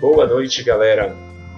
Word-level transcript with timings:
Boa 0.00 0.26
noite, 0.26 0.62
galera. 0.62 1.14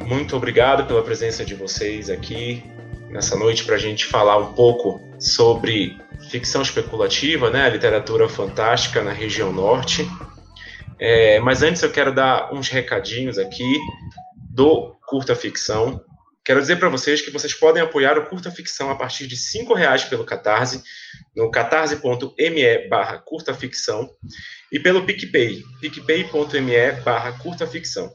Muito 0.07 0.37
obrigado 0.37 0.87
pela 0.87 1.03
presença 1.03 1.45
de 1.45 1.55
vocês 1.55 2.11
aqui 2.11 2.63
nessa 3.09 3.37
noite 3.37 3.65
para 3.65 3.77
a 3.77 3.79
gente 3.79 4.07
falar 4.07 4.37
um 4.39 4.53
pouco 4.55 5.01
sobre 5.19 5.97
ficção 6.31 6.63
especulativa, 6.63 7.51
né, 7.51 7.69
literatura 7.71 8.29
fantástica 8.29 9.03
na 9.03 9.13
região 9.13 9.53
norte. 9.53 10.09
É, 10.99 11.41
mas 11.41 11.63
antes 11.63 11.83
eu 11.83 11.91
quero 11.91 12.15
dar 12.15 12.53
uns 12.53 12.69
recadinhos 12.69 13.39
aqui 13.39 13.79
do 14.37 14.97
Curta 15.07 15.35
Ficção. 15.35 16.03
Quero 16.45 16.61
dizer 16.61 16.77
para 16.77 16.89
vocês 16.89 17.23
que 17.23 17.31
vocês 17.31 17.55
podem 17.55 17.83
apoiar 17.83 18.19
o 18.19 18.27
Curta 18.27 18.51
Ficção 18.51 18.91
a 18.91 18.95
partir 18.95 19.27
de 19.27 19.35
R$ 19.35 19.75
reais 19.75 20.05
pelo 20.05 20.25
Catarse, 20.25 20.83
no 21.37 21.51
catarse.me 21.51 22.89
barra 22.89 23.19
curta 23.19 23.53
ficção, 23.55 24.09
e 24.71 24.79
pelo 24.79 25.05
PicPay, 25.05 25.63
picpay.me 25.81 26.93
barra 27.03 27.39
curta 27.39 27.67
ficção. 27.67 28.15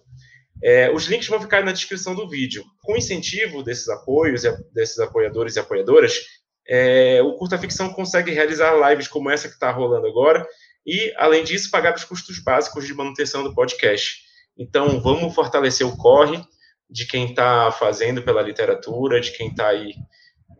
É, 0.61 0.91
os 0.91 1.05
links 1.05 1.27
vão 1.27 1.41
ficar 1.41 1.63
na 1.63 1.71
descrição 1.71 2.13
do 2.13 2.27
vídeo. 2.27 2.63
Com 2.81 2.97
incentivo 2.97 3.63
desses 3.63 3.87
apoios, 3.87 4.43
desses 4.73 4.99
apoiadores 4.99 5.55
e 5.55 5.59
apoiadoras, 5.59 6.19
é, 6.67 7.21
o 7.23 7.33
Curta 7.33 7.57
Ficção 7.57 7.91
consegue 7.91 8.31
realizar 8.31 8.75
lives 8.89 9.07
como 9.07 9.29
essa 9.29 9.47
que 9.47 9.55
está 9.55 9.71
rolando 9.71 10.05
agora 10.05 10.45
e, 10.85 11.11
além 11.17 11.43
disso, 11.43 11.71
pagar 11.71 11.95
os 11.95 12.03
custos 12.03 12.39
básicos 12.39 12.85
de 12.85 12.93
manutenção 12.93 13.43
do 13.43 13.55
podcast. 13.55 14.19
Então, 14.57 14.99
vamos 15.01 15.33
fortalecer 15.33 15.87
o 15.87 15.97
corre 15.97 16.39
de 16.89 17.07
quem 17.07 17.29
está 17.29 17.71
fazendo 17.71 18.21
pela 18.21 18.41
literatura, 18.41 19.19
de 19.19 19.31
quem 19.31 19.47
está 19.49 19.69
aí 19.69 19.93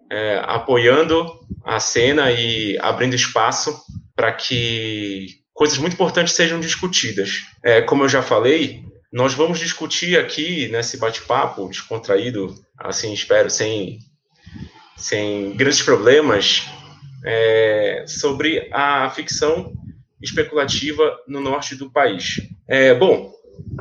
é, 0.09 0.41
apoiando 0.43 1.39
a 1.63 1.79
cena 1.79 2.31
e 2.31 2.77
abrindo 2.79 3.15
espaço 3.15 3.79
para 4.15 4.31
que 4.33 5.39
coisas 5.53 5.77
muito 5.77 5.93
importantes 5.93 6.33
sejam 6.33 6.59
discutidas. 6.59 7.41
É, 7.63 7.81
como 7.81 8.03
eu 8.03 8.09
já 8.09 8.21
falei, 8.21 8.83
nós 9.11 9.33
vamos 9.33 9.59
discutir 9.59 10.17
aqui 10.17 10.67
nesse 10.69 10.97
bate-papo 10.97 11.67
descontraído, 11.67 12.55
assim 12.77 13.13
espero, 13.13 13.49
sem, 13.49 13.99
sem 14.95 15.55
grandes 15.55 15.81
problemas, 15.81 16.65
é, 17.25 18.05
sobre 18.07 18.69
a 18.71 19.09
ficção 19.09 19.73
especulativa 20.21 21.17
no 21.27 21.41
norte 21.41 21.75
do 21.75 21.91
país. 21.91 22.35
É, 22.67 22.93
bom, 22.93 23.31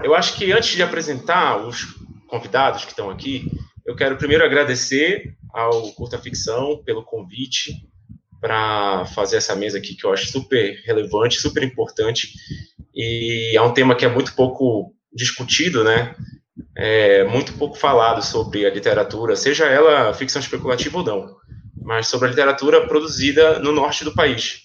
eu 0.03 0.15
acho 0.15 0.37
que 0.37 0.53
antes 0.53 0.71
de 0.71 0.83
apresentar 0.83 1.57
os 1.59 1.87
convidados 2.27 2.85
que 2.85 2.91
estão 2.91 3.11
aqui, 3.11 3.51
eu 3.87 3.97
quero 3.97 4.17
primeiro 4.17 4.45
agradecer 4.45 5.35
ao 5.59 5.93
Curta 5.93 6.19
Ficção 6.19 6.83
pelo 6.85 7.03
convite 7.03 7.87
para 8.41 9.05
fazer 9.07 9.37
essa 9.37 9.57
mesa 9.57 9.79
aqui 9.79 9.95
que 9.95 10.05
eu 10.05 10.13
acho 10.13 10.27
super 10.27 10.81
relevante, 10.85 11.41
super 11.41 11.63
importante 11.63 12.33
e 12.95 13.57
é 13.57 13.63
um 13.63 13.73
tema 13.73 13.95
que 13.95 14.05
é 14.05 14.09
muito 14.09 14.35
pouco 14.35 14.93
discutido, 15.13 15.83
né? 15.83 16.15
É, 16.77 17.25
muito 17.25 17.53
pouco 17.55 17.77
falado 17.77 18.23
sobre 18.23 18.65
a 18.65 18.71
literatura, 18.71 19.35
seja 19.35 19.67
ela 19.67 20.13
ficção 20.15 20.41
especulativa 20.41 20.99
ou 20.99 21.05
não, 21.05 21.37
mas 21.83 22.07
sobre 22.07 22.29
a 22.29 22.31
literatura 22.31 22.87
produzida 22.87 23.59
no 23.59 23.73
norte 23.73 24.05
do 24.05 24.15
país 24.15 24.61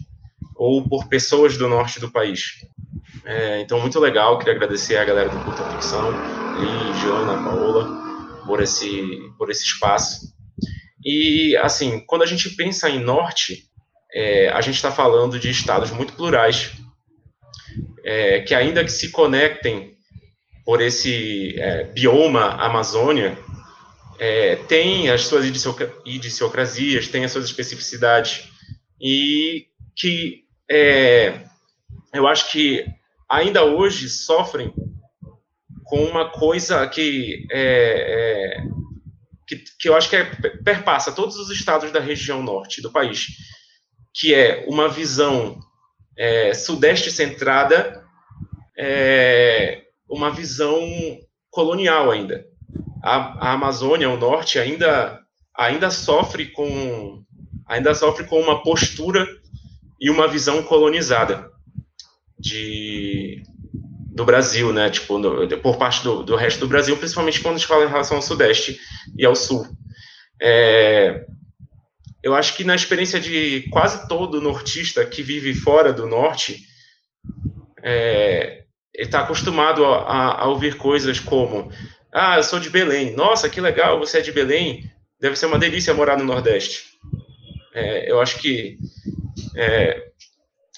ou 0.56 0.88
por 0.88 1.08
pessoas 1.08 1.58
do 1.58 1.68
norte 1.68 2.00
do 2.00 2.12
país. 2.12 2.66
É, 3.26 3.62
então, 3.62 3.80
muito 3.80 4.00
legal, 4.00 4.38
queria 4.38 4.54
agradecer 4.54 4.98
a 4.98 5.06
galera 5.06 5.30
do 5.30 5.40
Curta 5.40 5.64
Ficção, 5.72 6.12
e 6.60 7.02
Joana, 7.02 7.44
Paola, 7.44 8.44
por 8.46 8.62
esse, 8.62 9.02
por 9.38 9.50
esse 9.50 9.64
espaço. 9.64 10.33
E, 11.06 11.58
assim, 11.58 12.00
quando 12.06 12.24
a 12.24 12.26
gente 12.26 12.50
pensa 12.52 12.90
em 12.90 13.00
norte, 13.00 13.66
é, 14.14 14.50
a 14.50 14.62
gente 14.62 14.76
está 14.76 14.92
falando 14.92 15.40
de 15.40 15.50
estados 15.50 15.92
muito 15.92 16.14
plurais, 16.14 16.72
é, 18.04 18.42
que 18.42 18.54
ainda 18.54 18.84
que 18.84 18.92
se 18.92 19.10
conectem 19.10 19.94
por 20.66 20.82
esse 20.82 21.60
é, 21.60 21.84
bioma 21.86 22.52
Amazônia, 22.52 23.38
é, 24.20 24.56
tem 24.56 25.10
as 25.10 25.24
suas 25.24 25.46
idiosincrasias, 25.46 27.08
tem 27.08 27.26
as 27.26 27.32
suas 27.32 27.46
especificidades, 27.46 28.48
e 29.02 29.68
que 29.96 30.44
é, 30.70 31.42
eu 32.14 32.28
acho 32.28 32.52
que 32.52 32.86
ainda 33.30 33.66
hoje 33.66 34.08
sofrem 34.08 34.74
com 35.84 36.06
uma 36.06 36.30
coisa 36.30 36.88
que, 36.88 37.46
é, 37.52 38.58
é, 38.58 38.64
que, 39.48 39.64
que, 39.80 39.90
eu 39.90 39.96
acho 39.96 40.10
que 40.10 40.16
é, 40.16 40.24
perpassa 40.64 41.12
todos 41.12 41.38
os 41.38 41.50
estados 41.50 41.92
da 41.92 42.00
região 42.00 42.42
norte 42.42 42.82
do 42.82 42.92
país, 42.92 43.28
que 44.14 44.34
é 44.34 44.66
uma 44.68 44.88
visão 44.88 45.60
é, 46.18 46.54
sudeste 46.54 47.12
centrada 47.12 48.04
é, 48.78 49.84
uma 50.10 50.32
visão 50.32 50.80
colonial 51.50 52.12
ainda. 52.12 52.46
A, 53.04 53.50
a 53.50 53.54
Amazônia, 53.54 54.10
o 54.10 54.18
norte, 54.18 54.60
ainda, 54.60 55.20
ainda 55.56 55.92
sofre 55.92 56.48
com 56.48 57.24
ainda 57.66 57.96
sofre 57.96 58.26
com 58.26 58.40
uma 58.40 58.62
postura 58.62 59.26
e 60.00 60.10
uma 60.10 60.28
visão 60.28 60.62
colonizada 60.64 61.50
de 62.38 63.42
do 64.14 64.26
Brasil, 64.26 64.72
né? 64.72 64.90
Tipo, 64.90 65.18
no, 65.18 65.48
por 65.60 65.78
parte 65.78 66.04
do, 66.04 66.24
do 66.24 66.36
resto 66.36 66.60
do 66.60 66.68
Brasil, 66.68 66.96
principalmente 66.98 67.42
quando 67.42 67.56
a 67.56 67.58
gente 67.58 67.68
fala 67.68 67.86
em 67.86 67.90
relação 67.90 68.18
ao 68.18 68.24
Sudeste 68.24 68.80
e 69.18 69.26
ao 69.26 69.36
Sul. 69.36 69.68
É, 70.42 71.26
eu 72.22 72.36
acho 72.36 72.56
que 72.56 72.64
na 72.64 72.76
experiência 72.76 73.20
de 73.20 73.68
quase 73.72 74.08
todo 74.08 74.42
nortista 74.42 75.06
que 75.06 75.24
vive 75.24 75.54
fora 75.54 75.92
do 75.92 76.08
Norte, 76.08 76.60
é, 77.84 78.64
ele 78.94 79.08
está 79.08 79.22
acostumado 79.22 79.84
a, 79.86 80.02
a, 80.02 80.42
a, 80.44 80.48
ouvir 80.48 80.78
coisas 80.78 81.20
como: 81.20 81.72
Ah, 82.14 82.38
eu 82.38 82.44
sou 82.44 82.60
de 82.60 82.70
Belém. 82.70 83.16
Nossa, 83.16 83.50
que 83.50 83.60
legal, 83.60 84.00
você 84.00 84.20
é 84.20 84.22
de 84.22 84.32
Belém. 84.32 84.90
Deve 85.20 85.36
ser 85.36 85.48
uma 85.48 85.60
delícia 85.60 85.94
morar 85.94 86.18
no 86.18 86.24
Nordeste. 86.24 86.84
É, 87.74 88.12
eu 88.12 88.22
acho 88.22 88.38
que 88.40 88.78
é, 89.56 90.04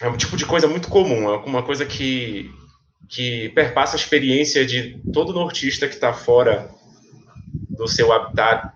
é, 0.01 0.07
um 0.07 0.15
tipo 0.15 0.37
de 0.37 0.45
coisa 0.45 0.67
muito 0.67 0.87
comum, 0.87 1.29
é 1.29 1.37
uma 1.39 1.63
coisa 1.63 1.85
que, 1.85 2.49
que 3.07 3.49
perpassa 3.49 3.95
a 3.95 3.99
experiência 3.99 4.65
de 4.65 4.99
todo 5.13 5.33
nortista 5.33 5.87
que 5.87 5.95
está 5.95 6.13
fora 6.13 6.69
do 7.69 7.87
seu 7.87 8.11
habitat. 8.11 8.73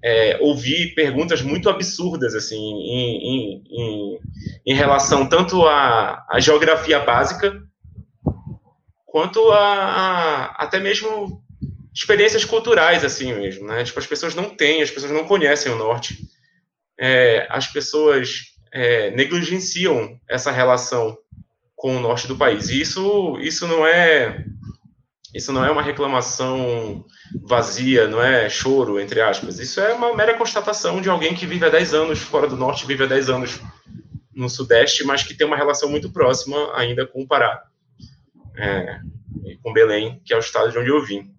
É, 0.00 0.38
ouvir 0.40 0.94
perguntas 0.94 1.42
muito 1.42 1.68
absurdas 1.68 2.32
assim 2.32 2.56
em, 2.56 3.16
em, 3.16 3.64
em, 3.68 4.18
em 4.64 4.74
relação 4.74 5.28
tanto 5.28 5.66
à, 5.66 6.24
à 6.30 6.38
geografia 6.38 7.00
básica 7.00 7.60
quanto 9.04 9.50
a, 9.50 9.58
a, 9.58 10.44
até 10.62 10.78
mesmo 10.78 11.42
experiências 11.92 12.44
culturais 12.44 13.04
assim 13.04 13.32
mesmo, 13.32 13.66
né? 13.66 13.82
Tipo 13.82 13.98
as 13.98 14.06
pessoas 14.06 14.36
não 14.36 14.50
têm, 14.50 14.82
as 14.82 14.90
pessoas 14.90 15.10
não 15.10 15.24
conhecem 15.24 15.72
o 15.72 15.76
norte, 15.76 16.16
é, 16.96 17.48
as 17.50 17.66
pessoas 17.66 18.54
é, 18.72 19.10
negligenciam 19.10 20.16
essa 20.28 20.52
relação 20.52 21.18
com 21.78 21.96
o 21.96 22.00
norte 22.00 22.26
do 22.26 22.36
país. 22.36 22.68
E 22.68 22.80
isso, 22.80 23.38
isso 23.40 23.66
não 23.66 23.86
é 23.86 24.44
isso 25.34 25.52
não 25.52 25.64
é 25.64 25.70
uma 25.70 25.82
reclamação 25.82 27.04
vazia, 27.42 28.08
não 28.08 28.20
é 28.20 28.48
choro, 28.50 28.98
entre 28.98 29.20
aspas. 29.20 29.58
Isso 29.58 29.80
é 29.80 29.92
uma 29.92 30.14
mera 30.14 30.36
constatação 30.36 31.00
de 31.00 31.08
alguém 31.08 31.34
que 31.34 31.46
vive 31.46 31.64
há 31.64 31.68
10 31.68 31.94
anos 31.94 32.18
fora 32.18 32.48
do 32.48 32.56
norte, 32.56 32.86
vive 32.86 33.04
há 33.04 33.06
10 33.06 33.30
anos 33.30 33.60
no 34.34 34.48
sudeste, 34.48 35.04
mas 35.04 35.22
que 35.22 35.34
tem 35.34 35.46
uma 35.46 35.56
relação 35.56 35.88
muito 35.88 36.10
próxima 36.10 36.76
ainda 36.76 37.06
com 37.06 37.22
o 37.22 37.26
Pará 37.26 37.62
é, 38.56 38.98
com 39.62 39.72
Belém, 39.72 40.20
que 40.24 40.34
é 40.34 40.36
o 40.36 40.40
estado 40.40 40.72
de 40.72 40.78
onde 40.78 40.90
eu 40.90 41.04
vim. 41.04 41.30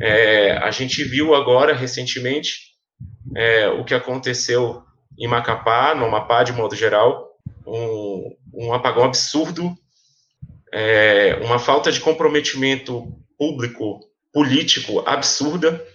É, 0.00 0.52
a 0.58 0.70
gente 0.70 1.02
viu 1.04 1.34
agora, 1.34 1.74
recentemente, 1.74 2.74
é, 3.34 3.68
o 3.68 3.84
que 3.84 3.94
aconteceu 3.94 4.82
em 5.18 5.26
Macapá, 5.26 5.94
no 5.94 6.04
Amapá, 6.04 6.42
de 6.42 6.52
modo 6.52 6.76
geral, 6.76 7.27
um, 8.58 8.72
apagão 8.74 9.04
absurdo, 9.04 9.72
é, 10.72 11.38
uma 11.42 11.58
falta 11.58 11.92
de 11.92 12.00
comprometimento 12.00 13.06
público, 13.38 14.00
político 14.32 15.00
absurda, 15.06 15.86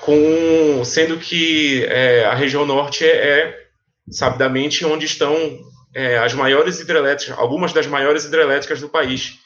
com, 0.00 0.82
sendo 0.84 1.18
que 1.18 1.84
é, 1.84 2.24
a 2.24 2.34
região 2.34 2.64
norte 2.64 3.04
é, 3.04 3.10
é 3.10 3.68
sabidamente 4.10 4.84
onde 4.86 5.04
estão 5.04 5.34
é, 5.94 6.18
as 6.18 6.32
maiores 6.32 6.80
hidrelétricas, 6.80 7.38
algumas 7.38 7.72
das 7.74 7.86
maiores 7.86 8.24
hidrelétricas 8.24 8.80
do 8.80 8.88
país. 8.88 9.38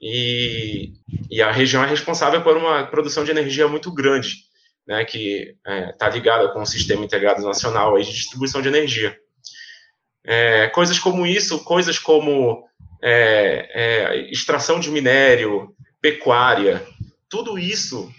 E, 0.00 0.92
e 1.30 1.40
a 1.40 1.50
região 1.50 1.82
é 1.82 1.86
responsável 1.86 2.42
por 2.42 2.56
uma 2.56 2.84
produção 2.86 3.24
de 3.24 3.30
energia 3.30 3.68
muito 3.68 3.92
grande, 3.92 4.34
né, 4.86 5.04
que 5.04 5.54
está 5.62 5.72
é, 5.72 5.92
tá 5.92 6.08
ligada 6.10 6.48
com 6.48 6.60
o 6.60 6.66
Sistema 6.66 7.04
Integrado 7.04 7.40
Nacional 7.42 7.96
aí 7.96 8.04
de 8.04 8.12
Distribuição 8.12 8.60
de 8.60 8.68
Energia. 8.68 9.16
É, 10.24 10.68
coisas 10.68 10.98
como 10.98 11.26
isso, 11.26 11.64
coisas 11.64 11.98
como 11.98 12.64
é, 13.02 13.68
é, 13.72 14.30
extração 14.30 14.78
de 14.78 14.90
minério, 14.90 15.74
pecuária, 16.00 16.86
tudo 17.28 17.58
isso 17.58 18.12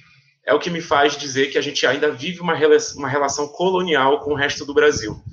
é 0.45 0.53
o 0.53 0.59
que 0.59 0.69
me 0.69 0.81
faz 0.81 1.15
dizer 1.15 1.47
que 1.51 1.57
a 1.57 1.61
gente 1.61 1.85
ainda 1.87 2.11
vive 2.11 2.41
uma, 2.41 2.55
uma 2.95 3.07
relação 3.07 3.47
colonial 3.47 4.19
com 4.19 4.31
o 4.31 4.35
resto 4.35 4.65
do 4.65 4.73
Brasil 4.73 5.23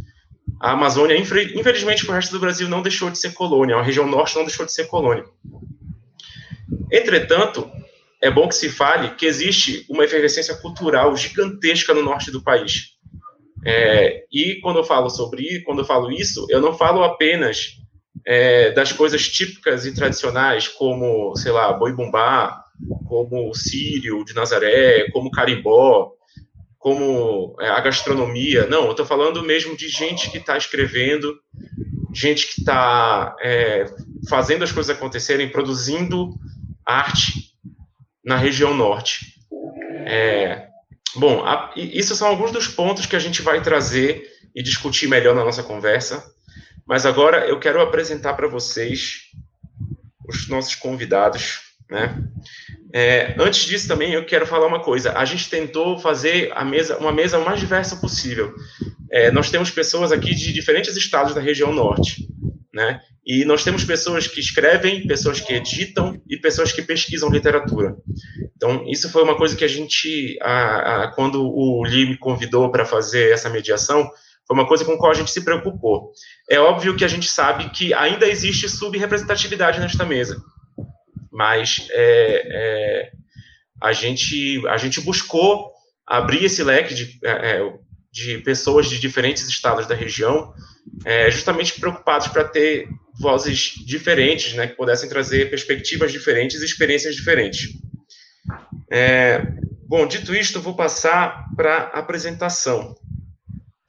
a 0.61 0.73
Amazônia, 0.73 1.17
infelizmente, 1.17 2.07
o 2.07 2.13
resto 2.13 2.33
do 2.33 2.39
Brasil 2.39 2.69
não 2.69 2.83
deixou 2.83 3.11
de 3.11 3.19
ser 3.19 3.33
colônia, 3.33 3.77
a 3.77 3.83
região 3.83 4.07
norte 4.07 4.37
não 4.37 4.45
deixou 4.45 4.67
de 4.67 4.73
ser 4.73 4.87
colônia. 4.89 5.25
Entretanto, 6.93 7.71
é 8.21 8.31
bom 8.31 8.47
que 8.47 8.55
se 8.55 8.69
fale 8.69 9.15
que 9.15 9.25
existe 9.25 9.87
uma 9.89 10.05
efervescência 10.05 10.55
cultural 10.55 11.17
gigantesca 11.17 11.95
no 11.95 12.03
norte 12.03 12.31
do 12.31 12.43
país. 12.43 12.99
É, 13.65 14.25
e 14.33 14.61
quando 14.61 14.79
eu 14.79 14.85
falo 14.85 15.11
sobre, 15.11 15.63
quando 15.63 15.81
eu 15.81 15.85
falo 15.85 16.11
isso, 16.11 16.47
eu 16.49 16.61
não 16.61 16.73
falo 16.73 17.03
apenas 17.03 17.77
é, 18.27 18.71
das 18.73 18.93
coisas 18.93 19.29
típicas 19.29 19.87
e 19.87 19.95
tradicionais, 19.95 20.69
como, 20.69 21.35
sei 21.37 21.53
lá, 21.53 21.73
boi 21.73 21.93
bumbá, 21.93 22.65
como 23.07 23.51
o 23.51 23.55
sírio 23.55 24.25
de 24.25 24.35
Nazaré, 24.35 25.11
como 25.11 25.31
carimbó, 25.31 26.13
como 26.79 27.55
é, 27.61 27.69
a 27.69 27.81
gastronomia. 27.81 28.67
Não, 28.67 28.85
eu 28.85 28.93
estou 28.93 29.05
falando 29.05 29.43
mesmo 29.43 29.77
de 29.77 29.89
gente 29.89 30.31
que 30.31 30.39
está 30.39 30.57
escrevendo, 30.57 31.35
gente 32.15 32.47
que 32.47 32.61
está 32.61 33.37
é, 33.41 33.85
fazendo 34.29 34.65
as 34.65 34.73
coisas 34.73 34.97
acontecerem, 34.97 35.51
produzindo 35.51 36.31
arte 36.85 37.51
na 38.25 38.37
região 38.37 38.75
norte. 38.75 39.35
É, 40.07 40.70
bom, 41.17 41.45
a, 41.45 41.73
isso 41.77 42.15
são 42.17 42.29
alguns 42.29 42.53
dos 42.53 42.69
pontos 42.69 43.07
que 43.07 43.17
a 43.17 43.21
gente 43.21 43.43
vai 43.43 43.63
trazer 43.63 44.29
e 44.55 44.63
discutir 44.63 45.09
melhor 45.09 45.35
na 45.35 45.45
nossa 45.45 45.63
conversa. 45.63 46.25
Mas 46.87 47.07
agora 47.07 47.47
eu 47.47 47.59
quero 47.59 47.81
apresentar 47.81 48.35
para 48.35 48.49
vocês 48.49 49.31
os 50.29 50.49
nossos 50.49 50.75
convidados, 50.75 51.61
né? 51.89 52.23
É, 52.93 53.37
antes 53.39 53.65
disso 53.67 53.87
também 53.87 54.13
eu 54.13 54.27
quero 54.27 54.47
falar 54.47 54.67
uma 54.67 54.83
coisa. 54.83 55.17
A 55.17 55.25
gente 55.25 55.49
tentou 55.49 55.99
fazer 55.99 56.51
a 56.55 56.65
mesa, 56.65 56.99
uma 56.99 57.13
mesa 57.13 57.39
o 57.39 57.45
mais 57.45 57.61
diversa 57.61 57.97
possível. 57.97 58.53
É, 59.11 59.31
nós 59.31 59.51
temos 59.51 59.71
pessoas 59.71 60.11
aqui 60.11 60.35
de 60.35 60.53
diferentes 60.53 60.97
estados 60.97 61.35
da 61.35 61.41
região 61.41 61.73
norte, 61.73 62.29
né? 62.75 63.01
E 63.31 63.45
nós 63.45 63.63
temos 63.63 63.85
pessoas 63.85 64.27
que 64.27 64.41
escrevem, 64.41 65.07
pessoas 65.07 65.39
que 65.39 65.53
editam 65.53 66.21
e 66.29 66.37
pessoas 66.37 66.73
que 66.73 66.83
pesquisam 66.83 67.31
literatura. 67.31 67.95
Então 68.57 68.85
isso 68.89 69.09
foi 69.09 69.23
uma 69.23 69.37
coisa 69.37 69.55
que 69.55 69.63
a 69.63 69.69
gente, 69.69 70.37
a, 70.43 71.05
a, 71.05 71.13
quando 71.13 71.41
o 71.41 71.81
Lee 71.85 72.09
me 72.09 72.19
convidou 72.19 72.73
para 72.73 72.85
fazer 72.85 73.31
essa 73.33 73.49
mediação, 73.49 74.11
foi 74.45 74.57
uma 74.57 74.67
coisa 74.67 74.85
com 74.85 74.95
a 74.95 74.99
qual 74.99 75.13
a 75.13 75.15
gente 75.15 75.31
se 75.31 75.45
preocupou. 75.45 76.11
É 76.51 76.59
óbvio 76.59 76.97
que 76.97 77.05
a 77.05 77.09
gente 77.09 77.29
sabe 77.29 77.71
que 77.71 77.95
ainda 77.95 78.27
existe 78.27 78.69
subrepresentatividade 78.69 79.79
nesta 79.79 80.05
mesa, 80.05 80.37
mas 81.31 81.87
é, 81.93 82.43
é, 82.51 83.11
a, 83.81 83.93
gente, 83.93 84.61
a 84.67 84.77
gente 84.77 85.01
buscou 85.03 85.71
abrir 86.05 86.47
esse 86.47 86.65
leque 86.65 86.95
de, 86.95 87.21
é, 87.23 87.59
é 87.59 87.73
de 88.13 88.39
pessoas 88.39 88.89
de 88.89 88.99
diferentes 88.99 89.47
estados 89.49 89.87
da 89.87 89.95
região, 89.95 90.53
é, 91.05 91.31
justamente 91.31 91.79
preocupados 91.79 92.29
para 92.29 92.45
ter 92.45 92.89
vozes 93.19 93.75
diferentes, 93.85 94.55
né, 94.55 94.67
que 94.67 94.77
pudessem 94.77 95.09
trazer 95.09 95.51
perspectivas 95.51 96.11
diferentes 96.11 96.63
e 96.63 96.65
experiências 96.65 97.15
diferentes. 97.15 97.69
É, 98.91 99.43
bom, 99.87 100.07
dito 100.07 100.35
isto, 100.35 100.61
vou 100.61 100.75
passar 100.75 101.45
para 101.55 101.91
a 101.95 101.99
apresentação. 102.01 102.95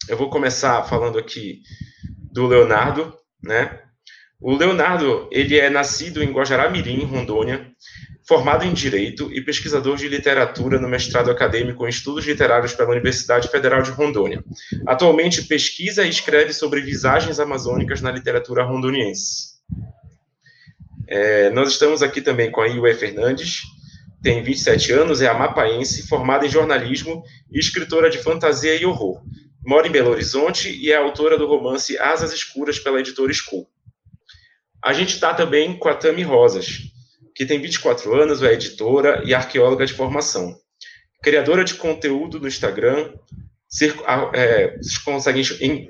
Eu 0.08 0.18
vou 0.18 0.30
começar 0.30 0.84
falando 0.84 1.18
aqui 1.18 1.62
do 2.32 2.48
Leonardo, 2.48 3.16
né? 3.42 3.80
O 4.40 4.56
Leonardo, 4.56 5.30
ele 5.32 5.58
é 5.58 5.70
nascido 5.70 6.24
em 6.24 6.32
Guajará-Mirim, 6.32 7.06
Rondônia, 7.06 7.72
formado 8.32 8.64
em 8.64 8.72
Direito 8.72 9.30
e 9.34 9.42
pesquisador 9.42 9.98
de 9.98 10.08
literatura 10.08 10.80
no 10.80 10.88
mestrado 10.88 11.30
acadêmico 11.30 11.86
em 11.86 11.90
Estudos 11.90 12.26
Literários 12.26 12.74
pela 12.74 12.92
Universidade 12.92 13.50
Federal 13.50 13.82
de 13.82 13.92
Rondônia. 13.92 14.42
Atualmente 14.88 15.44
pesquisa 15.44 16.06
e 16.06 16.10
escreve 16.10 16.54
sobre 16.54 16.80
visagens 16.80 17.42
amazônicas 17.42 18.00
na 18.00 18.10
literatura 18.10 18.64
rondoniense. 18.64 19.56
É, 21.10 21.50
nós 21.50 21.74
estamos 21.74 22.02
aqui 22.02 22.22
também 22.22 22.50
com 22.50 22.62
a 22.62 22.68
Iue 22.68 22.94
Fernandes, 22.94 23.64
tem 24.24 24.42
27 24.42 24.94
anos, 24.94 25.22
é 25.22 25.28
amapaense, 25.28 26.08
formada 26.08 26.46
em 26.46 26.50
jornalismo 26.50 27.26
e 27.52 27.60
escritora 27.60 28.10
de 28.10 28.20
fantasia 28.20 28.74
e 28.76 28.86
horror 28.86 29.22
mora 29.66 29.88
em 29.88 29.92
Belo 29.92 30.10
Horizonte 30.10 30.72
e 30.72 30.90
é 30.90 30.96
autora 30.96 31.38
do 31.38 31.46
romance 31.46 31.98
Asas 32.00 32.34
Escuras 32.34 32.80
pela 32.80 33.00
editora 33.00 33.32
School. 33.34 33.68
A 34.84 34.94
gente 34.94 35.14
está 35.16 35.34
também 35.34 35.78
com 35.78 35.90
a 35.90 35.94
Tami 35.94 36.24
Rosas, 36.24 36.92
que 37.36 37.46
tem 37.46 37.62
24 37.62 38.14
anos, 38.22 38.42
é 38.42 38.54
editora 38.54 39.24
e 39.26 39.34
arqueóloga 39.34 39.86
de 39.86 39.94
formação. 39.94 40.56
Criadora 41.24 41.64
de 41.64 41.76
conteúdo 41.76 42.40
no 42.40 42.48
Instagram, 42.48 43.14
circo, 43.70 44.04
é, 44.34 44.78
vocês 44.78 44.98
conseguem 44.98 45.44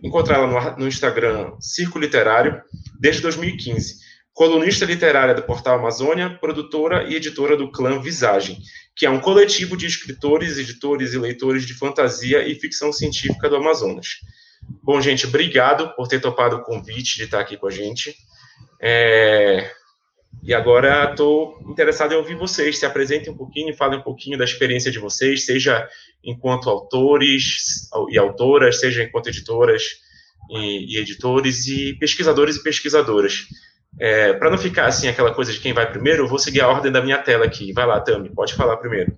encontrar 0.04 0.38
ela 0.38 0.76
no, 0.78 0.88
Instagram 0.88 1.54
Circo 1.60 1.98
Literário 1.98 2.62
desde 3.00 3.22
2015 3.22 4.12
colunista 4.34 4.86
literária 4.86 5.36
do 5.36 5.44
Portal 5.44 5.78
Amazônia, 5.78 6.38
produtora 6.40 7.04
e 7.04 7.16
editora 7.16 7.58
do 7.58 7.72
Clã 7.72 8.02
Visagem, 8.02 8.58
que 8.96 9.06
é 9.06 9.10
um 9.10 9.20
coletivo 9.20 9.76
de 9.76 9.86
escritores, 9.86 10.58
editores 10.58 11.14
e 11.14 11.18
leitores 11.18 11.66
de 11.66 11.74
fantasia 11.74 12.48
e 12.48 12.56
ficção 12.56 12.92
científica 12.92 13.50
do 13.50 13.58
Amazonas. 13.58 14.08
Bom, 14.82 15.02
gente, 15.02 15.28
obrigado 15.28 15.94
por 15.96 16.08
ter 16.08 16.20
topado 16.20 16.58
o 16.58 16.64
convite 16.64 17.18
de 17.18 17.24
estar 17.24 17.40
aqui 17.40 17.58
com 17.58 17.68
a 17.68 17.72
gente. 17.72 18.16
É... 18.82 19.72
E 20.44 20.54
agora 20.54 21.12
estou 21.12 21.60
interessado 21.68 22.14
em 22.14 22.18
ouvir 22.18 22.36
vocês. 22.36 22.80
Se 22.80 22.86
apresentem 22.86 23.32
um 23.32 23.38
pouquinho, 23.38 23.76
falem 23.76 24.00
um 24.00 24.04
pouquinho 24.04 24.38
da 24.38 24.44
experiência 24.44 24.92
de 24.92 24.98
vocês, 24.98 25.46
seja 25.46 25.88
enquanto 26.24 26.70
autores 26.70 27.90
e 28.10 28.18
autoras, 28.18 28.80
seja 28.80 29.04
enquanto 29.04 29.28
editoras 29.28 29.84
e, 30.50 30.96
e 30.96 31.00
editores, 31.00 31.68
e 31.68 31.94
pesquisadores 32.00 32.56
e 32.56 32.64
pesquisadoras. 32.64 33.46
É, 34.00 34.34
para 34.34 34.50
não 34.50 34.58
ficar 34.58 34.88
assim 34.88 35.08
aquela 35.08 35.34
coisa 35.34 35.52
de 35.52 35.60
quem 35.60 35.74
vai 35.74 35.90
primeiro, 35.90 36.24
eu 36.24 36.28
vou 36.28 36.40
seguir 36.40 36.62
a 36.62 36.68
ordem 36.68 36.92
da 36.92 37.02
minha 37.02 37.20
tela 37.20 37.46
aqui. 37.46 37.72
Vai 37.72 37.86
lá, 37.86 38.00
Tami, 38.00 38.30
pode 38.30 38.56
falar 38.56 38.78
primeiro. 38.78 39.16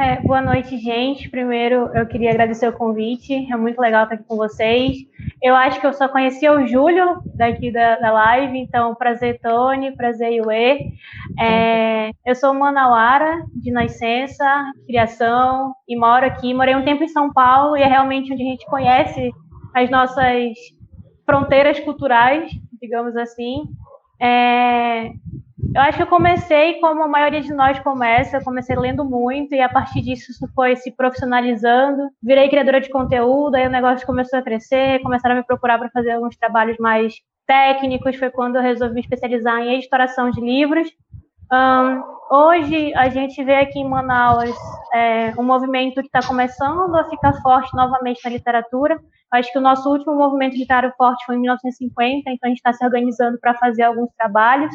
É, 0.00 0.18
boa 0.22 0.40
noite, 0.40 0.78
gente. 0.78 1.28
Primeiro, 1.28 1.90
eu 1.94 2.06
queria 2.06 2.30
agradecer 2.30 2.66
o 2.66 2.72
convite. 2.72 3.34
É 3.52 3.54
muito 3.54 3.78
legal 3.78 4.04
estar 4.04 4.14
aqui 4.14 4.24
com 4.24 4.34
vocês. 4.34 4.96
Eu 5.42 5.54
acho 5.54 5.78
que 5.78 5.86
eu 5.86 5.92
só 5.92 6.08
conhecia 6.08 6.54
o 6.54 6.66
Júlio 6.66 7.20
daqui 7.34 7.70
da, 7.70 7.96
da 7.96 8.10
live, 8.10 8.56
então 8.56 8.94
prazer, 8.94 9.38
Tony, 9.42 9.94
prazer, 9.94 10.32
Iue. 10.32 10.94
É, 11.38 12.12
eu 12.24 12.34
sou 12.34 12.54
manauara, 12.54 13.44
de 13.54 13.70
nascença, 13.70 14.72
criação, 14.86 15.74
e 15.86 15.94
moro 15.94 16.24
aqui. 16.24 16.54
Morei 16.54 16.74
um 16.74 16.84
tempo 16.84 17.04
em 17.04 17.08
São 17.08 17.30
Paulo 17.30 17.76
e 17.76 17.82
é 17.82 17.86
realmente 17.86 18.32
onde 18.32 18.42
a 18.42 18.46
gente 18.46 18.64
conhece 18.64 19.30
as 19.74 19.90
nossas 19.90 20.54
fronteiras 21.26 21.78
culturais, 21.78 22.50
digamos 22.80 23.14
assim. 23.18 23.64
É, 24.18 25.10
eu 25.74 25.80
acho 25.82 25.96
que 25.96 26.02
eu 26.02 26.06
comecei 26.06 26.80
como 26.80 27.02
a 27.02 27.08
maioria 27.08 27.40
de 27.40 27.52
nós 27.52 27.78
começa, 27.80 28.36
eu 28.36 28.44
comecei 28.44 28.74
lendo 28.76 29.04
muito 29.04 29.54
e 29.54 29.60
a 29.60 29.68
partir 29.68 30.00
disso 30.02 30.32
isso 30.32 30.48
foi 30.54 30.74
se 30.76 30.90
profissionalizando. 30.90 32.10
Virei 32.22 32.48
criadora 32.48 32.80
de 32.80 32.88
conteúdo, 32.88 33.54
aí 33.54 33.66
o 33.66 33.70
negócio 33.70 34.06
começou 34.06 34.38
a 34.38 34.42
crescer, 34.42 35.00
começaram 35.00 35.36
a 35.36 35.38
me 35.38 35.44
procurar 35.44 35.78
para 35.78 35.90
fazer 35.90 36.12
alguns 36.12 36.36
trabalhos 36.36 36.76
mais 36.78 37.14
técnicos. 37.46 38.16
Foi 38.16 38.30
quando 38.30 38.56
eu 38.56 38.62
resolvi 38.62 38.94
me 38.94 39.00
especializar 39.00 39.60
em 39.60 39.74
editoração 39.74 40.30
de 40.30 40.40
livros. 40.40 40.88
Um, 41.52 42.02
hoje 42.36 42.92
a 42.94 43.08
gente 43.08 43.42
vê 43.44 43.56
aqui 43.56 43.78
em 43.78 43.88
Manaus 43.88 44.50
é, 44.92 45.32
um 45.38 45.44
movimento 45.44 46.00
que 46.00 46.06
está 46.06 46.20
começando 46.26 46.96
a 46.96 47.08
ficar 47.08 47.32
forte 47.42 47.74
novamente 47.76 48.20
na 48.24 48.30
literatura, 48.30 49.00
Acho 49.32 49.52
que 49.52 49.58
o 49.58 49.62
nosso 49.62 49.88
último 49.88 50.16
movimento 50.16 50.56
literário 50.56 50.92
forte 50.96 51.24
foi 51.24 51.36
em 51.36 51.40
1950, 51.40 52.30
então 52.30 52.38
a 52.42 52.48
gente 52.48 52.58
está 52.58 52.72
se 52.72 52.84
organizando 52.84 53.38
para 53.38 53.54
fazer 53.54 53.82
alguns 53.84 54.10
trabalhos. 54.16 54.74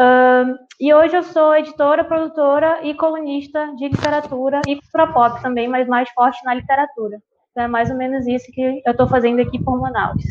Uh, 0.00 0.56
e 0.80 0.94
hoje 0.94 1.14
eu 1.14 1.22
sou 1.22 1.54
editora, 1.54 2.02
produtora 2.02 2.80
e 2.82 2.94
colunista 2.94 3.74
de 3.76 3.86
literatura 3.88 4.62
e 4.66 4.80
pop 5.12 5.42
também, 5.42 5.68
mas 5.68 5.86
mais 5.86 6.08
forte 6.10 6.42
na 6.42 6.54
literatura. 6.54 7.18
Então 7.50 7.64
é 7.64 7.68
mais 7.68 7.90
ou 7.90 7.96
menos 7.96 8.26
isso 8.26 8.50
que 8.50 8.80
eu 8.86 8.92
estou 8.92 9.06
fazendo 9.06 9.42
aqui 9.42 9.62
por 9.62 9.78
Manaus. 9.78 10.24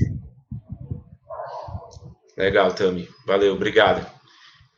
Legal, 2.35 2.73
Tami. 2.73 3.07
Valeu, 3.27 3.53
obrigado. 3.53 4.03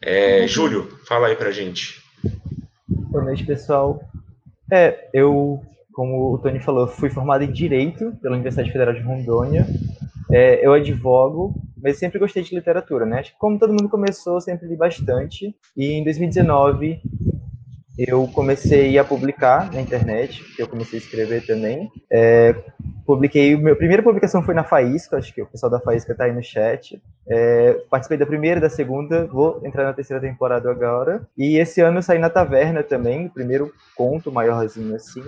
É, 0.01 0.45
Júlio, 0.45 0.99
fala 1.07 1.27
aí 1.27 1.37
pra 1.37 1.51
gente. 1.51 2.01
Boa 2.87 3.23
noite, 3.23 3.45
pessoal. 3.45 4.01
É, 4.69 5.09
eu 5.13 5.63
como 5.93 6.33
o 6.33 6.37
Tony 6.37 6.59
falou, 6.59 6.87
fui 6.87 7.09
formado 7.09 7.43
em 7.43 7.51
Direito 7.51 8.13
pela 8.21 8.35
Universidade 8.35 8.71
Federal 8.71 8.93
de 8.93 9.01
Rondônia. 9.01 9.67
É, 10.31 10.65
eu 10.65 10.73
advogo, 10.73 11.53
mas 11.81 11.97
sempre 11.97 12.19
gostei 12.19 12.43
de 12.43 12.55
literatura, 12.55 13.05
né? 13.05 13.19
Acho 13.19 13.31
que 13.33 13.39
como 13.39 13.59
todo 13.59 13.71
mundo 13.71 13.89
começou, 13.89 14.39
sempre 14.39 14.67
li 14.67 14.75
bastante. 14.75 15.55
E 15.75 15.93
em 15.93 16.03
2019 16.03 17.01
eu 17.97 18.27
comecei 18.27 18.97
a 18.97 19.03
publicar 19.03 19.71
na 19.71 19.81
internet, 19.81 20.43
que 20.55 20.61
eu 20.61 20.67
comecei 20.67 20.97
a 20.97 21.01
escrever 21.01 21.45
também. 21.45 21.91
É, 22.09 22.55
publiquei, 23.05 23.55
minha 23.55 23.75
primeira 23.75 24.01
publicação 24.01 24.41
foi 24.41 24.55
na 24.55 24.63
Faísca, 24.63 25.17
acho 25.17 25.33
que 25.33 25.41
o 25.41 25.45
pessoal 25.45 25.71
da 25.71 25.79
Faísca 25.79 26.13
está 26.13 26.25
aí 26.25 26.33
no 26.33 26.43
chat. 26.43 27.01
É, 27.27 27.73
participei 27.89 28.17
da 28.17 28.25
primeira 28.25 28.59
da 28.59 28.69
segunda, 28.69 29.25
vou 29.27 29.61
entrar 29.63 29.83
na 29.83 29.93
terceira 29.93 30.21
temporada 30.21 30.71
agora. 30.71 31.27
E 31.37 31.57
esse 31.57 31.81
ano 31.81 31.97
eu 31.97 32.01
saí 32.01 32.17
na 32.17 32.29
Taverna 32.29 32.81
também, 32.81 33.27
o 33.27 33.29
primeiro 33.29 33.71
conto 33.95 34.31
maiorzinho 34.31 34.95
assim. 34.95 35.23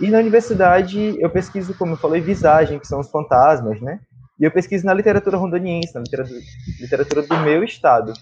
E 0.00 0.10
na 0.10 0.18
universidade 0.18 1.16
eu 1.18 1.30
pesquiso, 1.30 1.74
como 1.74 1.94
eu 1.94 1.96
falei, 1.96 2.20
visagem, 2.20 2.78
que 2.78 2.86
são 2.86 3.00
os 3.00 3.10
fantasmas, 3.10 3.80
né? 3.80 4.00
E 4.38 4.44
eu 4.44 4.50
pesquiso 4.50 4.84
na 4.84 4.94
literatura 4.94 5.36
rondoniense, 5.36 5.94
na 5.94 6.00
literatura, 6.00 6.40
literatura 6.80 7.22
do 7.22 7.38
meu 7.40 7.64
estado. 7.64 8.12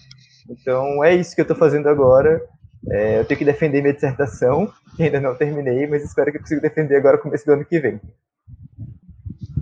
Então 0.49 1.03
é 1.03 1.13
isso 1.13 1.35
que 1.35 1.41
eu 1.41 1.43
estou 1.43 1.57
fazendo 1.57 1.89
agora. 1.89 2.41
É, 2.89 3.19
eu 3.19 3.25
tenho 3.25 3.39
que 3.39 3.45
defender 3.45 3.81
minha 3.81 3.93
dissertação, 3.93 4.71
que 4.95 5.03
ainda 5.03 5.19
não 5.19 5.35
terminei, 5.35 5.87
mas 5.87 6.03
espero 6.03 6.31
que 6.31 6.37
eu 6.37 6.41
consiga 6.41 6.61
defender 6.61 6.97
agora 6.97 7.17
no 7.17 7.23
começo 7.23 7.45
do 7.45 7.53
ano 7.53 7.65
que 7.65 7.79
vem. 7.79 7.99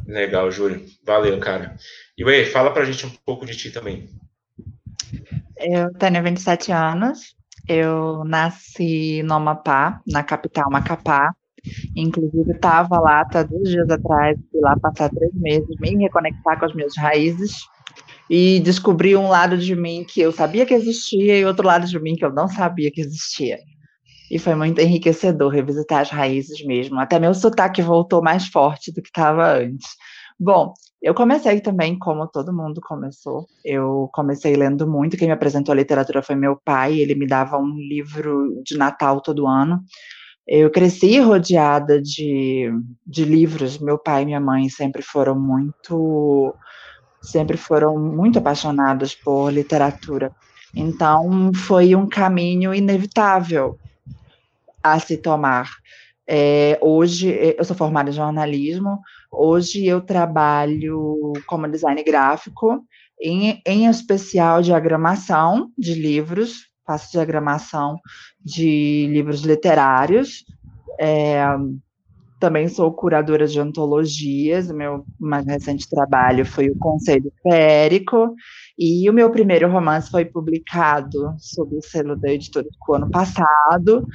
Legal, 0.06 0.52
Júlio. 0.52 0.86
Valeu, 1.06 1.40
cara. 1.40 1.76
E 2.18 2.24
Uê, 2.24 2.46
fala 2.46 2.72
pra 2.72 2.86
gente 2.86 3.06
um 3.06 3.12
pouco 3.26 3.46
de 3.46 3.56
ti 3.56 3.72
também. 3.72 4.10
Eu 5.58 5.92
tenho 5.94 6.22
27 6.22 6.72
anos. 6.72 7.36
Eu 7.68 8.24
nasci 8.26 9.24
no 9.24 9.36
Amapá, 9.36 10.02
na 10.06 10.22
capital 10.22 10.70
Macapá. 10.70 11.34
Inclusive, 11.96 12.52
estava 12.52 13.00
lá 13.00 13.22
até 13.22 13.44
dois 13.44 13.70
dias 13.70 13.90
atrás, 13.90 14.38
fui 14.52 14.62
lá 14.62 14.76
passar 14.78 15.10
três 15.10 15.34
meses, 15.34 15.76
me 15.80 15.96
reconectar 16.04 16.60
com 16.60 16.66
as 16.66 16.74
minhas 16.74 16.94
raízes 16.98 17.58
e 18.30 18.60
descobri 18.62 19.16
um 19.16 19.28
lado 19.28 19.58
de 19.58 19.76
mim 19.76 20.06
que 20.08 20.22
eu 20.22 20.32
sabia 20.32 20.66
que 20.66 20.74
existia 20.74 21.38
e 21.38 21.46
outro 21.46 21.66
lado 21.66 21.86
de 21.86 22.00
mim 22.00 22.16
que 22.16 22.26
eu 22.26 22.34
não 22.34 22.48
sabia 22.48 22.92
que 22.92 23.02
existia. 23.02 23.58
E 24.32 24.40
foi 24.40 24.56
muito 24.56 24.82
enriquecedor 24.82 25.52
revisitar 25.52 26.02
as 26.02 26.10
raízes 26.10 26.66
mesmo. 26.66 27.00
Até 27.00 27.20
meu 27.20 27.34
sotaque 27.34 27.82
voltou 27.82 28.22
mais 28.24 28.48
forte 28.48 28.92
do 28.92 29.02
que 29.02 29.10
estava 29.10 29.58
antes. 29.58 29.90
Bom, 30.40 30.74
eu 31.02 31.14
comecei 31.14 31.62
também, 31.62 32.00
como 32.00 32.28
todo 32.28 32.54
mundo 32.54 32.82
começou. 32.82 33.46
Eu 33.64 34.10
comecei 34.14 34.56
lendo 34.56 34.88
muito. 34.88 35.18
Quem 35.18 35.28
me 35.28 35.34
apresentou 35.34 35.74
a 35.74 35.76
literatura 35.76 36.24
foi 36.24 36.36
meu 36.36 36.58
pai. 36.64 36.98
Ele 36.98 37.14
me 37.14 37.28
dava 37.28 37.58
um 37.58 37.76
livro 37.76 38.62
de 38.66 38.78
Natal 38.78 39.22
todo 39.22 39.46
ano. 39.46 39.82
Eu 40.48 40.70
cresci 40.70 41.20
rodeada 41.20 42.02
de, 42.02 42.70
de 43.06 43.24
livros. 43.24 43.78
Meu 43.78 43.98
pai 43.98 44.24
e 44.24 44.26
minha 44.26 44.40
mãe 44.40 44.68
sempre 44.70 45.02
foram 45.02 45.40
muito 45.40 46.54
sempre 47.22 47.56
foram 47.56 47.98
muito 47.98 48.40
apaixonados 48.40 49.16
por 49.16 49.50
literatura. 49.50 50.32
Então 50.76 51.52
foi 51.54 51.96
um 51.96 52.08
caminho 52.08 52.74
inevitável 52.74 53.80
a 54.82 55.00
se 55.00 55.18
tomar. 55.18 55.70
É, 56.28 56.78
hoje 56.82 57.30
eu 57.58 57.64
sou 57.64 57.76
formada 57.76 58.10
em 58.10 58.14
jornalismo. 58.14 59.00
Hoje 59.32 59.86
eu 59.86 60.02
trabalho 60.02 61.34
como 61.48 61.68
design 61.68 62.04
gráfico, 62.04 62.84
em, 63.22 63.62
em 63.66 63.88
especial 63.88 64.62
diagramação 64.62 65.72
de 65.78 65.94
livros, 65.94 66.68
faço 66.86 67.12
diagramação 67.12 68.00
de 68.44 69.08
livros 69.12 69.42
literários. 69.42 70.46
É, 71.00 71.44
também 72.44 72.68
sou 72.68 72.92
curadora 72.92 73.48
de 73.48 73.58
antologias. 73.58 74.70
O 74.70 74.76
meu 74.76 75.06
mais 75.18 75.46
recente 75.46 75.90
trabalho 75.90 76.46
foi 76.46 76.70
o 76.70 76.78
Conselho 76.78 77.32
Férico. 77.42 78.36
E 78.78 79.10
o 79.10 79.14
meu 79.14 79.30
primeiro 79.32 79.72
romance 79.72 80.12
foi 80.12 80.26
publicado 80.26 81.36
sob 81.40 81.78
o 81.78 81.82
selo 81.82 82.18
da 82.18 82.30
editora 82.34 82.68
do 82.68 82.94
ano 82.94 83.10
passado. 83.10 84.06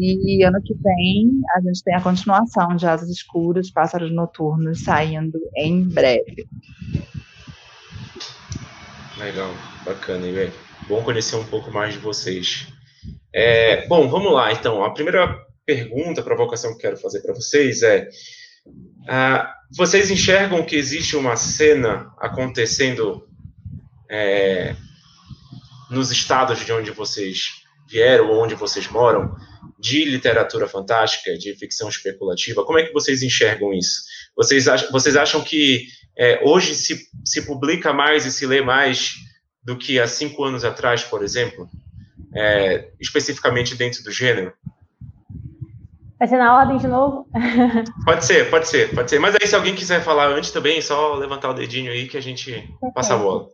E 0.00 0.44
ano 0.44 0.62
que 0.62 0.74
vem 0.74 1.40
a 1.56 1.60
gente 1.60 1.82
tem 1.82 1.94
a 1.96 2.00
continuação 2.00 2.76
de 2.76 2.86
Asas 2.86 3.08
Escuras, 3.08 3.68
Pássaros 3.68 4.14
Noturnos, 4.14 4.84
saindo 4.84 5.40
em 5.56 5.88
breve. 5.88 6.46
Legal, 9.18 9.50
bacana, 9.84 10.24
hein, 10.24 10.52
Bom 10.88 11.02
conhecer 11.02 11.36
um 11.36 11.44
pouco 11.44 11.70
mais 11.70 11.92
de 11.92 12.00
vocês. 12.00 12.66
É, 13.30 13.86
bom, 13.88 14.08
vamos 14.08 14.32
lá, 14.32 14.50
então. 14.52 14.82
A 14.82 14.90
primeira 14.90 15.38
pergunta, 15.66 16.22
provocação 16.22 16.72
que 16.72 16.80
quero 16.80 16.96
fazer 16.96 17.20
para 17.20 17.34
vocês 17.34 17.82
é: 17.82 18.08
uh, 18.66 19.46
vocês 19.76 20.10
enxergam 20.10 20.64
que 20.64 20.76
existe 20.76 21.14
uma 21.14 21.36
cena 21.36 22.10
acontecendo 22.18 23.28
é, 24.10 24.74
nos 25.90 26.10
estados 26.10 26.64
de 26.64 26.72
onde 26.72 26.90
vocês 26.90 27.48
vieram 27.86 28.30
ou 28.30 28.42
onde 28.42 28.54
vocês 28.54 28.88
moram 28.88 29.36
de 29.78 30.06
literatura 30.06 30.66
fantástica, 30.66 31.36
de 31.36 31.54
ficção 31.54 31.90
especulativa? 31.90 32.64
Como 32.64 32.78
é 32.78 32.84
que 32.84 32.94
vocês 32.94 33.22
enxergam 33.22 33.74
isso? 33.74 34.04
Vocês 34.34 34.66
acham, 34.66 34.90
vocês 34.90 35.16
acham 35.16 35.42
que 35.44 35.86
é, 36.16 36.40
hoje 36.42 36.74
se, 36.74 36.98
se 37.26 37.42
publica 37.42 37.92
mais 37.92 38.24
e 38.24 38.32
se 38.32 38.46
lê 38.46 38.62
mais 38.62 39.27
do 39.62 39.76
que 39.76 40.00
há 40.00 40.06
cinco 40.06 40.44
anos 40.44 40.64
atrás, 40.64 41.02
por 41.04 41.22
exemplo? 41.22 41.68
É, 42.34 42.90
especificamente 43.00 43.74
dentro 43.74 44.02
do 44.02 44.10
gênero? 44.10 44.52
Vai 46.18 46.26
ser 46.26 46.38
na 46.38 46.56
ordem 46.56 46.78
de 46.78 46.88
novo? 46.88 47.26
pode 48.04 48.24
ser, 48.24 48.50
pode 48.50 48.66
ser, 48.66 48.92
pode 48.94 49.08
ser. 49.08 49.20
Mas 49.20 49.36
aí, 49.36 49.46
se 49.46 49.54
alguém 49.54 49.74
quiser 49.74 50.02
falar 50.02 50.26
antes 50.26 50.50
também, 50.50 50.78
é 50.78 50.82
só 50.82 51.14
levantar 51.14 51.50
o 51.50 51.54
dedinho 51.54 51.92
aí 51.92 52.08
que 52.08 52.16
a 52.16 52.22
gente 52.22 52.68
passa 52.92 53.14
a 53.14 53.18
bola. 53.18 53.46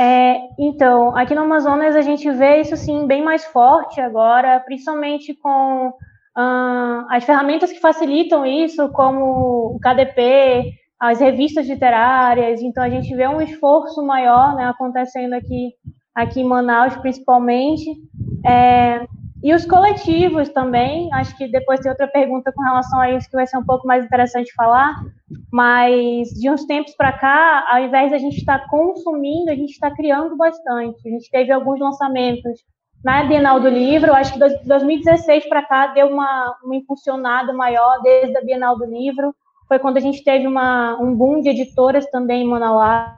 É, 0.00 0.36
então, 0.58 1.14
aqui 1.14 1.34
no 1.34 1.42
Amazonas 1.42 1.94
a 1.94 2.00
gente 2.00 2.30
vê 2.30 2.62
isso 2.62 2.74
sim 2.74 3.06
bem 3.06 3.22
mais 3.22 3.44
forte 3.44 4.00
agora, 4.00 4.58
principalmente 4.60 5.34
com 5.34 5.88
uh, 5.88 7.06
as 7.10 7.22
ferramentas 7.24 7.70
que 7.70 7.80
facilitam 7.80 8.46
isso, 8.46 8.88
como 8.90 9.74
o 9.74 9.78
KDP, 9.78 10.72
as 11.00 11.18
revistas 11.18 11.66
literárias. 11.66 12.60
Então, 12.60 12.82
a 12.82 12.90
gente 12.90 13.14
vê 13.16 13.26
um 13.26 13.40
esforço 13.40 14.04
maior 14.04 14.54
né, 14.54 14.64
acontecendo 14.66 15.32
aqui, 15.32 15.72
aqui 16.14 16.40
em 16.40 16.44
Manaus, 16.44 16.94
principalmente. 16.98 17.90
É, 18.46 19.06
e 19.42 19.54
os 19.54 19.64
coletivos 19.64 20.50
também, 20.50 21.08
acho 21.14 21.34
que 21.38 21.48
depois 21.48 21.80
tem 21.80 21.90
outra 21.90 22.06
pergunta 22.06 22.52
com 22.52 22.62
relação 22.62 23.00
a 23.00 23.10
isso 23.10 23.28
que 23.30 23.36
vai 23.36 23.46
ser 23.46 23.56
um 23.56 23.64
pouco 23.64 23.86
mais 23.86 24.04
interessante 24.04 24.52
falar, 24.54 24.94
mas 25.50 26.28
de 26.28 26.50
uns 26.50 26.66
tempos 26.66 26.94
para 26.94 27.12
cá, 27.12 27.64
ao 27.70 27.82
invés 27.82 28.10
de 28.10 28.16
a 28.16 28.18
gente 28.18 28.36
estar 28.36 28.58
tá 28.58 28.68
consumindo, 28.68 29.50
a 29.50 29.54
gente 29.54 29.70
está 29.70 29.90
criando 29.90 30.36
bastante. 30.36 31.08
A 31.08 31.10
gente 31.10 31.30
teve 31.30 31.50
alguns 31.50 31.80
lançamentos 31.80 32.60
na 33.02 33.24
Bienal 33.24 33.58
do 33.58 33.68
Livro, 33.70 34.12
acho 34.12 34.34
que 34.34 34.38
de 34.38 34.62
2016 34.64 35.48
para 35.48 35.62
cá 35.62 35.86
deu 35.86 36.08
uma, 36.08 36.54
uma 36.62 36.76
impulsionada 36.76 37.50
maior 37.54 37.98
desde 38.02 38.36
a 38.36 38.44
Bienal 38.44 38.76
do 38.76 38.84
Livro, 38.84 39.34
foi 39.70 39.78
quando 39.78 39.98
a 39.98 40.00
gente 40.00 40.24
teve 40.24 40.48
uma, 40.48 41.00
um 41.00 41.14
boom 41.14 41.40
de 41.40 41.50
editoras 41.50 42.04
também 42.10 42.42
em 42.42 42.48
Manaus. 42.48 43.12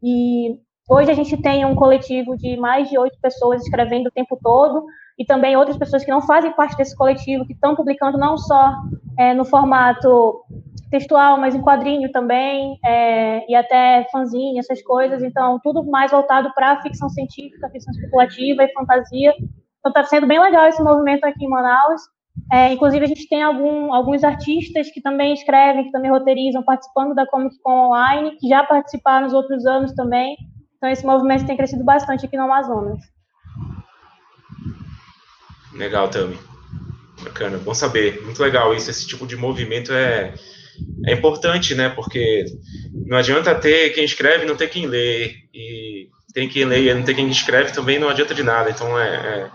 E 0.00 0.58
Hoje 0.92 1.10
a 1.10 1.14
gente 1.14 1.40
tem 1.40 1.64
um 1.64 1.74
coletivo 1.74 2.36
de 2.36 2.54
mais 2.56 2.90
de 2.90 2.98
oito 2.98 3.16
pessoas 3.18 3.62
escrevendo 3.62 4.08
o 4.08 4.10
tempo 4.10 4.38
todo 4.42 4.84
e 5.18 5.24
também 5.24 5.56
outras 5.56 5.78
pessoas 5.78 6.04
que 6.04 6.10
não 6.10 6.20
fazem 6.20 6.52
parte 6.52 6.76
desse 6.76 6.94
coletivo, 6.94 7.46
que 7.46 7.54
estão 7.54 7.74
publicando 7.74 8.18
não 8.18 8.36
só 8.36 8.74
é, 9.18 9.32
no 9.32 9.44
formato 9.44 10.44
textual, 10.90 11.38
mas 11.38 11.54
em 11.54 11.62
quadrinho 11.62 12.12
também, 12.12 12.78
é, 12.84 13.50
e 13.50 13.54
até 13.54 14.06
fanzine, 14.12 14.58
essas 14.58 14.82
coisas. 14.82 15.22
Então, 15.22 15.58
tudo 15.62 15.82
mais 15.84 16.10
voltado 16.10 16.52
para 16.52 16.82
ficção 16.82 17.08
científica, 17.08 17.70
ficção 17.70 17.94
especulativa 17.94 18.64
e 18.64 18.72
fantasia. 18.74 19.32
Então, 19.78 19.88
está 19.88 20.04
sendo 20.04 20.26
bem 20.26 20.40
legal 20.40 20.66
esse 20.66 20.82
movimento 20.82 21.24
aqui 21.24 21.44
em 21.44 21.48
Manaus. 21.48 22.02
É, 22.52 22.72
inclusive, 22.72 23.04
a 23.04 23.08
gente 23.08 23.28
tem 23.28 23.42
algum, 23.42 23.92
alguns 23.92 24.24
artistas 24.24 24.90
que 24.90 25.00
também 25.00 25.34
escrevem, 25.34 25.84
que 25.84 25.92
também 25.92 26.10
roteirizam, 26.10 26.62
participando 26.62 27.14
da 27.14 27.26
Comic 27.26 27.58
Con 27.62 27.88
Online, 27.88 28.36
que 28.38 28.48
já 28.48 28.62
participaram 28.64 29.24
nos 29.24 29.34
outros 29.34 29.66
anos 29.66 29.92
também. 29.94 30.36
Então, 30.76 30.90
esse 30.90 31.04
movimento 31.04 31.46
tem 31.46 31.56
crescido 31.56 31.84
bastante 31.84 32.26
aqui 32.26 32.36
no 32.36 32.44
Amazonas. 32.44 32.98
Legal, 35.74 36.08
Tami. 36.08 36.38
Bacana, 37.22 37.58
bom 37.58 37.74
saber. 37.74 38.20
Muito 38.22 38.42
legal 38.42 38.74
isso. 38.74 38.90
Esse 38.90 39.06
tipo 39.06 39.26
de 39.26 39.36
movimento 39.36 39.92
é, 39.92 40.34
é 41.06 41.12
importante, 41.12 41.74
né? 41.74 41.88
Porque 41.88 42.44
não 43.06 43.16
adianta 43.16 43.54
ter 43.54 43.90
quem 43.90 44.04
escreve 44.04 44.44
e 44.44 44.48
não 44.48 44.56
ter 44.56 44.68
quem 44.68 44.86
lê. 44.86 45.36
E 45.54 46.08
tem 46.34 46.48
quem 46.48 46.64
lê 46.64 46.90
e 46.90 46.94
não 46.94 47.04
ter 47.04 47.14
quem 47.14 47.28
escreve 47.28 47.72
também 47.72 47.98
não 47.98 48.08
adianta 48.08 48.34
de 48.34 48.42
nada. 48.42 48.70
Então, 48.70 48.98
é, 48.98 49.14
é 49.14 49.50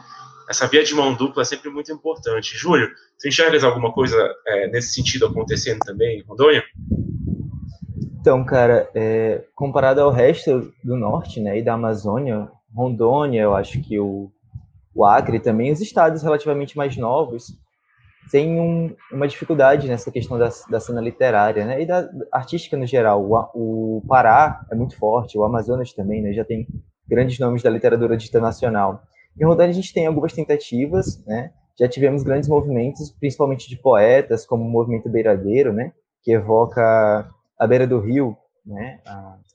essa 0.50 0.68
via 0.68 0.84
de 0.84 0.94
mão 0.94 1.14
dupla 1.14 1.42
é 1.42 1.46
sempre 1.46 1.70
muito 1.70 1.92
importante. 1.92 2.58
Júlio, 2.58 2.90
você 3.18 3.30
enxergas 3.30 3.64
alguma 3.64 3.92
coisa 3.92 4.16
é, 4.48 4.68
nesse 4.68 4.94
sentido 4.94 5.26
acontecendo 5.26 5.80
também 5.80 6.20
em 6.20 6.24
Rondônia? 6.24 6.64
Então, 8.20 8.44
cara, 8.46 8.90
é, 8.94 9.44
comparado 9.56 10.02
ao 10.02 10.12
resto 10.12 10.74
do 10.84 10.96
norte, 10.96 11.40
né, 11.40 11.60
e 11.60 11.64
da 11.64 11.74
Amazônia, 11.74 12.50
Rondônia, 12.74 13.42
eu 13.42 13.56
acho 13.56 13.82
que 13.82 14.00
o, 14.00 14.30
o 14.94 15.06
Acre 15.06 15.40
também, 15.40 15.72
os 15.72 15.82
estados 15.82 16.24
relativamente 16.24 16.76
mais 16.78 16.98
novos, 16.98 17.46
têm 18.30 18.60
um, 18.60 18.94
uma 19.12 19.28
dificuldade 19.28 19.88
nessa 19.88 20.12
questão 20.12 20.38
da, 20.38 20.50
da 20.70 20.80
cena 20.80 21.00
literária, 21.00 21.66
né, 21.66 21.82
e 21.82 21.86
da 21.86 22.10
artística 22.32 22.76
no 22.76 22.86
geral. 22.86 23.24
O, 23.24 23.98
o 23.98 24.02
Pará 24.08 24.66
é 24.70 24.76
muito 24.76 24.98
forte, 24.98 25.38
o 25.38 25.44
Amazonas 25.44 25.94
também, 25.94 26.22
né, 26.22 26.34
já 26.34 26.44
tem 26.44 26.68
grandes 27.08 27.40
nomes 27.40 27.64
da 27.64 27.70
literatura 27.70 28.18
dita 28.18 28.40
nacional. 28.40 29.02
Em 29.40 29.46
Rondônia 29.46 29.70
a 29.70 29.74
gente 29.74 29.94
tem 29.94 30.08
algumas 30.08 30.34
tentativas, 30.34 31.24
né, 31.26 31.52
já 31.80 31.88
tivemos 31.88 32.24
grandes 32.24 32.50
movimentos, 32.50 33.12
principalmente 33.12 33.70
de 33.70 33.78
poetas, 33.78 34.46
como 34.46 34.64
o 34.64 34.70
Movimento 34.70 35.10
Beiradeiro, 35.10 35.72
né, 35.72 35.92
que 36.24 36.32
evoca 36.32 37.30
à 37.58 37.68
beira 37.68 37.86
do 37.86 38.00
rio, 38.00 38.36
né? 38.66 39.00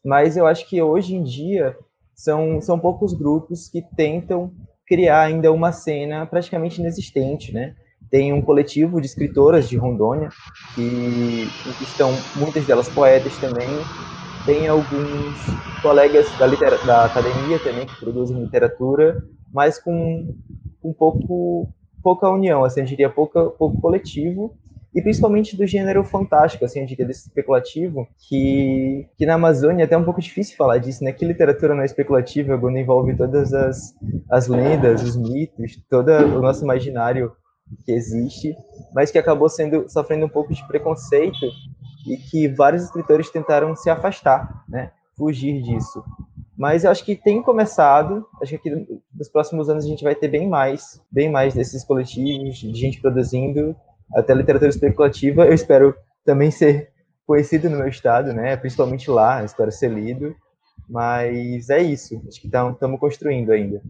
Mas 0.05 0.37
eu 0.37 0.47
acho 0.47 0.69
que 0.69 0.81
hoje 0.81 1.15
em 1.15 1.23
dia 1.23 1.77
são, 2.15 2.61
são 2.61 2.79
poucos 2.79 3.13
grupos 3.13 3.69
que 3.69 3.83
tentam 3.97 4.53
criar 4.87 5.23
ainda 5.23 5.53
uma 5.53 5.73
cena 5.73 6.27
praticamente 6.27 6.81
inexistente, 6.81 7.53
né? 7.53 7.75
tem 8.13 8.31
um 8.31 8.43
coletivo 8.43 9.01
de 9.01 9.07
escritoras 9.07 9.67
de 9.67 9.79
Rondônia, 9.79 10.29
que 10.75 11.49
estão 11.81 12.13
muitas 12.37 12.67
delas 12.67 12.87
poetas 12.91 13.39
também. 13.39 13.67
Tem 14.45 14.69
alguns 14.69 15.39
colegas 15.83 16.29
da, 16.39 16.47
da 16.47 17.05
academia 17.07 17.59
também 17.61 17.87
que 17.87 17.99
produzem 17.99 18.39
literatura, 18.39 19.25
mas 19.53 19.79
com 19.79 20.35
um 20.83 20.93
pouco 20.93 21.69
pouca 22.03 22.29
união, 22.29 22.65
assim, 22.65 22.81
eu 22.81 22.87
diria 22.87 23.09
pouca, 23.09 23.45
pouco 23.51 23.81
coletivo 23.81 24.57
e 24.95 25.01
principalmente 25.01 25.57
do 25.57 25.67
gênero 25.67 26.05
fantástico, 26.05 26.65
assim, 26.65 26.81
eu 26.81 26.87
diria 26.87 27.07
desse 27.07 27.29
especulativo, 27.29 28.07
que, 28.29 29.09
que 29.17 29.25
na 29.25 29.35
Amazônia 29.35 29.85
é 29.85 29.87
até 29.87 29.97
um 29.97 30.05
pouco 30.05 30.21
difícil 30.21 30.55
falar 30.57 30.79
disso, 30.79 31.03
né? 31.03 31.13
Que 31.13 31.25
literatura 31.25 31.75
não 31.75 31.83
é 31.83 31.87
especulativa 31.87 32.59
quando 32.59 32.77
envolve 32.77 33.17
todas 33.17 33.55
as, 33.55 33.95
as 34.31 34.49
lendas, 34.49 35.03
os 35.03 35.17
mitos, 35.17 35.83
todo 35.89 36.11
o 36.11 36.43
nosso 36.43 36.63
imaginário 36.63 37.33
que 37.87 37.93
existe, 37.93 38.55
mas 38.95 39.11
que 39.11 39.19
acabou 39.19 39.49
sendo 39.49 39.89
sofrendo 39.89 40.27
um 40.27 40.29
pouco 40.29 40.53
de 40.53 40.67
preconceito 40.69 41.47
e 42.07 42.19
que 42.19 42.49
vários 42.49 42.85
escritores 42.85 43.31
tentaram 43.31 43.75
se 43.75 43.89
afastar, 43.89 44.63
né? 44.69 44.91
Fugir 45.17 45.63
disso. 45.63 46.05
Mas 46.57 46.85
eu 46.85 46.91
acho 46.91 47.05
que 47.05 47.17
tem 47.17 47.43
começado, 47.43 48.27
acho 48.41 48.59
que 48.59 48.69
aqui 48.69 48.87
nos 49.15 49.29
próximos 49.29 49.69
anos 49.69 49.85
a 49.85 49.89
gente 49.89 50.05
vai 50.05 50.15
ter 50.15 50.29
bem 50.29 50.49
mais, 50.49 51.01
bem 51.11 51.31
mais 51.31 51.55
desses 51.55 51.83
coletivos, 51.83 52.59
de 52.59 52.75
gente 52.75 53.01
produzindo 53.01 53.75
até 54.15 54.35
literatura 54.35 54.71
especulativa. 54.71 55.47
Eu 55.47 55.55
espero 55.55 55.95
também 56.25 56.51
ser 56.51 56.91
conhecido 57.27 57.71
no 57.71 57.79
meu 57.79 57.89
estado, 57.89 58.33
né? 58.33 58.57
Principalmente 58.57 59.11
lá, 59.11 59.43
espero 59.45 59.73
ser 59.73 59.91
lido. 59.91 60.37
Mas 60.89 61.71
é 61.71 61.81
isso, 61.81 62.23
acho 62.29 62.41
que 62.41 62.49
estamos 62.49 63.01
construindo 63.01 63.51
ainda. 63.51 63.81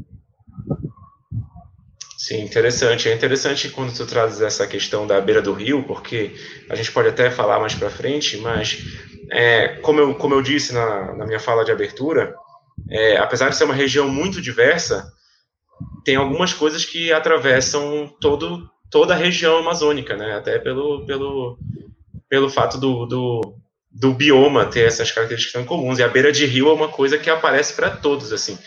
Sim, 2.16 2.44
interessante. 2.44 3.08
É 3.08 3.14
interessante 3.14 3.68
quando 3.70 3.92
tu 3.92 4.06
trazes 4.06 4.40
essa 4.40 4.64
questão 4.64 5.04
da 5.04 5.20
beira 5.20 5.42
do 5.42 5.52
rio, 5.52 5.82
porque 5.82 6.32
a 6.70 6.76
gente 6.76 6.92
pode 6.92 7.08
até 7.08 7.28
falar 7.32 7.58
mais 7.58 7.74
para 7.74 7.90
frente, 7.90 8.36
mas 8.36 8.78
é, 9.32 9.80
como, 9.80 9.98
eu, 9.98 10.14
como 10.14 10.34
eu 10.34 10.40
disse 10.40 10.72
na, 10.72 11.16
na 11.16 11.26
minha 11.26 11.40
fala 11.40 11.64
de 11.64 11.72
abertura, 11.72 12.32
é, 12.90 13.16
apesar 13.16 13.48
de 13.48 13.56
ser 13.56 13.64
uma 13.64 13.74
região 13.74 14.08
muito 14.08 14.40
diversa, 14.40 15.12
tem 16.04 16.16
algumas 16.16 16.52
coisas 16.52 16.84
que 16.84 17.12
atravessam 17.12 18.12
todo, 18.20 18.68
toda 18.90 19.14
a 19.14 19.16
região 19.16 19.58
amazônica, 19.58 20.16
né? 20.16 20.36
Até 20.36 20.58
pelo, 20.58 21.06
pelo, 21.06 21.58
pelo 22.28 22.48
fato 22.48 22.78
do, 22.78 23.06
do, 23.06 23.54
do 23.90 24.12
bioma 24.12 24.66
ter 24.66 24.86
essas 24.86 25.10
características 25.10 25.52
tão 25.52 25.64
comuns. 25.64 25.98
E 25.98 26.02
a 26.02 26.08
beira 26.08 26.32
de 26.32 26.46
rio 26.46 26.68
é 26.68 26.72
uma 26.72 26.88
coisa 26.88 27.18
que 27.18 27.30
aparece 27.30 27.74
para 27.74 27.90
todos, 27.90 28.32
assim. 28.32 28.58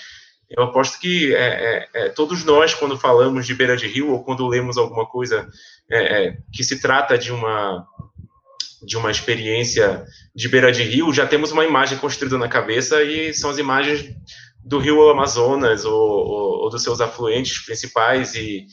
Eu 0.49 0.63
aposto 0.63 0.99
que 0.99 1.33
é, 1.33 1.39
é, 1.39 1.89
é, 1.93 2.09
todos 2.09 2.43
nós, 2.43 2.73
quando 2.73 2.97
falamos 2.97 3.47
de 3.47 3.55
beira 3.55 3.75
de 3.75 3.87
rio 3.87 4.11
ou 4.11 4.23
quando 4.23 4.47
lemos 4.47 4.77
alguma 4.77 5.05
coisa 5.05 5.47
é, 5.89 6.27
é, 6.27 6.37
que 6.53 6.63
se 6.63 6.79
trata 6.79 7.17
de 7.17 7.31
uma 7.31 7.85
de 8.85 8.97
uma 8.97 9.11
experiência 9.11 10.05
de 10.35 10.47
beira 10.47 10.71
de 10.71 10.83
rio, 10.83 11.13
já 11.13 11.25
temos 11.25 11.51
uma 11.51 11.65
imagem 11.65 11.97
construída 11.97 12.37
na 12.37 12.47
cabeça 12.47 13.01
e 13.03 13.33
são 13.33 13.49
as 13.49 13.57
imagens 13.57 14.09
do 14.63 14.79
rio 14.79 15.09
Amazonas 15.09 15.85
ou, 15.85 15.93
ou, 15.93 16.63
ou 16.63 16.69
dos 16.69 16.83
seus 16.83 17.01
afluentes 17.01 17.63
principais 17.65 18.35
e, 18.35 18.65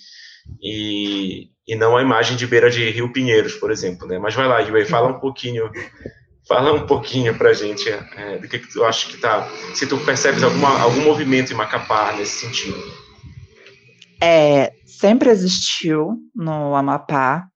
e, 0.63 1.49
e, 1.67 1.77
não 1.77 1.97
a 1.97 2.03
imagem 2.03 2.37
de 2.37 2.47
beira 2.47 2.71
de 2.71 2.89
rio 2.91 3.13
Pinheiros, 3.13 3.55
por 3.55 3.71
exemplo, 3.71 4.07
né? 4.07 4.19
Mas 4.19 4.35
vai 4.35 4.47
lá, 4.47 4.61
Yui, 4.61 4.85
fala 4.85 5.09
um 5.09 5.21
pouquinho 5.21 5.71
Fala 6.47 6.73
um 6.73 6.87
pouquinho 6.87 7.37
pra 7.39 7.53
gente 7.53 7.89
é, 7.89 8.39
do 8.39 8.49
que, 8.49 8.59
que 8.59 8.73
tu 8.73 8.85
acha 8.85 9.09
que 9.09 9.17
tá. 9.17 9.49
Se 9.75 9.87
tu 9.87 9.97
percebes 9.99 10.43
alguma, 10.43 10.81
algum 10.81 11.03
movimento 11.03 11.53
em 11.53 11.57
Macapá 11.57 12.13
nesse 12.17 12.45
sentido. 12.45 12.77
É, 14.21 14.73
sempre 14.85 15.31
existiu 15.31 16.17
no 16.35 16.75
Amapá 16.75 17.47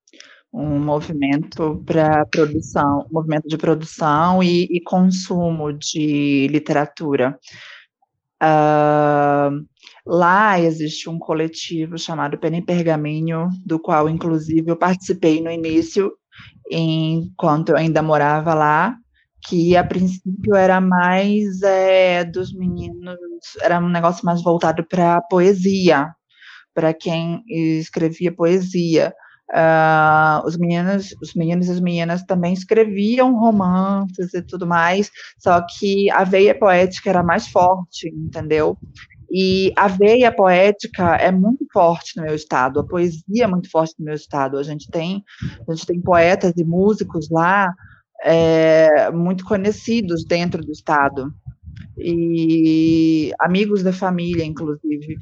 um 0.56 0.78
movimento 0.78 1.82
para 1.84 2.24
produção, 2.24 3.06
um 3.10 3.12
movimento 3.12 3.46
de 3.46 3.58
produção 3.58 4.42
e, 4.42 4.64
e 4.70 4.80
consumo 4.80 5.70
de 5.70 6.48
literatura. 6.48 7.38
Uh, 8.42 9.66
lá 10.06 10.58
existe 10.58 11.10
um 11.10 11.18
coletivo 11.18 11.98
chamado 11.98 12.38
Pena 12.38 12.60
Pergaminho, 12.62 13.50
do 13.66 13.78
qual, 13.78 14.08
inclusive, 14.08 14.70
eu 14.70 14.76
participei 14.76 15.42
no 15.42 15.50
início, 15.50 16.10
enquanto 16.70 17.70
eu 17.70 17.76
ainda 17.76 18.02
morava 18.02 18.54
lá, 18.54 18.96
que 19.46 19.76
a 19.76 19.84
princípio 19.84 20.54
era 20.54 20.80
mais 20.80 21.60
é, 21.62 22.24
dos 22.24 22.54
meninos, 22.54 23.18
era 23.60 23.78
um 23.78 23.90
negócio 23.90 24.24
mais 24.24 24.42
voltado 24.42 24.84
para 24.88 25.20
poesia, 25.20 26.10
para 26.74 26.94
quem 26.94 27.42
escrevia 27.46 28.32
poesia. 28.32 29.12
Uh, 29.52 30.44
os 30.44 30.56
meninos, 30.56 31.14
os 31.22 31.34
meninos 31.34 31.68
e 31.68 31.70
as 31.70 31.80
meninas 31.80 32.24
também 32.24 32.52
escreviam 32.52 33.32
romances 33.38 34.34
e 34.34 34.42
tudo 34.42 34.66
mais, 34.66 35.08
só 35.38 35.60
que 35.60 36.10
a 36.10 36.24
veia 36.24 36.52
poética 36.52 37.10
era 37.10 37.22
mais 37.22 37.46
forte, 37.46 38.08
entendeu? 38.08 38.76
E 39.30 39.72
a 39.76 39.88
veia 39.88 40.32
poética 40.32 41.16
é 41.16 41.30
muito 41.30 41.64
forte 41.72 42.16
no 42.16 42.24
meu 42.24 42.34
estado, 42.34 42.80
a 42.80 42.86
poesia 42.86 43.44
é 43.44 43.46
muito 43.46 43.70
forte 43.70 43.94
no 43.98 44.04
meu 44.04 44.14
estado. 44.14 44.58
A 44.58 44.62
gente 44.62 44.88
tem, 44.90 45.22
a 45.68 45.74
gente 45.74 45.86
tem 45.86 46.00
poetas 46.00 46.52
e 46.56 46.64
músicos 46.64 47.28
lá 47.30 47.72
é, 48.22 49.10
muito 49.10 49.44
conhecidos 49.44 50.24
dentro 50.24 50.64
do 50.64 50.72
estado 50.72 51.32
e 51.98 53.32
amigos 53.40 53.82
da 53.82 53.92
família, 53.92 54.44
inclusive. 54.44 55.18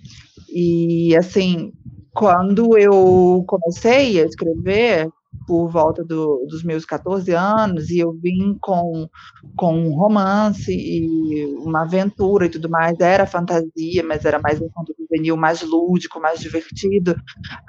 E 0.48 1.16
assim, 1.16 1.72
quando 2.14 2.78
eu 2.78 3.44
comecei 3.46 4.20
a 4.20 4.24
escrever, 4.24 5.08
por 5.46 5.68
volta 5.68 6.04
do, 6.04 6.46
dos 6.48 6.62
meus 6.62 6.84
14 6.84 7.32
anos, 7.32 7.90
e 7.90 7.98
eu 7.98 8.12
vim 8.12 8.56
com, 8.60 9.08
com 9.56 9.74
um 9.76 9.94
romance 9.94 10.72
e 10.72 11.44
uma 11.58 11.82
aventura 11.82 12.46
e 12.46 12.48
tudo 12.48 12.70
mais, 12.70 12.98
era 13.00 13.26
fantasia, 13.26 14.02
mas 14.06 14.24
era 14.24 14.38
mais 14.38 14.60
um 14.60 14.68
conto 14.72 14.94
juvenil, 14.98 15.36
mais 15.36 15.62
lúdico, 15.62 16.20
mais 16.20 16.40
divertido. 16.40 17.16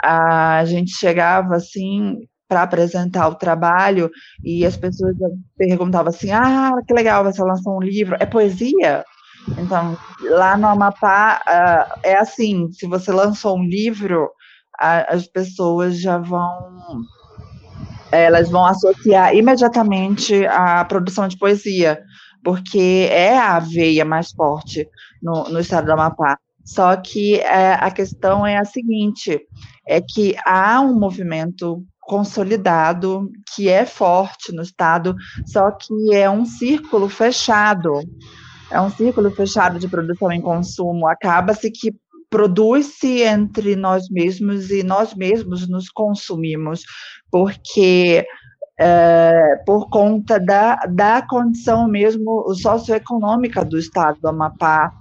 A 0.03 0.63
gente 0.65 0.91
chegava 0.91 1.55
assim 1.55 2.19
para 2.47 2.61
apresentar 2.61 3.27
o 3.27 3.35
trabalho 3.35 4.11
e 4.43 4.65
as 4.65 4.77
pessoas 4.77 5.15
perguntavam 5.57 6.09
assim: 6.09 6.31
Ah, 6.31 6.73
que 6.87 6.93
legal, 6.93 7.23
você 7.23 7.41
lançou 7.41 7.77
um 7.77 7.81
livro, 7.81 8.15
é 8.19 8.25
poesia? 8.25 9.03
Então, 9.57 9.97
lá 10.21 10.57
no 10.57 10.67
Amapá, 10.67 11.41
uh, 11.45 11.99
é 12.03 12.17
assim: 12.17 12.71
se 12.71 12.87
você 12.87 13.11
lançou 13.11 13.57
um 13.57 13.63
livro, 13.63 14.29
as 14.77 15.25
pessoas 15.27 15.99
já 15.99 16.17
vão 16.17 17.03
elas 18.11 18.49
vão 18.49 18.65
associar 18.65 19.35
imediatamente 19.35 20.45
à 20.45 20.85
produção 20.85 21.27
de 21.27 21.37
poesia, 21.37 22.01
porque 22.43 23.07
é 23.11 23.37
a 23.37 23.59
veia 23.59 24.05
mais 24.05 24.31
forte 24.31 24.87
no, 25.21 25.49
no 25.49 25.59
estado 25.59 25.85
do 25.85 25.93
Amapá. 25.93 26.37
Só 26.63 26.95
que 26.95 27.39
é, 27.39 27.73
a 27.73 27.91
questão 27.91 28.45
é 28.45 28.57
a 28.57 28.65
seguinte: 28.65 29.39
é 29.87 30.01
que 30.01 30.35
há 30.45 30.79
um 30.81 30.97
movimento 30.97 31.83
consolidado 31.99 33.29
que 33.53 33.67
é 33.67 33.85
forte 33.85 34.51
no 34.51 34.61
estado, 34.61 35.15
só 35.45 35.71
que 35.71 36.13
é 36.13 36.29
um 36.29 36.45
círculo 36.45 37.09
fechado. 37.09 37.91
É 38.71 38.81
um 38.81 38.89
círculo 38.89 39.31
fechado 39.31 39.79
de 39.79 39.87
produção 39.87 40.31
e 40.31 40.41
consumo. 40.41 41.07
Acaba-se 41.07 41.69
que 41.71 41.95
produz-se 42.29 43.21
entre 43.21 43.75
nós 43.75 44.09
mesmos 44.09 44.69
e 44.69 44.83
nós 44.83 45.13
mesmos 45.13 45.69
nos 45.69 45.89
consumimos, 45.89 46.81
porque 47.31 48.25
é, 48.77 49.61
por 49.65 49.89
conta 49.89 50.39
da, 50.39 50.75
da 50.87 51.21
condição 51.21 51.87
mesmo 51.87 52.53
socioeconômica 52.55 53.63
do 53.63 53.77
estado 53.77 54.19
do 54.19 54.27
Amapá. 54.27 54.91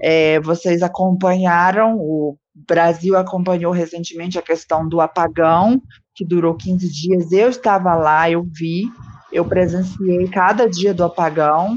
É, 0.00 0.38
vocês 0.40 0.82
acompanharam, 0.82 1.96
o 1.98 2.36
Brasil 2.54 3.16
acompanhou 3.16 3.72
recentemente 3.72 4.38
a 4.38 4.42
questão 4.42 4.88
do 4.88 5.00
apagão, 5.00 5.82
que 6.14 6.24
durou 6.24 6.54
15 6.54 6.88
dias. 6.88 7.32
Eu 7.32 7.48
estava 7.48 7.94
lá, 7.94 8.30
eu 8.30 8.44
vi, 8.44 8.84
eu 9.32 9.44
presenciei 9.44 10.28
cada 10.28 10.68
dia 10.68 10.94
do 10.94 11.02
apagão, 11.02 11.76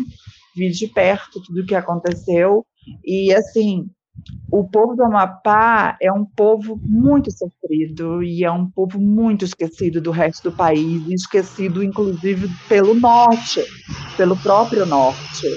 vi 0.58 0.72
de 0.72 0.88
perto 0.88 1.42
tudo 1.46 1.62
o 1.62 1.66
que 1.66 1.76
aconteceu. 1.76 2.66
E, 3.06 3.34
assim, 3.34 3.90
o 4.52 4.68
povo 4.68 4.96
do 4.96 5.04
Amapá 5.04 5.98
é 6.02 6.12
um 6.12 6.26
povo 6.26 6.80
muito 6.84 7.32
sofrido 7.32 8.24
e 8.24 8.44
é 8.44 8.52
um 8.52 8.70
povo 8.70 9.00
muito 9.00 9.46
esquecido 9.46 10.02
do 10.02 10.12
resto 10.12 10.50
do 10.50 10.56
país, 10.56 11.08
esquecido 11.08 11.84
inclusive 11.84 12.50
pelo 12.68 12.96
norte, 12.96 13.62
pelo 14.16 14.36
próprio 14.38 14.86
norte. 14.86 15.48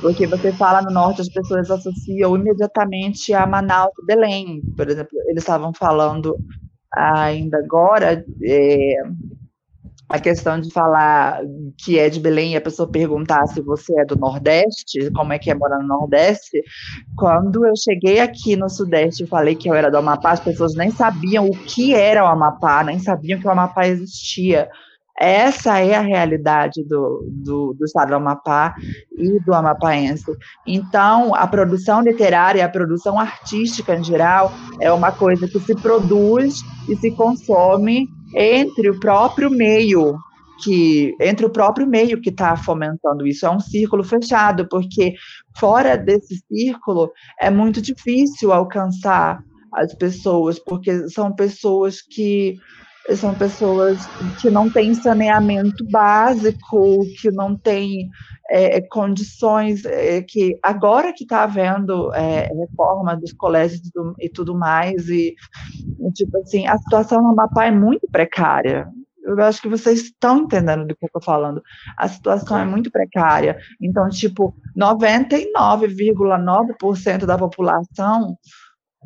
Porque 0.00 0.26
você 0.26 0.52
fala 0.52 0.80
no 0.80 0.92
norte, 0.92 1.20
as 1.20 1.28
pessoas 1.28 1.70
associam 1.70 2.36
imediatamente 2.36 3.34
a 3.34 3.44
Manaus 3.46 3.92
e 4.00 4.06
Belém. 4.06 4.62
Por 4.76 4.88
exemplo, 4.88 5.10
eles 5.26 5.42
estavam 5.42 5.72
falando 5.74 6.36
ainda 6.94 7.58
agora 7.58 8.24
é, 8.42 9.02
a 10.08 10.18
questão 10.18 10.58
de 10.58 10.72
falar 10.72 11.40
que 11.76 11.98
é 11.98 12.08
de 12.08 12.18
Belém 12.18 12.52
e 12.52 12.56
a 12.56 12.60
pessoa 12.60 12.90
perguntar 12.90 13.46
se 13.46 13.60
você 13.60 14.00
é 14.00 14.04
do 14.06 14.16
Nordeste, 14.16 15.10
como 15.12 15.32
é 15.32 15.38
que 15.38 15.50
é 15.50 15.54
morar 15.54 15.78
no 15.78 15.86
Nordeste, 15.86 16.62
quando 17.16 17.66
eu 17.66 17.74
cheguei 17.76 18.18
aqui 18.18 18.56
no 18.56 18.70
Sudeste 18.70 19.24
e 19.24 19.26
falei 19.26 19.54
que 19.54 19.68
eu 19.68 19.74
era 19.74 19.90
do 19.90 19.98
Amapá, 19.98 20.32
as 20.32 20.40
pessoas 20.40 20.74
nem 20.74 20.90
sabiam 20.90 21.46
o 21.46 21.50
que 21.50 21.94
era 21.94 22.24
o 22.24 22.26
Amapá, 22.26 22.82
nem 22.82 22.98
sabiam 22.98 23.38
que 23.38 23.46
o 23.46 23.50
Amapá 23.50 23.86
existia. 23.86 24.68
Essa 25.18 25.80
é 25.80 25.96
a 25.96 26.00
realidade 26.00 26.84
do, 26.84 27.26
do, 27.28 27.74
do 27.74 27.84
estado 27.84 28.10
do 28.10 28.14
Amapá 28.14 28.74
e 29.16 29.40
do 29.40 29.52
amapaense. 29.52 30.30
Então, 30.64 31.34
a 31.34 31.46
produção 31.46 32.00
literária, 32.00 32.64
a 32.64 32.68
produção 32.68 33.18
artística 33.18 33.96
em 33.96 34.04
geral, 34.04 34.52
é 34.80 34.92
uma 34.92 35.10
coisa 35.10 35.48
que 35.48 35.58
se 35.58 35.74
produz 35.74 36.60
e 36.88 36.94
se 36.96 37.10
consome 37.10 38.06
entre 38.36 38.90
o 38.90 39.00
próprio 39.00 39.50
meio 39.50 40.16
que 40.62 41.14
entre 41.20 41.46
o 41.46 41.50
próprio 41.50 41.86
meio 41.86 42.20
que 42.20 42.30
está 42.30 42.56
fomentando 42.56 43.24
isso 43.24 43.46
é 43.46 43.50
um 43.50 43.60
círculo 43.60 44.02
fechado 44.02 44.66
porque 44.68 45.14
fora 45.56 45.96
desse 45.96 46.42
círculo 46.52 47.12
é 47.40 47.48
muito 47.48 47.80
difícil 47.80 48.52
alcançar 48.52 49.38
as 49.72 49.94
pessoas 49.94 50.58
porque 50.58 51.08
são 51.08 51.32
pessoas 51.32 52.02
que 52.02 52.56
são 53.16 53.34
pessoas 53.34 53.98
que 54.40 54.48
não 54.50 54.70
têm 54.70 54.94
saneamento 54.94 55.84
básico, 55.90 57.00
que 57.20 57.30
não 57.30 57.56
têm 57.56 58.08
é, 58.50 58.80
condições, 58.80 59.84
é, 59.84 60.22
que 60.22 60.58
agora 60.62 61.12
que 61.12 61.24
está 61.24 61.42
havendo 61.44 62.12
é, 62.14 62.48
reforma 62.48 63.14
dos 63.16 63.32
colégios 63.32 63.82
e 64.18 64.28
tudo 64.28 64.56
mais, 64.56 65.08
e 65.08 65.36
tipo 66.14 66.38
assim, 66.38 66.66
a 66.66 66.76
situação 66.78 67.22
no 67.22 67.28
Amapá 67.28 67.66
é 67.66 67.70
muito 67.70 68.08
precária. 68.10 68.88
Eu 69.22 69.38
acho 69.42 69.60
que 69.60 69.68
vocês 69.68 70.04
estão 70.04 70.38
entendendo 70.38 70.86
do 70.86 70.96
que 70.96 71.04
eu 71.04 71.08
estou 71.08 71.22
falando. 71.22 71.62
A 71.98 72.08
situação 72.08 72.58
é 72.58 72.64
muito 72.64 72.90
precária. 72.90 73.58
Então, 73.78 74.08
tipo, 74.08 74.56
99,9% 74.74 77.26
da 77.26 77.36
população 77.36 78.38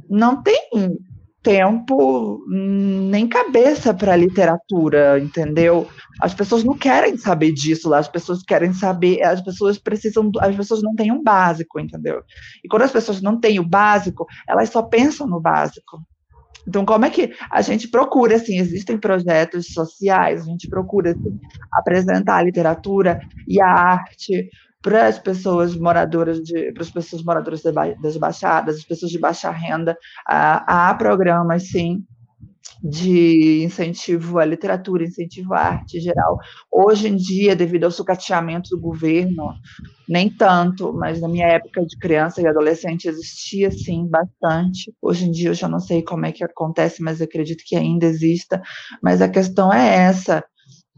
não 0.09 0.41
tem 0.41 0.97
tempo 1.43 2.45
nem 2.49 3.27
cabeça 3.29 3.93
para 3.93 4.17
literatura, 4.17 5.19
entendeu? 5.19 5.89
As 6.21 6.33
pessoas 6.33 6.63
não 6.63 6.77
querem 6.77 7.17
saber 7.17 7.53
disso 7.53 7.89
lá, 7.89 7.99
as 7.99 8.09
pessoas 8.09 8.43
querem 8.43 8.73
saber, 8.73 9.23
as 9.23 9.41
pessoas 9.41 9.79
precisam, 9.79 10.31
as 10.41 10.55
pessoas 10.55 10.83
não 10.83 10.95
têm 10.95 11.11
um 11.11 11.23
básico, 11.23 11.81
entendeu? 11.81 12.23
E 12.65 12.69
quando 12.69 12.83
as 12.83 12.93
pessoas 12.93 13.21
não 13.21 13.41
têm 13.41 13.59
o 13.59 13.69
básico, 13.69 14.27
elas 14.49 14.71
só 14.71 14.83
pensam 14.83 15.27
no 15.27 15.41
básico. 15.41 16.01
Então, 16.67 16.85
como 16.85 17.05
é 17.05 17.11
que 17.11 17.33
a 17.51 17.61
gente 17.61 17.89
procura, 17.89 18.37
assim, 18.37 18.59
existem 18.59 18.97
projetos 18.97 19.73
sociais, 19.73 20.43
a 20.43 20.45
gente 20.45 20.69
procura 20.69 21.11
assim, 21.11 21.41
apresentar 21.73 22.37
a 22.37 22.43
literatura 22.43 23.21
e 23.49 23.61
a 23.61 23.67
arte 23.67 24.49
para 24.83 25.07
as 25.07 25.19
pessoas 25.19 25.77
moradoras 25.77 26.43
de 26.43 26.73
para 26.73 26.83
as 26.83 26.91
pessoas 26.91 27.23
moradoras 27.23 27.63
das 28.03 28.17
baixadas, 28.17 28.77
as 28.77 28.85
pessoas 28.85 29.13
de 29.13 29.19
baixa 29.19 29.51
renda, 29.51 29.97
há, 30.27 30.91
há 30.91 30.95
programas 30.95 31.69
sim 31.69 32.05
de 32.83 33.63
incentivo 33.63 34.39
à 34.39 34.45
literatura, 34.45 35.05
incentivo 35.05 35.55
à 35.55 35.61
arte 35.61 35.99
em 35.99 36.01
geral. 36.01 36.37
Hoje 36.71 37.09
em 37.09 37.17
dia, 37.17 37.55
devido 37.55 37.85
ao 37.85 37.91
sucateamento 37.93 38.71
do 38.71 38.81
governo, 38.81 39.55
nem 40.09 40.29
tanto, 40.29 40.93
mas 40.93 41.21
na 41.21 41.29
minha 41.29 41.47
época 41.47 41.85
de 41.87 41.97
criança 41.99 42.43
e 42.43 42.47
adolescente 42.47 43.07
existia 43.07 43.71
sim 43.71 44.09
bastante. 44.09 44.93
Hoje 45.01 45.27
em 45.27 45.31
dia 45.31 45.51
eu 45.51 45.55
já 45.55 45.69
não 45.69 45.79
sei 45.79 46.03
como 46.03 46.27
é 46.27 46.33
que 46.33 46.43
acontece, 46.43 47.03
mas 47.03 47.23
acredito 47.23 47.63
que 47.65 47.77
ainda 47.77 48.07
exista. 48.07 48.61
Mas 49.01 49.23
a 49.23 49.29
questão 49.29 49.73
é 49.73 50.07
essa: 50.07 50.45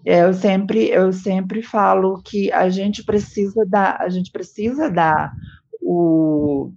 eu 0.05 0.35
sempre, 0.35 0.88
eu 0.88 1.12
sempre 1.12 1.62
falo 1.62 2.21
que 2.23 2.53
a 2.53 2.69
gente 2.69 3.03
precisa 3.03 3.64
dar, 3.67 3.97
a 4.01 4.09
gente 4.09 4.31
precisa 4.31 4.90
dar 4.90 5.33
o 5.81 6.71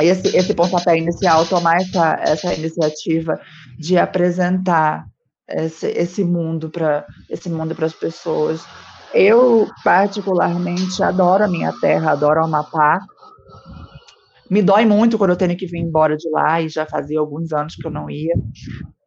esse, 0.00 0.36
esse 0.36 0.54
pontapé 0.54 0.96
inicial, 0.96 1.46
tomar 1.46 1.76
essa, 1.76 2.14
essa 2.20 2.54
iniciativa 2.54 3.38
de 3.78 3.98
apresentar 3.98 5.06
esse, 5.48 5.86
esse 5.88 6.24
mundo 6.24 6.70
para 6.70 7.06
esse 7.28 7.48
mundo 7.48 7.74
para 7.74 7.86
as 7.86 7.92
pessoas. 7.92 8.64
Eu 9.12 9.68
particularmente 9.84 11.02
adoro 11.02 11.44
a 11.44 11.48
minha 11.48 11.72
terra, 11.80 12.12
adoro 12.12 12.40
o 12.40 12.44
Amapá. 12.44 13.00
Me 14.50 14.62
dói 14.62 14.84
muito 14.84 15.16
quando 15.18 15.30
eu 15.30 15.36
tenho 15.36 15.56
que 15.56 15.66
vir 15.66 15.78
embora 15.78 16.16
de 16.16 16.28
lá 16.30 16.60
e 16.60 16.68
já 16.68 16.86
fazia 16.86 17.20
alguns 17.20 17.52
anos 17.52 17.76
que 17.76 17.86
eu 17.86 17.90
não 17.90 18.10
ia, 18.10 18.34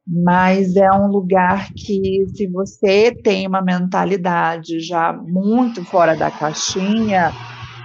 mas 0.07 0.75
é 0.75 0.89
um 0.91 1.07
lugar 1.07 1.69
que, 1.73 2.25
se 2.29 2.47
você 2.47 3.11
tem 3.11 3.45
uma 3.45 3.61
mentalidade 3.61 4.79
já 4.79 5.11
muito 5.11 5.83
fora 5.83 6.15
da 6.15 6.31
caixinha, 6.31 7.31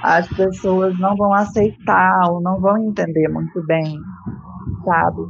as 0.02 0.28
pessoas 0.28 0.96
não 0.98 1.16
vão 1.16 1.32
aceitar 1.32 2.30
ou 2.30 2.40
não 2.40 2.60
vão 2.60 2.78
entender 2.78 3.28
muito 3.28 3.64
bem, 3.66 3.98
sabe? 4.84 5.22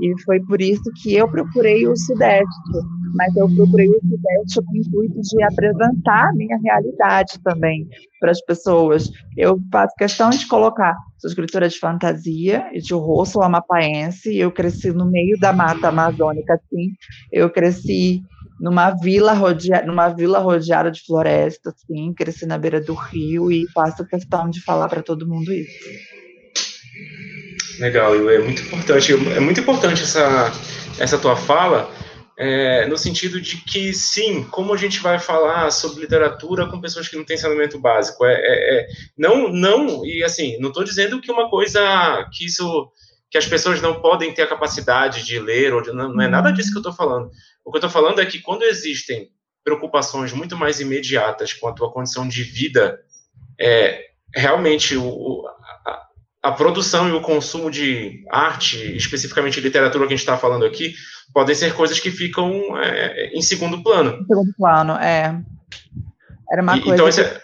E 0.00 0.22
foi 0.22 0.40
por 0.40 0.60
isso 0.60 0.90
que 1.02 1.14
eu 1.14 1.28
procurei 1.28 1.86
o 1.86 1.96
Sudeste, 1.96 2.72
mas 3.14 3.36
eu 3.36 3.48
procurei 3.54 3.88
o 3.88 4.00
Sudeste 4.00 4.62
com 4.64 4.72
o 4.72 4.76
intuito 4.76 5.20
de 5.20 5.42
apresentar 5.42 6.28
a 6.28 6.32
minha 6.32 6.58
realidade 6.62 7.38
também 7.44 7.86
para 8.18 8.30
as 8.30 8.40
pessoas. 8.40 9.10
Eu 9.36 9.58
faço 9.70 9.94
questão 9.96 10.30
de 10.30 10.46
colocar, 10.48 10.96
sou 11.20 11.28
escritora 11.28 11.68
de 11.68 11.78
fantasia 11.78 12.64
e 12.72 12.80
de 12.80 12.94
horror, 12.94 13.26
sou 13.26 13.42
amapaense, 13.42 14.34
eu 14.36 14.50
cresci 14.50 14.90
no 14.90 15.08
meio 15.10 15.38
da 15.38 15.52
mata 15.52 15.88
amazônica, 15.88 16.54
assim, 16.54 16.94
eu 17.30 17.50
cresci 17.50 18.22
numa 18.58 18.90
vila, 18.90 19.34
rodea 19.34 19.84
numa 19.84 20.08
vila 20.08 20.38
rodeada 20.38 20.90
de 20.90 21.02
floresta, 21.04 21.70
assim, 21.70 22.12
cresci 22.14 22.46
na 22.46 22.56
beira 22.56 22.80
do 22.80 22.94
rio 22.94 23.52
e 23.52 23.66
faço 23.72 24.06
questão 24.06 24.48
de 24.48 24.62
falar 24.62 24.88
para 24.88 25.02
todo 25.02 25.28
mundo 25.28 25.52
isso. 25.52 25.78
Legal, 27.78 28.14
é 28.30 28.38
muito 28.38 28.62
importante, 28.62 29.12
é 29.12 29.40
muito 29.40 29.60
importante 29.60 30.02
essa, 30.02 30.52
essa 30.98 31.18
tua 31.18 31.36
fala, 31.36 31.90
é, 32.42 32.86
no 32.86 32.96
sentido 32.96 33.38
de 33.38 33.58
que, 33.58 33.92
sim, 33.92 34.44
como 34.44 34.72
a 34.72 34.76
gente 34.78 34.98
vai 35.00 35.18
falar 35.18 35.70
sobre 35.70 36.00
literatura 36.00 36.66
com 36.66 36.80
pessoas 36.80 37.06
que 37.06 37.14
não 37.14 37.22
têm 37.22 37.36
saneamento 37.36 37.78
básico? 37.78 38.24
É, 38.24 38.32
é, 38.32 38.78
é 38.78 38.88
não, 39.14 39.52
não, 39.52 40.06
e 40.06 40.24
assim, 40.24 40.58
não 40.58 40.70
estou 40.70 40.82
dizendo 40.82 41.20
que 41.20 41.30
uma 41.30 41.50
coisa, 41.50 42.26
que 42.32 42.46
isso, 42.46 42.90
que 43.30 43.36
as 43.36 43.46
pessoas 43.46 43.82
não 43.82 44.00
podem 44.00 44.32
ter 44.32 44.40
a 44.40 44.46
capacidade 44.46 45.22
de 45.22 45.38
ler, 45.38 45.74
ou 45.74 45.82
de, 45.82 45.92
não, 45.92 46.14
não 46.14 46.22
é 46.22 46.28
nada 46.28 46.50
disso 46.50 46.70
que 46.70 46.78
eu 46.78 46.80
estou 46.80 46.94
falando. 46.94 47.30
O 47.62 47.70
que 47.70 47.76
eu 47.76 47.86
estou 47.86 47.90
falando 47.90 48.22
é 48.22 48.24
que 48.24 48.40
quando 48.40 48.62
existem 48.62 49.28
preocupações 49.62 50.32
muito 50.32 50.56
mais 50.56 50.80
imediatas 50.80 51.52
com 51.52 51.68
a 51.68 51.74
tua 51.74 51.92
condição 51.92 52.26
de 52.26 52.42
vida, 52.42 53.02
é, 53.60 54.02
realmente 54.34 54.96
o, 54.96 55.44
a 56.42 56.52
produção 56.52 57.08
e 57.08 57.12
o 57.12 57.20
consumo 57.20 57.70
de 57.70 58.24
arte, 58.30 58.96
especificamente 58.96 59.60
literatura 59.60 60.06
que 60.06 60.14
a 60.14 60.16
gente 60.16 60.24
está 60.24 60.36
falando 60.36 60.64
aqui, 60.64 60.94
podem 61.34 61.54
ser 61.54 61.74
coisas 61.74 62.00
que 62.00 62.10
ficam 62.10 62.76
é, 62.78 63.30
em 63.34 63.42
segundo 63.42 63.82
plano. 63.82 64.18
Em 64.22 64.26
segundo 64.26 64.54
plano, 64.56 64.92
é. 64.94 65.38
Era 66.50 66.62
uma 66.62 66.76
e, 66.76 66.80
coisa. 66.80 66.94
Então, 66.94 67.08
esse... 67.08 67.20
é... 67.20 67.40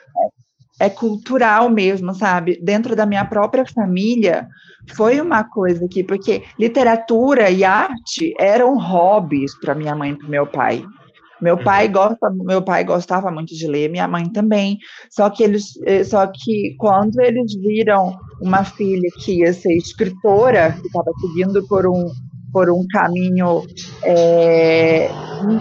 é 0.81 0.91
cultural 0.91 1.69
mesmo, 1.69 2.15
sabe? 2.15 2.59
Dentro 2.63 2.97
da 2.97 3.05
minha 3.05 3.25
própria 3.25 3.67
família, 3.67 4.49
foi 4.95 5.21
uma 5.21 5.45
coisa 5.45 5.85
aqui, 5.85 6.03
porque 6.03 6.45
literatura 6.59 7.51
e 7.51 7.65
arte 7.65 8.35
eram 8.39 8.79
hobbies 8.79 9.55
para 9.61 9.75
minha 9.75 9.95
mãe 9.95 10.13
e 10.13 10.17
para 10.17 10.29
meu 10.29 10.47
pai. 10.47 10.85
Meu 11.41 11.59
pai 11.59 11.87
uhum. 11.87 11.93
gosta, 11.93 12.31
meu 12.31 12.63
pai 12.63 12.83
gostava 12.83 13.31
muito 13.31 13.55
de 13.55 13.67
ler, 13.67 13.91
minha 13.91 14.09
mãe 14.09 14.27
também. 14.31 14.79
Só 15.11 15.29
que 15.29 15.43
eles, 15.43 15.79
eh, 15.85 16.03
só 16.03 16.27
que 16.27 16.75
quando 16.79 17.21
eles 17.21 17.55
viram 17.57 18.19
uma 18.41 18.65
filha 18.65 19.09
que 19.25 19.41
ia 19.41 19.53
ser 19.53 19.77
escritora, 19.77 20.73
que 20.73 20.87
estava 20.87 21.11
seguindo 21.21 21.67
por 21.67 21.87
um 21.87 22.11
por 22.53 22.71
um 22.71 22.87
caminho 22.91 23.67
é, 24.03 25.11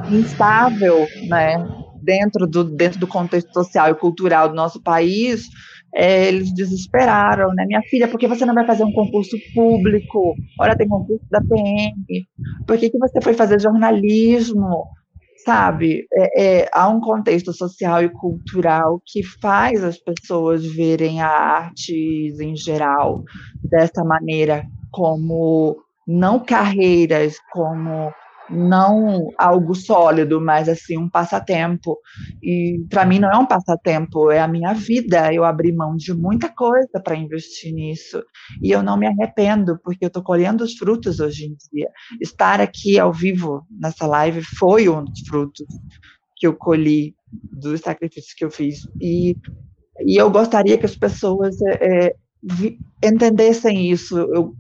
instável, 0.10 1.06
né, 1.28 1.58
dentro 2.02 2.48
do 2.48 2.64
dentro 2.64 3.00
do 3.00 3.08
contexto 3.08 3.52
social 3.54 3.90
e 3.90 3.96
cultural 3.96 4.48
do 4.48 4.56
nosso 4.56 4.82
país, 4.82 5.50
é, 5.94 6.28
eles 6.28 6.54
desesperaram, 6.54 7.54
né? 7.54 7.66
Minha 7.66 7.82
filha, 7.90 8.08
por 8.08 8.20
que 8.20 8.28
você 8.28 8.46
não 8.46 8.54
vai 8.54 8.66
fazer 8.66 8.84
um 8.84 8.92
concurso 8.92 9.38
público? 9.54 10.36
Olha, 10.60 10.76
tem 10.76 10.88
concurso 10.88 11.26
da 11.30 11.40
PM. 11.42 12.28
Por 12.68 12.78
que, 12.78 12.90
que 12.90 12.98
você 12.98 13.22
foi 13.22 13.34
fazer 13.34 13.60
jornalismo? 13.62 14.86
Sabe? 15.46 16.08
É, 16.12 16.62
é, 16.64 16.70
há 16.74 16.90
um 16.90 17.00
contexto 17.00 17.54
social 17.54 18.04
e 18.04 18.10
cultural 18.10 19.02
que 19.06 19.22
faz 19.24 19.84
as 19.84 19.98
pessoas 19.98 20.66
verem 20.66 21.22
a 21.22 21.28
artes 21.28 22.40
em 22.40 22.56
geral 22.56 23.24
dessa 23.64 24.04
maneira, 24.04 24.66
como 24.92 25.78
não 26.08 26.40
carreiras, 26.40 27.36
como 27.52 28.12
não 28.50 29.30
algo 29.38 29.74
sólido, 29.74 30.40
mas 30.40 30.70
assim 30.70 30.98
um 30.98 31.10
passatempo. 31.10 31.98
E 32.42 32.86
para 32.90 33.06
mim 33.06 33.20
não 33.20 33.32
é 33.32 33.38
um 33.38 33.46
passatempo, 33.46 34.32
é 34.32 34.40
a 34.40 34.48
minha 34.48 34.74
vida. 34.74 35.34
Eu 35.34 35.44
abri 35.44 35.72
mão 35.72 35.96
de 35.96 36.14
muita 36.14 36.50
coisa 36.50 37.00
para 37.04 37.16
investir 37.16 37.74
nisso 37.74 38.24
e 38.62 38.72
eu 38.72 38.84
não 38.84 38.98
me 38.98 39.08
arrependo 39.08 39.80
porque 39.84 40.06
eu 40.06 40.08
estou 40.08 40.24
colhendo 40.24 40.64
os 40.64 40.74
frutos 40.76 41.20
hoje 41.20 41.46
em 41.46 41.58
dia. 41.72 41.90
Estar 42.22 42.62
aqui 42.62 43.00
ao 43.00 43.12
vivo 43.12 43.66
nessa 43.70 44.06
live 44.06 44.42
foi 44.44 44.88
um 44.90 45.04
dos 45.04 45.22
frutos 45.22 45.66
que 46.36 46.46
eu 46.46 46.54
colhi 46.54 47.16
dos 47.32 47.82
sacrifícios 47.82 48.34
que 48.34 48.46
eu 48.46 48.52
fiz. 48.52 48.88
E, 49.02 49.36
e 50.06 50.18
eu 50.18 50.30
gostaria 50.30 50.78
que 50.78 50.86
as 50.86 50.96
pessoas 50.96 51.56
é, 51.62 52.16
entendessem 53.04 53.90
isso. 53.90 54.18
Eu 54.18 54.54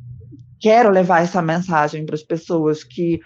quero 0.59 0.89
levar 0.89 1.21
essa 1.21 1.41
mensagem 1.41 2.05
para 2.05 2.15
as 2.15 2.23
pessoas 2.23 2.83
que 2.83 3.19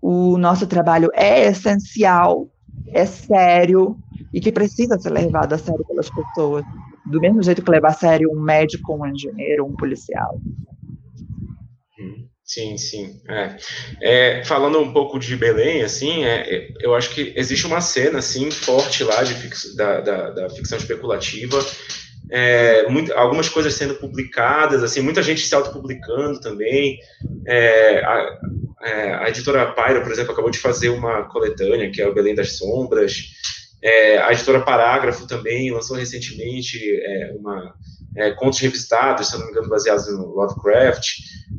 o 0.00 0.38
nosso 0.38 0.66
trabalho 0.66 1.10
é 1.14 1.46
essencial, 1.46 2.48
é 2.88 3.04
sério 3.04 3.96
e 4.32 4.40
que 4.40 4.52
precisa 4.52 4.98
ser 4.98 5.10
levado 5.10 5.52
a 5.52 5.58
sério 5.58 5.84
pelas 5.86 6.08
pessoas, 6.08 6.64
do 7.04 7.20
mesmo 7.20 7.42
jeito 7.42 7.62
que 7.62 7.70
levar 7.70 7.90
a 7.90 7.94
sério 7.94 8.30
um 8.32 8.40
médico, 8.40 8.94
um 8.94 9.06
engenheiro, 9.06 9.66
um 9.66 9.76
policial. 9.76 10.40
Sim, 12.50 12.76
sim. 12.76 13.20
É. 13.28 13.56
É, 14.02 14.44
falando 14.44 14.80
um 14.80 14.92
pouco 14.92 15.20
de 15.20 15.36
Belém, 15.36 15.82
assim, 15.82 16.24
é, 16.24 16.52
é 16.52 16.68
eu 16.80 16.96
acho 16.96 17.14
que 17.14 17.32
existe 17.36 17.64
uma 17.64 17.80
cena 17.80 18.18
assim 18.18 18.50
forte 18.50 19.04
lá 19.04 19.22
de 19.22 19.34
fix, 19.34 19.76
da, 19.76 20.00
da, 20.00 20.30
da, 20.30 20.50
ficção 20.50 20.76
especulativa. 20.76 21.64
É, 22.30 22.88
muito, 22.88 23.12
algumas 23.14 23.48
coisas 23.48 23.74
sendo 23.74 23.94
publicadas, 23.96 24.82
assim, 24.82 25.00
muita 25.00 25.22
gente 25.22 25.40
se 25.40 25.54
autopublicando 25.54 26.40
também. 26.40 26.98
É, 27.46 28.04
a, 28.04 28.38
é, 28.82 29.14
a, 29.14 29.28
editora 29.28 29.72
Pyro, 29.72 30.02
por 30.02 30.12
exemplo, 30.12 30.32
acabou 30.32 30.50
de 30.50 30.58
fazer 30.58 30.90
uma 30.90 31.24
coletânea, 31.24 31.90
que 31.90 32.00
é 32.00 32.06
o 32.06 32.14
Belém 32.14 32.34
das 32.34 32.56
Sombras. 32.56 33.32
a 34.24 34.32
editora 34.32 34.60
Parágrafo 34.60 35.26
também 35.26 35.72
lançou 35.72 35.96
recentemente 35.96 36.78
uma, 37.38 37.74
contos 38.36 38.58
revistados, 38.58 39.28
se 39.28 39.38
não 39.38 39.46
me 39.46 39.52
engano, 39.52 39.68
baseados 39.68 40.06
no 40.12 40.26
Lovecraft. 40.34 41.08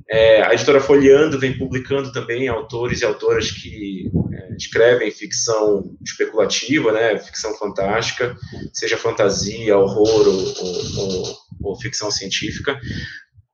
É, 0.10 0.44
a 0.44 0.54
editora 0.54 0.82
Folheando 0.82 1.40
vem 1.40 1.58
publicando 1.58 2.12
também 2.12 2.48
autores 2.48 3.02
e 3.02 3.06
autoras 3.06 3.52
que 3.52 4.12
é, 4.34 4.56
escrevem 4.56 5.12
ficção 5.12 5.96
especulativa, 6.04 6.92
né, 6.92 7.18
ficção 7.18 7.54
fantástica, 7.56 8.36
seja 8.74 8.98
fantasia, 8.98 9.78
horror 9.78 10.28
ou, 10.28 10.54
ou, 10.58 10.98
ou, 10.98 11.38
ou 11.64 11.80
ficção 11.80 12.12
científica. 12.12 12.80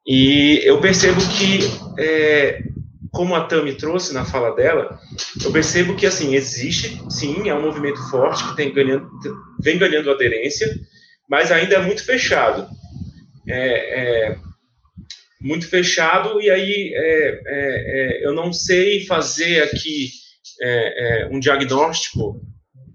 E 0.08 0.62
eu 0.64 0.80
percebo 0.80 1.20
que, 1.38 1.60
é, 2.00 2.64
como 3.12 3.36
a 3.36 3.44
Tami 3.44 3.74
trouxe 3.74 4.14
na 4.14 4.24
fala 4.24 4.56
dela, 4.56 4.98
eu 5.44 5.52
percebo 5.52 5.96
que 5.96 6.06
assim 6.06 6.34
existe, 6.34 7.02
sim, 7.10 7.50
é 7.50 7.54
um 7.54 7.62
movimento 7.62 8.02
forte 8.10 8.48
que 8.48 8.56
tem 8.56 8.74
ganhando, 8.74 9.10
vem 9.62 9.78
ganhando 9.78 10.10
aderência, 10.10 10.74
mas 11.30 11.52
ainda 11.52 11.76
é 11.76 11.82
muito 11.82 12.06
fechado. 12.06 12.68
É, 13.50 14.30
é, 14.30 14.38
muito 15.40 15.70
fechado, 15.70 16.42
e 16.42 16.50
aí 16.50 16.92
é, 16.94 17.30
é, 17.30 17.42
é, 17.46 18.26
eu 18.26 18.34
não 18.34 18.52
sei 18.52 19.06
fazer 19.06 19.64
aqui 19.64 20.10
é, 20.62 21.24
é, 21.24 21.30
um 21.32 21.40
diagnóstico 21.40 22.42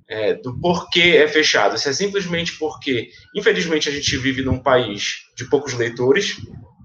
é, 0.09 0.35
do 0.35 0.59
porquê 0.61 1.17
é 1.17 1.29
fechado. 1.29 1.79
Se 1.79 1.89
é 1.89 1.93
simplesmente 1.93 2.59
porque, 2.59 3.09
infelizmente, 3.35 3.89
a 3.89 3.93
gente 3.93 4.17
vive 4.19 4.43
num 4.43 4.59
país 4.59 5.19
de 5.37 5.49
poucos 5.49 5.73
leitores, 5.75 6.37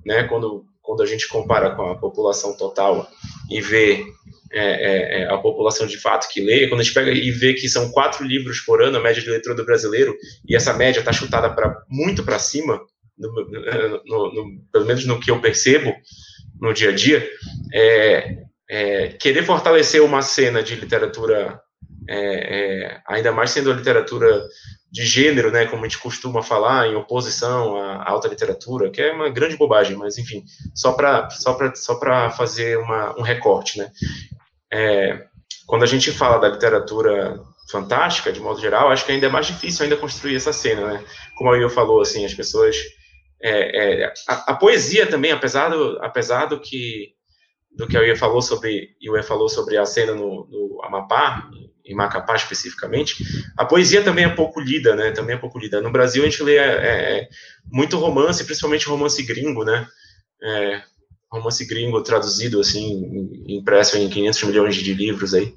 né, 0.05 0.23
quando, 0.23 0.63
quando 0.81 1.01
a 1.01 1.05
gente 1.05 1.27
compara 1.27 1.75
com 1.75 1.91
a 1.91 1.97
população 1.97 2.55
total 2.55 3.07
e 3.49 3.59
vê 3.59 4.03
a 5.29 5.37
população 5.39 5.85
de 5.85 5.97
fato 5.97 6.29
que 6.31 6.39
lê, 6.39 6.69
quando 6.69 6.79
a 6.79 6.83
gente 6.83 6.93
pega 6.93 7.11
e 7.11 7.29
vê 7.31 7.53
que 7.53 7.67
são 7.67 7.91
quatro 7.91 8.23
livros 8.25 8.61
por 8.61 8.81
ano, 8.81 8.97
a 8.97 9.01
média 9.01 9.21
de 9.21 9.29
leitura 9.29 9.53
do 9.53 9.65
brasileiro, 9.65 10.15
e 10.47 10.55
essa 10.55 10.73
média 10.73 10.99
está 10.99 11.11
chutada 11.11 11.49
para 11.49 11.83
muito 11.89 12.23
para 12.23 12.39
cima, 12.39 12.79
no, 13.17 14.01
no, 14.05 14.33
no, 14.33 14.61
pelo 14.71 14.85
menos 14.85 15.05
no 15.05 15.19
que 15.19 15.31
eu 15.31 15.41
percebo 15.41 15.93
no 16.59 16.73
dia 16.73 16.89
a 16.89 16.95
dia, 16.95 17.27
é, 17.73 18.37
é 18.69 19.07
querer 19.09 19.43
fortalecer 19.43 20.01
uma 20.01 20.21
cena 20.21 20.61
de 20.61 20.75
literatura, 20.75 21.59
é, 22.07 22.17
é, 22.17 23.01
ainda 23.07 23.31
mais 23.31 23.51
sendo 23.51 23.71
a 23.71 23.75
literatura 23.75 24.45
de 24.91 25.05
gênero, 25.05 25.51
né, 25.51 25.65
como 25.65 25.83
a 25.83 25.87
gente 25.87 25.99
costuma 25.99 26.41
falar, 26.41 26.87
em 26.87 26.95
oposição 26.95 27.75
à 27.75 28.09
alta 28.09 28.27
literatura, 28.27 28.89
que 28.89 29.01
é 29.01 29.11
uma 29.11 29.29
grande 29.29 29.57
bobagem, 29.57 29.95
mas 29.95 30.17
enfim, 30.17 30.43
só 30.73 30.93
para 30.93 31.29
só 31.29 31.57
só 31.75 31.99
fazer 32.31 32.77
uma, 32.77 33.17
um 33.19 33.21
recorte, 33.21 33.77
né. 33.79 33.91
É, 34.71 35.25
quando 35.65 35.83
a 35.83 35.87
gente 35.87 36.11
fala 36.11 36.39
da 36.39 36.49
literatura 36.49 37.39
fantástica, 37.69 38.31
de 38.31 38.39
modo 38.39 38.59
geral, 38.59 38.89
acho 38.89 39.05
que 39.05 39.11
ainda 39.11 39.27
é 39.27 39.29
mais 39.29 39.45
difícil 39.45 39.83
ainda 39.83 39.97
construir 39.97 40.35
essa 40.35 40.53
cena, 40.53 40.93
né? 40.93 41.03
Como 41.35 41.49
a 41.49 41.53
Will 41.53 41.69
falou, 41.69 42.01
assim, 42.01 42.25
as 42.25 42.33
pessoas 42.33 42.77
é, 43.41 44.03
é, 44.03 44.13
a, 44.27 44.51
a, 44.51 44.55
poesia 44.55 45.05
também, 45.07 45.31
apesar 45.31 45.69
do, 45.69 45.99
apesar 46.01 46.45
do 46.45 46.59
que 46.59 47.15
do 47.75 47.87
que 47.87 47.95
a 47.95 48.03
Ia 48.03 48.15
falou 48.15 48.41
sobre 48.41 48.95
Ia 48.99 49.21
falou 49.21 49.47
sobre 49.47 49.77
a 49.77 49.85
cena 49.85 50.13
no, 50.15 50.47
no 50.47 50.81
Amapá, 50.83 51.47
em 51.85 51.95
Macapá 51.95 52.35
especificamente, 52.35 53.23
a 53.55 53.63
poesia 53.63 54.03
também 54.03 54.25
é 54.25 54.29
pouco 54.29 54.59
lida, 54.59 54.95
né? 54.95 55.11
Também 55.11 55.35
é 55.35 55.39
pouco 55.39 55.59
lida. 55.59 55.79
No 55.79 55.91
Brasil 55.91 56.23
a 56.23 56.25
gente 56.25 56.41
lê 56.43 56.57
é, 56.57 57.19
é 57.19 57.29
muito 57.71 57.97
romance, 57.97 58.43
principalmente 58.43 58.87
romance 58.87 59.21
gringo, 59.23 59.63
né? 59.63 59.87
É, 60.41 60.81
romance 61.31 61.65
gringo 61.65 62.01
traduzido 62.01 62.59
assim, 62.59 63.45
impresso 63.47 63.97
em 63.97 64.09
500 64.09 64.43
milhões 64.43 64.75
de 64.75 64.93
livros 64.93 65.33
aí. 65.33 65.53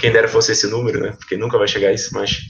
Quem 0.00 0.10
dera 0.10 0.28
fosse 0.28 0.52
esse 0.52 0.66
número, 0.66 1.00
né? 1.00 1.12
Porque 1.18 1.36
nunca 1.36 1.58
vai 1.58 1.68
chegar 1.68 1.88
a 1.88 1.92
isso, 1.92 2.14
mas 2.14 2.40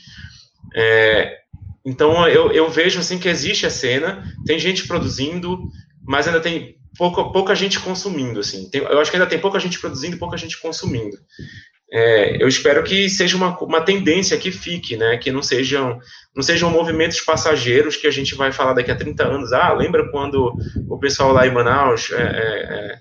é, 0.75 1.41
então 1.85 2.29
eu, 2.29 2.53
eu 2.53 2.71
vejo 2.71 3.01
assim 3.01 3.18
que 3.18 3.29
existe 3.29 3.66
a 3.66 3.71
cena, 3.71 4.23
tem 4.47 4.59
gente 4.59 4.87
produzindo, 4.87 5.59
mas 6.07 6.27
ainda 6.27 6.40
tem 6.40 6.77
pouca, 6.97 7.25
pouca 7.25 7.55
gente 7.55 7.81
consumindo, 7.81 8.40
assim. 8.40 8.68
Tem, 8.71 8.83
eu 8.83 9.01
acho 9.01 9.11
que 9.11 9.16
ainda 9.16 9.29
tem 9.29 9.38
pouca 9.38 9.59
gente 9.59 9.79
produzindo 9.79 10.16
e 10.16 10.18
pouca 10.18 10.37
gente 10.37 10.61
consumindo. 10.61 11.16
É, 11.92 12.42
eu 12.42 12.49
espero 12.49 12.83
que 12.83 13.09
seja 13.11 13.37
uma, 13.37 13.59
uma 13.59 13.81
tendência 13.83 14.38
que 14.38 14.51
fique, 14.51 14.97
né? 14.97 15.18
Que 15.18 15.31
não 15.31 15.42
sejam, 15.42 15.99
não 16.35 16.42
sejam 16.42 16.71
movimentos 16.71 17.21
passageiros 17.21 17.97
que 17.97 18.07
a 18.07 18.11
gente 18.11 18.35
vai 18.35 18.51
falar 18.51 18.73
daqui 18.73 18.90
a 18.90 18.97
30 18.97 19.25
anos. 19.25 19.53
Ah, 19.53 19.75
lembra 19.75 20.11
quando 20.11 20.55
o 20.88 20.99
pessoal 20.99 21.33
lá 21.33 21.47
em 21.47 21.53
Manaus 21.53 22.11
é, 22.11 22.23
é, 22.23 22.95
é 22.95 22.99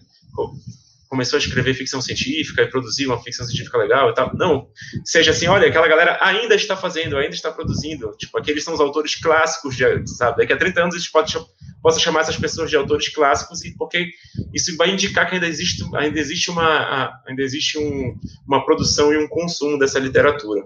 começou 1.11 1.35
a 1.35 1.41
escrever 1.41 1.73
ficção 1.73 2.01
científica 2.01 2.61
e 2.61 2.69
produzir 2.69 3.05
uma 3.05 3.21
ficção 3.21 3.45
científica 3.45 3.77
legal 3.77 4.09
e 4.09 4.13
tal. 4.13 4.31
Não, 4.33 4.69
seja 5.03 5.31
assim, 5.31 5.45
olha, 5.45 5.67
aquela 5.67 5.85
galera 5.85 6.17
ainda 6.21 6.55
está 6.55 6.77
fazendo, 6.77 7.17
ainda 7.17 7.35
está 7.35 7.51
produzindo. 7.51 8.13
Tipo, 8.17 8.37
aqueles 8.37 8.63
são 8.63 8.73
os 8.73 8.79
autores 8.79 9.15
clássicos, 9.15 9.75
de, 9.75 9.83
sabe? 10.07 10.37
Daqui 10.37 10.53
a 10.53 10.57
30 10.57 10.81
anos 10.81 10.95
a 10.95 10.97
gente 10.97 11.11
pode 11.11 11.37
possa 11.81 11.99
chamar 11.99 12.21
essas 12.21 12.37
pessoas 12.37 12.69
de 12.69 12.77
autores 12.77 13.09
clássicos 13.09 13.65
e 13.65 13.75
porque 13.75 14.11
isso 14.53 14.77
vai 14.77 14.91
indicar 14.91 15.27
que 15.27 15.33
ainda 15.33 15.47
existe 15.47 15.83
ainda 15.95 16.19
existe 16.19 16.51
uma 16.51 17.11
ainda 17.27 17.41
existe 17.41 17.77
um, 17.79 18.15
uma 18.47 18.63
produção 18.63 19.11
e 19.11 19.17
um 19.17 19.27
consumo 19.27 19.79
dessa 19.79 19.99
literatura. 19.99 20.63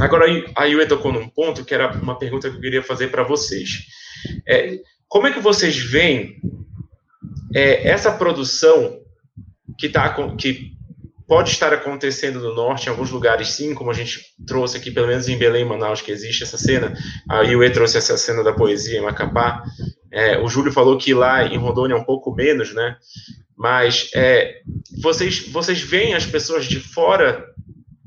Agora 0.00 0.24
a 0.56 0.64
Yue 0.64 0.88
tocou 0.88 1.12
num 1.12 1.28
ponto 1.28 1.64
que 1.64 1.74
era 1.74 1.92
uma 1.98 2.18
pergunta 2.18 2.50
que 2.50 2.56
eu 2.56 2.60
queria 2.60 2.82
fazer 2.82 3.08
para 3.08 3.22
vocês. 3.22 3.86
É, 4.48 4.78
como 5.06 5.26
é 5.26 5.32
que 5.32 5.38
vocês 5.38 5.76
veem 5.76 6.40
é, 7.54 7.86
essa 7.86 8.10
produção 8.10 9.01
que, 9.78 9.88
tá, 9.88 10.14
que 10.36 10.72
pode 11.26 11.50
estar 11.50 11.72
acontecendo 11.72 12.40
no 12.40 12.54
norte, 12.54 12.86
em 12.86 12.90
alguns 12.90 13.10
lugares 13.10 13.48
sim, 13.48 13.74
como 13.74 13.90
a 13.90 13.94
gente 13.94 14.20
trouxe 14.46 14.76
aqui, 14.76 14.90
pelo 14.90 15.06
menos 15.06 15.28
em 15.28 15.38
Belém, 15.38 15.64
Manaus, 15.64 16.00
que 16.00 16.10
existe 16.10 16.42
essa 16.42 16.58
cena. 16.58 16.92
A 17.28 17.42
Iue 17.42 17.70
trouxe 17.70 17.96
essa 17.96 18.16
cena 18.16 18.44
da 18.44 18.52
poesia 18.52 18.98
em 18.98 19.02
Macapá. 19.02 19.62
É, 20.10 20.38
o 20.38 20.48
Júlio 20.48 20.72
falou 20.72 20.98
que 20.98 21.14
lá 21.14 21.46
em 21.46 21.56
Rondônia 21.56 21.94
é 21.94 21.96
um 21.96 22.04
pouco 22.04 22.34
menos, 22.34 22.74
né? 22.74 22.96
Mas 23.56 24.10
é, 24.14 24.60
vocês, 25.00 25.48
vocês 25.48 25.80
veem 25.80 26.14
as 26.14 26.26
pessoas 26.26 26.66
de 26.66 26.78
fora 26.80 27.46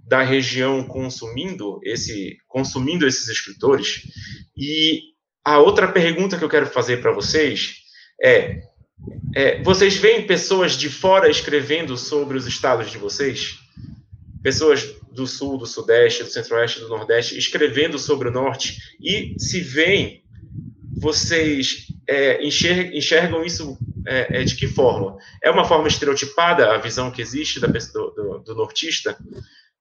da 0.07 0.21
região 0.21 0.83
consumindo 0.83 1.79
esse 1.83 2.37
consumindo 2.47 3.07
esses 3.07 3.27
escritores 3.27 4.03
e 4.55 4.99
a 5.43 5.57
outra 5.57 5.87
pergunta 5.87 6.37
que 6.37 6.43
eu 6.43 6.49
quero 6.49 6.67
fazer 6.67 7.01
para 7.01 7.11
vocês 7.11 7.77
é 8.23 8.59
é, 9.35 9.61
vocês 9.61 9.97
veem 9.97 10.25
pessoas 10.25 10.77
de 10.77 10.89
fora 10.89 11.29
escrevendo 11.29 11.97
sobre 11.97 12.37
os 12.37 12.47
estados 12.47 12.89
de 12.89 12.97
vocês? 12.97 13.59
Pessoas 14.41 14.95
do 15.11 15.27
sul, 15.27 15.57
do 15.57 15.65
sudeste, 15.65 16.23
do 16.23 16.29
centro-oeste, 16.29 16.79
do 16.79 16.89
nordeste 16.89 17.37
escrevendo 17.37 17.97
sobre 17.97 18.29
o 18.29 18.31
norte 18.31 18.77
e 19.01 19.33
se 19.37 19.59
veem, 19.59 20.23
vocês 20.97 21.87
é, 22.07 22.45
enxergam, 22.45 22.93
enxergam 22.93 23.43
isso 23.43 23.77
é, 24.07 24.41
é, 24.41 24.43
de 24.43 24.55
que 24.55 24.67
forma? 24.67 25.17
É 25.43 25.49
uma 25.49 25.65
forma 25.65 25.87
estereotipada 25.87 26.73
a 26.73 26.77
visão 26.77 27.11
que 27.11 27.21
existe 27.21 27.59
da, 27.59 27.67
do, 27.67 28.11
do, 28.11 28.39
do 28.39 28.55
nortista? 28.55 29.17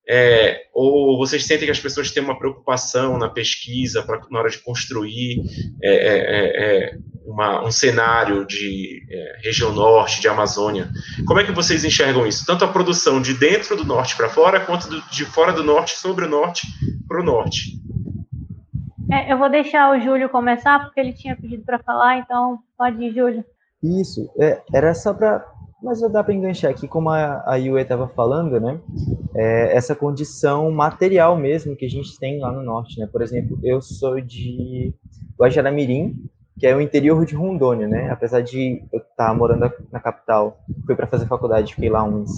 É, 0.07 0.67
ou 0.75 1.17
vocês 1.17 1.45
sentem 1.45 1.67
que 1.67 1.73
as 1.73 1.81
pessoas 1.81 2.11
têm 2.11 2.23
uma 2.23 2.39
preocupação 2.39 3.17
na 3.17 3.29
pesquisa 3.29 4.03
pra, 4.03 4.21
na 4.31 4.39
hora 4.41 4.51
de 4.51 4.59
construir 4.59 5.41
é, 5.83 5.89
é, 5.89 6.19
é, 6.19 6.87
é 6.89 6.99
uma, 7.25 7.65
um 7.65 7.71
cenário 7.71 8.47
de 8.47 9.03
é, 9.11 9.39
região 9.43 9.73
norte, 9.73 10.21
de 10.21 10.29
Amazônia? 10.29 10.91
Como 11.27 11.41
é 11.41 11.45
que 11.45 11.53
vocês 11.53 11.85
enxergam 11.85 12.27
isso? 12.27 12.45
Tanto 12.47 12.65
a 12.65 12.69
produção 12.69 13.21
de 13.21 13.35
dentro 13.35 13.77
do 13.77 13.85
norte 13.85 14.17
para 14.17 14.29
fora, 14.29 14.61
quanto 14.61 14.89
do, 14.89 15.01
de 15.11 15.25
fora 15.25 15.53
do 15.53 15.65
norte 15.65 15.97
sobre 15.97 16.27
o 16.27 16.29
norte 16.29 16.67
para 17.09 17.21
o 17.21 17.25
norte? 17.25 17.83
eu 19.29 19.39
vou 19.39 19.49
deixar 19.49 19.97
o 19.97 20.01
Júlio 20.01 20.29
começar, 20.29 20.81
porque 20.81 20.99
ele 20.99 21.13
tinha 21.13 21.37
pedido 21.37 21.63
para 21.65 21.79
falar, 21.79 22.19
então 22.19 22.59
pode 22.77 23.03
ir, 23.03 23.15
Júlio. 23.15 23.45
Isso, 23.83 24.31
era 24.73 24.95
só 24.95 25.13
para 25.13 25.45
Mas 25.83 26.01
dá 26.11 26.25
para 26.25 26.33
enganchar 26.33 26.71
aqui, 26.71 26.89
como 26.89 27.11
a, 27.11 27.45
a 27.47 27.57
Yue 27.57 27.81
estava 27.81 28.09
falando, 28.09 28.59
né? 28.59 28.81
É, 29.37 29.77
essa 29.77 29.95
condição 29.95 30.71
material 30.71 31.37
mesmo 31.37 31.77
que 31.77 31.85
a 31.85 31.91
gente 31.91 32.19
tem 32.19 32.41
lá 32.41 32.51
no 32.51 32.63
norte, 32.63 32.99
né? 32.99 33.07
Por 33.07 33.21
exemplo, 33.21 33.59
eu 33.63 33.83
sou 33.83 34.21
de 34.21 34.95
Guajaramirim, 35.39 36.17
que 36.59 36.67
é 36.67 36.75
o 36.75 36.81
interior 36.81 37.25
de 37.27 37.35
Rondônia, 37.35 37.89
né? 37.89 38.11
Apesar 38.11 38.41
de 38.41 38.83
eu 38.93 39.01
estar 39.01 39.29
tá 39.29 39.35
morando 39.35 39.73
na 39.91 40.01
capital, 40.01 40.59
fui 40.87 40.95
para 40.95 41.07
fazer 41.07 41.27
faculdade, 41.27 41.75
fiquei 41.75 41.91
lá 41.91 42.05
uns 42.05 42.31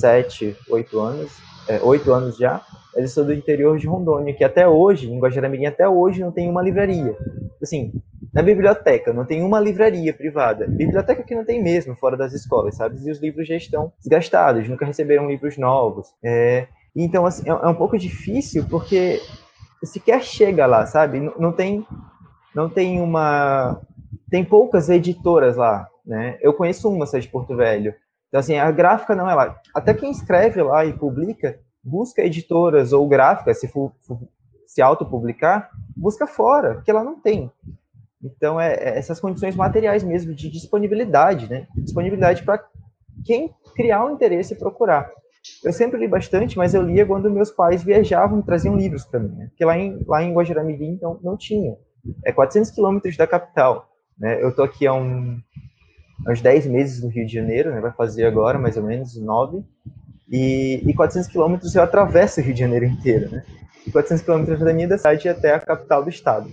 sete, 0.00 0.56
oito 0.68 0.98
anos, 1.00 1.30
é, 1.68 1.80
oito 1.82 2.12
anos 2.12 2.36
já. 2.36 2.62
Mas 2.94 3.04
eu 3.04 3.08
sou 3.08 3.24
do 3.24 3.32
interior 3.32 3.78
de 3.78 3.86
Rondônia, 3.86 4.34
que 4.34 4.42
até 4.42 4.66
hoje, 4.66 5.10
em 5.10 5.20
Guajaramirim, 5.20 5.66
até 5.66 5.88
hoje 5.88 6.20
não 6.20 6.32
tem 6.32 6.48
uma 6.48 6.62
livraria. 6.62 7.16
Assim, 7.62 7.92
na 8.32 8.42
biblioteca, 8.42 9.12
não 9.12 9.24
tem 9.24 9.42
uma 9.42 9.60
livraria 9.60 10.12
privada. 10.12 10.66
Biblioteca 10.66 11.22
que 11.22 11.34
não 11.34 11.44
tem 11.44 11.62
mesmo, 11.62 11.94
fora 11.96 12.16
das 12.16 12.32
escolas, 12.32 12.76
sabe? 12.76 12.98
E 13.04 13.10
os 13.10 13.18
livros 13.18 13.46
já 13.46 13.56
estão 13.56 13.92
desgastados, 14.00 14.68
nunca 14.68 14.86
receberam 14.86 15.28
livros 15.28 15.56
novos. 15.56 16.08
É, 16.22 16.66
então, 16.94 17.26
assim, 17.26 17.48
é, 17.48 17.52
é 17.52 17.66
um 17.66 17.74
pouco 17.74 17.98
difícil 17.98 18.64
porque 18.68 19.20
sequer 19.84 20.22
chega 20.22 20.66
lá, 20.66 20.86
sabe? 20.86 21.20
Não, 21.20 21.34
não 21.38 21.52
tem, 21.52 21.86
não 22.54 22.68
tem 22.68 23.00
uma, 23.00 23.80
tem 24.30 24.44
poucas 24.44 24.88
editoras 24.88 25.56
lá, 25.56 25.88
né? 26.04 26.38
Eu 26.40 26.54
conheço 26.54 26.88
uma, 26.88 27.04
essa 27.04 27.20
de 27.20 27.28
Porto 27.28 27.56
Velho. 27.56 27.94
Então, 28.28 28.40
assim, 28.40 28.56
a 28.56 28.70
gráfica 28.70 29.14
não 29.14 29.28
é 29.28 29.34
lá. 29.34 29.60
Até 29.74 29.92
quem 29.92 30.10
escreve 30.10 30.62
lá 30.62 30.84
e 30.84 30.92
publica, 30.92 31.58
busca 31.82 32.22
editoras 32.22 32.92
ou 32.92 33.06
gráficas, 33.08 33.58
se 33.58 33.66
for, 33.68 33.92
se 34.66 34.80
autopublicar, 34.80 35.70
busca 35.96 36.26
fora, 36.26 36.74
porque 36.74 36.92
lá 36.92 37.02
não 37.02 37.20
tem. 37.20 37.50
Então, 38.22 38.60
é, 38.60 38.74
é, 38.74 38.98
essas 38.98 39.18
condições 39.18 39.56
materiais 39.56 40.04
mesmo, 40.04 40.34
de 40.34 40.50
disponibilidade, 40.50 41.48
né? 41.48 41.66
Disponibilidade 41.76 42.42
para 42.44 42.62
quem 43.24 43.52
criar 43.74 44.04
um 44.04 44.12
interesse 44.12 44.54
e 44.54 44.58
procurar. 44.58 45.10
Eu 45.64 45.72
sempre 45.72 45.98
li 45.98 46.06
bastante, 46.06 46.58
mas 46.58 46.74
eu 46.74 46.82
lia 46.82 47.06
quando 47.06 47.30
meus 47.30 47.50
pais 47.50 47.82
viajavam 47.82 48.40
e 48.40 48.42
traziam 48.42 48.76
livros 48.76 49.04
para 49.04 49.20
mim, 49.20 49.34
né? 49.34 49.46
Porque 49.48 49.64
lá 49.64 49.76
em, 49.76 50.04
lá 50.06 50.22
em 50.22 50.34
Guajaramirim, 50.34 50.92
então, 50.92 51.18
não 51.22 51.36
tinha. 51.36 51.76
É 52.24 52.32
400 52.32 52.70
quilômetros 52.70 53.16
da 53.16 53.26
capital, 53.26 53.88
né? 54.18 54.42
Eu 54.42 54.54
tô 54.54 54.62
aqui 54.62 54.86
há 54.86 54.94
um, 54.94 55.40
uns 56.28 56.40
10 56.40 56.66
meses 56.66 57.02
no 57.02 57.08
Rio 57.08 57.26
de 57.26 57.32
Janeiro, 57.32 57.70
né? 57.70 57.80
Vai 57.80 57.92
fazer 57.92 58.26
agora, 58.26 58.58
mais 58.58 58.76
ou 58.76 58.82
menos, 58.82 59.16
9. 59.16 59.64
E, 60.30 60.82
e 60.86 60.94
400 60.94 61.30
quilômetros 61.30 61.74
eu 61.74 61.82
atravesso 61.82 62.40
o 62.40 62.44
Rio 62.44 62.54
de 62.54 62.60
Janeiro 62.60 62.84
inteiro, 62.84 63.30
né? 63.30 63.44
E 63.86 63.90
400 63.90 64.24
quilômetros 64.24 64.60
da 64.60 64.72
minha 64.72 64.96
cidade 64.96 65.28
até 65.28 65.54
a 65.54 65.60
capital 65.60 66.04
do 66.04 66.10
estado. 66.10 66.50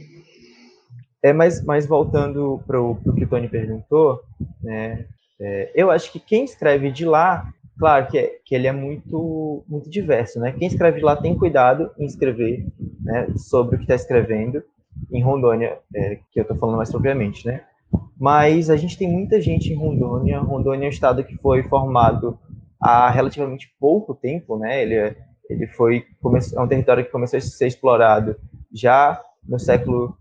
É, 1.22 1.34
mas, 1.34 1.64
mas 1.64 1.86
voltando 1.86 2.62
para 2.66 2.82
o 2.82 2.96
que 3.16 3.24
o 3.24 3.28
Tony 3.28 3.48
perguntou, 3.48 4.22
né, 4.62 5.06
é, 5.40 5.72
eu 5.76 5.92
acho 5.92 6.12
que 6.12 6.20
quem 6.20 6.46
escreve 6.46 6.92
de 6.92 7.06
lá, 7.06 7.52
claro 7.78 8.08
que, 8.08 8.18
é, 8.18 8.38
que 8.46 8.56
ele 8.56 8.68
é 8.68 8.72
muito, 8.72 9.64
muito 9.68 9.90
diverso, 9.90 10.40
né? 10.40 10.52
Quem 10.52 10.68
escreve 10.68 11.00
de 11.00 11.06
lá 11.06 11.16
tem 11.16 11.38
cuidado 11.38 11.92
em 11.98 12.06
escrever 12.06 12.66
né, 13.02 13.28
sobre 13.36 13.76
o 13.76 13.78
que 13.80 13.84
está 13.84 13.96
escrevendo, 13.96 14.64
em 15.12 15.24
Rondônia, 15.24 15.80
é, 15.96 16.20
que 16.32 16.40
eu 16.40 16.42
estou 16.42 16.58
falando 16.58 16.78
mais 16.78 16.92
propriamente, 16.92 17.46
né? 17.46 17.64
Mas 18.20 18.70
a 18.70 18.76
gente 18.76 18.98
tem 18.98 19.10
muita 19.10 19.40
gente 19.42 19.72
em 19.72 19.76
Rondônia. 19.76 20.40
Rondônia 20.40 20.86
é 20.86 20.90
um 20.90 20.92
estado 20.92 21.24
que 21.24 21.36
foi 21.38 21.64
formado 21.64 22.38
há 22.82 23.10
relativamente 23.10 23.74
pouco 23.80 24.14
tempo, 24.14 24.58
né? 24.58 24.82
Ele, 24.82 24.96
é, 24.96 25.16
ele 25.50 25.68
foi 25.68 26.06
é 26.56 26.62
um 26.62 26.68
território 26.68 27.06
que 27.06 27.12
começou 27.12 27.38
a 27.38 27.42
ser 27.42 27.68
explorado 27.68 28.36
já 28.74 29.22
no 29.48 29.60
século 29.60 30.18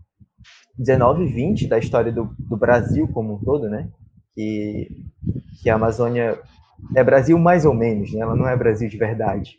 19 0.77 1.23
e 1.23 1.33
20 1.33 1.67
da 1.67 1.77
história 1.77 2.11
do, 2.11 2.29
do 2.39 2.55
Brasil 2.55 3.07
como 3.09 3.35
um 3.35 3.39
todo, 3.39 3.69
né? 3.69 3.89
Que, 4.33 4.89
que 5.61 5.69
a 5.69 5.75
Amazônia 5.75 6.39
é 6.95 7.03
Brasil 7.03 7.37
mais 7.37 7.65
ou 7.65 7.73
menos, 7.73 8.13
né? 8.13 8.21
Ela 8.21 8.35
não 8.35 8.47
é 8.47 8.55
Brasil 8.55 8.87
de 8.87 8.97
verdade. 8.97 9.57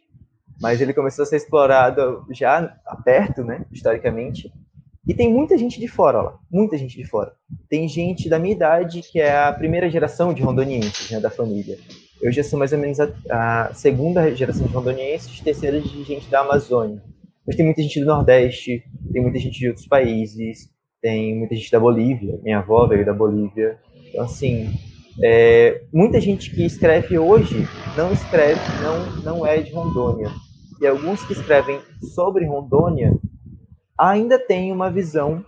Mas 0.60 0.80
ele 0.80 0.94
começou 0.94 1.22
a 1.22 1.26
ser 1.26 1.36
explorado 1.36 2.24
já 2.30 2.76
perto, 3.04 3.44
né? 3.44 3.64
Historicamente. 3.70 4.52
E 5.08 5.14
tem 5.14 5.32
muita 5.32 5.56
gente 5.56 5.80
de 5.80 5.88
fora 5.88 6.20
lá, 6.20 6.38
muita 6.52 6.76
gente 6.76 6.94
de 6.94 7.04
fora. 7.06 7.32
Tem 7.70 7.88
gente 7.88 8.28
da 8.28 8.38
minha 8.38 8.54
idade 8.54 9.00
que 9.00 9.18
é 9.18 9.34
a 9.34 9.50
primeira 9.50 9.88
geração 9.88 10.34
de 10.34 10.42
rondonienses, 10.42 11.10
né, 11.10 11.18
da 11.18 11.30
família. 11.30 11.78
Eu 12.20 12.30
já 12.30 12.44
sou 12.44 12.58
mais 12.58 12.74
ou 12.74 12.78
menos 12.78 13.00
a, 13.00 13.08
a 13.30 13.72
segunda 13.72 14.30
geração 14.34 14.66
de 14.66 14.72
rondonienses, 14.74 15.40
terceira 15.40 15.80
de 15.80 16.04
gente 16.04 16.28
da 16.28 16.40
Amazônia. 16.40 17.02
Mas 17.46 17.56
tem 17.56 17.64
muita 17.64 17.80
gente 17.80 17.98
do 18.00 18.04
Nordeste, 18.04 18.84
tem 19.10 19.22
muita 19.22 19.38
gente 19.38 19.58
de 19.58 19.68
outros 19.68 19.86
países, 19.86 20.68
tem 21.00 21.38
muita 21.38 21.54
gente 21.54 21.70
da 21.70 21.80
Bolívia, 21.80 22.38
minha 22.42 22.58
avó 22.58 22.86
veio 22.86 23.06
da 23.06 23.14
Bolívia. 23.14 23.78
Então, 24.10 24.24
assim, 24.24 24.68
é, 25.22 25.84
muita 25.90 26.20
gente 26.20 26.54
que 26.54 26.66
escreve 26.66 27.18
hoje 27.18 27.66
não 27.96 28.12
escreve, 28.12 28.60
não, 28.82 29.22
não 29.22 29.46
é 29.46 29.56
de 29.62 29.72
Rondônia. 29.72 30.30
E 30.82 30.86
alguns 30.86 31.24
que 31.24 31.32
escrevem 31.32 31.80
sobre 32.14 32.44
Rondônia 32.44 33.16
ainda 33.98 34.38
têm 34.38 34.72
uma 34.72 34.90
visão 34.90 35.44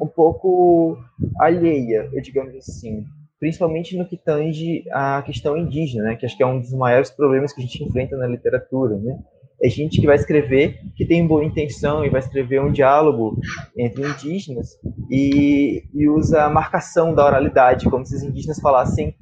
um 0.00 0.06
pouco 0.06 0.98
alheia, 1.38 2.10
digamos 2.22 2.54
assim, 2.56 3.04
principalmente 3.38 3.96
no 3.96 4.06
que 4.06 4.16
tange 4.16 4.84
a 4.92 5.22
questão 5.22 5.56
indígena, 5.56 6.04
né, 6.04 6.16
que 6.16 6.26
acho 6.26 6.36
que 6.36 6.42
é 6.42 6.46
um 6.46 6.60
dos 6.60 6.72
maiores 6.72 7.10
problemas 7.10 7.52
que 7.52 7.60
a 7.60 7.64
gente 7.64 7.84
enfrenta 7.84 8.16
na 8.16 8.26
literatura, 8.26 8.96
né? 8.96 9.18
é 9.62 9.68
gente 9.68 10.00
que 10.00 10.06
vai 10.06 10.16
escrever, 10.16 10.80
que 10.96 11.04
tem 11.04 11.26
boa 11.26 11.44
intenção 11.44 12.04
e 12.04 12.08
vai 12.08 12.20
escrever 12.20 12.62
um 12.62 12.72
diálogo 12.72 13.38
entre 13.76 14.02
indígenas 14.02 14.78
e, 15.10 15.84
e 15.92 16.08
usa 16.08 16.44
a 16.44 16.50
marcação 16.50 17.14
da 17.14 17.26
oralidade, 17.26 17.88
como 17.90 18.06
se 18.06 18.16
os 18.16 18.22
indígenas 18.22 18.58
falassem 18.58 19.14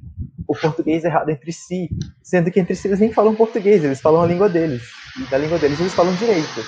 o 0.47 0.55
português 0.55 1.03
errado 1.03 1.29
entre 1.29 1.51
si, 1.51 1.89
sendo 2.23 2.49
que 2.49 2.59
entre 2.59 2.73
si 2.73 2.87
eles 2.87 2.99
nem 2.99 3.11
falam 3.11 3.35
português, 3.35 3.83
eles 3.83 4.01
falam 4.01 4.21
a 4.21 4.25
língua 4.25 4.49
deles. 4.49 4.81
E 5.19 5.29
da 5.29 5.37
língua 5.37 5.59
deles 5.59 5.79
eles 5.79 5.93
falam 5.93 6.15
direito. 6.15 6.61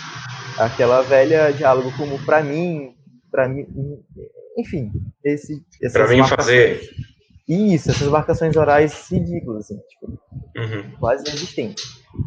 Aquela 0.65 1.02
velha 1.02 1.52
diálogo 1.52 1.91
como 1.97 2.17
para 2.26 2.43
mim, 2.43 2.95
para 3.32 3.47
mim, 3.47 3.65
enfim, 4.58 4.91
esse 5.24 5.63
para 5.91 6.08
mim 6.08 6.24
fazer 6.24 6.82
isso, 7.47 7.91
essas 7.91 8.08
marcações 8.08 8.56
orais 8.56 9.10
ridículas, 9.12 9.65
assim, 9.65 9.78
tipo, 9.89 10.08
uhum. 10.58 10.91
quase 11.00 11.28
inexistentes. 11.28 11.84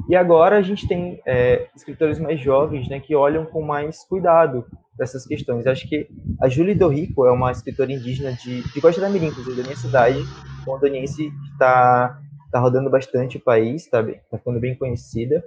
E 0.09 0.17
agora 0.17 0.59
a 0.59 0.63
gente 0.63 0.87
tem 0.87 1.21
é, 1.27 1.69
escritores 1.75 2.19
mais 2.19 2.41
jovens 2.41 2.89
né, 2.89 3.01
que 3.01 3.15
olham 3.15 3.47
com 3.47 3.63
mais 3.63 4.05
cuidado 4.05 4.67
dessas 4.99 5.27
questões. 5.27 5.67
Acho 5.67 5.89
que 5.89 6.09
a 6.43 6.49
Julie 6.49 6.75
Dorrico 6.75 7.27
é 7.27 7.33
uma 7.33 7.51
escritora 7.53 7.93
indígena 7.93 8.33
de, 8.33 8.63
de 8.63 8.81
Costa 8.81 9.01
da 9.01 9.09
Mirim, 9.09 9.27
inclusive 9.27 9.57
da 9.57 9.63
minha 9.63 9.77
cidade, 9.77 10.19
rondoniense, 10.67 11.31
que 11.31 11.53
está 11.53 12.21
tá 12.51 12.61
rodando 12.61 12.91
bastante 12.91 13.37
o 13.37 13.41
país, 13.41 13.85
está 13.85 14.03
tá 14.03 14.39
ficando 14.39 14.61
bem 14.61 14.75
conhecida. 14.77 15.45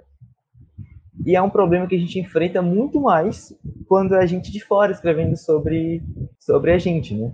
E 1.24 1.34
é 1.34 1.42
um 1.42 1.50
problema 1.50 1.86
que 1.86 1.94
a 1.94 1.98
gente 1.98 2.18
enfrenta 2.18 2.62
muito 2.62 3.00
mais 3.00 3.52
quando 3.86 4.14
a 4.14 4.24
gente 4.26 4.52
de 4.52 4.60
fora 4.60 4.92
escrevendo 4.92 5.36
sobre, 5.36 6.02
sobre 6.38 6.72
a 6.72 6.78
gente, 6.78 7.14
né? 7.14 7.32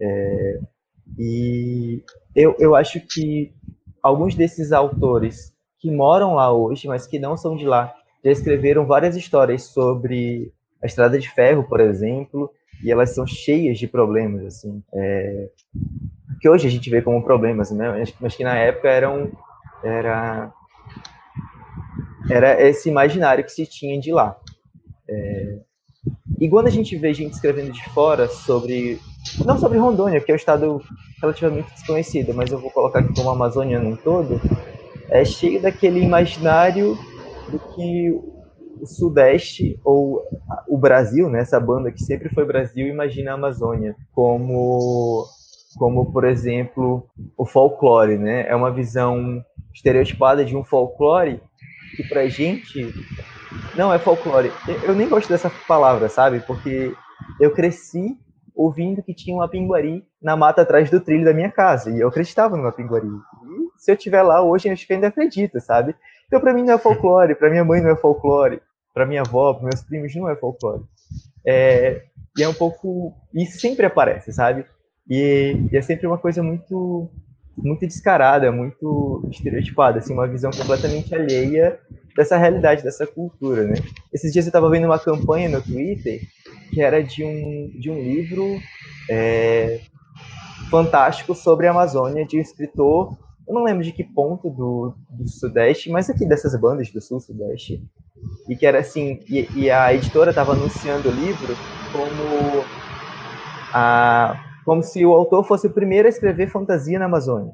É, 0.00 0.60
e 1.18 2.02
eu, 2.34 2.54
eu 2.58 2.74
acho 2.74 3.00
que 3.00 3.52
alguns 4.02 4.34
desses 4.34 4.72
autores 4.72 5.52
que 5.78 5.90
moram 5.90 6.34
lá 6.34 6.52
hoje, 6.52 6.88
mas 6.88 7.06
que 7.06 7.18
não 7.18 7.36
são 7.36 7.56
de 7.56 7.66
lá, 7.66 7.94
já 8.24 8.30
escreveram 8.30 8.86
várias 8.86 9.16
histórias 9.16 9.64
sobre 9.64 10.52
a 10.82 10.86
Estrada 10.86 11.18
de 11.18 11.30
Ferro, 11.30 11.64
por 11.64 11.80
exemplo, 11.80 12.50
e 12.82 12.90
elas 12.90 13.14
são 13.14 13.26
cheias 13.26 13.78
de 13.78 13.86
problemas, 13.86 14.44
assim, 14.44 14.82
é, 14.92 15.48
que 16.40 16.48
hoje 16.48 16.66
a 16.66 16.70
gente 16.70 16.90
vê 16.90 17.00
como 17.00 17.22
problemas, 17.22 17.70
né? 17.70 18.04
Mas 18.20 18.36
que 18.36 18.44
na 18.44 18.56
época 18.56 18.88
eram 18.88 19.30
era 19.82 20.52
era 22.30 22.60
esse 22.62 22.88
imaginário 22.88 23.44
que 23.44 23.52
se 23.52 23.66
tinha 23.66 24.00
de 24.00 24.12
lá. 24.12 24.36
É, 25.08 25.58
e 26.40 26.48
quando 26.48 26.66
a 26.66 26.70
gente 26.70 26.96
vê 26.96 27.12
gente 27.14 27.32
escrevendo 27.32 27.72
de 27.72 27.82
fora 27.90 28.28
sobre 28.28 29.00
não 29.44 29.58
sobre 29.58 29.78
Rondônia, 29.78 30.20
que 30.20 30.30
é 30.30 30.34
um 30.34 30.36
estado 30.36 30.82
relativamente 31.20 31.72
desconhecido, 31.72 32.34
mas 32.34 32.50
eu 32.50 32.58
vou 32.58 32.70
colocar 32.70 33.00
aqui 33.00 33.14
como 33.14 33.30
Amazônia 33.30 33.80
num 33.80 33.96
todo, 33.96 34.40
é 35.08 35.24
cheio 35.24 35.60
daquele 35.60 36.00
imaginário 36.00 36.96
do 37.50 37.58
que 37.58 38.10
o 38.80 38.86
Sudeste 38.86 39.78
ou 39.84 40.22
o 40.68 40.76
Brasil, 40.76 41.30
né, 41.30 41.40
essa 41.40 41.58
banda 41.58 41.90
que 41.90 42.02
sempre 42.02 42.28
foi 42.28 42.44
Brasil, 42.44 42.86
imagina 42.86 43.32
a 43.32 43.34
Amazônia 43.34 43.96
como 44.12 45.24
como 45.76 46.10
por 46.10 46.24
exemplo 46.24 47.06
o 47.36 47.44
folclore, 47.44 48.16
né? 48.16 48.46
É 48.48 48.56
uma 48.56 48.70
visão 48.70 49.44
estereotipada 49.74 50.42
de 50.42 50.56
um 50.56 50.64
folclore 50.64 51.40
que 51.96 52.08
pra 52.08 52.28
gente 52.28 52.92
não 53.74 53.92
é 53.92 53.98
folclore. 53.98 54.52
Eu 54.84 54.94
nem 54.94 55.08
gosto 55.08 55.28
dessa 55.28 55.50
palavra, 55.66 56.08
sabe? 56.08 56.40
Porque 56.40 56.92
eu 57.40 57.50
cresci 57.52 58.16
ouvindo 58.54 59.02
que 59.02 59.14
tinha 59.14 59.36
uma 59.36 59.48
pinguari 59.48 60.04
na 60.20 60.36
mata 60.36 60.62
atrás 60.62 60.90
do 60.90 61.00
trilho 61.00 61.24
da 61.24 61.34
minha 61.34 61.50
casa 61.50 61.90
e 61.90 62.00
eu 62.00 62.08
acreditava 62.08 62.56
numa 62.56 62.72
pinguari 62.72 63.08
se 63.86 63.92
eu 63.92 63.94
estiver 63.94 64.22
lá 64.22 64.42
hoje, 64.42 64.68
acho 64.68 64.86
que 64.86 64.92
ainda 64.92 65.06
acredita, 65.06 65.60
sabe? 65.60 65.94
Então, 66.26 66.40
para 66.40 66.52
mim 66.52 66.64
não 66.64 66.74
é 66.74 66.78
folclore, 66.78 67.36
para 67.36 67.48
minha 67.48 67.64
mãe 67.64 67.80
não 67.80 67.90
é 67.90 67.96
folclore, 67.96 68.60
para 68.92 69.06
minha 69.06 69.20
avó, 69.20 69.54
para 69.54 69.68
meus 69.68 69.82
primos 69.82 70.14
não 70.16 70.28
é 70.28 70.34
folclore. 70.34 70.82
É, 71.46 72.02
e 72.36 72.42
é 72.42 72.48
um 72.48 72.54
pouco. 72.54 73.14
Isso 73.32 73.60
sempre 73.60 73.86
aparece, 73.86 74.32
sabe? 74.32 74.66
E, 75.08 75.68
e, 75.70 75.76
é 75.76 75.82
sempre 75.82 76.06
uma 76.06 76.18
coisa 76.18 76.42
muito 76.42 77.08
muito 77.56 77.86
descarada, 77.86 78.52
muito 78.52 79.26
estereotipada, 79.30 79.98
assim, 79.98 80.12
uma 80.12 80.28
visão 80.28 80.50
completamente 80.50 81.14
alheia 81.14 81.78
dessa 82.16 82.36
realidade, 82.36 82.82
dessa 82.82 83.06
cultura, 83.06 83.64
né? 83.64 83.74
Esses 84.12 84.32
dias 84.32 84.44
eu 84.44 84.50
estava 84.50 84.70
vendo 84.70 84.84
uma 84.84 84.98
campanha 84.98 85.48
no 85.48 85.62
Twitter 85.62 86.20
que 86.70 86.80
era 86.80 87.02
de 87.02 87.24
um, 87.24 87.70
de 87.78 87.90
um 87.90 87.98
livro 87.98 88.58
é, 89.10 89.80
fantástico 90.70 91.34
sobre 91.34 91.66
a 91.66 91.70
Amazônia 91.70 92.26
de 92.26 92.36
um 92.36 92.40
escritor, 92.40 93.16
eu 93.46 93.54
não 93.54 93.62
lembro 93.62 93.84
de 93.84 93.92
que 93.92 94.02
ponto 94.02 94.50
do, 94.50 94.94
do 95.08 95.28
Sudeste, 95.28 95.88
mas 95.88 96.10
aqui 96.10 96.26
dessas 96.26 96.58
bandas 96.60 96.90
do 96.90 97.00
Sul-Sudeste, 97.00 97.80
e 98.48 98.56
que 98.56 98.66
era 98.66 98.80
assim, 98.80 99.20
e, 99.28 99.48
e 99.54 99.70
a 99.70 99.94
editora 99.94 100.30
estava 100.30 100.52
anunciando 100.52 101.08
o 101.08 101.12
livro 101.12 101.54
como 101.92 102.64
a, 103.72 104.36
como 104.66 104.82
se 104.82 105.06
o 105.06 105.14
autor 105.14 105.44
fosse 105.44 105.68
o 105.68 105.72
primeiro 105.72 106.08
a 106.08 106.10
escrever 106.10 106.50
fantasia 106.50 106.98
na 106.98 107.04
Amazônia. 107.04 107.52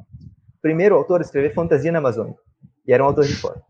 primeiro 0.63 0.95
autor 0.95 1.21
a 1.21 1.23
escrever 1.23 1.53
fantasia 1.53 1.93
na 1.93 1.99
Amazônia. 1.99 2.35
E 2.87 2.93
era 2.93 3.03
um 3.03 3.07
autor 3.07 3.25
de 3.25 3.37
fora. 3.37 3.61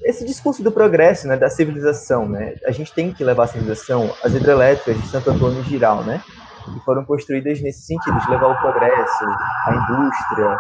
esse 0.04 0.24
discurso 0.24 0.62
do 0.62 0.72
progresso, 0.72 1.28
né, 1.28 1.36
da 1.36 1.50
civilização, 1.50 2.30
né? 2.30 2.56
A 2.68 2.72
gente 2.72 2.94
tem 2.94 3.12
que 3.12 3.24
levar 3.24 3.46
a 3.46 3.48
civilização, 3.48 4.14
as 4.24 4.36
hidrelétricas 4.36 5.02
de 5.02 5.08
Santo 5.08 5.32
Antônio 5.32 5.62
e 5.62 5.64
Giral, 5.64 6.04
né? 6.04 6.22
Que 6.64 6.80
foram 6.86 7.04
construídas 7.04 7.60
nesse 7.60 7.88
sentido, 7.88 8.20
de 8.20 8.30
levar 8.30 8.48
o 8.48 8.62
progresso, 8.62 9.26
a 9.68 9.74
indústria, 9.74 10.60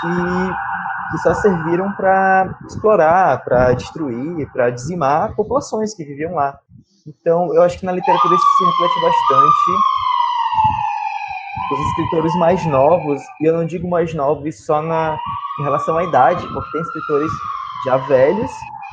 que, 0.00 0.52
que 1.10 1.18
só 1.18 1.34
serviram 1.34 1.92
para 1.92 2.58
explorar, 2.66 3.44
para 3.44 3.72
destruir, 3.72 4.50
para 4.52 4.70
dizimar 4.70 5.34
populações 5.34 5.94
que 5.94 6.04
viviam 6.04 6.34
lá. 6.34 6.58
Então, 7.06 7.54
eu 7.54 7.62
acho 7.62 7.78
que 7.78 7.86
na 7.86 7.92
literatura 7.92 8.34
isso 8.34 8.44
se 8.58 8.64
reflete 8.64 9.00
bastante. 9.00 9.70
Os 11.72 11.80
escritores 11.88 12.34
mais 12.36 12.66
novos, 12.66 13.20
e 13.40 13.46
eu 13.46 13.56
não 13.56 13.66
digo 13.66 13.88
mais 13.88 14.12
novos 14.14 14.64
só 14.64 14.82
na, 14.82 15.16
em 15.60 15.62
relação 15.62 15.96
à 15.96 16.04
idade, 16.04 16.46
porque 16.52 16.72
tem 16.72 16.80
escritores 16.80 17.30
já 17.84 17.96
velhos 17.96 18.50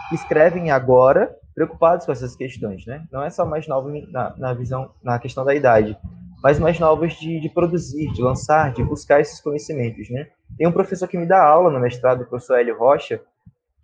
que 0.09 0.15
escrevem 0.15 0.71
agora 0.71 1.35
preocupados 1.55 2.05
com 2.05 2.11
essas 2.11 2.35
questões, 2.35 2.85
né? 2.85 3.03
Não 3.11 3.23
é 3.23 3.29
só 3.29 3.45
mais 3.45 3.67
novos 3.67 3.93
na, 4.11 4.35
na 4.37 4.53
visão, 4.53 4.91
na 5.03 5.19
questão 5.19 5.45
da 5.45 5.53
idade, 5.53 5.97
mas 6.41 6.59
mais 6.59 6.79
novos 6.79 7.13
de, 7.13 7.39
de, 7.39 7.49
produzir, 7.49 8.11
de 8.11 8.21
lançar, 8.21 8.73
de 8.73 8.83
buscar 8.83 9.21
esses 9.21 9.39
conhecimentos, 9.39 10.09
né? 10.09 10.27
Tem 10.57 10.67
um 10.67 10.71
professor 10.71 11.07
que 11.07 11.17
me 11.17 11.25
dá 11.25 11.43
aula 11.43 11.71
no 11.71 11.79
mestrado, 11.79 12.21
o 12.21 12.25
professor 12.25 12.59
Hélio 12.59 12.77
Rocha, 12.77 13.21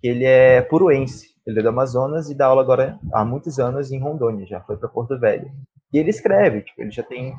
que 0.01 0.07
ele 0.07 0.26
é 0.26 0.61
puruense, 0.61 1.30
ele 1.45 1.59
é 1.59 1.63
do 1.63 1.70
Amazonas 1.70 2.30
e 2.30 2.36
dá 2.36 2.45
aula 2.45 2.61
agora 2.61 2.99
há 3.11 3.26
muitos 3.26 3.59
anos 3.59 3.91
em 3.91 3.99
Rondônia, 3.99 4.45
já 4.45 4.61
foi 4.61 4.78
para 4.78 4.88
Porto 4.88 5.20
Velho. 5.20 5.51
E 5.91 5.97
ele 5.97 6.09
escreve, 6.09 6.61
tipo, 6.61 6.82
ele 6.82 6.91
já 6.91 7.03
tem 7.03 7.34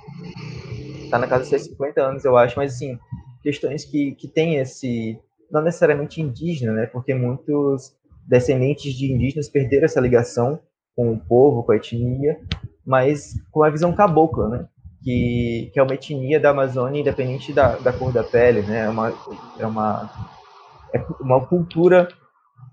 tá 1.10 1.18
na 1.18 1.26
casa 1.26 1.40
dos 1.40 1.48
seus 1.48 1.64
50 1.64 2.00
anos, 2.00 2.24
eu 2.24 2.36
acho, 2.36 2.56
mas 2.56 2.74
assim, 2.74 2.98
questões 3.42 3.84
que, 3.84 4.12
que 4.14 4.28
tem 4.28 4.56
esse, 4.56 5.18
não 5.50 5.62
necessariamente 5.62 6.20
indígena, 6.20 6.72
né, 6.72 6.86
porque 6.86 7.14
muitos 7.14 7.94
descendentes 8.26 8.94
de 8.94 9.12
indígenas 9.12 9.48
perderam 9.48 9.84
essa 9.84 10.00
ligação 10.00 10.60
com 10.94 11.12
o 11.12 11.18
povo, 11.18 11.62
com 11.62 11.72
a 11.72 11.76
etnia, 11.76 12.40
mas 12.84 13.34
com 13.50 13.62
a 13.62 13.70
visão 13.70 13.92
cabocla, 13.92 14.48
né, 14.48 14.68
que, 15.02 15.70
que 15.72 15.80
é 15.80 15.82
uma 15.82 15.94
etnia 15.94 16.38
da 16.38 16.50
Amazônia 16.50 17.00
independente 17.00 17.52
da, 17.52 17.76
da 17.76 17.92
cor 17.92 18.12
da 18.12 18.22
pele, 18.22 18.62
né, 18.62 18.84
é 18.84 18.88
uma, 18.88 19.12
é 19.58 19.66
uma, 19.66 20.10
é 20.92 21.04
uma 21.20 21.46
cultura 21.46 22.08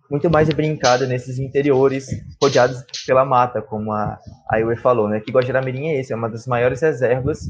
muito 0.09 0.29
mais 0.29 0.47
brincada 0.49 1.05
nesses 1.05 1.37
interiores 1.37 2.07
rodeados 2.41 2.83
pela 3.05 3.25
mata, 3.25 3.61
como 3.61 3.91
a, 3.91 4.17
a 4.49 4.75
falou, 4.77 5.07
né, 5.09 5.19
que 5.19 5.31
Guajaramirim 5.31 5.87
é 5.87 5.99
esse, 5.99 6.13
é 6.13 6.15
uma 6.15 6.29
das 6.29 6.47
maiores 6.47 6.81
reservas 6.81 7.49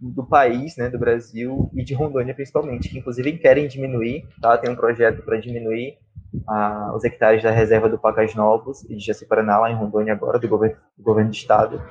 do 0.00 0.24
país, 0.24 0.76
né, 0.76 0.90
do 0.90 0.98
Brasil 0.98 1.70
e 1.74 1.82
de 1.82 1.94
Rondônia 1.94 2.34
principalmente, 2.34 2.88
que 2.88 2.98
inclusive 2.98 3.38
querem 3.38 3.66
diminuir, 3.66 4.26
tá? 4.40 4.56
Tem 4.58 4.70
um 4.70 4.76
projeto 4.76 5.22
para 5.22 5.38
diminuir 5.38 5.98
ah, 6.48 6.92
os 6.94 7.04
hectares 7.04 7.42
da 7.42 7.50
reserva 7.50 7.88
do 7.88 7.98
Pacas 7.98 8.34
Novos 8.34 8.84
e 8.84 8.96
de 8.96 9.04
Jaci 9.04 9.26
Paraná 9.26 9.58
lá 9.58 9.70
em 9.70 9.74
Rondônia 9.74 10.12
agora 10.12 10.38
do 10.38 10.48
governo, 10.48 10.76
do 10.96 11.04
governo 11.04 11.30
do 11.30 11.34
estado. 11.34 11.82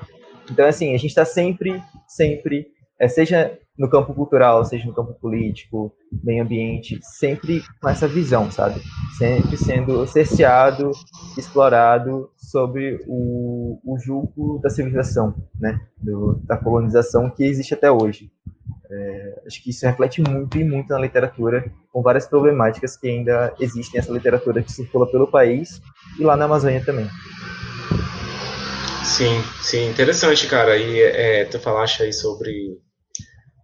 Então 0.49 0.65
assim, 0.67 0.93
a 0.93 0.97
gente 0.97 1.07
está 1.07 1.25
sempre, 1.25 1.81
sempre 2.07 2.67
é, 2.99 3.07
seja 3.07 3.57
no 3.77 3.89
campo 3.89 4.13
cultural, 4.13 4.63
seja 4.63 4.85
no 4.85 4.93
campo 4.93 5.13
político, 5.13 5.91
meio 6.23 6.43
ambiente, 6.43 6.99
sempre 7.01 7.63
com 7.81 7.89
essa 7.89 8.07
visão, 8.07 8.51
sabe? 8.51 8.79
Sempre 9.17 9.57
sendo 9.57 10.05
cerceado, 10.05 10.91
explorado 11.37 12.29
sobre 12.37 13.03
o, 13.07 13.79
o 13.83 13.97
julgo 13.97 14.59
da 14.59 14.69
civilização, 14.69 15.33
né? 15.59 15.79
Do, 15.97 16.39
da 16.43 16.55
colonização 16.55 17.29
que 17.29 17.43
existe 17.43 17.73
até 17.73 17.91
hoje. 17.91 18.31
É, 18.91 19.41
acho 19.47 19.63
que 19.63 19.71
isso 19.71 19.85
reflete 19.87 20.21
muito 20.21 20.55
e 20.57 20.63
muito 20.63 20.89
na 20.89 20.99
literatura, 20.99 21.65
com 21.91 22.03
várias 22.03 22.27
problemáticas 22.27 22.95
que 22.95 23.07
ainda 23.07 23.53
existem 23.59 23.99
nessa 23.99 24.13
literatura 24.13 24.61
que 24.61 24.71
circula 24.71 25.09
pelo 25.09 25.25
país 25.25 25.81
e 26.19 26.23
lá 26.23 26.37
na 26.37 26.45
Amazônia 26.45 26.83
também. 26.85 27.07
Sim, 29.03 29.43
sim, 29.61 29.89
interessante, 29.89 30.47
cara. 30.47 30.77
E 30.77 31.01
é, 31.01 31.45
tu 31.45 31.59
falaste 31.59 32.01
aí 32.01 32.13
sobre 32.13 32.77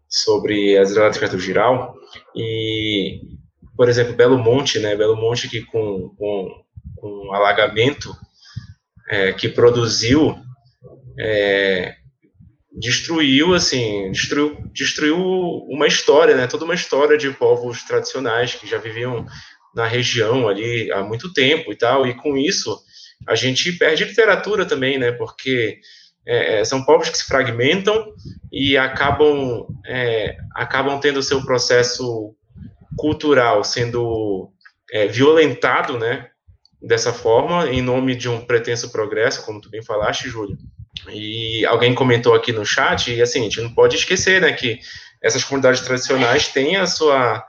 sobre 0.07 0.77
as 0.77 0.89
hidrelétricas 0.89 1.29
do 1.29 1.39
Giral 1.39 1.93
e, 2.35 3.21
por 3.77 3.87
exemplo, 3.87 4.15
Belo 4.15 4.37
Monte, 4.37 4.79
né? 4.79 4.95
Belo 4.95 5.15
Monte 5.15 5.47
que 5.47 5.63
com, 5.65 6.09
com, 6.17 6.63
com 6.97 7.33
alagamento 7.33 8.15
é, 9.09 9.31
que 9.33 9.47
produziu 9.47 10.35
é, 11.19 11.95
destruiu 12.71 13.53
assim 13.53 14.11
destruiu, 14.11 14.57
destruiu 14.71 15.17
uma 15.17 15.87
história 15.87 16.35
né 16.35 16.47
toda 16.47 16.63
uma 16.65 16.75
história 16.75 17.17
de 17.17 17.29
povos 17.31 17.83
tradicionais 17.83 18.55
que 18.55 18.67
já 18.67 18.77
viviam 18.77 19.25
na 19.75 19.85
região 19.85 20.47
ali 20.47 20.91
há 20.91 21.03
muito 21.03 21.33
tempo 21.33 21.71
e 21.71 21.75
tal 21.75 22.07
e 22.07 22.13
com 22.13 22.37
isso 22.37 22.79
a 23.27 23.35
gente 23.35 23.71
perde 23.73 24.03
literatura 24.03 24.65
também 24.65 24.97
né 24.97 25.11
porque 25.11 25.79
é, 26.25 26.59
é, 26.59 26.63
são 26.65 26.83
povos 26.83 27.09
que 27.09 27.17
se 27.17 27.25
fragmentam 27.25 28.13
e 28.51 28.77
acabam, 28.77 29.65
é, 29.83 30.37
acabam 30.53 30.99
tendo 30.99 31.17
o 31.17 31.23
seu 31.23 31.43
processo 31.43 32.35
cultural 32.95 33.63
sendo 33.63 34.51
é, 34.91 35.07
violentado, 35.07 35.97
né, 35.97 36.27
dessa 36.79 37.11
forma, 37.11 37.67
em 37.69 37.81
nome 37.81 38.15
de 38.15 38.29
um 38.29 38.41
pretenso 38.41 38.91
progresso, 38.91 39.43
como 39.43 39.59
tu 39.59 39.71
bem 39.71 39.83
falaste, 39.83 40.29
Júlio. 40.29 40.55
E 41.11 41.65
alguém 41.65 41.95
comentou 41.95 42.35
aqui 42.35 42.51
no 42.51 42.63
chat, 42.63 43.11
e 43.11 43.21
assim, 43.23 43.39
a 43.39 43.43
gente 43.43 43.61
não 43.61 43.73
pode 43.73 43.95
esquecer, 43.95 44.39
né, 44.39 44.53
que 44.53 44.79
essas 45.21 45.43
comunidades 45.43 45.81
tradicionais 45.81 46.49
têm 46.49 46.75
a 46.75 46.85
sua 46.85 47.43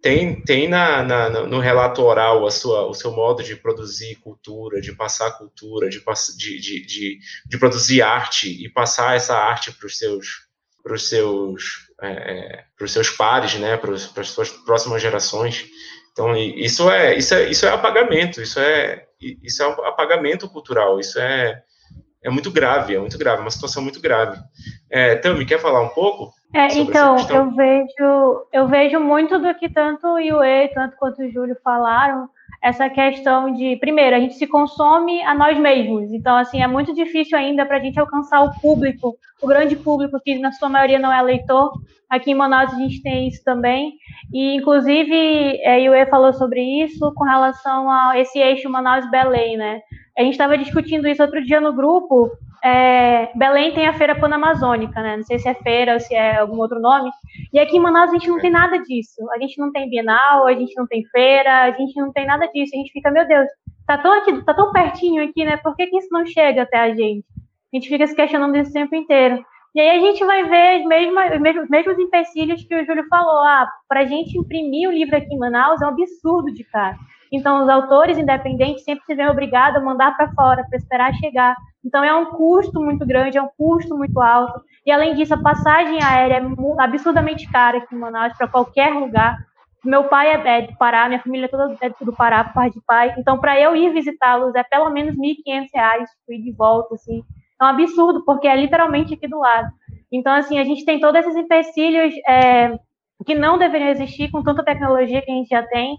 tem, 0.00 0.40
tem 0.42 0.68
na, 0.68 1.02
na, 1.02 1.28
no 1.46 1.58
relato 1.58 2.02
oral 2.02 2.46
a 2.46 2.50
sua, 2.50 2.86
o 2.86 2.94
seu 2.94 3.10
modo 3.10 3.42
de 3.42 3.56
produzir 3.56 4.16
cultura, 4.16 4.80
de 4.80 4.94
passar 4.94 5.32
cultura, 5.32 5.88
de, 5.88 6.00
de, 6.36 6.86
de, 6.86 7.18
de, 7.46 7.58
produzir 7.58 8.02
arte 8.02 8.48
e 8.64 8.68
passar 8.68 9.16
essa 9.16 9.36
arte 9.36 9.72
para 9.72 9.86
os 9.86 9.98
seus 9.98 10.46
para 10.82 10.94
os 10.94 11.08
seus 11.08 11.88
é, 12.00 12.10
é 12.10 12.64
para 12.76 12.84
os 12.84 12.92
seus 12.92 13.10
pares, 13.10 13.54
né, 13.56 13.76
para, 13.76 13.92
para 14.14 14.22
as 14.22 14.28
suas 14.28 14.50
próximas 14.50 15.02
gerações. 15.02 15.66
Então 16.12 16.36
isso 16.36 16.88
é 16.88 17.16
isso 17.18 17.34
é 17.34 17.50
isso 17.50 17.66
é 17.66 17.70
apagamento, 17.70 18.40
isso 18.40 18.60
é 18.60 19.04
isso 19.20 19.62
é 19.62 19.66
apagamento 19.66 20.48
cultural, 20.48 21.00
isso 21.00 21.18
é 21.18 21.62
é 22.22 22.30
muito 22.30 22.50
grave, 22.50 22.94
é 22.94 22.98
muito 22.98 23.18
grave, 23.18 23.42
uma 23.42 23.50
situação 23.50 23.82
muito 23.82 24.00
grave. 24.00 24.38
É, 24.90 25.16
Tami, 25.16 25.44
quer 25.44 25.60
falar 25.60 25.82
um 25.82 25.88
pouco? 25.88 26.32
É, 26.54 26.78
então, 26.78 27.16
eu 27.30 27.50
vejo, 27.50 28.46
eu 28.52 28.66
vejo 28.66 28.98
muito 29.00 29.38
do 29.38 29.54
que 29.54 29.68
tanto 29.68 30.06
o 30.06 30.18
Yue, 30.18 30.68
tanto 30.72 30.96
quanto 30.96 31.22
o 31.22 31.30
Júlio 31.30 31.56
falaram, 31.62 32.28
essa 32.62 32.88
questão 32.88 33.52
de, 33.52 33.76
primeiro, 33.76 34.16
a 34.16 34.18
gente 34.18 34.34
se 34.34 34.46
consome 34.46 35.22
a 35.22 35.34
nós 35.34 35.58
mesmos. 35.58 36.10
Então, 36.12 36.36
assim, 36.36 36.62
é 36.62 36.66
muito 36.66 36.94
difícil 36.94 37.38
ainda 37.38 37.64
para 37.64 37.76
a 37.76 37.80
gente 37.80 38.00
alcançar 38.00 38.42
o 38.42 38.52
público, 38.60 39.16
o 39.40 39.46
grande 39.46 39.76
público, 39.76 40.18
que 40.24 40.38
na 40.38 40.50
sua 40.52 40.68
maioria 40.68 40.98
não 40.98 41.12
é 41.12 41.22
leitor. 41.22 41.70
Aqui 42.08 42.30
em 42.30 42.34
Manaus 42.34 42.72
a 42.72 42.76
gente 42.76 43.02
tem 43.02 43.28
isso 43.28 43.44
também. 43.44 43.92
E, 44.32 44.56
inclusive, 44.56 45.60
é, 45.62 45.80
Yue 45.80 46.06
falou 46.06 46.32
sobre 46.32 46.60
isso 46.82 47.12
com 47.14 47.24
relação 47.24 47.90
a 47.90 48.18
esse 48.18 48.38
eixo 48.38 48.68
Manaus-Belém, 48.68 49.56
né? 49.56 49.80
A 50.18 50.22
gente 50.22 50.32
estava 50.32 50.58
discutindo 50.58 51.06
isso 51.06 51.22
outro 51.22 51.44
dia 51.44 51.60
no 51.60 51.72
grupo, 51.72 52.30
é, 52.62 53.30
Belém 53.34 53.72
tem 53.72 53.86
a 53.86 53.92
Feira 53.92 54.14
Panamazônica, 54.14 55.00
né? 55.00 55.16
Não 55.16 55.24
sei 55.24 55.38
se 55.38 55.48
é 55.48 55.54
feira 55.54 55.94
ou 55.94 56.00
se 56.00 56.14
é 56.14 56.38
algum 56.38 56.58
outro 56.58 56.80
nome. 56.80 57.10
E 57.52 57.58
aqui 57.58 57.76
em 57.76 57.80
Manaus 57.80 58.10
a 58.10 58.14
gente 58.14 58.28
não 58.28 58.40
tem 58.40 58.50
nada 58.50 58.78
disso. 58.78 59.30
A 59.32 59.38
gente 59.38 59.58
não 59.58 59.70
tem 59.72 59.88
Bienal, 59.88 60.46
a 60.46 60.54
gente 60.54 60.74
não 60.76 60.86
tem 60.86 61.04
feira, 61.06 61.64
a 61.64 61.70
gente 61.72 61.98
não 62.00 62.12
tem 62.12 62.26
nada 62.26 62.46
disso. 62.48 62.74
A 62.74 62.78
gente 62.78 62.92
fica, 62.92 63.10
meu 63.10 63.26
Deus, 63.26 63.46
tá 63.86 63.98
tão 63.98 64.12
aqui, 64.12 64.44
tá 64.44 64.54
tão 64.54 64.72
pertinho 64.72 65.22
aqui, 65.22 65.44
né? 65.44 65.56
Por 65.56 65.76
que, 65.76 65.86
que 65.86 65.98
isso 65.98 66.08
não 66.10 66.26
chega 66.26 66.62
até 66.62 66.78
a 66.78 66.94
gente? 66.94 67.24
A 67.72 67.76
gente 67.76 67.88
fica 67.88 68.06
se 68.06 68.14
questionando 68.14 68.56
isso 68.56 68.70
o 68.70 68.74
tempo 68.74 68.94
inteiro. 68.94 69.44
E 69.74 69.80
aí 69.80 69.98
a 69.98 70.00
gente 70.00 70.24
vai 70.24 70.42
ver 70.44 70.80
os 70.80 70.86
mesmos, 70.86 71.34
os 71.34 71.40
mesmos, 71.40 71.68
mesmos 71.68 71.98
empecilhos 71.98 72.64
que 72.64 72.74
o 72.74 72.84
Júlio 72.84 73.06
falou. 73.08 73.44
Ah, 73.44 73.70
para 73.88 74.00
a 74.00 74.06
gente 74.06 74.36
imprimir 74.36 74.88
o 74.88 74.92
livro 74.92 75.16
aqui 75.16 75.32
em 75.32 75.38
Manaus 75.38 75.80
é 75.80 75.84
um 75.84 75.90
absurdo 75.90 76.52
de 76.52 76.64
caro. 76.64 76.96
Então, 77.30 77.62
os 77.62 77.68
autores 77.68 78.16
independentes 78.16 78.84
sempre 78.84 79.04
se 79.04 79.14
veem 79.14 79.28
obrigados 79.28 79.80
a 79.80 79.84
mandar 79.84 80.16
para 80.16 80.32
fora, 80.32 80.64
para 80.68 80.78
esperar 80.78 81.14
chegar. 81.14 81.54
Então, 81.88 82.04
é 82.04 82.14
um 82.14 82.26
custo 82.26 82.82
muito 82.82 83.06
grande, 83.06 83.38
é 83.38 83.42
um 83.42 83.48
custo 83.56 83.96
muito 83.96 84.20
alto. 84.20 84.60
E, 84.84 84.92
além 84.92 85.14
disso, 85.14 85.32
a 85.32 85.38
passagem 85.38 86.02
aérea 86.02 86.34
é 86.34 86.84
absurdamente 86.84 87.50
cara 87.50 87.78
aqui 87.78 87.94
em 87.94 87.98
Manaus, 87.98 88.36
para 88.36 88.46
qualquer 88.46 88.92
lugar. 88.92 89.38
Meu 89.82 90.04
pai 90.04 90.32
é, 90.32 90.62
do 90.66 90.76
Pará, 90.76 91.08
minha 91.08 91.22
família 91.22 91.48
toda 91.48 91.74
é 91.80 91.88
do 92.04 92.12
Pará, 92.12 92.44
por 92.44 92.52
parte 92.52 92.74
de 92.74 92.84
pai. 92.84 93.14
Então, 93.16 93.38
para 93.38 93.58
eu 93.58 93.74
ir 93.74 93.90
visitá-los, 93.94 94.54
é 94.54 94.62
pelo 94.64 94.90
menos 94.90 95.14
R$ 95.16 95.34
1.500, 95.46 96.04
ir 96.28 96.42
de 96.42 96.52
volta, 96.52 96.94
assim. 96.94 97.24
É 97.58 97.64
um 97.64 97.68
absurdo, 97.68 98.22
porque 98.22 98.46
é 98.46 98.54
literalmente 98.54 99.14
aqui 99.14 99.26
do 99.26 99.38
lado. 99.38 99.68
Então, 100.12 100.34
assim, 100.34 100.58
a 100.58 100.64
gente 100.64 100.84
tem 100.84 101.00
todos 101.00 101.18
esses 101.18 101.36
empecilhos 101.36 102.14
é, 102.28 102.78
que 103.24 103.34
não 103.34 103.56
deveriam 103.56 103.88
existir 103.88 104.30
com 104.30 104.42
tanta 104.42 104.62
tecnologia 104.62 105.22
que 105.22 105.30
a 105.30 105.34
gente 105.34 105.48
já 105.48 105.62
tem, 105.62 105.96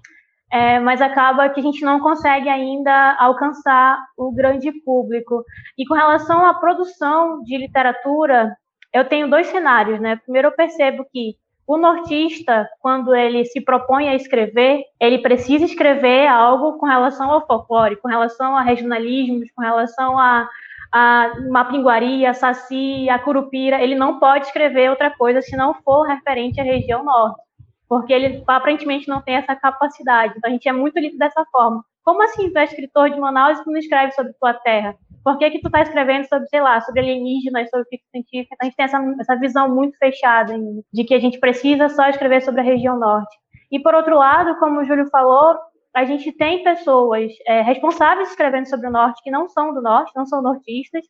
é, 0.51 0.79
mas 0.79 1.01
acaba 1.01 1.49
que 1.49 1.59
a 1.59 1.63
gente 1.63 1.83
não 1.83 1.99
consegue 1.99 2.49
ainda 2.49 3.15
alcançar 3.19 3.99
o 4.17 4.31
grande 4.31 4.71
público. 4.83 5.43
E 5.77 5.85
com 5.85 5.93
relação 5.93 6.45
à 6.45 6.53
produção 6.53 7.41
de 7.43 7.57
literatura, 7.57 8.55
eu 8.93 9.05
tenho 9.05 9.29
dois 9.29 9.47
cenários, 9.47 9.99
né? 9.99 10.15
Primeiro, 10.17 10.47
eu 10.47 10.51
percebo 10.51 11.05
que 11.11 11.35
o 11.67 11.77
nortista, 11.77 12.67
quando 12.79 13.13
ele 13.13 13.45
se 13.45 13.61
propõe 13.61 14.09
a 14.09 14.15
escrever, 14.15 14.83
ele 14.99 15.19
precisa 15.19 15.65
escrever 15.65 16.27
algo 16.27 16.79
com 16.79 16.87
relação 16.87 17.29
ao 17.29 17.45
folclore, 17.45 17.95
com 17.97 18.07
relação 18.07 18.57
a 18.57 18.61
regionalismos, 18.61 19.51
com 19.55 19.61
relação 19.61 20.17
a 20.17 20.49
a 20.91 21.33
Mapinguari, 21.49 22.25
a 22.25 22.33
Saci, 22.33 23.07
a 23.09 23.19
Curupira, 23.19 23.81
ele 23.81 23.95
não 23.95 24.19
pode 24.19 24.47
escrever 24.47 24.89
outra 24.89 25.11
coisa 25.11 25.41
se 25.41 25.55
não 25.55 25.73
for 25.83 26.03
referente 26.03 26.59
à 26.59 26.63
região 26.63 27.03
norte, 27.03 27.41
porque 27.89 28.13
ele 28.13 28.43
aparentemente 28.47 29.07
não 29.07 29.21
tem 29.21 29.35
essa 29.35 29.55
capacidade. 29.55 30.35
Então 30.37 30.49
a 30.49 30.53
gente 30.53 30.69
é 30.69 30.71
muito 30.71 30.99
lido 30.99 31.17
dessa 31.17 31.43
forma. 31.51 31.83
Como 32.03 32.21
assim 32.23 32.51
tu 32.51 32.57
é 32.59 32.63
escritor 32.63 33.09
de 33.09 33.19
Manaus 33.19 33.59
e 33.59 33.63
tu 33.63 33.71
não 33.71 33.79
escreve 33.79 34.11
sobre 34.13 34.31
tua 34.33 34.53
terra? 34.53 34.95
Por 35.23 35.37
que, 35.37 35.49
que 35.51 35.59
tu 35.59 35.67
está 35.67 35.81
escrevendo 35.81 36.25
sobre, 36.27 36.47
sei 36.47 36.61
lá, 36.61 36.79
sobre 36.81 37.01
alienígenas, 37.01 37.69
sobre 37.69 37.87
ficção 37.89 38.09
científica? 38.11 38.55
Então, 38.55 38.57
a 38.61 38.65
gente 38.65 38.75
tem 38.75 38.85
essa, 38.85 39.15
essa 39.19 39.35
visão 39.39 39.73
muito 39.73 39.97
fechada 39.97 40.55
de 40.93 41.03
que 41.03 41.13
a 41.13 41.19
gente 41.19 41.39
precisa 41.39 41.89
só 41.89 42.07
escrever 42.07 42.41
sobre 42.41 42.61
a 42.61 42.63
região 42.63 42.97
norte. 42.97 43.35
E 43.71 43.79
por 43.79 43.93
outro 43.93 44.17
lado, 44.17 44.57
como 44.59 44.79
o 44.79 44.85
Júlio 44.85 45.09
falou, 45.09 45.57
a 45.93 46.05
gente 46.05 46.31
tem 46.31 46.63
pessoas 46.63 47.31
é, 47.45 47.61
responsáveis 47.61 48.29
escrevendo 48.29 48.67
sobre 48.67 48.87
o 48.87 48.91
norte 48.91 49.21
que 49.21 49.31
não 49.31 49.47
são 49.49 49.73
do 49.73 49.81
norte, 49.81 50.11
não 50.15 50.25
são 50.25 50.41
nortistas, 50.41 51.05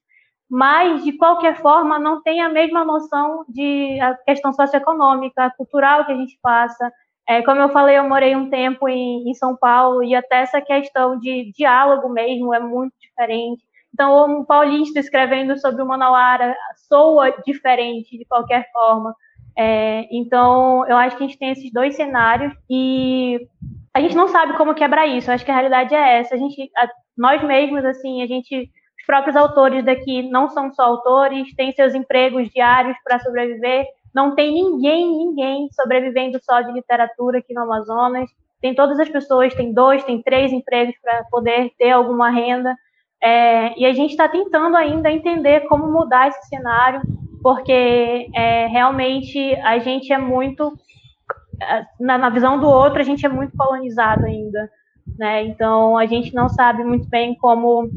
mas 0.49 1.03
de 1.03 1.13
qualquer 1.13 1.61
forma 1.61 1.99
não 1.99 2.21
tem 2.21 2.41
a 2.41 2.49
mesma 2.49 2.83
noção 2.83 3.45
de 3.47 3.99
a 4.01 4.15
questão 4.15 4.51
socioeconômica, 4.51 5.53
cultural 5.55 6.05
que 6.05 6.11
a 6.11 6.15
gente 6.15 6.37
passa. 6.41 6.91
É, 7.27 7.43
como 7.43 7.61
eu 7.61 7.69
falei, 7.69 7.97
eu 7.97 8.09
morei 8.09 8.35
um 8.35 8.49
tempo 8.49 8.89
em, 8.89 9.29
em, 9.29 9.33
São 9.35 9.55
Paulo 9.55 10.03
e 10.03 10.15
até 10.15 10.41
essa 10.41 10.59
questão 10.59 11.19
de 11.19 11.51
diálogo 11.55 12.09
mesmo 12.09 12.53
é 12.53 12.59
muito 12.59 12.93
diferente. 12.99 13.63
Então, 13.93 14.39
um 14.39 14.43
paulista 14.43 14.99
escrevendo 14.99 15.55
sobre 15.59 15.81
o 15.83 15.85
Manauara 15.85 16.55
soa 16.87 17.31
diferente 17.45 18.17
de 18.17 18.25
qualquer 18.25 18.71
forma. 18.71 19.15
É, 19.55 20.07
então, 20.11 20.87
eu 20.87 20.97
acho 20.97 21.17
que 21.17 21.23
a 21.23 21.27
gente 21.27 21.37
tem 21.37 21.51
esses 21.51 21.71
dois 21.71 21.95
cenários 21.95 22.53
e 22.69 23.39
a 23.93 24.01
gente 24.01 24.15
não 24.15 24.27
sabe 24.27 24.55
como 24.57 24.73
quebrar 24.73 25.05
isso. 25.05 25.29
Eu 25.29 25.35
acho 25.35 25.45
que 25.45 25.51
a 25.51 25.53
realidade 25.53 25.93
é 25.93 26.19
essa. 26.19 26.33
A 26.33 26.37
gente, 26.37 26.71
a, 26.77 26.87
nós 27.17 27.43
mesmos, 27.43 27.83
assim, 27.85 28.23
a 28.23 28.27
gente, 28.27 28.71
próprios 29.09 29.35
autores 29.35 29.83
daqui 29.83 30.21
não 30.29 30.49
são 30.49 30.71
só 30.71 30.83
autores, 30.83 31.51
têm 31.55 31.71
seus 31.71 31.95
empregos 31.95 32.47
diários 32.49 32.95
para 33.03 33.17
sobreviver. 33.17 33.87
Não 34.13 34.35
tem 34.35 34.53
ninguém, 34.53 35.17
ninguém 35.17 35.67
sobrevivendo 35.71 36.39
só 36.43 36.61
de 36.61 36.71
literatura 36.71 37.39
aqui 37.39 37.51
no 37.51 37.63
Amazonas. 37.63 38.29
Tem 38.61 38.75
todas 38.75 38.99
as 38.99 39.09
pessoas, 39.09 39.55
tem 39.55 39.73
dois, 39.73 40.03
tem 40.03 40.21
três 40.21 40.53
empregos 40.53 40.93
para 41.01 41.23
poder 41.31 41.71
ter 41.79 41.89
alguma 41.89 42.29
renda. 42.29 42.75
É, 43.19 43.79
e 43.79 43.83
a 43.83 43.93
gente 43.93 44.11
está 44.11 44.29
tentando 44.29 44.77
ainda 44.77 45.09
entender 45.09 45.61
como 45.61 45.91
mudar 45.91 46.27
esse 46.27 46.47
cenário, 46.47 47.01
porque 47.41 48.29
é, 48.35 48.67
realmente 48.67 49.55
a 49.63 49.79
gente 49.79 50.13
é 50.13 50.19
muito 50.19 50.71
na, 51.99 52.15
na, 52.19 52.29
visão 52.29 52.59
do 52.59 52.67
outro, 52.67 52.99
a 52.99 53.03
gente 53.03 53.25
é 53.25 53.29
muito 53.29 53.57
colonizado 53.57 54.23
ainda, 54.23 54.69
né? 55.17 55.45
Então, 55.45 55.97
a 55.97 56.05
gente 56.05 56.31
não 56.31 56.47
sabe 56.47 56.83
muito 56.83 57.09
bem 57.09 57.35
como 57.35 57.89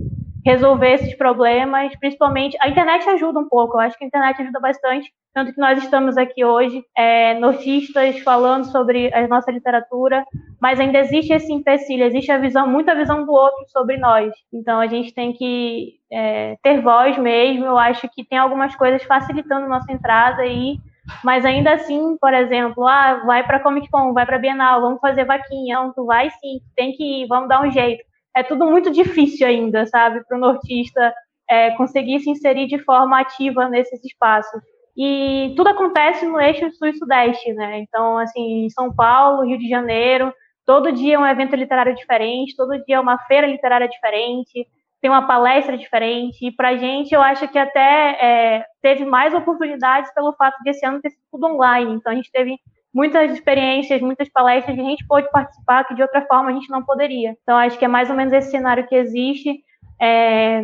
resolver 0.45 0.95
esses 0.95 1.15
problemas, 1.15 1.95
principalmente 1.97 2.57
a 2.61 2.69
internet 2.69 3.09
ajuda 3.09 3.39
um 3.39 3.49
pouco, 3.49 3.77
eu 3.77 3.81
acho 3.81 3.97
que 3.97 4.05
a 4.05 4.07
internet 4.07 4.41
ajuda 4.43 4.61
bastante, 4.61 5.13
tanto 5.33 5.53
que 5.55 5.61
nós 5.61 5.83
estamos 5.83 6.17
aqui 6.17 6.45
hoje, 6.45 6.85
é, 6.97 7.35
notistas 7.35 8.19
falando 8.21 8.65
sobre 8.65 9.13
a 9.15 9.27
nossa 9.29 9.51
literatura, 9.51 10.25
mas 10.61 10.81
ainda 10.81 10.99
existe 10.99 11.33
esse 11.33 11.53
empecilho, 11.53 12.05
existe 12.05 12.31
a 12.31 12.39
visão, 12.39 12.67
muita 12.67 12.95
visão 12.95 13.25
do 13.25 13.33
outro 13.33 13.65
sobre 13.69 13.97
nós, 13.97 14.33
então 14.53 14.81
a 14.81 14.87
gente 14.87 15.15
tem 15.15 15.33
que 15.33 15.95
é, 16.11 16.57
ter 16.63 16.81
voz 16.81 17.17
mesmo, 17.17 17.65
eu 17.65 17.79
acho 17.79 18.09
que 18.09 18.25
tem 18.25 18.39
algumas 18.39 18.75
coisas 18.75 19.03
facilitando 19.05 19.69
nossa 19.69 19.93
entrada 19.93 20.45
e 20.45 20.77
mas 21.25 21.45
ainda 21.45 21.73
assim, 21.73 22.17
por 22.21 22.33
exemplo, 22.33 22.87
ah, 22.87 23.23
vai 23.27 23.45
para 23.45 23.59
Comic 23.59 23.91
Con, 23.91 24.13
vai 24.13 24.25
para 24.25 24.39
Bienal, 24.39 24.81
vamos 24.81 25.01
fazer 25.01 25.25
vaquinha, 25.25 25.77
não, 25.77 25.93
tu 25.93 26.05
vai 26.07 26.31
sim, 26.31 26.61
tem 26.77 26.93
que 26.93 27.25
ir, 27.25 27.27
vamos 27.27 27.49
dar 27.49 27.61
um 27.61 27.71
jeito. 27.71 28.05
É 28.35 28.43
tudo 28.43 28.67
muito 28.67 28.91
difícil 28.91 29.47
ainda, 29.47 29.87
sabe, 29.87 30.25
para 30.27 30.37
o 30.37 30.41
nortista 30.41 31.13
é, 31.49 31.71
conseguir 31.73 32.21
se 32.21 32.31
inserir 32.31 32.67
de 32.67 32.79
forma 32.79 33.21
ativa 33.21 33.69
nesses 33.69 34.03
espaços. 34.05 34.61
E 34.97 35.55
tudo 35.57 35.69
acontece 35.69 36.27
no 36.27 36.41
eixo 36.41 36.71
sul 36.73 36.89
e 36.89 36.95
sudeste, 36.95 37.53
né? 37.55 37.79
Então, 37.81 38.19
assim, 38.19 38.69
São 38.71 38.95
Paulo, 38.95 39.45
Rio 39.45 39.59
de 39.59 39.69
Janeiro, 39.69 40.33
todo 40.67 40.93
dia 40.93 41.17
é 41.17 41.19
um 41.19 41.27
evento 41.27 41.57
literário 41.57 41.95
diferente, 41.95 42.57
todo 42.57 42.83
dia 42.85 42.97
é 42.97 43.01
uma 43.01 43.19
feira 43.19 43.47
literária 43.47 43.89
diferente, 43.89 44.67
tem 45.01 45.11
uma 45.11 45.27
palestra 45.27 45.77
diferente. 45.77 46.47
E 46.47 46.53
para 46.53 46.77
gente, 46.77 47.13
eu 47.15 47.23
acho 47.23 47.49
que 47.49 47.59
até 47.59 47.81
é, 48.21 48.67
teve 48.81 49.05
mais 49.05 49.35
oportunidades 49.35 50.13
pelo 50.15 50.33
fato 50.35 50.57
de 50.63 50.71
esse 50.71 50.85
ano 50.87 51.01
ter 51.01 51.11
sido 51.11 51.23
tudo 51.31 51.47
online. 51.47 51.95
Então, 51.95 52.13
a 52.13 52.15
gente 52.15 52.31
teve 52.31 52.59
muitas 52.95 53.33
experiências, 53.33 54.01
muitas 54.01 54.29
palestras 54.29 54.75
que 54.77 54.83
a 54.83 54.85
gente 54.85 55.07
pôde 55.07 55.31
participar 55.31 55.85
que 55.85 55.95
de 55.95 56.03
outra 56.03 56.23
forma 56.27 56.51
a 56.51 56.53
gente 56.53 56.71
não 56.71 56.83
poderia. 56.83 57.37
Então, 57.43 57.57
acho 57.57 57.79
que 57.79 57.85
é 57.85 57.89
mais 57.89 58.11
ou 58.11 58.17
menos 58.17 58.33
esse 58.33 58.51
cenário 58.51 58.87
que 58.87 58.95
existe. 58.95 59.63
É, 60.01 60.63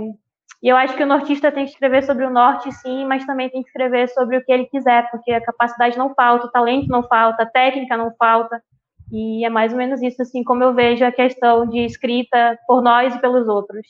e 0.63 0.69
eu 0.69 0.77
acho 0.77 0.97
que 0.97 1.03
o 1.03 1.07
nortista 1.07 1.53
tem 1.53 1.65
que 1.65 1.71
escrever 1.71 2.03
sobre 2.03 2.25
o 2.25 2.31
norte, 2.31 2.73
sim, 2.73 3.07
mas 3.07 3.25
também 3.25 3.49
tem 3.49 3.63
que 3.63 3.69
escrever 3.69 4.09
sobre 4.09 4.37
o 4.37 4.45
que 4.45 4.53
ele 4.53 4.67
quiser, 4.67 5.09
porque 5.11 5.31
a 5.31 5.41
capacidade 5.41 5.97
não 5.97 6.15
falta, 6.15 6.47
o 6.47 6.51
talento 6.51 6.89
não 6.89 7.03
falta, 7.05 7.45
a 7.45 7.47
técnica 7.47 7.97
não 7.97 8.13
falta. 8.19 8.61
E 9.11 9.45
é 9.45 9.49
mais 9.49 9.73
ou 9.73 9.79
menos 9.79 10.03
isso, 10.03 10.21
assim, 10.21 10.45
como 10.45 10.63
eu 10.63 10.75
vejo 10.75 11.05
a 11.05 11.13
questão 11.13 11.67
de 11.67 11.79
escrita 11.79 12.59
por 12.67 12.83
nós 12.83 13.15
e 13.15 13.21
pelos 13.21 13.49
outros. 13.49 13.87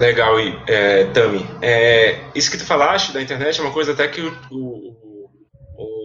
Legal, 0.00 0.34
é, 0.66 1.04
Tami. 1.12 1.46
É, 1.60 2.24
isso 2.34 2.50
que 2.50 2.56
tu 2.56 2.66
falaste 2.66 3.12
da 3.12 3.20
internet 3.20 3.60
é 3.60 3.62
uma 3.62 3.72
coisa 3.72 3.92
até 3.92 4.08
que 4.08 4.22
o, 4.22 4.32
o, 4.50 4.96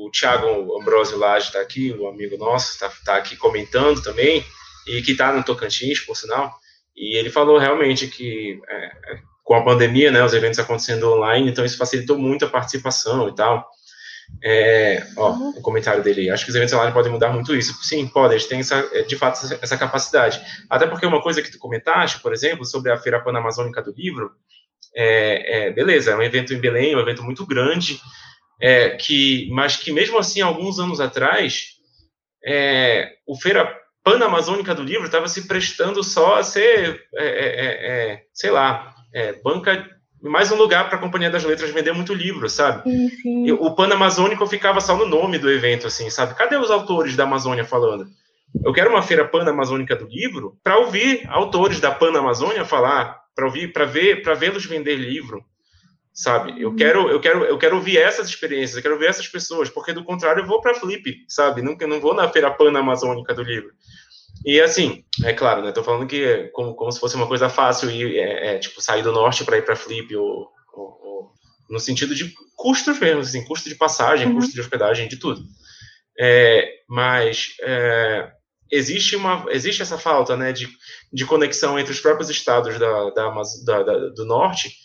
o 0.06 0.12
Thiago 0.12 0.80
Ambrosio 0.80 1.18
Lage 1.18 1.48
está 1.48 1.62
aqui, 1.62 1.94
um 1.94 2.08
amigo 2.08 2.38
nosso, 2.38 2.72
está 2.72 2.92
tá 3.04 3.16
aqui 3.16 3.36
comentando 3.36 4.02
também, 4.02 4.46
e 4.88 5.02
que 5.02 5.12
está 5.12 5.32
no 5.34 5.44
Tocantins, 5.44 6.00
por 6.00 6.16
sinal, 6.16 6.54
e 6.96 7.18
ele 7.18 7.30
falou 7.30 7.58
realmente 7.58 8.08
que 8.08 8.60
é, 8.70 8.86
é, 8.86 9.20
com 9.44 9.56
a 9.56 9.64
pandemia, 9.64 10.12
né, 10.12 10.24
os 10.24 10.34
eventos 10.34 10.60
acontecendo 10.60 11.12
online, 11.12 11.50
então 11.50 11.66
isso 11.66 11.78
facilitou 11.78 12.18
muito 12.18 12.46
a 12.46 12.50
participação 12.50 13.28
e 13.28 13.36
tal. 13.36 13.68
É, 14.44 15.06
ó, 15.18 15.32
uhum. 15.32 15.50
o 15.52 15.62
comentário 15.62 16.02
dele. 16.02 16.32
Acho 16.32 16.46
que 16.46 16.50
os 16.50 16.56
eventos 16.56 16.74
online 16.74 16.92
podem 16.92 17.12
mudar 17.12 17.30
muito 17.30 17.56
isso. 17.56 17.74
Sim, 17.84 18.08
podem, 18.08 18.38
eles 18.38 18.48
têm 18.48 18.60
essa, 18.60 18.78
é, 18.92 19.04
de 19.04 19.16
fato 19.16 19.40
essa 19.62 19.78
capacidade. 19.78 20.42
Até 20.68 20.88
porque 20.88 21.06
uma 21.06 21.22
coisa 21.22 21.44
que 21.44 21.52
tu 21.52 21.60
comentaste, 21.60 22.20
por 22.22 22.34
exemplo, 22.34 22.66
sobre 22.66 22.92
a 22.92 22.98
Feira 22.98 23.24
Panamazônica 23.24 23.84
do 23.84 23.94
Livro, 23.96 24.32
é, 24.96 25.68
é, 25.68 25.72
beleza, 25.72 26.12
é 26.12 26.16
um 26.16 26.24
evento 26.24 26.54
em 26.54 26.60
Belém, 26.60 26.96
um 26.96 27.00
evento 27.00 27.22
muito 27.22 27.46
grande, 27.46 28.00
é, 28.62 28.90
que, 28.92 29.50
mas 29.52 29.78
que 29.78 29.92
mesmo 29.92 30.18
assim, 30.18 30.42
alguns 30.42 30.80
anos 30.80 31.00
atrás, 31.00 31.76
é, 32.46 33.14
o 33.28 33.36
Feira 33.36 33.76
Panamazônica 34.04 34.74
do 34.76 34.84
Livro 34.84 35.06
estava 35.06 35.28
se 35.28 35.48
prestando 35.48 36.04
só 36.04 36.36
a 36.36 36.44
ser, 36.44 37.02
é, 37.18 38.22
sei 38.34 38.52
lá, 38.52 38.94
banca 39.44 39.90
mais 40.22 40.52
um 40.52 40.56
lugar 40.56 40.88
para 40.88 40.98
a 40.98 41.02
Companhia 41.02 41.30
das 41.30 41.44
Letras 41.44 41.70
vender 41.70 41.94
muito 41.94 42.14
livro, 42.14 42.50
sabe? 42.50 42.90
Sim, 42.90 43.10
sim. 43.10 43.52
O 43.52 43.76
Pan 43.76 43.94
Amazônico 43.94 44.46
ficava 44.48 44.82
só 44.82 44.98
no 44.98 45.06
nome 45.06 45.38
do 45.38 45.52
evento, 45.52 45.88
assim, 45.88 46.10
sabe? 46.10 46.36
Cadê 46.36 46.56
os 46.58 46.72
autores 46.72 47.16
da 47.16 47.24
Amazônia 47.24 47.64
falando? 47.64 48.08
Eu 48.64 48.74
quero 48.74 48.90
uma 48.90 49.02
feira 49.02 49.28
pan-amazônica 49.28 49.96
do 49.96 50.08
livro 50.08 50.58
para 50.64 50.78
ouvir 50.78 51.28
autores 51.28 51.80
da 51.80 51.92
Pan-Amazônia 51.92 52.64
falar 52.64 53.20
para 53.36 53.46
ouvir, 53.46 53.74
para 53.74 53.86
ver, 53.86 54.22
para 54.22 54.34
vê-los 54.34 54.66
vender 54.66 54.96
livro, 54.96 55.44
sabe? 56.16 56.62
Eu 56.62 56.70
uhum. 56.70 56.76
quero, 56.78 57.10
eu 57.10 57.20
quero, 57.20 57.44
eu 57.44 57.58
quero 57.58 57.76
ouvir 57.76 57.98
essas 57.98 58.30
experiências, 58.30 58.78
eu 58.78 58.82
quero 58.82 58.98
ver 58.98 59.10
essas 59.10 59.28
pessoas, 59.28 59.70
porque 59.70 59.92
do 59.92 60.04
contrário 60.04 60.42
eu 60.42 60.48
vou 60.48 60.62
para 60.62 60.74
Flip, 60.74 61.26
sabe? 61.28 61.62
Nunca, 61.62 61.86
não 61.86 62.00
vou 62.00 62.16
na 62.16 62.30
feira 62.30 62.50
pana 62.50 62.80
amazônica 62.80 63.34
do 63.34 63.44
livro. 63.44 63.72
E 64.46 64.62
assim, 64.62 65.04
é 65.26 65.34
claro, 65.34 65.62
né? 65.62 65.74
Tô 65.74 65.84
falando 65.84 66.08
que 66.08 66.24
é 66.24 66.48
como, 66.48 66.74
como 66.74 66.92
se 66.92 67.02
fosse 67.02 67.16
uma 67.16 67.28
coisa 67.28 67.50
fácil 67.50 67.92
e 67.92 68.18
é, 68.18 68.56
é, 68.56 68.60
tipo 68.60 68.82
sair 68.82 69.04
do 69.04 69.12
norte 69.12 69.44
para 69.44 69.58
ir 69.58 69.66
para 69.66 69.76
Flip 69.76 70.16
ou, 70.16 70.50
ou, 70.74 71.00
ou, 71.04 71.32
no 71.70 71.80
sentido 71.80 72.16
de 72.16 72.34
custos 72.56 72.98
mesmo, 72.98 73.20
assim, 73.20 73.44
custo 73.44 73.68
de 73.68 73.76
passagem, 73.76 74.28
uhum. 74.28 74.36
custo 74.36 74.54
de 74.54 74.62
hospedagem, 74.62 75.10
de 75.10 75.18
tudo. 75.18 75.42
É, 76.18 76.76
mas 76.88 77.56
é, 77.62 78.32
existe 78.72 79.18
uma 79.18 79.46
existe 79.50 79.82
essa 79.82 79.98
falta, 79.98 80.38
né, 80.38 80.54
de, 80.54 80.70
de 81.12 81.26
conexão 81.26 81.78
entre 81.78 81.92
os 81.92 82.00
próprios 82.00 82.30
estados 82.30 82.80
da, 82.80 83.10
da, 83.10 83.30
da, 83.66 83.84
da 83.84 84.10
do 84.10 84.26
norte, 84.26 84.85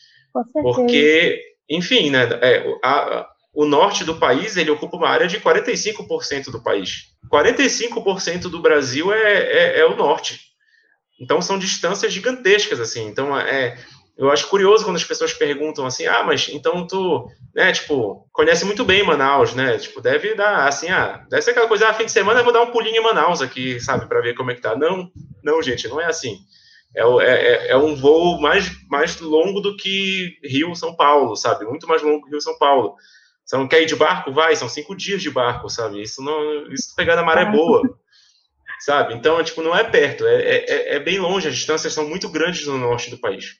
porque, 0.52 1.40
enfim, 1.68 2.10
né, 2.10 2.28
é, 2.42 2.64
a, 2.84 3.26
o 3.52 3.64
norte 3.64 4.04
do 4.04 4.16
país 4.16 4.56
ele 4.56 4.70
ocupa 4.70 4.96
uma 4.96 5.08
área 5.08 5.26
de 5.26 5.40
45% 5.40 6.50
do 6.50 6.62
país. 6.62 7.14
45% 7.32 8.42
do 8.42 8.60
Brasil 8.60 9.12
é, 9.12 9.32
é, 9.32 9.80
é, 9.80 9.86
o 9.86 9.96
norte. 9.96 10.40
Então 11.20 11.42
são 11.42 11.58
distâncias 11.58 12.12
gigantescas 12.12 12.80
assim. 12.80 13.06
Então 13.06 13.38
é, 13.38 13.76
eu 14.16 14.30
acho 14.30 14.48
curioso 14.48 14.84
quando 14.84 14.96
as 14.96 15.04
pessoas 15.04 15.32
perguntam 15.32 15.86
assim, 15.86 16.06
ah, 16.06 16.22
mas 16.22 16.48
então 16.50 16.86
tu, 16.86 17.26
né, 17.54 17.72
tipo, 17.72 18.28
conhece 18.32 18.64
muito 18.64 18.84
bem 18.84 19.02
Manaus, 19.02 19.54
né? 19.54 19.78
Tipo, 19.78 20.00
deve 20.00 20.34
dar 20.34 20.68
assim, 20.68 20.88
ah, 20.88 21.24
deve 21.28 21.42
ser 21.42 21.52
aquela 21.52 21.68
coisa, 21.68 21.88
ah, 21.88 21.94
fim 21.94 22.04
de 22.04 22.12
semana 22.12 22.40
eu 22.40 22.44
vou 22.44 22.52
dar 22.52 22.62
um 22.62 22.70
pulinho 22.70 22.96
em 22.96 23.02
Manaus 23.02 23.42
aqui, 23.42 23.80
sabe, 23.80 24.06
para 24.06 24.20
ver 24.20 24.34
como 24.34 24.50
é 24.50 24.54
que 24.54 24.60
tá. 24.60 24.76
Não, 24.76 25.10
não, 25.42 25.62
gente, 25.62 25.88
não 25.88 26.00
é 26.00 26.06
assim. 26.06 26.36
É, 26.94 27.02
é, 27.02 27.68
é 27.68 27.76
um 27.76 27.94
voo 27.94 28.40
mais, 28.40 28.70
mais 28.88 29.20
longo 29.20 29.60
do 29.60 29.76
que 29.76 30.38
Rio 30.42 30.74
São 30.74 30.94
Paulo, 30.94 31.36
sabe? 31.36 31.64
Muito 31.64 31.86
mais 31.86 32.02
longo 32.02 32.24
que 32.24 32.30
Rio 32.30 32.40
São 32.40 32.58
Paulo. 32.58 32.96
Você 33.44 33.56
não 33.56 33.66
quer 33.66 33.82
ir 33.82 33.86
de 33.86 33.96
barco? 33.96 34.32
Vai, 34.32 34.54
são 34.54 34.68
cinco 34.68 34.94
dias 34.94 35.20
de 35.20 35.30
barco, 35.30 35.68
sabe? 35.68 36.00
Isso 36.02 36.22
não. 36.22 36.72
Isso 36.72 36.94
pegar 36.94 37.16
na 37.16 37.22
maré 37.22 37.44
boa. 37.44 37.82
Sabe? 38.80 39.14
Então, 39.14 39.42
tipo, 39.44 39.60
não 39.60 39.76
é 39.76 39.84
perto, 39.84 40.26
é, 40.26 40.40
é, 40.40 40.94
é, 40.94 40.98
bem 40.98 41.18
longe, 41.18 41.46
as 41.46 41.54
distâncias 41.54 41.92
são 41.92 42.08
muito 42.08 42.30
grandes 42.30 42.66
no 42.66 42.78
norte 42.78 43.10
do 43.10 43.18
país. 43.18 43.56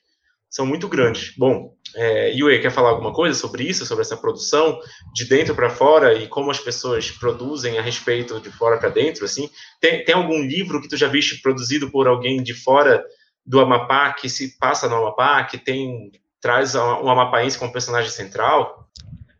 São 0.49 0.65
muito 0.65 0.87
grandes. 0.87 1.35
Bom, 1.37 1.75
é, 1.95 2.33
Yue, 2.33 2.59
quer 2.59 2.71
falar 2.71 2.89
alguma 2.89 3.13
coisa 3.13 3.37
sobre 3.37 3.63
isso, 3.63 3.85
sobre 3.85 4.01
essa 4.01 4.17
produção 4.17 4.79
de 5.13 5.25
dentro 5.25 5.53
para 5.53 5.69
fora 5.69 6.13
e 6.15 6.27
como 6.27 6.49
as 6.49 6.59
pessoas 6.59 7.11
produzem 7.11 7.77
a 7.77 7.81
respeito 7.81 8.39
de 8.39 8.49
fora 8.49 8.79
para 8.79 8.89
dentro, 8.89 9.23
assim? 9.23 9.49
Tem, 9.79 10.03
tem 10.03 10.15
algum 10.15 10.41
livro 10.41 10.81
que 10.81 10.89
tu 10.89 10.97
já 10.97 11.07
viste 11.07 11.41
produzido 11.41 11.91
por 11.91 12.07
alguém 12.07 12.41
de 12.41 12.53
fora 12.53 13.05
do 13.45 13.59
Amapá 13.59 14.13
que 14.13 14.29
se 14.29 14.57
passa 14.57 14.87
no 14.87 14.95
Amapá, 14.95 15.43
que 15.43 15.57
tem 15.57 16.11
traz 16.39 16.73
um 16.73 17.07
amapaense 17.07 17.57
como 17.57 17.71
personagem 17.71 18.09
central? 18.09 18.89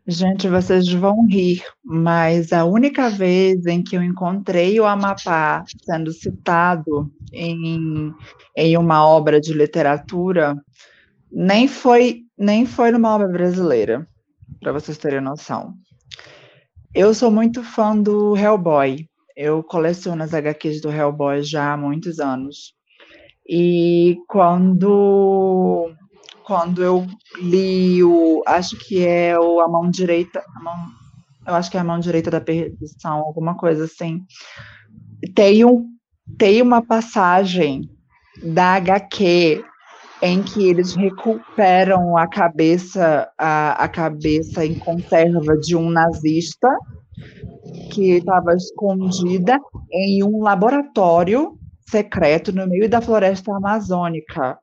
Gente, 0.06 0.48
vocês 0.48 0.88
vão 0.92 1.26
rir, 1.26 1.64
mas 1.84 2.52
a 2.52 2.64
única 2.64 3.08
vez 3.08 3.66
em 3.66 3.82
que 3.82 3.96
eu 3.96 4.02
encontrei 4.02 4.78
o 4.80 4.84
Amapá 4.84 5.64
sendo 5.84 6.12
citado 6.12 7.12
em, 7.32 8.12
em 8.56 8.76
uma 8.76 9.06
obra 9.06 9.40
de 9.40 9.52
literatura 9.52 10.56
nem 11.30 11.68
foi 11.68 12.22
nem 12.36 12.66
foi 12.66 12.90
numa 12.90 13.14
obra 13.14 13.28
brasileira, 13.28 14.06
para 14.60 14.72
vocês 14.72 14.98
terem 14.98 15.20
noção. 15.20 15.74
Eu 16.92 17.14
sou 17.14 17.30
muito 17.30 17.62
fã 17.62 17.96
do 17.96 18.36
Hellboy. 18.36 19.06
Eu 19.36 19.62
coleciono 19.62 20.22
as 20.22 20.34
HQs 20.34 20.80
do 20.80 20.90
Hellboy 20.90 21.42
já 21.42 21.72
há 21.72 21.76
muitos 21.76 22.18
anos. 22.18 22.74
E 23.48 24.18
quando 24.28 25.92
quando 26.44 26.82
eu 26.82 27.06
li 27.40 28.02
o. 28.02 28.42
Acho 28.46 28.76
que 28.76 29.04
é 29.06 29.38
o 29.38 29.60
A 29.60 29.68
Mão 29.68 29.90
Direita. 29.90 30.42
A 30.56 30.62
mão, 30.62 30.76
eu 31.46 31.54
acho 31.54 31.70
que 31.70 31.76
é 31.76 31.80
a 31.80 31.84
mão 31.84 31.98
direita 31.98 32.30
da 32.30 32.40
perdição, 32.40 33.18
alguma 33.18 33.56
coisa 33.56 33.84
assim. 33.84 34.20
Tem, 35.34 35.64
um, 35.64 35.86
tem 36.38 36.60
uma 36.60 36.82
passagem 36.82 37.88
da 38.42 38.74
HQ 38.74 39.64
em 40.20 40.42
que 40.42 40.68
eles 40.68 40.94
recuperam 40.94 42.16
a 42.16 42.28
cabeça 42.28 43.28
a, 43.36 43.84
a 43.84 43.88
cabeça 43.88 44.64
em 44.64 44.78
conserva 44.78 45.56
de 45.56 45.74
um 45.74 45.90
nazista 45.90 46.68
que 47.92 48.18
estava 48.18 48.54
escondida 48.54 49.58
em 49.90 50.22
um 50.22 50.40
laboratório 50.42 51.58
secreto 51.88 52.52
no 52.52 52.66
meio 52.66 52.88
da 52.88 53.00
floresta 53.00 53.54
amazônica 53.54 54.58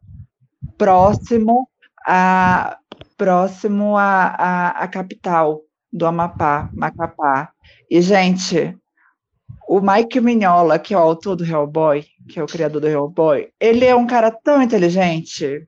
próximo 0.77 1.67
a 2.05 2.77
próximo 3.17 3.97
à 3.97 4.03
a, 4.03 4.69
a, 4.69 4.69
a, 4.83 4.87
capital 4.87 5.61
do 5.91 6.05
Amapá, 6.05 6.69
Macapá. 6.73 7.51
E, 7.89 8.01
gente, 8.01 8.77
o 9.67 9.81
Mike 9.81 10.21
Mignola, 10.21 10.79
que 10.79 10.93
é 10.93 10.97
o 10.97 11.01
autor 11.01 11.35
do 11.35 11.45
Hellboy, 11.45 12.05
que 12.29 12.39
é 12.39 12.43
o 12.43 12.47
criador 12.47 12.81
do 12.81 12.87
Hellboy, 12.87 13.49
ele 13.59 13.85
é 13.85 13.93
um 13.93 14.07
cara 14.07 14.31
tão 14.31 14.61
inteligente, 14.61 15.67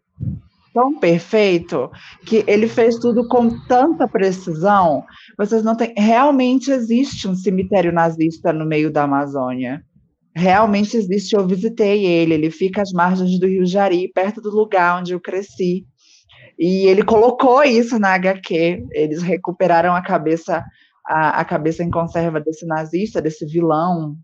tão 0.74 0.97
perfeito, 0.97 1.91
que 2.26 2.43
ele 2.47 2.68
fez 2.68 2.97
tudo 2.97 3.28
com 3.28 3.49
tanta 3.68 4.08
precisão. 4.08 5.04
Vocês 5.38 5.64
não 5.64 5.76
têm. 5.76 5.93
Realmente 5.97 6.72
existe 6.72 7.28
um 7.28 7.36
cemitério 7.36 7.91
nazista 7.91 8.54
no 8.54 8.66
meio 8.66 8.91
da 8.91 9.04
Amazônia 9.04 9.84
realmente 10.36 10.97
existe. 10.97 11.36
Eu 11.36 11.47
visitei 11.47 12.05
ele, 12.05 12.34
ele 12.34 12.51
fica 12.51 12.82
às 12.82 12.91
margens 12.91 13.39
do 13.39 13.47
Rio 13.47 13.65
Jari, 13.65 14.11
perto 14.13 14.41
do 14.41 14.49
lugar 14.49 14.99
onde 14.99 15.13
eu 15.13 15.19
cresci. 15.19 15.86
E 16.57 16.86
ele 16.88 17.03
colocou 17.03 17.63
isso 17.63 17.97
na 17.99 18.13
HQ. 18.13 18.86
Eles 18.91 19.21
recuperaram 19.21 19.95
a 19.95 20.01
cabeça, 20.01 20.63
a, 21.05 21.41
a 21.41 21.45
cabeça 21.45 21.84
em 21.84 21.89
conserva 21.89 22.39
desse 22.39 22.65
nazista, 22.65 23.21
desse 23.21 23.45
vilão 23.45 24.15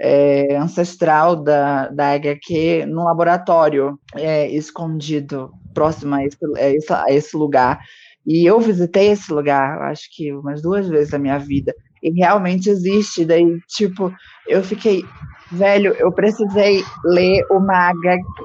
é, 0.00 0.56
ancestral 0.56 1.36
da, 1.36 1.88
da 1.88 2.12
HQ 2.12 2.86
no 2.86 3.04
laboratório 3.04 3.98
é, 4.14 4.48
escondido, 4.50 5.52
próximo 5.74 6.14
a 6.14 6.24
esse, 6.24 6.36
a 6.56 6.70
esse, 6.70 6.92
a 6.92 7.06
esse 7.08 7.36
lugar. 7.36 7.80
E 8.26 8.46
eu 8.46 8.60
visitei 8.60 9.08
esse 9.08 9.32
lugar, 9.32 9.82
acho 9.90 10.04
que 10.14 10.32
umas 10.32 10.62
duas 10.62 10.88
vezes 10.88 11.10
na 11.10 11.18
minha 11.18 11.38
vida 11.38 11.74
e 12.02 12.10
realmente 12.10 12.68
existe. 12.68 13.24
Daí, 13.24 13.58
tipo, 13.68 14.12
eu 14.48 14.62
fiquei, 14.62 15.02
velho, 15.52 15.94
eu 15.98 16.10
precisei 16.12 16.82
ler 17.04 17.44
uma, 17.50 17.92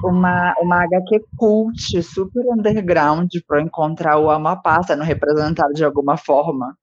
uma, 0.03 0.53
uma 0.61 0.83
HQ 0.83 1.23
cult, 1.37 2.03
super 2.03 2.43
underground, 2.51 3.29
para 3.47 3.61
encontrar 3.61 4.17
o 4.19 4.29
Amapá 4.29 4.81
sendo 4.83 5.03
representado 5.03 5.73
de 5.73 5.83
alguma 5.83 6.17
forma. 6.17 6.75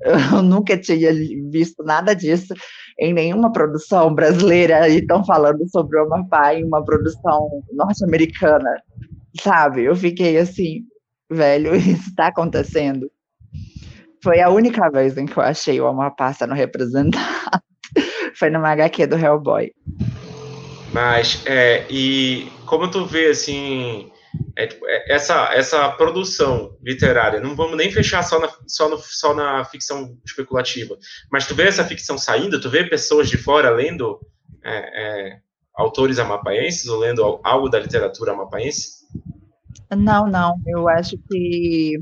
Eu 0.00 0.42
nunca 0.42 0.78
tinha 0.78 1.12
visto 1.50 1.82
nada 1.82 2.14
disso 2.14 2.54
em 2.98 3.12
nenhuma 3.12 3.52
produção 3.52 4.14
brasileira 4.14 4.88
e 4.88 4.98
estão 4.98 5.24
falando 5.24 5.68
sobre 5.70 5.98
o 5.98 6.04
Amapá 6.04 6.54
em 6.54 6.64
uma 6.64 6.84
produção 6.84 7.62
norte-americana, 7.72 8.70
sabe? 9.40 9.84
Eu 9.84 9.96
fiquei 9.96 10.38
assim, 10.38 10.82
velho, 11.30 11.74
isso 11.76 12.10
está 12.10 12.28
acontecendo. 12.28 13.10
Foi 14.22 14.40
a 14.40 14.50
única 14.50 14.90
vez 14.90 15.16
em 15.16 15.26
que 15.26 15.36
eu 15.36 15.42
achei 15.42 15.80
o 15.80 15.86
Amapá 15.86 16.32
sendo 16.32 16.54
representado. 16.54 17.62
Foi 18.34 18.50
numa 18.50 18.70
HQ 18.70 19.06
do 19.06 19.16
Hellboy. 19.16 19.72
Mas, 20.92 21.42
é, 21.46 21.86
e 21.90 22.50
como 22.66 22.90
tu 22.90 23.04
vê, 23.04 23.28
assim, 23.28 24.10
é, 24.56 24.66
tipo, 24.66 24.86
é, 24.86 25.12
essa, 25.14 25.52
essa 25.52 25.88
produção 25.90 26.76
literária, 26.82 27.40
não 27.40 27.54
vamos 27.54 27.76
nem 27.76 27.90
fechar 27.90 28.22
só 28.22 28.40
na, 28.40 28.48
só, 28.66 28.88
no, 28.88 28.98
só 28.98 29.34
na 29.34 29.64
ficção 29.64 30.16
especulativa, 30.24 30.96
mas 31.30 31.46
tu 31.46 31.54
vê 31.54 31.64
essa 31.64 31.84
ficção 31.84 32.16
saindo, 32.16 32.60
tu 32.60 32.70
vê 32.70 32.84
pessoas 32.84 33.28
de 33.28 33.36
fora 33.36 33.70
lendo 33.70 34.18
é, 34.64 35.30
é 35.30 35.38
autores 35.74 36.18
amapaenses 36.18 36.88
ou 36.88 36.98
lendo 36.98 37.40
algo 37.44 37.68
da 37.68 37.78
literatura 37.78 38.32
amapaense? 38.32 39.06
Não, 39.96 40.26
não, 40.26 40.54
eu 40.66 40.88
acho 40.88 41.16
que 41.30 41.98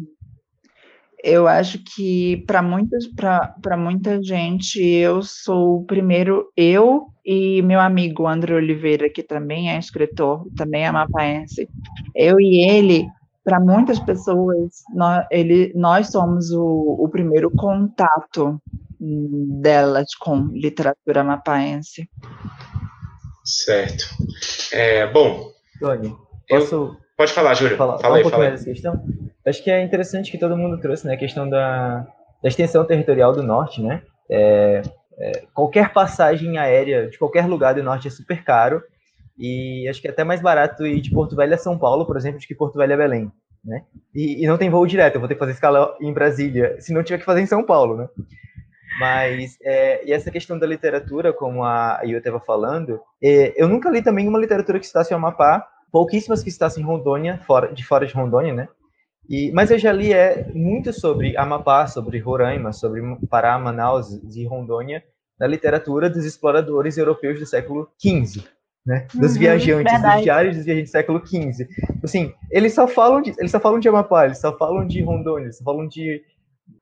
eu 1.27 1.49
acho 1.49 1.81
que 1.83 2.45
para 2.47 2.63
muitas 2.63 3.05
para 3.09 3.77
muita 3.77 4.23
gente 4.23 4.81
eu 4.81 5.21
sou 5.25 5.79
o 5.81 5.85
primeiro 5.85 6.53
eu 6.57 7.09
e 7.25 7.61
meu 7.63 7.81
amigo 7.81 8.29
André 8.29 8.55
Oliveira 8.55 9.11
que 9.11 9.25
também 9.25 9.73
é 9.73 9.77
escritor 9.77 10.47
também 10.57 10.87
é 10.87 10.93
mapaense 10.93 11.69
eu 12.15 12.41
e 12.41 12.71
ele 12.71 13.09
para 13.43 13.59
muitas 13.59 13.99
pessoas 13.99 14.85
nós, 14.95 15.27
ele, 15.29 15.73
nós 15.75 16.11
somos 16.13 16.53
o, 16.53 16.97
o 17.01 17.09
primeiro 17.09 17.51
contato 17.51 18.63
delas 19.01 20.15
com 20.15 20.47
literatura 20.53 21.25
mapaense 21.25 22.09
certo. 23.45 24.05
É, 24.73 25.09
bom 25.09 25.51
Tony 25.81 26.15
posso 26.49 26.75
eu, 26.75 26.97
pode 27.17 27.33
falar 27.33 27.55
Júlio 27.55 27.77
falar, 27.77 27.99
fala 27.99 28.17
aí, 28.17 28.25
um 28.25 28.31
mais 28.31 28.53
dessa 28.53 28.65
questão 28.65 29.03
Acho 29.47 29.63
que 29.63 29.71
é 29.71 29.81
interessante 29.81 30.31
que 30.31 30.39
todo 30.39 30.57
mundo 30.57 30.81
trouxe, 30.81 31.07
né, 31.07 31.15
a 31.15 31.17
questão 31.17 31.49
da, 31.49 32.05
da 32.43 32.49
extensão 32.49 32.85
territorial 32.85 33.33
do 33.33 33.45
norte, 33.45 33.81
né? 33.81 34.03
É, 34.29 34.83
é, 35.19 35.43
qualquer 35.55 35.93
passagem 35.93 36.59
aérea 36.59 37.09
de 37.09 37.17
qualquer 37.17 37.47
lugar 37.47 37.75
do 37.75 37.83
norte 37.83 38.09
é 38.09 38.11
super 38.11 38.43
caro. 38.43 38.83
E 39.39 39.87
acho 39.89 40.01
que 40.01 40.09
é 40.09 40.11
até 40.11 40.25
mais 40.25 40.41
barato 40.41 40.85
ir 40.85 41.01
de 41.01 41.13
Porto 41.13 41.37
Velho 41.37 41.55
a 41.55 41.59
São 41.59 41.79
Paulo, 41.79 42.07
por 42.07 42.17
exemplo, 42.17 42.41
do 42.41 42.47
que 42.47 42.55
Porto 42.55 42.77
Velho 42.77 42.95
a 42.95 42.97
Belém. 42.97 43.31
Né? 43.65 43.83
E, 44.15 44.43
e 44.43 44.47
não 44.47 44.57
tem 44.57 44.71
voo 44.71 44.87
direto, 44.87 45.15
eu 45.15 45.21
vou 45.21 45.29
ter 45.29 45.35
que 45.35 45.41
fazer 45.41 45.53
escala 45.53 45.97
em 46.01 46.13
Brasília, 46.13 46.77
se 46.81 46.93
não 46.93 47.03
tiver 47.03 47.19
que 47.19 47.25
fazer 47.25 47.41
em 47.41 47.47
São 47.47 47.65
Paulo, 47.65 47.97
né? 47.97 48.09
Mas, 48.99 49.59
é, 49.63 50.09
e 50.09 50.13
essa 50.13 50.31
questão 50.31 50.59
da 50.59 50.67
literatura, 50.67 51.33
como 51.33 51.63
a 51.63 52.01
Io 52.05 52.17
estava 52.17 52.41
falando, 52.41 53.01
é, 53.23 53.53
eu 53.61 53.69
nunca 53.69 53.91
li 53.91 54.03
também 54.03 54.27
uma 54.27 54.39
literatura 54.39 54.79
que 54.79 54.87
citasse 54.87 55.13
o 55.13 55.17
Amapá, 55.17 55.67
pouquíssimas 55.97 56.43
que 56.43 56.51
citassem 56.51 56.85
Rondônia, 56.85 57.41
fora, 57.47 57.73
de 57.73 57.85
fora 57.85 58.07
de 58.07 58.13
Rondônia, 58.13 58.53
né? 58.53 58.69
E, 59.29 59.51
mas 59.53 59.71
eu 59.71 59.79
já 59.79 59.93
li 59.93 60.13
é, 60.13 60.51
muito 60.55 60.93
sobre 60.93 61.37
Amapá, 61.37 61.87
sobre 61.87 62.19
Roraima, 62.19 62.73
sobre 62.73 63.01
Pará, 63.29 63.59
Manaus 63.59 64.21
e 64.35 64.45
Rondônia, 64.47 65.03
na 65.39 65.47
literatura 65.47 66.09
dos 66.09 66.25
exploradores 66.25 66.97
europeus 66.97 67.39
do 67.39 67.47
século 67.47 67.89
XV 68.01 68.45
né? 68.87 69.09
Dos 69.13 69.33
uhum, 69.33 69.41
viajantes, 69.41 69.93
verdade. 69.93 70.15
dos 70.15 70.23
diários 70.23 70.57
dos 70.57 70.65
viajantes 70.65 70.91
do 70.91 70.93
século 70.93 71.27
XV. 71.27 71.69
Assim, 72.05 72.33
eles 72.51 72.73
só 72.73 72.87
falam 72.87 73.21
de, 73.21 73.35
eles 73.37 73.51
só 73.51 73.59
falam 73.59 73.81
de 73.81 73.89
Amapá, 73.89 74.27
eles 74.27 74.39
só 74.39 74.57
falam 74.57 74.87
de 74.87 75.03
Rondônia, 75.03 75.47
eles 75.47 75.59
só 75.59 75.65
falam 75.65 75.89
de 75.89 76.23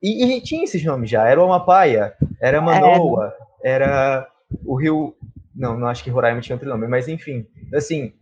e, 0.03 0.37
e 0.37 0.41
tinha 0.43 0.65
esses 0.65 0.85
nomes 0.85 1.09
já, 1.09 1.27
era 1.27 1.41
o 1.41 1.45
Amapaia, 1.45 2.15
era 2.41 2.61
Manoa, 2.61 3.33
é. 3.62 3.71
era 3.73 4.29
o 4.65 4.75
Rio, 4.77 5.15
não, 5.55 5.79
não 5.79 5.87
acho 5.87 6.05
que 6.05 6.11
Roraima 6.11 6.41
tinha 6.41 6.57
outro 6.57 6.69
nome, 6.69 6.87
mas 6.87 7.09
enfim, 7.09 7.47
assim, 7.73 8.12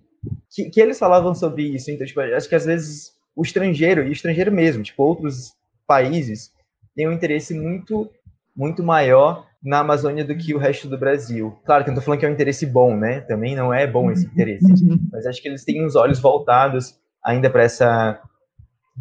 que, 0.50 0.70
que 0.70 0.80
eles 0.80 0.98
falavam 0.98 1.34
sobre 1.34 1.62
isso, 1.62 1.90
então, 1.90 2.06
tipo, 2.06 2.20
acho 2.20 2.48
que 2.48 2.54
às 2.54 2.64
vezes 2.64 3.12
o 3.34 3.42
estrangeiro, 3.42 4.02
e 4.02 4.08
o 4.08 4.12
estrangeiro 4.12 4.52
mesmo, 4.52 4.82
tipo, 4.82 5.02
outros 5.02 5.54
países, 5.86 6.52
têm 6.94 7.08
um 7.08 7.12
interesse 7.12 7.54
muito, 7.54 8.10
muito 8.54 8.82
maior 8.82 9.46
na 9.62 9.78
Amazônia 9.78 10.24
do 10.24 10.36
que 10.36 10.54
o 10.54 10.58
resto 10.58 10.88
do 10.88 10.98
Brasil. 10.98 11.56
Claro 11.64 11.84
que 11.84 11.90
eu 11.90 11.94
não 11.94 12.00
tô 12.00 12.04
falando 12.04 12.20
que 12.20 12.26
é 12.26 12.28
um 12.28 12.32
interesse 12.32 12.66
bom, 12.66 12.96
né? 12.96 13.20
Também 13.20 13.54
não 13.54 13.72
é 13.72 13.86
bom 13.86 14.10
esse 14.10 14.26
interesse. 14.26 14.66
Mas 15.12 15.24
acho 15.24 15.40
que 15.40 15.48
eles 15.48 15.64
têm 15.64 15.84
os 15.84 15.94
olhos 15.94 16.18
voltados 16.18 16.98
ainda 17.24 17.48
para 17.48 17.62
essa 17.62 18.20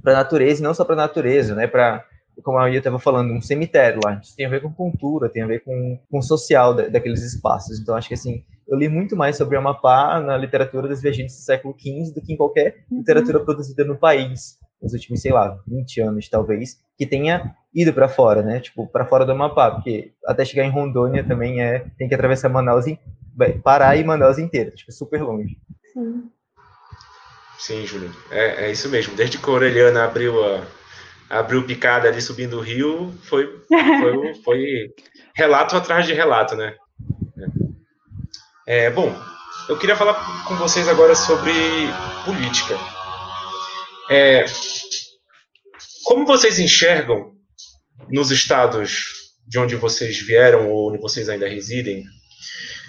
para 0.01 0.13
natureza, 0.13 0.61
e 0.61 0.63
não 0.63 0.73
só 0.73 0.85
para 0.85 0.95
natureza, 0.95 1.53
né? 1.53 1.67
Para 1.67 2.05
como 2.43 2.57
a 2.57 2.69
Ia 2.69 2.77
estava 2.77 2.97
falando, 2.97 3.33
um 3.33 3.41
cemitério 3.41 3.99
lá. 4.03 4.19
Isso 4.23 4.35
tem 4.35 4.45
a 4.45 4.49
ver 4.49 4.61
com 4.61 4.73
cultura, 4.73 5.29
tem 5.29 5.43
a 5.43 5.47
ver 5.47 5.63
com, 5.63 5.99
com 6.09 6.19
o 6.19 6.23
social 6.23 6.73
da, 6.73 6.87
daqueles 6.87 7.21
espaços. 7.21 7.79
Então, 7.79 7.95
acho 7.95 8.07
que 8.07 8.13
assim, 8.13 8.43
eu 8.71 8.77
li 8.77 8.87
muito 8.87 9.17
mais 9.17 9.35
sobre 9.35 9.57
o 9.57 9.59
Amapá 9.59 10.21
na 10.21 10.37
literatura 10.37 10.87
dos 10.87 11.01
viajantes 11.01 11.35
do 11.35 11.41
século 11.41 11.75
XV 11.77 12.13
do 12.13 12.21
que 12.21 12.31
em 12.31 12.37
qualquer 12.37 12.85
uhum. 12.89 12.99
literatura 12.99 13.41
produzida 13.41 13.83
no 13.83 13.97
país 13.97 14.57
nos 14.81 14.93
últimos, 14.93 15.21
sei 15.21 15.31
lá, 15.31 15.59
20 15.67 16.01
anos, 16.01 16.29
talvez, 16.29 16.77
que 16.97 17.05
tenha 17.05 17.53
ido 17.75 17.93
para 17.93 18.07
fora, 18.07 18.41
né? 18.41 18.61
Tipo, 18.61 18.87
para 18.87 19.05
fora 19.05 19.25
do 19.25 19.33
Amapá, 19.33 19.69
porque 19.69 20.13
até 20.25 20.43
chegar 20.45 20.63
em 20.63 20.71
Rondônia 20.71 21.23
também 21.23 21.61
é 21.61 21.85
tem 21.97 22.07
que 22.07 22.15
atravessar 22.15 22.49
Manaus, 22.49 22.87
e 22.87 22.97
Pará 23.61 23.95
e 23.95 24.03
Manaus 24.03 24.39
inteiro, 24.39 24.71
tipo, 24.71 24.91
super 24.91 25.21
longe. 25.21 25.57
Sim. 25.93 26.31
Sim, 27.59 27.85
Júlio. 27.85 28.09
É, 28.31 28.65
é 28.65 28.71
isso 28.71 28.89
mesmo. 28.89 29.15
Desde 29.15 29.37
que 29.37 29.47
a 29.47 29.53
Orelhana 29.53 30.05
abriu 30.05 30.43
a 30.43 30.65
abriu 31.29 31.65
picada 31.65 32.09
ali 32.09 32.21
subindo 32.21 32.57
o 32.57 32.61
rio, 32.61 33.13
foi, 33.23 33.61
foi, 33.67 34.33
foi 34.43 34.93
relato 35.33 35.77
atrás 35.77 36.05
de 36.05 36.13
relato, 36.13 36.55
né? 36.55 36.75
É, 38.67 38.91
bom, 38.91 39.11
eu 39.67 39.77
queria 39.77 39.95
falar 39.95 40.45
com 40.45 40.55
vocês 40.55 40.87
agora 40.87 41.15
sobre 41.15 41.51
política. 42.23 42.77
É, 44.09 44.45
como 46.03 46.27
vocês 46.27 46.59
enxergam 46.59 47.33
nos 48.09 48.29
estados 48.29 49.05
de 49.47 49.57
onde 49.57 49.75
vocês 49.75 50.19
vieram 50.19 50.69
ou 50.69 50.89
onde 50.89 51.01
vocês 51.01 51.27
ainda 51.27 51.47
residem, 51.47 52.03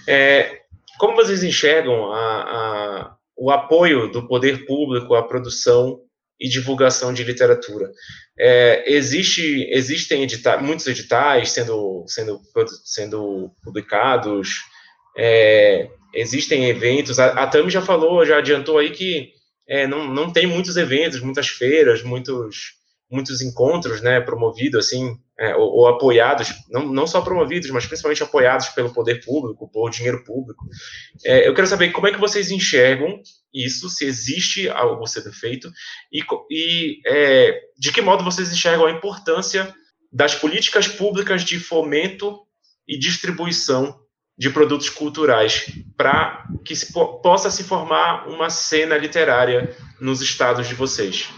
é, 0.07 0.61
como 0.99 1.17
vocês 1.17 1.43
enxergam 1.43 2.13
a, 2.13 2.43
a, 2.43 3.17
o 3.37 3.51
apoio 3.51 4.11
do 4.11 4.29
poder 4.29 4.67
público 4.67 5.15
à 5.15 5.27
produção 5.27 6.01
e 6.39 6.51
divulgação 6.51 7.15
de 7.15 7.25
literatura? 7.25 7.91
É, 8.39 8.93
existe, 8.93 9.67
existem 9.71 10.23
edita 10.23 10.59
muitos 10.59 10.87
editais 10.87 11.51
sendo, 11.51 12.05
sendo, 12.09 12.41
sendo 12.85 13.51
publicados, 13.63 14.71
é, 15.17 15.91
existem 16.15 16.69
eventos. 16.69 17.19
A, 17.19 17.43
a 17.43 17.47
Tami 17.47 17.71
já 17.71 17.83
falou, 17.83 18.25
já 18.25 18.39
adiantou 18.39 18.79
aí 18.79 18.91
que 18.91 19.33
é, 19.69 19.87
não, 19.87 20.07
não 20.07 20.33
tem 20.33 20.47
muitos 20.47 20.77
eventos, 20.77 21.21
muitas 21.21 21.49
feiras, 21.49 22.03
muitos, 22.03 22.75
muitos 23.11 23.41
encontros, 23.41 24.01
né, 24.01 24.21
promovidos 24.21 24.87
assim, 24.87 25.17
é, 25.39 25.55
ou, 25.55 25.71
ou, 25.71 25.89
apoiados, 25.89 26.53
não, 26.71 26.87
não 26.87 27.07
só 27.07 27.21
promovidos, 27.21 27.71
mas 27.71 27.87
principalmente 27.87 28.23
apoiados 28.23 28.69
pelo 28.71 28.93
poder 28.93 29.25
público, 29.25 29.71
por 29.71 29.91
dinheiro 29.91 30.25
público. 30.25 30.65
É, 31.25 31.47
eu 31.47 31.55
quero 31.55 31.67
saber 31.67 31.91
como 31.91 32.07
é 32.07 32.13
que 32.13 32.21
vocês 32.21 32.51
enxergam 32.51 33.21
isso, 33.53 33.89
se 33.89 34.05
existe 34.05 34.69
algo 34.69 35.07
sendo 35.07 35.33
feito, 35.33 35.71
e, 36.13 36.23
e 36.51 37.01
é, 37.07 37.61
de 37.79 37.93
que 37.93 38.01
modo 38.01 38.25
vocês 38.25 38.53
enxergam 38.53 38.87
a 38.87 38.91
importância 38.91 39.75
das 40.13 40.35
políticas 40.35 40.89
públicas 40.89 41.45
de 41.45 41.59
fomento 41.59 42.41
e 42.87 42.99
distribuição 42.99 44.02
de 44.43 44.51
produtos 44.51 44.91
culturais 44.91 45.71
para 45.97 46.43
que 46.65 46.75
se, 46.75 46.93
possa 46.93 47.49
se 47.49 47.63
formar 47.63 48.29
uma 48.29 48.51
cena 48.51 48.99
literária 48.99 49.71
nos 50.01 50.21
estados 50.21 50.67
de 50.67 50.75
vocês. 50.75 51.33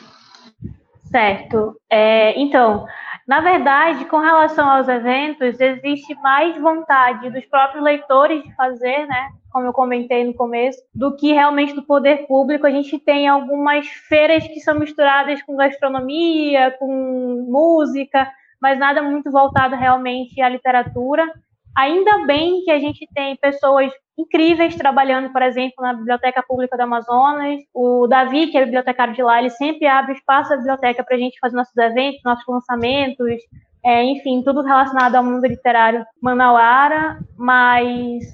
Certo. 1.10 1.78
É, 1.90 2.32
então, 2.40 2.86
na 3.28 3.42
verdade, 3.42 4.06
com 4.06 4.16
relação 4.16 4.66
aos 4.66 4.88
eventos, 4.88 5.60
existe 5.60 6.14
mais 6.22 6.56
vontade 6.58 7.28
dos 7.28 7.44
próprios 7.44 7.84
leitores 7.84 8.42
de 8.42 8.54
fazer, 8.54 9.06
né? 9.06 9.28
Como 9.52 9.66
eu 9.66 9.74
comentei 9.74 10.24
no 10.24 10.32
começo, 10.32 10.82
do 10.94 11.14
que 11.14 11.30
realmente 11.30 11.74
do 11.74 11.82
poder 11.82 12.26
público. 12.26 12.66
A 12.66 12.70
gente 12.70 12.98
tem 12.98 13.28
algumas 13.28 13.86
feiras 13.86 14.48
que 14.48 14.60
são 14.60 14.78
misturadas 14.78 15.42
com 15.42 15.58
gastronomia, 15.58 16.74
com 16.78 17.46
música, 17.50 18.26
mas 18.58 18.78
nada 18.78 19.02
muito 19.02 19.30
voltado 19.30 19.76
realmente 19.76 20.40
à 20.40 20.48
literatura. 20.48 21.30
Ainda 21.76 22.24
bem 22.26 22.62
que 22.64 22.70
a 22.70 22.78
gente 22.78 23.08
tem 23.14 23.36
pessoas 23.36 23.92
incríveis 24.16 24.76
trabalhando, 24.76 25.32
por 25.32 25.42
exemplo, 25.42 25.74
na 25.80 25.92
Biblioteca 25.92 26.42
Pública 26.46 26.76
do 26.76 26.82
Amazonas. 26.82 27.60
O 27.74 28.06
Davi, 28.06 28.46
que 28.46 28.56
é 28.56 28.64
bibliotecário 28.64 29.14
de 29.14 29.22
lá, 29.22 29.40
ele 29.40 29.50
sempre 29.50 29.86
abre 29.86 30.14
espaço 30.14 30.50
da 30.50 30.56
biblioteca 30.56 31.02
para 31.02 31.16
a 31.16 31.18
gente 31.18 31.38
fazer 31.40 31.56
nossos 31.56 31.76
eventos, 31.76 32.20
nossos 32.24 32.46
lançamentos, 32.46 33.40
é, 33.84 34.02
enfim, 34.04 34.42
tudo 34.42 34.62
relacionado 34.62 35.16
ao 35.16 35.24
mundo 35.24 35.46
literário 35.46 36.06
manauara, 36.22 37.18
mas 37.36 38.24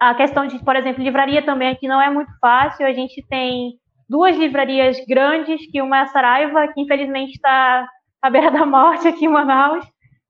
a 0.00 0.14
questão 0.14 0.46
de, 0.46 0.58
por 0.58 0.74
exemplo, 0.74 1.04
livraria 1.04 1.42
também 1.42 1.68
aqui 1.68 1.86
não 1.86 2.00
é 2.00 2.10
muito 2.10 2.32
fácil. 2.40 2.86
A 2.86 2.92
gente 2.92 3.24
tem 3.28 3.74
duas 4.08 4.36
livrarias 4.36 4.98
grandes, 5.06 5.64
que 5.70 5.80
uma 5.80 5.98
é 5.98 6.00
a 6.00 6.06
Saraiva, 6.06 6.68
que 6.68 6.80
infelizmente 6.80 7.34
está 7.34 7.86
à 8.20 8.28
beira 8.30 8.50
da 8.50 8.66
morte 8.66 9.06
aqui 9.06 9.26
em 9.26 9.28
Manaus, 9.28 9.84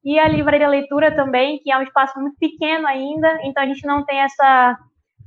e 0.04 0.18
a 0.18 0.26
Livraria 0.26 0.68
Leitura 0.68 1.14
também, 1.14 1.58
que 1.58 1.70
é 1.70 1.78
um 1.78 1.82
espaço 1.82 2.18
muito 2.20 2.36
pequeno 2.38 2.86
ainda, 2.86 3.38
então 3.44 3.62
a 3.62 3.66
gente 3.66 3.86
não 3.86 4.04
tem 4.04 4.18
essa, 4.20 4.78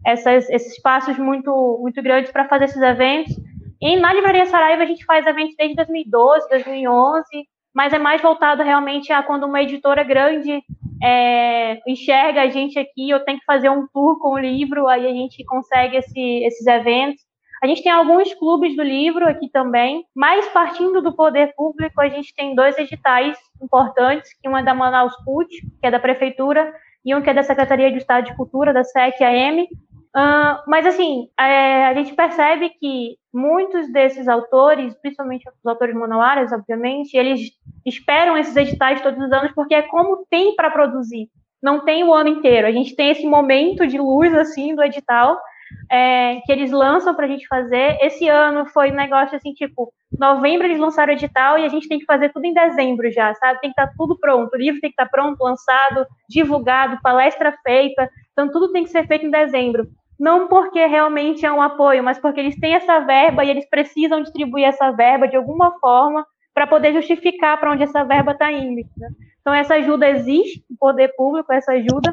essas, 0.05 0.49
esses 0.49 0.73
espaços 0.73 1.17
muito, 1.17 1.79
muito 1.81 2.01
grandes 2.01 2.31
para 2.31 2.47
fazer 2.47 2.65
esses 2.65 2.81
eventos. 2.81 3.33
E 3.81 3.95
na 3.97 4.13
Livraria 4.13 4.45
Saraiva 4.45 4.83
a 4.83 4.85
gente 4.85 5.05
faz 5.05 5.25
eventos 5.25 5.55
desde 5.57 5.75
2012, 5.75 6.49
2011, 6.49 7.25
mas 7.73 7.93
é 7.93 7.99
mais 7.99 8.21
voltado 8.21 8.63
realmente 8.63 9.11
a 9.11 9.21
quando 9.23 9.45
uma 9.45 9.61
editora 9.61 10.03
grande 10.03 10.61
é, 11.03 11.77
enxerga 11.87 12.41
a 12.41 12.49
gente 12.49 12.79
aqui, 12.79 13.09
eu 13.09 13.23
tenho 13.25 13.39
que 13.39 13.45
fazer 13.45 13.69
um 13.69 13.87
tour 13.93 14.19
com 14.19 14.33
o 14.33 14.39
livro, 14.39 14.87
aí 14.87 15.05
a 15.05 15.11
gente 15.11 15.43
consegue 15.45 15.97
esse, 15.97 16.43
esses 16.43 16.65
eventos. 16.65 17.21
A 17.65 17.67
gente 17.67 17.81
tem 17.81 17.91
alguns 17.91 18.31
clubes 18.35 18.75
do 18.75 18.83
livro 18.83 19.27
aqui 19.27 19.49
também, 19.49 20.05
mas 20.15 20.47
partindo 20.49 21.01
do 21.01 21.15
poder 21.15 21.51
público, 21.55 21.99
a 21.99 22.07
gente 22.07 22.31
tem 22.35 22.53
dois 22.53 22.77
editais 22.77 23.35
importantes, 23.59 24.29
que 24.39 24.47
um 24.47 24.55
é 24.55 24.61
da 24.61 24.75
Manaus 24.75 25.15
CUT, 25.25 25.49
que 25.81 25.87
é 25.87 25.89
da 25.89 25.99
Prefeitura, 25.99 26.71
e 27.03 27.15
um 27.15 27.23
que 27.23 27.29
é 27.31 27.33
da 27.33 27.41
Secretaria 27.41 27.91
de 27.91 27.97
Estado 27.97 28.25
de 28.25 28.35
Cultura, 28.37 28.71
da 28.71 28.83
SEC-AM. 28.83 29.63
Uh, 29.63 30.61
mas, 30.67 30.85
assim, 30.85 31.27
é, 31.39 31.87
a 31.87 31.93
gente 31.95 32.13
percebe 32.13 32.69
que 32.69 33.15
muitos 33.33 33.91
desses 33.91 34.27
autores, 34.27 34.93
principalmente 35.01 35.49
os 35.49 35.65
autores 35.65 35.95
manauaras, 35.95 36.51
obviamente, 36.51 37.17
eles 37.17 37.49
esperam 37.83 38.37
esses 38.37 38.55
editais 38.55 39.01
todos 39.01 39.19
os 39.19 39.31
anos 39.31 39.51
porque 39.55 39.73
é 39.73 39.81
como 39.81 40.23
tem 40.29 40.55
para 40.55 40.69
produzir. 40.69 41.29
Não 41.63 41.83
tem 41.83 42.03
o 42.03 42.13
ano 42.13 42.29
inteiro. 42.29 42.67
A 42.67 42.71
gente 42.71 42.95
tem 42.95 43.09
esse 43.09 43.25
momento 43.25 43.87
de 43.87 43.97
luz, 43.97 44.31
assim, 44.35 44.75
do 44.75 44.83
edital, 44.83 45.35
é, 45.91 46.41
que 46.45 46.51
eles 46.51 46.71
lançam 46.71 47.13
para 47.13 47.25
a 47.25 47.29
gente 47.29 47.47
fazer. 47.47 47.97
Esse 48.01 48.27
ano 48.27 48.65
foi 48.67 48.91
um 48.91 48.95
negócio 48.95 49.35
assim, 49.35 49.53
tipo, 49.53 49.93
novembro 50.19 50.67
eles 50.67 50.79
lançaram 50.79 51.13
o 51.13 51.15
edital 51.15 51.57
e 51.57 51.65
a 51.65 51.69
gente 51.69 51.87
tem 51.87 51.99
que 51.99 52.05
fazer 52.05 52.31
tudo 52.31 52.45
em 52.45 52.53
dezembro 52.53 53.11
já, 53.11 53.33
sabe? 53.35 53.59
Tem 53.59 53.71
que 53.71 53.79
estar 53.79 53.87
tá 53.87 53.93
tudo 53.97 54.17
pronto, 54.17 54.53
o 54.53 54.57
livro 54.57 54.81
tem 54.81 54.89
que 54.89 54.93
estar 54.93 55.05
tá 55.05 55.11
pronto, 55.11 55.41
lançado, 55.41 56.05
divulgado, 56.29 56.99
palestra 57.01 57.55
feita, 57.63 58.09
então 58.31 58.49
tudo 58.51 58.71
tem 58.71 58.83
que 58.83 58.89
ser 58.89 59.07
feito 59.07 59.25
em 59.25 59.31
dezembro. 59.31 59.87
Não 60.19 60.47
porque 60.47 60.85
realmente 60.85 61.45
é 61.45 61.51
um 61.51 61.61
apoio, 61.61 62.03
mas 62.03 62.17
porque 62.17 62.39
eles 62.39 62.57
têm 62.59 62.73
essa 62.73 62.99
verba 62.99 63.43
e 63.43 63.49
eles 63.49 63.69
precisam 63.69 64.21
distribuir 64.21 64.65
essa 64.65 64.91
verba 64.91 65.27
de 65.27 65.35
alguma 65.35 65.77
forma 65.79 66.25
para 66.53 66.65
poder 66.65 66.93
justificar 66.93 67.59
para 67.59 67.71
onde 67.71 67.83
essa 67.83 68.03
verba 68.05 68.31
está 68.31 68.49
indo. 68.49 68.87
Né? 68.97 69.09
Então 69.41 69.53
essa 69.53 69.75
ajuda 69.75 70.09
existe, 70.09 70.63
o 70.69 70.77
poder 70.77 71.13
público, 71.17 71.51
essa 71.51 71.73
ajuda, 71.73 72.11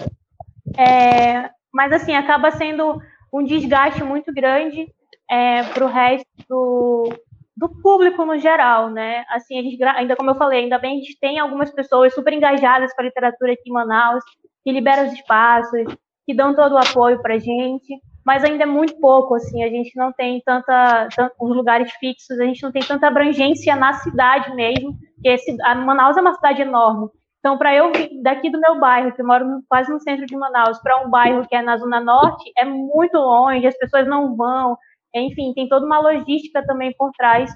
é, 0.77 1.49
mas 1.73 1.93
assim 1.93 2.15
acaba 2.15 2.51
sendo 2.51 3.01
um 3.33 3.43
desgaste 3.43 4.05
muito 4.05 4.33
grande 4.33 4.87
é, 5.31 5.63
para 5.63 5.85
o 5.85 5.89
resto 5.89 6.29
do, 6.49 7.09
do 7.57 7.69
público 7.81 8.25
no 8.25 8.39
geral, 8.39 8.91
né? 8.91 9.25
Assim, 9.31 9.59
a 9.59 9.63
gente, 9.63 9.83
ainda 9.83 10.17
como 10.17 10.31
eu 10.31 10.35
falei, 10.35 10.65
ainda 10.65 10.79
bem 10.79 10.99
a 10.99 11.01
gente 11.01 11.19
tem 11.19 11.39
algumas 11.39 11.71
pessoas 11.71 12.15
super 12.15 12.33
engajadas 12.33 12.93
com 12.95 13.03
a 13.03 13.05
literatura 13.05 13.53
aqui 13.53 13.71
em 13.71 13.73
Manaus, 13.73 14.23
que 14.63 14.71
liberam 14.73 15.07
os 15.07 15.13
espaços, 15.13 15.97
que 16.27 16.35
dão 16.35 16.55
todo 16.55 16.73
o 16.73 16.79
apoio 16.79 17.21
para 17.21 17.35
a 17.35 17.39
gente, 17.39 17.99
mas 18.25 18.45
ainda 18.45 18.63
é 18.63 18.67
muito 18.67 18.99
pouco, 19.01 19.35
assim, 19.35 19.65
a 19.65 19.69
gente 19.69 19.97
não 19.97 20.13
tem 20.13 20.41
tanta, 20.45 21.09
os 21.41 21.57
lugares 21.57 21.91
fixos, 21.95 22.39
a 22.39 22.45
gente 22.45 22.63
não 22.63 22.71
tem 22.71 22.83
tanta 22.83 23.09
abrangência 23.09 23.75
na 23.75 23.95
cidade 23.95 24.55
mesmo, 24.55 24.97
que 25.21 25.29
esse, 25.29 25.57
a 25.63 25.75
Manaus 25.75 26.17
é 26.17 26.21
uma 26.21 26.35
cidade 26.35 26.63
enorme, 26.63 27.09
então, 27.43 27.59
para 27.59 27.75
eu 27.75 27.93
vir 27.93 28.23
daqui 28.23 28.49
do 28.49 28.61
meu 28.61 28.79
bairro, 28.79 29.13
que 29.13 29.23
moro 29.23 29.65
quase 29.69 29.93
no 29.93 29.99
centro 29.99 30.25
de 30.25 30.37
Manaus, 30.37 30.79
para 30.81 31.05
um 31.05 31.11
bairro 31.11 31.45
que 31.49 31.57
é 31.57 31.61
na 31.61 31.77
Zona 31.77 32.01
Norte, 32.01 32.53
é 32.57 32.65
muito 32.65 33.19
longe, 33.19 33.67
as 33.67 33.77
pessoas 33.77 34.07
não 34.07 34.37
vão, 34.37 34.79
enfim, 35.13 35.53
tem 35.53 35.69
toda 35.69 35.85
uma 35.85 35.99
logística 35.99 36.65
também 36.65 36.95
por 36.97 37.11
trás 37.11 37.53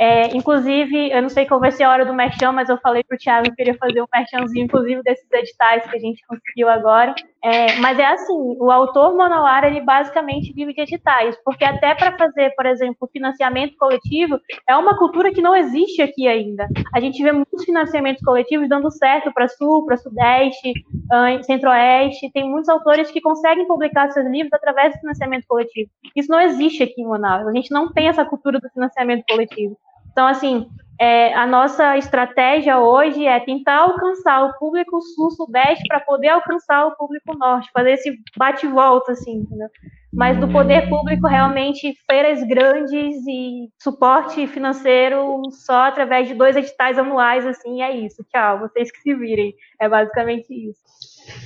é, 0.00 0.36
inclusive, 0.36 1.10
eu 1.10 1.20
não 1.20 1.28
sei 1.28 1.44
qual 1.44 1.58
vai 1.58 1.72
ser 1.72 1.82
a 1.82 1.90
hora 1.90 2.06
do 2.06 2.14
merchan, 2.14 2.52
mas 2.52 2.68
eu 2.68 2.78
falei 2.78 3.02
para 3.02 3.16
o 3.16 3.18
Thiago 3.18 3.44
que 3.46 3.50
eu 3.50 3.56
queria 3.56 3.74
fazer 3.74 4.00
um 4.00 4.06
merchanzinho, 4.14 4.64
inclusive, 4.64 5.02
desses 5.02 5.26
editais 5.32 5.84
que 5.90 5.96
a 5.96 5.98
gente 5.98 6.24
conseguiu 6.24 6.68
agora. 6.68 7.14
É, 7.42 7.76
mas 7.80 7.98
é 7.98 8.06
assim, 8.06 8.56
o 8.60 8.70
autor 8.70 9.16
Manauara, 9.16 9.66
ele 9.66 9.80
basicamente 9.80 10.52
vive 10.52 10.72
de 10.72 10.82
editais, 10.82 11.36
porque 11.44 11.64
até 11.64 11.94
para 11.94 12.16
fazer, 12.16 12.50
por 12.56 12.66
exemplo, 12.66 13.08
financiamento 13.12 13.76
coletivo, 13.76 14.40
é 14.68 14.76
uma 14.76 14.96
cultura 14.96 15.32
que 15.32 15.42
não 15.42 15.54
existe 15.54 16.00
aqui 16.00 16.28
ainda. 16.28 16.68
A 16.94 17.00
gente 17.00 17.20
vê 17.22 17.32
muitos 17.32 17.64
financiamentos 17.64 18.22
coletivos 18.22 18.68
dando 18.68 18.90
certo 18.90 19.32
para 19.32 19.48
Sul, 19.48 19.84
para 19.84 19.96
Sudeste, 19.96 20.72
Centro-Oeste, 21.42 22.30
tem 22.32 22.48
muitos 22.48 22.68
autores 22.68 23.10
que 23.10 23.20
conseguem 23.20 23.66
publicar 23.66 24.10
seus 24.10 24.26
livros 24.26 24.52
através 24.52 24.94
do 24.94 25.00
financiamento 25.00 25.46
coletivo. 25.48 25.90
Isso 26.14 26.30
não 26.30 26.40
existe 26.40 26.82
aqui 26.82 27.02
em 27.02 27.06
Manaus, 27.06 27.46
a 27.46 27.52
gente 27.52 27.72
não 27.72 27.92
tem 27.92 28.08
essa 28.08 28.24
cultura 28.24 28.60
do 28.60 28.68
financiamento 28.70 29.24
coletivo. 29.28 29.76
Então, 30.18 30.26
assim, 30.26 30.66
é, 31.00 31.32
a 31.32 31.46
nossa 31.46 31.96
estratégia 31.96 32.80
hoje 32.80 33.24
é 33.24 33.38
tentar 33.38 33.82
alcançar 33.82 34.46
o 34.46 34.58
público 34.58 35.00
sul-sudeste 35.00 35.84
para 35.86 36.00
poder 36.00 36.26
alcançar 36.30 36.86
o 36.86 36.96
público 36.96 37.38
norte, 37.38 37.70
fazer 37.72 37.92
esse 37.92 38.18
bate-volta, 38.36 39.12
assim, 39.12 39.36
entendeu? 39.36 39.68
Mas 40.12 40.36
do 40.40 40.48
poder 40.48 40.88
público, 40.88 41.28
realmente, 41.28 41.96
feiras 42.10 42.42
grandes 42.42 43.16
e 43.28 43.68
suporte 43.80 44.44
financeiro 44.48 45.40
só 45.52 45.84
através 45.84 46.26
de 46.26 46.34
dois 46.34 46.56
editais 46.56 46.98
anuais, 46.98 47.46
assim, 47.46 47.80
é 47.80 47.96
isso. 47.96 48.24
Tchau, 48.24 48.58
vocês 48.58 48.90
que 48.90 48.98
se 48.98 49.14
virem. 49.14 49.54
É 49.80 49.88
basicamente 49.88 50.52
isso. 50.52 50.80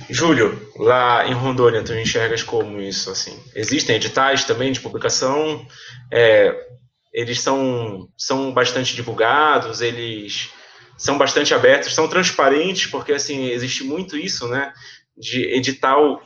Júlio, 0.09 0.59
lá 0.79 1.27
em 1.27 1.33
Rondônia, 1.33 1.83
tu 1.83 1.93
enxergas 1.93 2.41
como 2.41 2.81
isso, 2.81 3.11
assim? 3.11 3.39
Existem 3.55 3.97
editais 3.97 4.45
também 4.45 4.71
de 4.71 4.79
publicação? 4.79 5.63
É, 6.11 6.73
eles 7.13 7.39
são, 7.39 8.09
são 8.17 8.51
bastante 8.51 8.95
divulgados, 8.95 9.81
eles 9.81 10.49
são 10.97 11.17
bastante 11.17 11.53
abertos, 11.53 11.93
são 11.93 12.07
transparentes, 12.07 12.87
porque 12.89 13.13
assim 13.13 13.49
existe 13.49 13.83
muito 13.83 14.17
isso, 14.17 14.47
né, 14.47 14.73
de 15.17 15.43
edital 15.55 16.21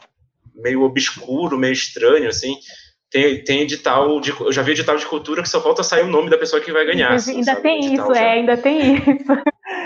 meio 0.55 0.81
obscuro, 0.83 1.57
meio 1.57 1.73
estranho, 1.73 2.27
assim. 2.27 2.55
Tem, 3.09 3.41
tem 3.43 3.61
edital 3.61 4.19
de, 4.19 4.31
eu 4.31 4.51
já 4.51 4.61
vi 4.61 4.71
edital 4.71 4.97
de 4.97 5.05
cultura 5.05 5.41
que 5.41 5.47
só 5.47 5.61
falta 5.61 5.81
sair 5.81 6.03
o 6.03 6.09
nome 6.09 6.29
da 6.29 6.37
pessoa 6.37 6.61
que 6.61 6.73
vai 6.73 6.85
ganhar. 6.85 7.13
Assim, 7.15 7.35
ainda 7.35 7.53
sabe? 7.53 7.61
tem 7.61 7.93
isso, 7.93 8.13
já. 8.13 8.21
é, 8.21 8.31
ainda 8.31 8.57
tem 8.57 8.95
isso. 8.95 9.31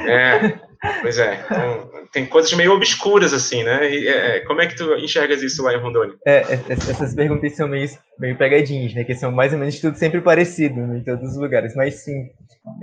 É, 0.08 0.60
pois 1.02 1.18
é. 1.18 1.46
Então, 1.46 1.90
tem 2.12 2.26
coisas 2.26 2.52
meio 2.54 2.74
obscuras, 2.74 3.34
assim, 3.34 3.64
né? 3.64 3.90
E, 3.90 4.08
é, 4.08 4.38
é, 4.38 4.40
como 4.42 4.62
é 4.62 4.68
que 4.68 4.76
tu 4.76 4.94
enxergas 4.96 5.42
isso 5.42 5.64
lá 5.64 5.74
em 5.74 5.80
Rondônia? 5.80 6.16
É, 6.26 6.38
é, 6.38 6.54
é, 6.54 6.74
essas 6.74 7.14
perguntas 7.14 7.56
são 7.56 7.68
meio, 7.68 7.90
meio 8.20 8.38
pegadinhas, 8.38 8.94
né? 8.94 9.04
Que 9.04 9.16
são 9.16 9.32
mais 9.32 9.54
ou 9.54 9.60
menos 9.60 9.80
tudo 9.80 9.98
sempre 9.98 10.22
parecido 10.22 10.76
né, 10.86 10.98
em 10.98 11.04
todos 11.04 11.32
os 11.32 11.38
lugares. 11.38 11.76
Mas 11.76 12.04
sim, 12.04 12.30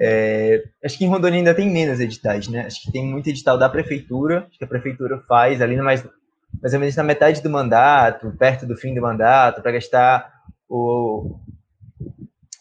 é, 0.01 0.62
acho 0.84 0.96
que 0.96 1.05
em 1.05 1.09
Rondônia 1.09 1.38
ainda 1.38 1.55
tem 1.55 1.70
menos 1.70 2.01
editais, 2.01 2.49
né? 2.49 2.66
Acho 2.66 2.82
que 2.82 2.92
tem 2.92 3.05
muito 3.05 3.28
edital 3.28 3.59
da 3.59 3.68
prefeitura, 3.68 4.46
acho 4.49 4.59
que 4.59 4.64
a 4.64 4.68
prefeitura 4.68 5.22
faz 5.28 5.61
ali 5.61 5.76
mais, 5.76 6.07
mais 6.62 6.74
ou 6.74 6.80
menos 6.80 6.96
na 6.96 7.03
metade 7.03 7.42
do 7.42 7.51
mandato, 7.51 8.32
perto 8.38 8.64
do 8.64 8.76
fim 8.76 8.94
do 8.94 9.03
mandato, 9.03 9.61
para 9.61 9.72
gastar 9.72 10.32
o, 10.68 11.38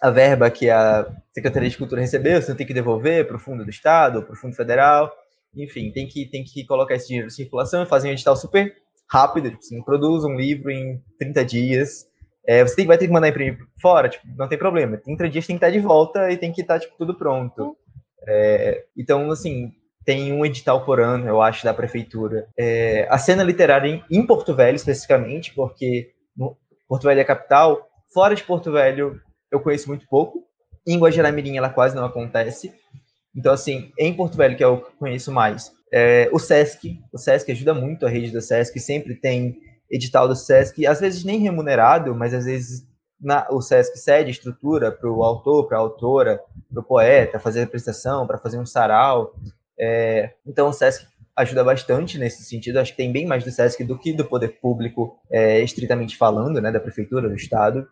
a 0.01 0.09
verba 0.09 0.49
que 0.49 0.69
a 0.69 1.07
Secretaria 1.31 1.69
de 1.69 1.77
Cultura 1.77 2.01
recebeu, 2.01 2.41
você 2.41 2.55
tem 2.55 2.65
que 2.65 2.73
devolver 2.73 3.27
para 3.27 3.37
o 3.37 3.39
fundo 3.39 3.63
do 3.63 3.69
Estado 3.69 4.17
ou 4.17 4.23
para 4.23 4.33
o 4.33 4.37
fundo 4.37 4.55
federal 4.55 5.11
enfim, 5.55 5.91
tem 5.91 6.07
que, 6.07 6.25
tem 6.29 6.43
que 6.43 6.65
colocar 6.65 6.95
esse 6.95 7.07
dinheiro 7.07 7.27
em 7.27 7.31
circulação 7.31 7.83
e 7.83 7.87
fazer 7.87 8.09
um 8.09 8.11
edital 8.11 8.35
super 8.35 8.75
rápido, 9.09 9.49
tipo, 9.49 9.59
assim, 9.59 9.81
produz 9.83 10.23
um 10.23 10.35
livro 10.35 10.69
em 10.69 11.01
30 11.17 11.45
dias, 11.45 12.05
é, 12.45 12.63
você 12.63 12.75
tem, 12.75 12.85
vai 12.85 12.97
ter 12.97 13.07
que 13.07 13.13
mandar 13.13 13.27
imprimir 13.27 13.57
fora, 13.81 14.09
tipo, 14.09 14.25
não 14.37 14.47
tem 14.47 14.57
problema, 14.57 14.95
em 14.95 15.01
30 15.01 15.29
dias 15.29 15.47
tem 15.47 15.57
que 15.57 15.65
estar 15.65 15.77
de 15.77 15.79
volta 15.79 16.31
e 16.31 16.37
tem 16.37 16.51
que 16.51 16.61
estar, 16.61 16.79
tipo, 16.79 16.95
tudo 16.97 17.13
pronto. 17.13 17.75
É, 18.27 18.85
então, 18.97 19.29
assim, 19.31 19.71
tem 20.05 20.31
um 20.31 20.45
edital 20.45 20.85
por 20.85 21.01
ano, 21.01 21.27
eu 21.27 21.41
acho, 21.41 21.65
da 21.65 21.73
prefeitura. 21.73 22.47
É, 22.57 23.05
a 23.09 23.17
cena 23.17 23.43
literária 23.43 23.89
em, 23.89 24.03
em, 24.09 24.25
Porto 24.25 24.55
Velho, 24.55 24.75
especificamente, 24.75 25.53
porque 25.53 26.11
Porto 26.87 27.03
Velho 27.03 27.19
é 27.19 27.23
a 27.23 27.25
capital, 27.25 27.85
fora 28.13 28.33
de 28.33 28.43
Porto 28.43 28.71
Velho 28.71 29.19
eu 29.51 29.59
conheço 29.59 29.89
muito 29.89 30.07
pouco, 30.07 30.45
em 30.87 30.97
Guajará-Mirim 30.97 31.57
ela 31.57 31.69
quase 31.69 31.95
não 31.95 32.05
acontece, 32.05 32.73
então, 33.37 33.53
assim, 33.53 33.91
em 33.99 34.13
Porto 34.13 34.35
Velho, 34.35 34.57
que 34.57 34.63
é 34.63 34.67
o 34.67 34.77
que 34.77 34.87
eu 34.87 34.91
conheço 34.97 35.31
mais, 35.31 35.71
é, 35.93 36.27
o 36.33 36.39
SESC, 36.39 36.99
o 37.13 37.17
SESC 37.17 37.51
ajuda 37.51 37.73
muito 37.73 38.05
a 38.05 38.09
rede 38.09 38.31
do 38.31 38.41
SESC, 38.41 38.79
sempre 38.79 39.15
tem 39.15 39.57
edital 39.89 40.27
do 40.27 40.35
SESC, 40.35 40.85
às 40.85 40.99
vezes 40.99 41.23
nem 41.23 41.39
remunerado, 41.39 42.13
mas 42.15 42.33
às 42.33 42.45
vezes 42.45 42.85
na, 43.21 43.47
o 43.49 43.61
SESC 43.61 43.97
cede 43.97 44.31
estrutura 44.31 44.91
para 44.91 45.09
o 45.09 45.23
autor, 45.23 45.67
para 45.67 45.77
a 45.77 45.81
autora, 45.81 46.41
para 46.71 46.81
o 46.81 46.83
poeta, 46.83 47.39
fazer 47.39 47.63
a 47.63 47.67
prestação, 47.67 48.27
para 48.27 48.37
fazer 48.37 48.59
um 48.59 48.65
sarau. 48.65 49.33
É, 49.79 50.33
então, 50.45 50.69
o 50.69 50.73
SESC 50.73 51.05
ajuda 51.35 51.63
bastante 51.63 52.17
nesse 52.17 52.43
sentido. 52.43 52.79
Acho 52.79 52.91
que 52.91 52.97
tem 52.97 53.11
bem 53.11 53.25
mais 53.25 53.43
do 53.43 53.51
SESC 53.51 53.83
do 53.83 53.97
que 53.97 54.11
do 54.11 54.25
poder 54.25 54.59
público, 54.59 55.19
é, 55.31 55.61
estritamente 55.61 56.17
falando, 56.17 56.59
né, 56.59 56.71
da 56.71 56.79
prefeitura, 56.79 57.29
do 57.29 57.35
estado. 57.35 57.87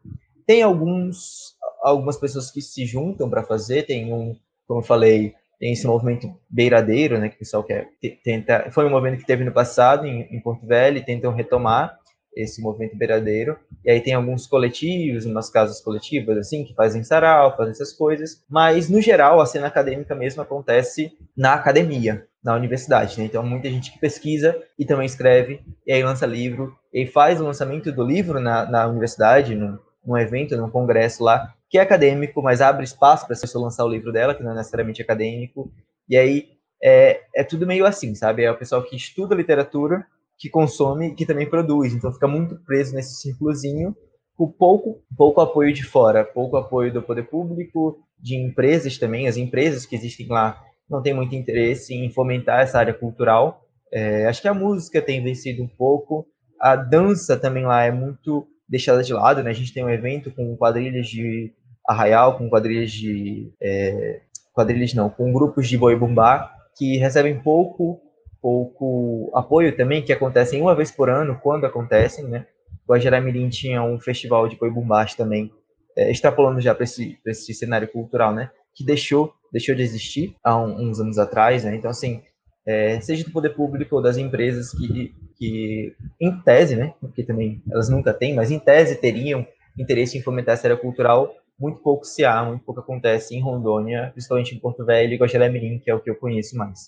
Tem 0.46 0.62
alguns 0.64 1.56
algumas 1.82 2.18
pessoas 2.18 2.50
que 2.50 2.62
se 2.62 2.86
juntam 2.86 3.30
para 3.30 3.44
fazer. 3.44 3.84
Tem 3.84 4.12
um 4.12 4.36
como 4.68 4.82
eu 4.82 4.84
falei, 4.84 5.34
tem 5.60 5.72
esse 5.72 5.88
movimento 5.88 6.34
beiradeiro, 6.50 7.18
né, 7.18 7.30
que 7.30 7.36
o 7.36 7.40
pessoal 7.40 7.64
quer 7.64 7.88
tenta, 8.24 8.70
foi 8.72 8.86
um 8.86 8.90
movimento 8.90 9.20
que 9.20 9.26
teve 9.26 9.44
no 9.44 9.52
passado 9.52 10.06
em, 10.06 10.22
em 10.32 10.40
Porto 10.40 10.66
Velho, 10.66 10.98
e 10.98 11.06
tentam 11.06 11.34
retomar 11.34 11.98
esse 12.36 12.62
movimento 12.62 12.98
beiradeiro. 12.98 13.58
E 13.84 13.90
aí 13.90 14.02
tem 14.02 14.14
alguns 14.14 14.46
coletivos, 14.46 15.26
umas 15.26 15.50
casas 15.50 15.80
coletivas 15.82 16.38
assim 16.38 16.66
que 16.66 16.76
fazem 16.76 17.04
sarau, 17.04 17.56
fazem 17.56 17.72
essas 17.72 17.94
coisas, 17.94 18.44
mas 18.50 18.90
no 18.90 19.02
geral 19.02 19.40
a 19.40 19.46
cena 19.46 19.68
acadêmica 19.68 20.14
mesmo 20.14 20.42
acontece 20.42 21.18
na 21.36 21.54
academia, 21.54 22.28
na 22.44 22.54
universidade, 22.54 23.18
né? 23.18 23.26
Então 23.26 23.42
muita 23.42 23.70
gente 23.70 23.92
que 23.92 24.00
pesquisa 24.00 24.56
e 24.78 24.86
também 24.86 25.06
escreve 25.06 25.62
e 25.88 25.94
aí 25.94 26.04
lança 26.04 26.26
livro 26.26 26.76
e 26.94 27.08
faz 27.08 27.40
o 27.40 27.46
lançamento 27.46 27.92
do 27.92 28.04
livro 28.04 28.40
na, 28.40 28.66
na 28.66 28.88
universidade, 28.88 29.56
num, 29.56 29.80
num 30.06 30.18
evento, 30.18 30.58
num 30.58 30.70
congresso 30.70 31.24
lá, 31.24 31.54
que 31.70 31.78
é 31.78 31.82
acadêmico, 31.82 32.42
mas 32.42 32.62
abre 32.62 32.84
espaço 32.84 33.26
para 33.26 33.36
a 33.36 33.40
pessoa 33.40 33.66
lançar 33.66 33.86
o 33.86 33.90
livro 33.90 34.12
dela, 34.12 34.36
que 34.36 34.44
não 34.44 34.52
é 34.52 34.56
necessariamente 34.56 35.02
acadêmico. 35.02 35.72
E 36.08 36.16
aí 36.16 36.50
é, 36.84 37.22
é 37.36 37.44
tudo 37.44 37.66
meio 37.66 37.86
assim, 37.86 38.14
sabe? 38.14 38.44
É 38.44 38.52
o 38.52 38.58
pessoal 38.58 38.84
que 38.84 38.96
estuda 38.96 39.36
literatura, 39.36 40.06
que 40.38 40.50
consome 40.50 41.08
e 41.08 41.16
que 41.16 41.26
também 41.26 41.50
produz. 41.50 41.94
Então 41.94 42.14
fica 42.14 42.28
muito 42.28 42.56
preso 42.64 42.94
nesse 42.94 43.16
círculozinho, 43.16 43.96
com 44.38 44.52
pouco, 44.52 45.02
pouco 45.18 45.42
apoio 45.42 45.74
de 45.74 45.84
fora, 45.84 46.24
pouco 46.24 46.58
apoio 46.58 46.94
do 46.94 47.02
poder 47.02 47.24
público, 47.24 47.98
de 48.20 48.36
empresas 48.36 48.98
também. 48.98 49.28
As 49.28 49.38
empresas 49.38 49.86
que 49.86 49.96
existem 49.96 50.28
lá 50.28 50.62
não 50.90 51.02
têm 51.02 51.14
muito 51.14 51.36
interesse 51.36 51.94
em 51.94 52.12
fomentar 52.12 52.62
essa 52.62 52.78
área 52.78 52.94
cultural. 52.94 53.62
É, 53.92 54.28
acho 54.28 54.42
que 54.42 54.48
a 54.48 54.54
música 54.54 55.02
tem 55.02 55.24
vencido 55.24 55.64
um 55.64 55.68
pouco. 55.68 56.28
A 56.60 56.76
dança 56.76 57.38
também 57.38 57.66
lá 57.66 57.84
é 57.84 57.92
muito 57.92 58.48
deixada 58.68 59.04
de 59.04 59.14
lado, 59.14 59.44
né? 59.44 59.50
A 59.50 59.54
gente 59.54 59.74
tem 59.74 59.84
um 59.84 59.90
evento 59.90 60.32
com 60.32 60.56
quadrilhas 60.56 61.08
de 61.08 61.54
arraial, 61.88 62.38
com 62.38 62.50
quadrilhas 62.50 62.92
de... 62.92 63.52
É, 63.62 64.22
quadrilhas 64.54 64.94
não, 64.94 65.10
com 65.10 65.34
grupos 65.34 65.68
de 65.68 65.78
boi 65.78 65.96
bumbá, 65.96 66.50
que 66.78 66.98
recebem 66.98 67.40
pouco, 67.40 68.02
pouco 68.42 69.32
apoio 69.36 69.76
também, 69.76 70.02
que 70.02 70.14
acontecem 70.14 70.62
uma 70.62 70.74
vez 70.74 70.92
por 70.92 71.10
ano, 71.10 71.40
quando 71.42 71.66
acontecem, 71.66 72.26
né? 72.26 72.46
O 72.88 72.92
Guajará-Mirim 72.94 73.50
tinha 73.50 73.84
um 73.84 74.00
festival 74.00 74.48
de 74.48 74.56
boi 74.56 74.70
bumbás 74.70 75.14
também, 75.16 75.52
é, 75.98 76.10
extrapolando 76.10 76.62
já 76.62 76.74
para 76.74 76.84
esse, 76.84 77.18
esse 77.26 77.54
cenário 77.54 77.88
cultural, 77.88 78.34
né? 78.34 78.50
Que 78.74 78.86
deixou, 78.86 79.34
deixou 79.52 79.76
de 79.76 79.82
existir 79.82 80.36
há 80.44 80.58
um, 80.58 80.90
uns 80.90 81.00
anos 81.00 81.18
atrás, 81.18 81.64
né? 81.64 81.76
Então, 81.76 81.92
assim, 81.92 82.22
é, 82.66 83.00
seja 83.02 83.24
do 83.24 83.32
poder 83.32 83.50
público 83.56 83.96
ou 83.96 84.02
das 84.02 84.18
empresas 84.18 84.72
que, 84.72 85.14
que, 85.38 85.96
em 86.20 86.40
tese, 86.42 86.76
né, 86.76 86.94
porque 87.00 87.24
também 87.24 87.62
elas 87.70 87.90
nunca 87.90 88.14
têm, 88.14 88.34
mas 88.34 88.52
em 88.52 88.60
tese 88.60 88.96
teriam 88.96 89.46
interesse 89.78 90.18
em 90.18 90.22
fomentar 90.22 90.54
essa 90.54 90.68
área 90.68 90.78
cultural, 90.78 91.34
muito 91.60 91.80
pouco 91.80 92.06
se 92.06 92.26
há, 92.26 92.44
muito 92.44 92.64
pouco 92.64 92.82
acontece 92.82 93.36
em 93.36 93.42
Rondônia, 93.42 94.10
principalmente 94.12 94.56
em 94.56 94.60
Porto 94.60 94.86
Velho 94.86 95.14
e 95.14 95.18
Guaxaré-Mirim, 95.18 95.80
que 95.80 95.90
é 95.90 95.96
o 95.96 96.00
que 96.00 96.10
eu 96.10 96.16
conheço 96.16 96.58
mais. 96.58 96.88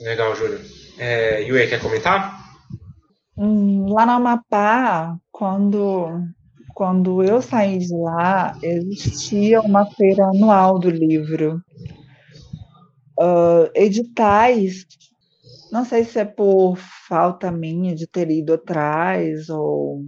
Legal, 0.00 0.34
Júlio. 0.34 0.60
É, 0.98 1.42
Yue, 1.42 1.68
quer 1.68 1.80
comentar? 1.80 2.38
Hum, 3.36 3.86
lá 3.92 4.04
no 4.04 4.12
Amapá, 4.12 5.16
quando, 5.30 6.24
quando 6.74 7.22
eu 7.22 7.40
saí 7.40 7.78
de 7.78 7.94
lá, 7.94 8.56
existia 8.62 9.60
uma 9.60 9.86
feira 9.86 10.24
anual 10.24 10.78
do 10.78 10.90
livro. 10.90 11.60
Uh, 13.20 13.68
editais, 13.74 14.86
não 15.70 15.84
sei 15.84 16.04
se 16.04 16.18
é 16.18 16.24
por 16.24 16.76
falta 17.08 17.50
minha 17.50 17.94
de 17.94 18.06
ter 18.06 18.30
ido 18.30 18.54
atrás 18.54 19.48
ou 19.48 20.04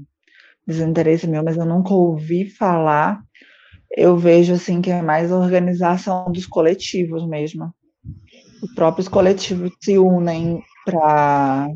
desinteresse 0.67 1.27
meu, 1.27 1.43
mas 1.43 1.57
eu 1.57 1.65
nunca 1.65 1.93
ouvi 1.93 2.49
falar. 2.49 3.21
Eu 3.91 4.17
vejo 4.17 4.55
assim 4.55 4.81
que 4.81 4.91
é 4.91 5.03
mais 5.03 5.33
organização 5.33 6.31
dos 6.31 6.47
coletivos 6.47 7.27
mesmo. 7.27 7.75
Os 8.63 8.75
próprios 8.75 9.09
coletivos 9.09 9.73
se 9.81 9.99
unem 9.99 10.63
para 10.85 11.69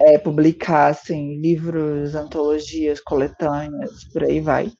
é, 0.00 0.18
publicar 0.18 0.88
assim, 0.88 1.40
livros, 1.40 2.14
antologias, 2.14 3.00
coletâneas, 3.00 4.04
por 4.12 4.24
aí 4.24 4.40
vai. 4.40 4.70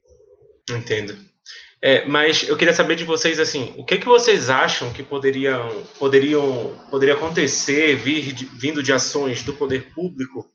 Entendo. 0.71 1.32
É, 1.85 2.05
mas 2.07 2.49
eu 2.49 2.57
queria 2.57 2.73
saber 2.73 2.95
de 2.95 3.03
vocês 3.03 3.41
assim, 3.41 3.75
o 3.77 3.85
que, 3.85 3.99
que 3.99 4.07
vocês 4.07 4.49
acham 4.49 4.93
que 4.93 5.03
poderiam, 5.03 5.83
poderiam, 5.99 6.77
poderia 6.89 7.17
acontecer, 7.17 7.97
vir 7.97 8.33
de, 8.33 8.45
vindo 8.45 8.81
de 8.81 8.93
ações 8.93 9.43
do 9.43 9.53
poder 9.53 9.93
público 9.93 10.47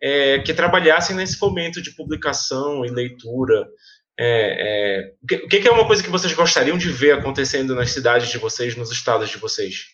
é, 0.00 0.38
que 0.38 0.54
trabalhassem 0.54 1.16
nesse 1.16 1.36
fomento 1.36 1.82
de 1.82 1.90
publicação 1.96 2.84
e 2.84 2.90
leitura? 2.90 3.66
É, 4.16 5.00
é 5.00 5.12
o, 5.20 5.26
que, 5.26 5.34
o 5.34 5.48
que 5.48 5.68
é 5.68 5.72
uma 5.72 5.86
coisa 5.86 6.02
que 6.02 6.10
vocês 6.10 6.32
gostariam 6.32 6.78
de 6.78 6.90
ver 6.90 7.18
acontecendo 7.18 7.74
nas 7.74 7.90
cidades 7.90 8.28
de 8.28 8.38
vocês, 8.38 8.76
nos 8.76 8.92
estados 8.92 9.30
de 9.30 9.38
vocês? 9.38 9.86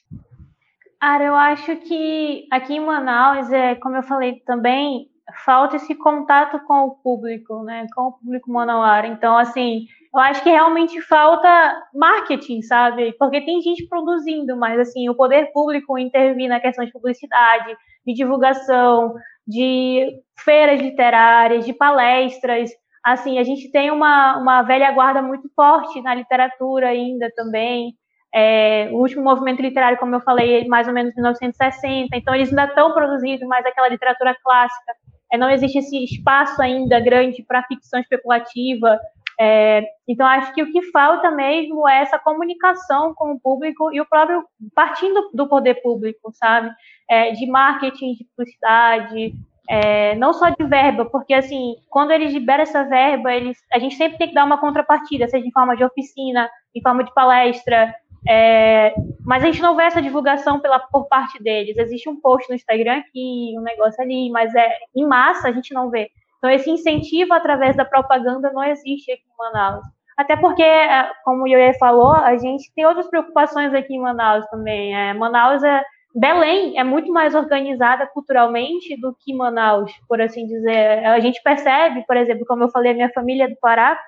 Cara, 1.00 1.24
eu 1.24 1.34
acho 1.34 1.76
que 1.76 2.46
aqui 2.50 2.74
em 2.74 2.84
Manaus, 2.84 3.50
é, 3.50 3.74
como 3.76 3.96
eu 3.96 4.02
falei 4.02 4.40
também, 4.44 5.06
falta 5.46 5.76
esse 5.76 5.94
contato 5.94 6.58
com 6.66 6.88
o 6.88 6.90
público, 6.96 7.62
né? 7.62 7.86
Com 7.94 8.08
o 8.08 8.12
público 8.12 8.52
manauara. 8.52 9.06
Então, 9.06 9.38
assim, 9.38 9.86
eu 10.14 10.20
acho 10.20 10.42
que 10.42 10.50
realmente 10.50 11.00
falta 11.02 11.48
marketing, 11.94 12.62
sabe? 12.62 13.12
Porque 13.18 13.40
tem 13.40 13.61
gente 13.61 13.86
produzindo, 13.88 14.56
mas 14.56 14.78
assim, 14.78 15.09
o 15.09 15.14
poder 15.14 15.52
público 15.52 15.98
intervir 15.98 16.48
na 16.48 16.61
questão 16.61 16.84
de 16.84 16.92
publicidade, 16.92 17.76
de 18.06 18.14
divulgação, 18.14 19.14
de 19.46 20.20
feiras 20.38 20.80
literárias, 20.80 21.64
de 21.64 21.72
palestras. 21.72 22.70
Assim, 23.04 23.38
a 23.38 23.44
gente 23.44 23.70
tem 23.70 23.90
uma, 23.90 24.38
uma 24.38 24.62
velha 24.62 24.90
guarda 24.92 25.22
muito 25.22 25.48
forte 25.54 26.00
na 26.02 26.14
literatura 26.14 26.88
ainda 26.88 27.30
também. 27.34 27.94
É, 28.34 28.90
o 28.92 28.96
último 28.96 29.22
movimento 29.22 29.62
literário, 29.62 29.98
como 29.98 30.14
eu 30.14 30.20
falei, 30.20 30.61
é 30.61 30.68
mais 30.68 30.86
ou 30.86 30.92
menos 30.92 31.14
1960, 31.14 32.14
então 32.14 32.34
eles 32.34 32.50
ainda 32.50 32.64
estão 32.66 32.92
produzindo 32.92 33.46
mais 33.46 33.64
aquela 33.64 33.88
literatura 33.88 34.36
clássica. 34.42 34.92
É, 35.32 35.36
não 35.36 35.50
existe 35.50 35.78
esse 35.78 36.04
espaço 36.04 36.61
ainda 36.61 37.00
grande 37.00 37.42
para 37.46 37.62
ficção 37.64 38.00
especulativa. 38.00 38.98
É, 39.41 39.84
então, 40.09 40.26
acho 40.26 40.53
que 40.53 40.62
o 40.62 40.72
que 40.72 40.82
falta 40.91 41.30
mesmo 41.30 41.89
é 41.89 42.03
essa 42.03 42.18
comunicação 42.18 43.14
com 43.14 43.32
o 43.32 43.41
público 43.41 43.93
e 43.93 44.01
o 44.01 44.07
próprio, 44.07 44.45
partindo 44.74 45.30
do 45.32 45.49
poder 45.49 45.80
público, 45.80 46.32
sabe? 46.32 46.70
É, 47.09 47.30
de 47.30 47.47
marketing, 47.47 48.14
de 48.14 48.24
publicidade, 48.24 49.34
é, 49.68 50.14
não 50.16 50.32
só 50.32 50.49
de 50.49 50.64
verba, 50.64 51.05
porque 51.05 51.34
assim, 51.34 51.76
quando 51.89 52.11
eles 52.11 52.32
liberam 52.32 52.62
essa 52.62 52.84
verba, 52.84 53.32
eles, 53.32 53.57
a 53.72 53.78
gente 53.78 53.95
sempre 53.95 54.18
tem 54.18 54.28
que 54.28 54.34
dar 54.34 54.45
uma 54.45 54.59
contrapartida, 54.59 55.28
seja 55.28 55.47
em 55.47 55.53
forma 55.53 55.76
de 55.76 55.84
oficina, 55.84 56.49
em 56.74 56.80
forma 56.80 57.05
de 57.05 57.14
palestra, 57.14 57.95
é, 58.26 58.95
mas 59.24 59.43
a 59.43 59.47
gente 59.47 59.62
não 59.62 59.76
vê 59.76 59.84
essa 59.84 60.03
divulgação 60.03 60.59
pela, 60.59 60.78
por 60.78 61.07
parte 61.07 61.41
deles. 61.43 61.76
Existe 61.76 62.09
um 62.09 62.20
post 62.20 62.49
no 62.49 62.57
Instagram 62.57 62.99
aqui, 62.99 63.55
um 63.57 63.62
negócio 63.62 64.03
ali, 64.03 64.30
mas 64.30 64.55
é 64.55 64.68
em 64.97 65.07
massa 65.07 65.49
a 65.49 65.53
gente 65.53 65.72
não 65.72 65.91
vê. 65.91 66.11
Então 66.39 66.51
esse 66.51 66.70
incentivo 66.70 67.34
através 67.34 67.76
da 67.76 67.84
propaganda 67.84 68.51
não 68.53 68.62
existe 68.64 69.12
aqui 69.12 69.22
em 69.22 69.36
Manaus. 69.39 69.84
Até 70.16 70.36
porque, 70.36 70.62
é, 70.62 71.11
como 71.24 71.45
o 71.45 71.47
Ioê 71.47 71.74
falou, 71.78 72.12
a 72.12 72.36
gente 72.36 72.72
tem 72.74 72.84
outras 72.84 73.09
preocupações 73.09 73.72
aqui 73.72 73.95
em 73.95 74.01
Manaus 74.01 74.45
também. 74.47 74.95
É, 74.95 75.14
Manaus 75.14 75.62
é 75.62 75.82
Belém 76.14 76.78
é 76.78 76.82
muito 76.82 77.12
mais 77.12 77.34
organizada 77.34 78.07
culturalmente 78.07 79.01
do 79.01 79.14
que 79.20 79.32
Manaus, 79.32 79.93
por 80.09 80.20
assim 80.20 80.47
dizer. 80.47 81.05
A 81.07 81.20
gente 81.20 81.41
percebe, 81.43 82.05
por 82.07 82.16
exemplo, 82.16 82.45
como 82.47 82.64
eu 82.64 82.70
falei, 82.70 82.93
a 82.93 82.95
minha 82.95 83.12
família 83.12 83.45
é 83.45 83.49
do 83.49 83.57
Pará, 83.61 83.99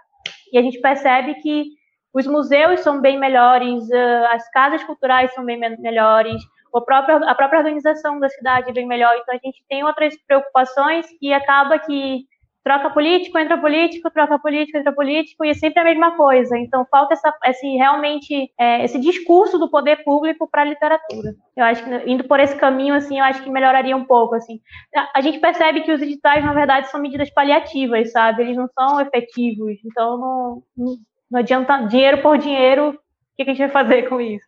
e 0.53 0.59
a 0.59 0.63
gente 0.63 0.81
percebe 0.81 1.35
que 1.35 1.67
os 2.13 2.27
museus 2.27 2.81
são 2.81 3.01
bem 3.01 3.19
melhores, 3.19 3.89
as 4.33 4.51
casas 4.51 4.83
culturais 4.83 5.33
são 5.35 5.45
bem 5.45 5.59
melhores, 5.79 6.43
a 6.75 7.35
própria, 7.35 7.59
organização 7.59 8.19
da 8.19 8.29
cidade 8.29 8.71
é 8.71 8.73
bem 8.73 8.87
melhor. 8.87 9.17
Então, 9.17 9.35
a 9.35 9.39
gente 9.39 9.63
tem 9.69 9.85
outras 9.85 10.15
preocupações 10.27 11.07
e 11.21 11.33
acaba 11.33 11.79
que 11.79 12.25
troca 12.63 12.91
político, 12.91 13.39
entra 13.39 13.57
político, 13.57 14.11
troca 14.11 14.39
político, 14.39 14.77
entra 14.77 14.93
político, 14.93 15.45
e 15.45 15.51
é 15.51 15.55
sempre 15.55 15.81
a 15.81 15.85
mesma 15.85 16.17
coisa. 16.17 16.59
Então, 16.59 16.87
falta 16.91 17.15
essa, 17.15 17.35
esse, 17.47 17.67
realmente 17.77 18.53
é, 18.59 18.85
esse 18.85 18.99
discurso 19.01 19.59
do 19.59 19.71
poder 19.71 20.05
público 20.05 20.47
para 20.47 20.63
a 20.63 20.67
literatura. 20.67 21.35
Eu 21.57 21.65
acho 21.65 21.83
que, 21.83 22.11
indo 22.11 22.25
por 22.25 22.39
esse 22.39 22.55
caminho, 22.57 22.95
assim, 22.95 23.19
eu 23.19 23.25
acho 23.25 23.43
que 23.43 23.51
melhoraria 23.51 23.97
um 23.97 24.05
pouco, 24.05 24.35
assim. 24.35 24.61
A, 24.95 25.19
a 25.19 25.21
gente 25.23 25.39
percebe 25.39 25.81
que 25.81 25.91
os 25.91 26.03
editais, 26.03 26.45
na 26.45 26.53
verdade, 26.53 26.89
são 26.91 27.01
medidas 27.01 27.31
paliativas, 27.31 28.13
sabe? 28.13 28.43
Eles 28.43 28.57
não 28.57 28.69
são 28.69 29.01
efetivos. 29.01 29.79
Então, 29.85 30.19
não, 30.19 30.63
não 30.77 30.97
não 31.31 31.39
adianta 31.39 31.87
dinheiro 31.87 32.21
por 32.21 32.37
dinheiro, 32.37 32.91
o 32.91 32.99
que, 33.37 33.43
a 33.43 33.45
gente 33.45 33.59
vai 33.59 33.69
fazer 33.71 34.09
com 34.09 34.21
isso? 34.21 34.45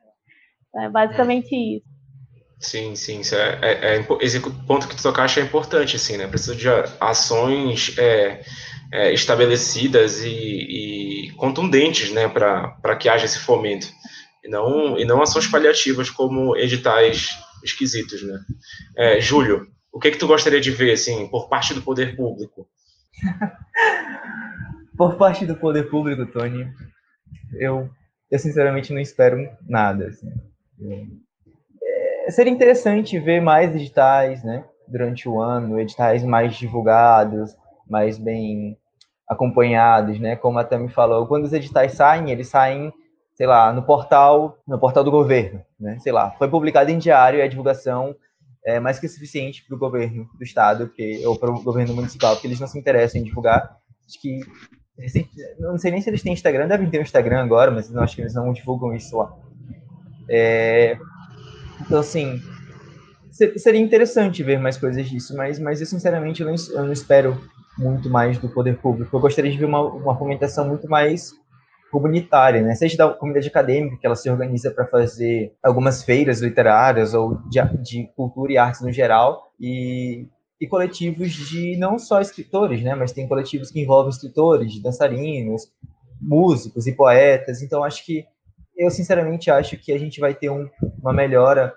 É 0.74 0.88
basicamente 0.88 1.54
isso. 1.54 1.86
Sim, 2.62 2.94
sim, 2.94 3.20
isso 3.20 3.34
é, 3.34 3.58
é, 3.60 3.96
é, 3.96 4.06
esse 4.20 4.38
ponto 4.40 4.86
que 4.86 4.94
tu 4.94 5.02
tocaste 5.02 5.40
é 5.40 5.42
importante, 5.42 5.96
assim, 5.96 6.16
né? 6.16 6.28
Precisa 6.28 6.54
de 6.54 6.68
ações 7.00 7.98
é, 7.98 8.40
é 8.92 9.12
estabelecidas 9.12 10.22
e, 10.22 10.28
e, 10.30 11.32
contundentes, 11.32 12.12
né, 12.12 12.28
para 12.28 12.96
que 12.96 13.08
haja 13.08 13.24
esse 13.24 13.40
fomento. 13.40 13.88
E 14.44 14.48
não, 14.48 14.96
e 14.96 15.04
não 15.04 15.20
ações 15.20 15.48
paliativas 15.48 16.08
como 16.08 16.56
editais 16.56 17.30
esquisitos, 17.64 18.22
né? 18.22 18.38
É, 18.96 19.20
Júlio, 19.20 19.66
o 19.92 19.98
que 19.98 20.12
que 20.12 20.18
tu 20.18 20.28
gostaria 20.28 20.60
de 20.60 20.70
ver, 20.70 20.92
assim, 20.92 21.26
por 21.28 21.48
parte 21.48 21.74
do 21.74 21.82
poder 21.82 22.14
público? 22.14 22.68
por 24.96 25.16
parte 25.16 25.44
do 25.44 25.56
poder 25.56 25.90
público, 25.90 26.26
Tony, 26.26 26.72
eu, 27.58 27.90
eu 28.30 28.38
sinceramente 28.38 28.92
não 28.92 29.00
espero 29.00 29.36
nada. 29.68 30.06
Assim. 30.06 30.28
É, 30.80 31.06
seria 32.28 32.52
interessante 32.52 33.18
ver 33.18 33.40
mais 33.40 33.74
editais, 33.74 34.42
né, 34.42 34.64
durante 34.86 35.28
o 35.28 35.40
ano, 35.40 35.78
editais 35.80 36.24
mais 36.24 36.54
divulgados, 36.54 37.56
mais 37.88 38.18
bem 38.18 38.76
acompanhados, 39.28 40.18
né, 40.18 40.36
como 40.36 40.58
a 40.58 40.64
Tami 40.64 40.88
falou. 40.88 41.26
Quando 41.26 41.44
os 41.44 41.52
editais 41.52 41.92
saem, 41.92 42.30
eles 42.30 42.48
saem, 42.48 42.92
sei 43.34 43.46
lá, 43.46 43.72
no 43.72 43.82
portal, 43.82 44.58
no 44.66 44.78
portal 44.78 45.02
do 45.02 45.10
governo, 45.10 45.62
né, 45.78 45.98
sei 46.00 46.12
lá, 46.12 46.30
foi 46.32 46.48
publicado 46.48 46.90
em 46.90 46.98
diário 46.98 47.38
e 47.38 47.42
a 47.42 47.48
divulgação 47.48 48.14
é 48.64 48.78
mais 48.78 48.98
que 48.98 49.08
suficiente 49.08 49.64
para 49.66 49.74
o 49.74 49.78
governo 49.78 50.28
do 50.38 50.44
estado, 50.44 50.86
porque, 50.86 51.20
ou 51.26 51.36
para 51.36 51.50
o 51.50 51.62
governo 51.62 51.94
municipal, 51.94 52.34
porque 52.34 52.46
eles 52.46 52.60
não 52.60 52.68
se 52.68 52.78
interessam 52.78 53.20
em 53.20 53.24
divulgar. 53.24 53.76
Acho 54.06 54.20
que 54.20 54.40
não 55.58 55.78
sei 55.78 55.90
nem 55.90 56.00
se 56.00 56.10
eles 56.10 56.22
têm 56.22 56.32
Instagram, 56.32 56.68
devem 56.68 56.88
ter 56.88 56.98
um 56.98 57.02
Instagram 57.02 57.42
agora, 57.42 57.70
mas 57.70 57.90
eu 57.90 58.00
acho 58.00 58.14
que 58.14 58.22
eles 58.22 58.34
não 58.34 58.52
divulgam 58.52 58.94
isso 58.94 59.16
lá. 59.16 59.34
É, 60.28 60.96
então, 61.86 62.00
assim, 62.00 62.40
seria 63.56 63.80
interessante 63.80 64.42
ver 64.42 64.58
mais 64.58 64.76
coisas 64.76 65.08
disso, 65.08 65.36
mas, 65.36 65.58
mas 65.58 65.80
eu, 65.80 65.86
sinceramente, 65.86 66.42
eu 66.42 66.48
não, 66.48 66.54
eu 66.70 66.84
não 66.84 66.92
espero 66.92 67.40
muito 67.78 68.08
mais 68.10 68.38
do 68.38 68.48
poder 68.48 68.78
público. 68.78 69.16
Eu 69.16 69.20
gostaria 69.20 69.50
de 69.50 69.58
ver 69.58 69.64
uma, 69.64 69.80
uma 69.80 70.16
fomentação 70.16 70.66
muito 70.66 70.88
mais 70.88 71.32
comunitária, 71.90 72.62
né? 72.62 72.74
Seja 72.74 72.96
da 72.96 73.08
comunidade 73.10 73.48
acadêmica, 73.48 73.98
que 73.98 74.06
ela 74.06 74.16
se 74.16 74.30
organiza 74.30 74.70
para 74.70 74.86
fazer 74.86 75.52
algumas 75.62 76.02
feiras 76.02 76.40
literárias 76.40 77.12
ou 77.12 77.36
de, 77.48 77.60
de 77.82 78.08
cultura 78.16 78.52
e 78.52 78.58
artes 78.58 78.80
no 78.80 78.90
geral, 78.90 79.52
e 79.60 80.26
e 80.62 80.66
coletivos 80.68 81.32
de 81.32 81.76
não 81.76 81.98
só 81.98 82.20
escritores, 82.20 82.80
né, 82.84 82.94
mas 82.94 83.10
tem 83.10 83.26
coletivos 83.26 83.72
que 83.72 83.80
envolvem 83.80 84.10
escritores, 84.10 84.80
dançarinos, 84.80 85.62
músicos 86.20 86.86
e 86.86 86.92
poetas. 86.92 87.62
Então 87.62 87.82
acho 87.82 88.06
que 88.06 88.24
eu 88.76 88.90
sinceramente 88.90 89.50
acho 89.50 89.76
que 89.76 89.92
a 89.92 89.98
gente 89.98 90.20
vai 90.20 90.34
ter 90.34 90.50
um, 90.50 90.68
uma 91.00 91.12
melhora 91.12 91.74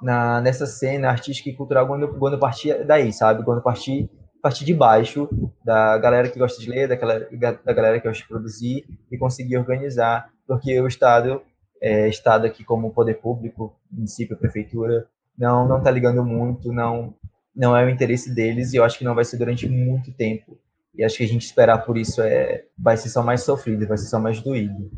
na, 0.00 0.40
nessa 0.40 0.66
cena 0.66 1.08
artística 1.08 1.48
e 1.48 1.54
cultural 1.54 1.86
quando, 1.86 2.08
quando 2.18 2.38
partir 2.38 2.84
daí, 2.84 3.12
sabe? 3.12 3.44
Quando 3.44 3.62
partir 3.62 4.10
partir 4.46 4.64
de 4.64 4.74
baixo 4.74 5.28
da 5.64 5.98
galera 5.98 6.28
que 6.28 6.38
gosta 6.38 6.60
de 6.62 6.70
ler, 6.70 6.86
daquela, 6.86 7.18
da 7.64 7.72
galera 7.72 7.98
que 7.98 8.06
gosta 8.06 8.22
de 8.22 8.28
produzir 8.28 8.84
e 9.10 9.18
conseguir 9.18 9.56
organizar, 9.56 10.30
porque 10.46 10.80
o 10.80 10.86
Estado, 10.86 11.42
é, 11.82 12.08
Estado 12.08 12.46
aqui 12.46 12.62
como 12.62 12.92
poder 12.92 13.14
público, 13.14 13.76
município, 13.90 14.36
prefeitura, 14.36 15.08
não 15.36 15.66
não 15.66 15.78
está 15.78 15.90
ligando 15.90 16.24
muito, 16.24 16.72
não 16.72 17.12
não 17.54 17.76
é 17.76 17.84
o 17.84 17.88
interesse 17.88 18.32
deles 18.32 18.72
e 18.72 18.76
eu 18.76 18.84
acho 18.84 18.98
que 18.98 19.04
não 19.04 19.16
vai 19.16 19.24
ser 19.24 19.36
durante 19.36 19.68
muito 19.68 20.12
tempo. 20.12 20.56
E 20.94 21.02
acho 21.02 21.16
que 21.16 21.24
a 21.24 21.28
gente 21.28 21.44
esperar 21.44 21.78
por 21.78 21.98
isso 21.98 22.22
é 22.22 22.66
vai 22.78 22.96
ser 22.96 23.08
só 23.08 23.22
mais 23.22 23.42
sofrido, 23.42 23.86
vai 23.88 23.98
ser 23.98 24.06
só 24.06 24.20
mais 24.20 24.40
doído. 24.40 24.90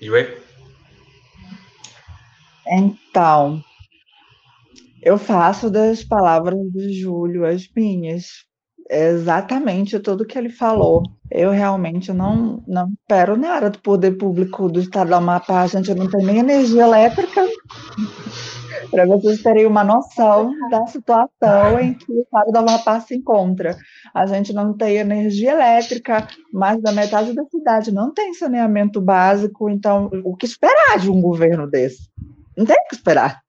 E 0.00 0.06
Yue? 0.06 0.43
Então, 2.66 3.62
Eu 5.02 5.18
faço 5.18 5.70
das 5.70 6.02
palavras 6.02 6.58
do 6.72 6.92
Júlio 6.92 7.44
as 7.44 7.68
minhas. 7.76 8.46
Exatamente 8.90 9.98
tudo 9.98 10.26
que 10.26 10.38
ele 10.38 10.48
falou. 10.50 11.02
Eu 11.30 11.50
realmente 11.50 12.12
não, 12.12 12.62
não 12.66 12.88
espero 13.00 13.36
nada 13.36 13.70
do 13.70 13.78
poder 13.80 14.12
público 14.12 14.68
do 14.68 14.80
estado 14.80 15.08
do 15.08 15.14
Amapá. 15.14 15.62
A 15.62 15.66
gente 15.66 15.94
não 15.94 16.08
tem 16.08 16.24
nem 16.24 16.38
energia 16.38 16.84
elétrica. 16.84 17.46
Para 18.90 19.06
vocês 19.06 19.42
terem 19.42 19.66
uma 19.66 19.84
noção 19.84 20.52
da 20.70 20.86
situação 20.86 21.80
em 21.80 21.94
que 21.94 22.12
o 22.12 22.20
estado 22.22 22.52
do 22.52 22.58
Amapá 22.58 23.00
se 23.00 23.14
encontra. 23.14 23.76
A 24.14 24.26
gente 24.26 24.52
não 24.52 24.74
tem 24.76 24.96
energia 24.96 25.52
elétrica, 25.52 26.28
mais 26.52 26.80
da 26.80 26.92
metade 26.92 27.34
da 27.34 27.44
cidade 27.44 27.92
não 27.92 28.12
tem 28.12 28.32
saneamento 28.34 29.00
básico. 29.00 29.68
Então, 29.68 30.10
o 30.24 30.36
que 30.36 30.46
esperar 30.46 30.98
de 30.98 31.10
um 31.10 31.20
governo 31.20 31.68
desse? 31.68 32.08
Não 32.56 32.64
tem 32.64 32.76
o 32.76 32.88
que 32.88 32.94
esperar. 32.94 33.44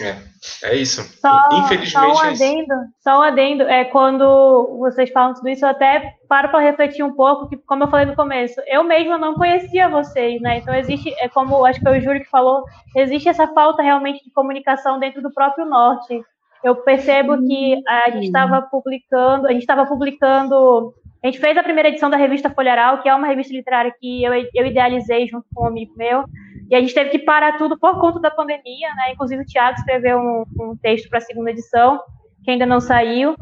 É, 0.00 0.70
é 0.70 0.76
isso. 0.76 1.02
Só, 1.20 1.48
Infelizmente. 1.52 1.90
Só 1.90 2.12
um 2.12 2.18
adendo, 2.18 2.72
é 2.72 2.86
só 3.00 3.18
um 3.18 3.22
adendo. 3.22 3.62
É 3.64 3.84
quando 3.84 4.78
vocês 4.78 5.10
falam 5.10 5.34
tudo 5.34 5.48
isso, 5.48 5.64
eu 5.64 5.68
até 5.68 6.14
paro 6.28 6.48
para 6.48 6.60
refletir 6.60 7.04
um 7.04 7.14
pouco, 7.14 7.48
que, 7.48 7.56
como 7.58 7.84
eu 7.84 7.88
falei 7.88 8.06
no 8.06 8.16
começo, 8.16 8.60
eu 8.66 8.82
mesma 8.82 9.18
não 9.18 9.34
conhecia 9.34 9.88
vocês, 9.88 10.40
né? 10.40 10.58
Então 10.58 10.74
existe, 10.74 11.14
é 11.18 11.28
como 11.28 11.64
acho 11.64 11.78
que 11.78 11.84
foi 11.84 11.98
o 11.98 12.00
Júlio 12.00 12.22
que 12.22 12.30
falou, 12.30 12.64
existe 12.96 13.28
essa 13.28 13.46
falta 13.48 13.82
realmente 13.82 14.24
de 14.24 14.30
comunicação 14.30 14.98
dentro 14.98 15.20
do 15.20 15.32
próprio 15.32 15.66
norte. 15.66 16.22
Eu 16.64 16.76
percebo 16.76 17.38
que 17.46 17.80
a 17.86 18.10
gente 18.10 18.26
estava 18.26 18.62
publicando, 18.62 19.46
a 19.46 19.52
gente 19.52 19.60
estava 19.62 19.86
publicando 19.86 20.92
a 21.22 21.26
gente 21.26 21.40
fez 21.40 21.56
a 21.56 21.64
primeira 21.64 21.88
edição 21.88 22.08
da 22.08 22.16
revista 22.16 22.48
Folharal, 22.48 23.02
que 23.02 23.08
é 23.08 23.14
uma 23.14 23.26
revista 23.26 23.52
literária 23.52 23.92
que 23.98 24.22
eu, 24.22 24.32
eu 24.54 24.66
idealizei 24.66 25.26
junto 25.26 25.46
com 25.52 25.64
um 25.64 25.66
amigo 25.66 25.92
meu. 25.96 26.24
E 26.70 26.74
a 26.74 26.80
gente 26.80 26.94
teve 26.94 27.10
que 27.10 27.18
parar 27.20 27.56
tudo 27.56 27.78
por 27.78 27.98
conta 28.00 28.20
da 28.20 28.30
pandemia, 28.30 28.92
né? 28.94 29.12
Inclusive 29.12 29.42
o 29.42 29.46
Thiago 29.46 29.78
escreveu 29.78 30.18
um, 30.18 30.44
um 30.60 30.76
texto 30.76 31.08
para 31.08 31.18
a 31.18 31.22
segunda 31.22 31.50
edição, 31.50 32.00
que 32.44 32.50
ainda 32.50 32.66
não 32.66 32.80
saiu. 32.80 33.34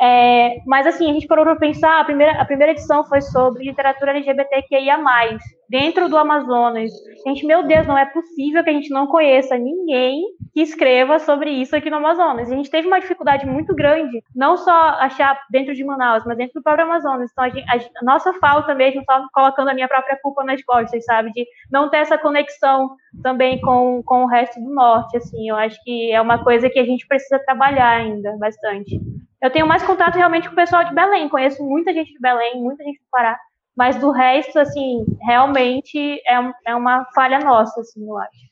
É, 0.00 0.62
mas 0.66 0.86
assim, 0.86 1.10
a 1.10 1.12
gente 1.12 1.26
parou 1.26 1.44
para 1.44 1.56
pensar, 1.56 2.00
a 2.00 2.04
primeira, 2.04 2.40
a 2.40 2.44
primeira 2.46 2.72
edição 2.72 3.04
foi 3.04 3.20
sobre 3.20 3.64
literatura 3.64 4.12
LGBTQIA+, 4.12 4.98
dentro 5.68 6.08
do 6.08 6.16
Amazonas. 6.16 6.90
Gente, 7.26 7.44
meu 7.44 7.62
Deus, 7.62 7.86
não 7.86 7.98
é 7.98 8.06
possível 8.06 8.64
que 8.64 8.70
a 8.70 8.72
gente 8.72 8.88
não 8.88 9.06
conheça 9.06 9.58
ninguém 9.58 10.22
que 10.54 10.62
escreva 10.62 11.18
sobre 11.18 11.50
isso 11.50 11.76
aqui 11.76 11.90
no 11.90 11.98
Amazonas. 11.98 12.48
E 12.48 12.52
a 12.52 12.56
gente 12.56 12.70
teve 12.70 12.88
uma 12.88 12.98
dificuldade 12.98 13.46
muito 13.46 13.74
grande, 13.74 14.24
não 14.34 14.56
só 14.56 14.72
achar 14.72 15.38
dentro 15.50 15.74
de 15.74 15.84
Manaus, 15.84 16.24
mas 16.26 16.36
dentro 16.36 16.54
do 16.54 16.62
próprio 16.62 16.86
Amazonas. 16.86 17.30
Então, 17.30 17.44
a, 17.44 17.48
gente, 17.50 17.66
a, 17.68 18.04
nossa 18.04 18.32
falta 18.34 18.74
mesmo, 18.74 19.04
só 19.04 19.26
colocando 19.34 19.68
a 19.68 19.74
minha 19.74 19.86
própria 19.86 20.18
culpa 20.22 20.42
nas 20.44 20.62
costas, 20.64 21.04
sabe? 21.04 21.30
De 21.32 21.46
não 21.70 21.90
ter 21.90 21.98
essa 21.98 22.16
conexão 22.16 22.96
também 23.22 23.60
com, 23.60 24.02
com 24.02 24.24
o 24.24 24.26
resto 24.26 24.58
do 24.58 24.74
Norte, 24.74 25.18
assim. 25.18 25.48
Eu 25.48 25.56
acho 25.56 25.78
que 25.84 26.10
é 26.10 26.20
uma 26.20 26.42
coisa 26.42 26.70
que 26.70 26.78
a 26.78 26.84
gente 26.84 27.06
precisa 27.06 27.38
trabalhar 27.38 27.90
ainda 27.90 28.34
bastante. 28.38 28.98
Eu 29.42 29.50
tenho 29.50 29.66
mais 29.66 29.82
contato 29.82 30.16
realmente 30.16 30.48
com 30.48 30.52
o 30.52 30.56
pessoal 30.56 30.84
de 30.84 30.94
Belém, 30.94 31.28
conheço 31.28 31.62
muita 31.64 31.92
gente 31.92 32.12
de 32.12 32.20
Belém, 32.20 32.60
muita 32.62 32.84
gente 32.84 32.98
do 32.98 33.06
Pará, 33.10 33.38
mas 33.76 33.96
do 33.96 34.10
resto, 34.10 34.58
assim, 34.58 35.04
realmente 35.22 35.98
é, 36.26 36.52
é 36.66 36.74
uma 36.74 37.06
falha 37.14 37.38
nossa, 37.40 37.80
assim, 37.80 38.06
eu 38.06 38.18
acho. 38.18 38.50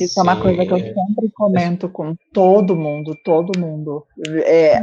Isso 0.00 0.14
Sim. 0.14 0.20
é 0.20 0.22
uma 0.22 0.40
coisa 0.40 0.66
que 0.66 0.72
eu 0.72 0.78
sempre 0.78 1.30
comento 1.34 1.88
com 1.88 2.14
todo 2.32 2.76
mundo, 2.76 3.16
todo 3.24 3.58
mundo. 3.58 4.04
É, 4.44 4.80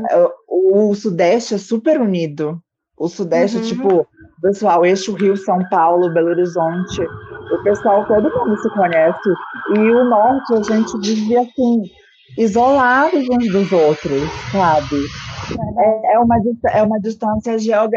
o, 0.47 0.89
o 0.89 0.95
Sudeste 0.95 1.53
é 1.53 1.57
super 1.57 2.01
unido. 2.01 2.59
O 2.97 3.07
Sudeste, 3.07 3.57
uhum. 3.57 3.63
tipo, 3.63 4.07
pessoal, 4.41 4.85
eixo 4.85 5.13
Rio, 5.13 5.35
São 5.37 5.59
Paulo, 5.69 6.13
Belo 6.13 6.29
Horizonte, 6.29 7.01
o 7.01 7.63
pessoal, 7.63 8.05
todo 8.07 8.23
mundo 8.23 8.57
se 8.57 8.69
conhece. 8.69 9.29
E 9.75 9.79
o 9.79 10.05
Norte, 10.05 10.53
a 10.53 10.63
gente 10.63 10.97
vive 10.99 11.37
assim, 11.37 11.83
isolados 12.37 13.27
uns 13.29 13.51
dos 13.51 13.71
outros, 13.71 14.21
sabe? 14.51 14.95
É, 15.77 16.15
é, 16.15 16.19
uma, 16.19 16.35
é, 16.71 16.81
uma 16.81 16.99
distância 16.99 17.51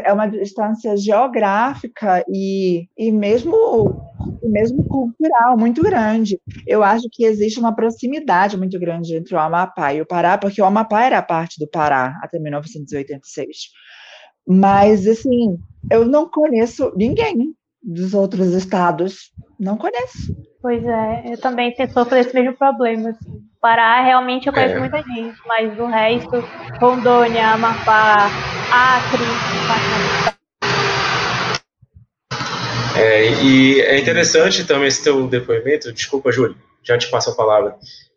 é 0.05 0.13
uma 0.13 0.27
distância 0.27 0.97
geográfica 0.97 2.25
e, 2.29 2.87
e 2.97 3.11
mesmo, 3.11 4.03
mesmo 4.43 4.85
cultural 4.85 5.57
muito 5.57 5.83
grande. 5.83 6.39
Eu 6.67 6.83
acho 6.83 7.09
que 7.11 7.25
existe 7.25 7.59
uma 7.59 7.75
proximidade 7.75 8.57
muito 8.57 8.79
grande 8.79 9.17
entre 9.17 9.35
o 9.35 9.39
Amapá 9.39 9.95
e 9.95 10.03
o 10.03 10.07
Pará, 10.07 10.37
porque 10.37 10.61
o 10.61 10.65
Amapá 10.65 11.05
era 11.05 11.23
parte 11.23 11.59
do 11.59 11.69
Pará 11.69 12.19
até 12.23 12.39
1986. 12.39 13.57
Mas, 14.47 15.07
assim, 15.07 15.59
eu 15.91 16.05
não 16.05 16.29
conheço 16.29 16.93
ninguém 16.97 17.55
dos 17.83 18.15
outros 18.15 18.53
estados, 18.55 19.33
não 19.59 19.77
conheço. 19.77 20.37
Pois 20.61 20.85
é, 20.85 21.33
eu 21.33 21.41
também 21.41 21.75
sofro 21.93 22.17
esse 22.17 22.35
mesmo 22.35 22.57
problema. 22.57 23.11
Assim. 23.11 23.41
Pará, 23.61 24.03
realmente 24.03 24.47
eu 24.47 24.53
conheço 24.53 24.75
é. 24.75 24.79
muita 24.79 25.03
gente, 25.03 25.37
mas 25.47 25.79
o 25.79 25.87
resto, 25.87 26.45
Rondônia, 26.81 27.49
Amapá, 27.49 28.31
Acre. 28.73 29.25
É, 32.97 33.31
e 33.43 33.81
é 33.81 33.99
interessante 33.99 34.67
também 34.67 34.89
esse 34.89 35.03
teu 35.03 35.27
depoimento. 35.29 35.93
Desculpa, 35.93 36.33
Júlio, 36.33 36.57
já 36.83 36.99
te 36.99 37.09
passo 37.09 37.31
a 37.31 37.35
palavra. 37.35 37.77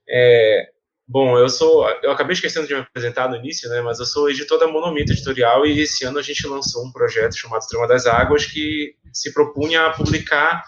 É, 0.10 0.70
bom, 1.12 1.38
eu 1.38 1.50
sou, 1.50 1.86
eu 2.02 2.12
acabei 2.12 2.34
esquecendo 2.34 2.66
de 2.66 2.74
me 2.74 2.80
apresentar 2.80 3.30
no 3.30 3.36
início, 3.36 3.70
né? 3.70 3.82
Mas 3.82 4.00
eu 4.00 4.06
sou 4.06 4.30
editor 4.30 4.58
da 4.58 4.68
Monomito 4.68 5.12
Editorial 5.12 5.66
e 5.66 5.82
esse 5.82 6.06
ano 6.06 6.18
a 6.18 6.22
gente 6.22 6.48
lançou 6.48 6.86
um 6.86 6.92
projeto 6.92 7.36
chamado 7.36 7.68
Trama 7.68 7.88
das 7.88 8.08
Águas 8.08 8.46
que 8.46 8.96
se 9.12 9.34
propunha 9.34 9.88
a 9.88 9.90
publicar 9.92 10.64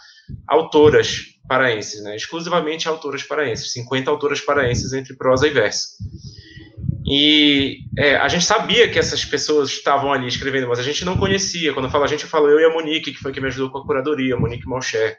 autoras 0.48 1.34
paraenses, 1.48 2.04
né? 2.04 2.16
exclusivamente 2.16 2.88
autoras 2.88 3.24
paraenses, 3.24 3.72
50 3.74 4.10
autoras 4.10 4.42
paraenses 4.42 4.92
entre 4.94 5.16
prosa 5.16 5.48
e 5.48 5.52
verso. 5.52 5.98
E 7.06 7.80
é, 7.98 8.16
a 8.16 8.28
gente 8.30 8.46
sabia 8.46 8.90
que 8.90 8.98
essas 8.98 9.26
pessoas 9.26 9.70
estavam 9.70 10.14
ali 10.14 10.28
escrevendo, 10.28 10.68
mas 10.68 10.80
a 10.80 10.84
gente 10.84 11.04
não 11.04 11.18
conhecia. 11.18 11.74
Quando 11.74 11.86
eu 11.86 11.92
falo 11.92 12.06
a 12.06 12.08
gente, 12.08 12.24
eu 12.24 12.30
falo 12.30 12.48
eu 12.48 12.60
e 12.60 12.66
a 12.66 12.74
Monique, 12.74 13.12
que 13.12 13.20
foi 13.20 13.34
quem 13.34 13.42
me 13.42 13.50
ajudou 13.50 13.70
com 13.70 13.80
a 13.80 13.86
curadoria, 13.86 14.38
Monique 14.38 14.68
Malcher, 14.68 15.18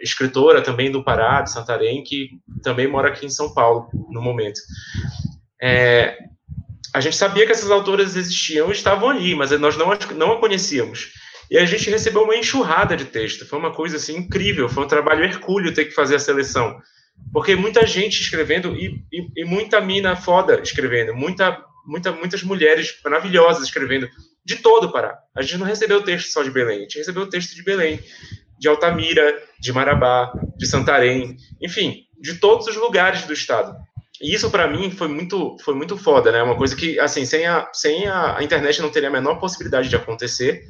escritora 0.00 0.62
também 0.62 0.90
do 0.90 1.04
Pará, 1.04 1.42
de 1.42 1.52
Santarém, 1.52 2.02
que 2.02 2.30
também 2.62 2.86
mora 2.86 3.08
aqui 3.08 3.26
em 3.26 3.30
São 3.30 3.52
Paulo 3.52 3.88
no 4.10 4.22
momento. 4.22 4.60
É, 5.62 6.16
a 6.94 7.00
gente 7.00 7.16
sabia 7.16 7.44
que 7.44 7.52
essas 7.52 7.70
autoras 7.70 8.16
existiam 8.16 8.68
e 8.70 8.72
estavam 8.72 9.10
ali, 9.10 9.34
mas 9.34 9.50
nós 9.52 9.76
não, 9.76 9.90
não 10.16 10.32
a 10.32 10.40
conhecíamos. 10.40 11.12
E 11.50 11.58
a 11.58 11.64
gente 11.66 11.90
recebeu 11.90 12.22
uma 12.22 12.36
enxurrada 12.36 12.96
de 12.96 13.04
texto. 13.04 13.44
Foi 13.44 13.58
uma 13.58 13.72
coisa 13.72 13.96
assim 13.96 14.16
incrível. 14.16 14.68
Foi 14.68 14.84
um 14.84 14.88
trabalho 14.88 15.24
hercúleo 15.24 15.74
ter 15.74 15.84
que 15.84 15.90
fazer 15.90 16.14
a 16.14 16.20
seleção. 16.20 16.78
Porque 17.32 17.54
muita 17.54 17.86
gente 17.86 18.20
escrevendo 18.20 18.76
e, 18.76 19.04
e, 19.12 19.28
e 19.36 19.44
muita 19.44 19.80
mina 19.80 20.16
foda 20.16 20.60
escrevendo. 20.60 21.14
Muita, 21.14 21.64
muita, 21.86 22.12
muitas 22.12 22.42
mulheres 22.42 22.98
maravilhosas 23.04 23.64
escrevendo 23.64 24.08
de 24.44 24.56
todo 24.56 24.84
o 24.84 24.92
Pará. 24.92 25.18
A 25.34 25.42
gente 25.42 25.58
não 25.58 25.66
recebeu 25.66 26.02
texto 26.02 26.32
só 26.32 26.42
de 26.42 26.50
Belém. 26.50 26.78
A 26.78 26.82
gente 26.82 26.98
recebeu 26.98 27.28
texto 27.28 27.54
de 27.54 27.62
Belém, 27.62 28.00
de 28.58 28.68
Altamira, 28.68 29.40
de 29.60 29.72
Marabá, 29.72 30.32
de 30.56 30.66
Santarém. 30.66 31.36
Enfim, 31.62 32.04
de 32.20 32.34
todos 32.34 32.66
os 32.66 32.76
lugares 32.76 33.22
do 33.22 33.32
estado. 33.32 33.76
E 34.20 34.34
isso 34.34 34.50
para 34.50 34.66
mim 34.66 34.90
foi 34.90 35.08
muito, 35.08 35.56
foi 35.64 35.74
muito 35.74 35.96
foda, 35.96 36.32
né? 36.32 36.42
Uma 36.42 36.56
coisa 36.56 36.76
que, 36.76 36.98
assim, 36.98 37.24
sem 37.24 37.46
a, 37.46 37.68
sem 37.72 38.06
a, 38.06 38.38
a 38.38 38.42
internet 38.42 38.82
não 38.82 38.90
teria 38.90 39.08
a 39.08 39.12
menor 39.12 39.36
possibilidade 39.36 39.88
de 39.88 39.96
acontecer 39.96 40.64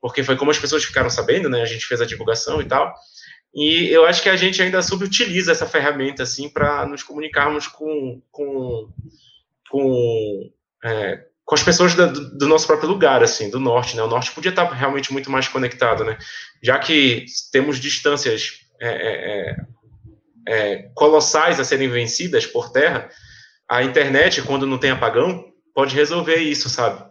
porque 0.00 0.24
foi 0.24 0.36
como 0.36 0.50
as 0.50 0.58
pessoas 0.58 0.84
ficaram 0.84 1.10
sabendo, 1.10 1.48
né? 1.48 1.60
A 1.62 1.66
gente 1.66 1.86
fez 1.86 2.00
a 2.00 2.06
divulgação 2.06 2.60
e 2.60 2.64
tal. 2.64 2.94
E 3.54 3.88
eu 3.88 4.04
acho 4.06 4.22
que 4.22 4.28
a 4.28 4.36
gente 4.36 4.62
ainda 4.62 4.80
subutiliza 4.80 5.50
essa 5.50 5.66
ferramenta 5.66 6.22
assim 6.22 6.48
para 6.48 6.86
nos 6.86 7.02
comunicarmos 7.02 7.66
com 7.66 8.22
com 8.30 8.88
com, 9.70 10.50
é, 10.84 11.24
com 11.44 11.54
as 11.54 11.62
pessoas 11.62 11.94
do, 11.94 12.46
nosso 12.46 12.66
próprio 12.66 12.88
lugar, 12.88 13.22
assim, 13.22 13.48
do 13.48 13.60
norte, 13.60 13.96
né? 13.96 14.02
O 14.02 14.08
norte 14.08 14.32
podia 14.32 14.50
estar 14.50 14.64
realmente 14.64 15.12
muito 15.12 15.30
mais 15.30 15.46
conectado, 15.46 16.04
né? 16.04 16.18
Já 16.60 16.78
que 16.78 17.24
temos 17.52 17.78
distâncias 17.78 18.66
é, 18.80 18.88
é, 18.88 19.50
é, 19.50 19.56
é 20.48 20.82
colossais 20.94 21.60
a 21.60 21.64
serem 21.64 21.88
vencidas 21.88 22.46
por 22.46 22.72
terra, 22.72 23.08
a 23.68 23.84
internet, 23.84 24.42
quando 24.42 24.66
não 24.66 24.78
tem 24.78 24.90
apagão, 24.90 25.44
pode 25.72 25.94
resolver 25.94 26.36
isso, 26.36 26.68
sabe? 26.68 27.08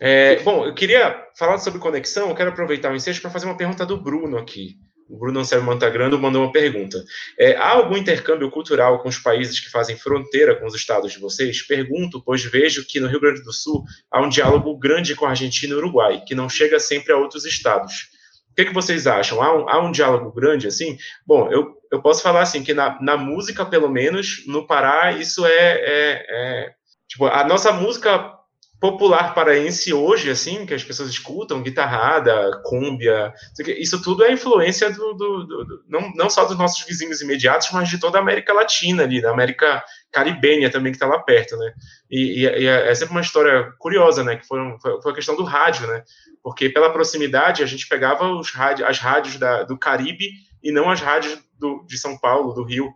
É, 0.00 0.36
bom, 0.42 0.64
eu 0.64 0.74
queria 0.74 1.26
falar 1.36 1.58
sobre 1.58 1.78
conexão, 1.78 2.30
eu 2.30 2.34
quero 2.34 2.48
aproveitar 2.48 2.90
o 2.90 2.96
ensejo 2.96 3.20
para 3.20 3.30
fazer 3.30 3.44
uma 3.44 3.56
pergunta 3.56 3.84
do 3.84 4.00
Bruno 4.00 4.38
aqui. 4.38 4.76
O 5.10 5.18
Bruno 5.18 5.40
Anselmo 5.40 5.66
Montagrando 5.66 6.18
mandou 6.18 6.44
uma 6.44 6.52
pergunta. 6.52 7.04
É, 7.36 7.56
há 7.56 7.70
algum 7.70 7.96
intercâmbio 7.96 8.48
cultural 8.48 9.00
com 9.02 9.08
os 9.08 9.18
países 9.18 9.58
que 9.58 9.68
fazem 9.68 9.96
fronteira 9.96 10.54
com 10.54 10.66
os 10.66 10.74
estados 10.74 11.12
de 11.12 11.18
vocês? 11.18 11.66
Pergunto, 11.66 12.22
pois 12.24 12.44
vejo 12.44 12.86
que 12.86 13.00
no 13.00 13.08
Rio 13.08 13.20
Grande 13.20 13.42
do 13.42 13.52
Sul 13.52 13.84
há 14.08 14.22
um 14.22 14.28
diálogo 14.28 14.78
grande 14.78 15.16
com 15.16 15.26
a 15.26 15.30
Argentina 15.30 15.74
e 15.74 15.76
Uruguai, 15.76 16.22
que 16.24 16.34
não 16.34 16.48
chega 16.48 16.78
sempre 16.78 17.12
a 17.12 17.16
outros 17.16 17.44
estados. 17.44 18.08
O 18.52 18.54
que, 18.54 18.66
que 18.66 18.74
vocês 18.74 19.06
acham? 19.06 19.42
Há 19.42 19.56
um, 19.56 19.68
há 19.68 19.82
um 19.82 19.90
diálogo 19.90 20.30
grande 20.32 20.68
assim? 20.68 20.96
Bom, 21.26 21.50
eu, 21.50 21.76
eu 21.90 22.00
posso 22.00 22.22
falar 22.22 22.42
assim 22.42 22.62
que 22.62 22.72
na, 22.72 23.00
na 23.02 23.16
música, 23.16 23.64
pelo 23.64 23.88
menos, 23.88 24.44
no 24.46 24.66
Pará, 24.66 25.12
isso 25.12 25.44
é, 25.44 25.50
é, 25.52 26.26
é 26.28 26.70
tipo, 27.08 27.26
a 27.26 27.42
nossa 27.44 27.72
música 27.72 28.39
popular 28.80 29.34
paraense 29.34 29.92
hoje, 29.92 30.30
assim, 30.30 30.64
que 30.64 30.72
as 30.72 30.82
pessoas 30.82 31.10
escutam, 31.10 31.62
guitarrada, 31.62 32.62
cúmbia, 32.64 33.32
isso 33.78 34.02
tudo 34.02 34.24
é 34.24 34.32
influência 34.32 34.90
do, 34.90 35.12
do, 35.12 35.44
do, 35.44 35.64
do, 35.64 35.84
não, 35.86 36.10
não 36.14 36.30
só 36.30 36.46
dos 36.46 36.56
nossos 36.56 36.82
vizinhos 36.86 37.20
imediatos, 37.20 37.68
mas 37.72 37.90
de 37.90 38.00
toda 38.00 38.16
a 38.16 38.22
América 38.22 38.54
Latina 38.54 39.02
ali, 39.02 39.20
da 39.20 39.30
América 39.30 39.84
caribenha 40.10 40.70
também, 40.70 40.92
que 40.92 40.96
está 40.96 41.06
lá 41.06 41.18
perto, 41.18 41.58
né? 41.58 41.72
E, 42.10 42.40
e, 42.40 42.62
e, 42.62 42.66
é 42.66 42.94
sempre 42.94 43.12
uma 43.12 43.20
história 43.20 43.70
curiosa, 43.78 44.24
né? 44.24 44.36
Que 44.36 44.46
foi, 44.46 44.58
um, 44.58 44.78
foi 44.80 45.12
a 45.12 45.14
questão 45.14 45.36
do 45.36 45.44
rádio, 45.44 45.86
né? 45.86 46.02
Porque 46.42 46.70
pela 46.70 46.90
proximidade 46.90 47.62
a 47.62 47.66
gente 47.66 47.86
pegava 47.86 48.26
os 48.28 48.50
rádio, 48.50 48.86
as 48.86 48.98
rádios 48.98 49.36
da, 49.36 49.62
do 49.62 49.78
Caribe 49.78 50.30
e 50.62 50.72
não 50.72 50.90
as 50.90 51.00
rádios 51.00 51.38
do, 51.58 51.84
de 51.86 51.98
São 51.98 52.18
Paulo, 52.18 52.54
do 52.54 52.64
Rio. 52.64 52.90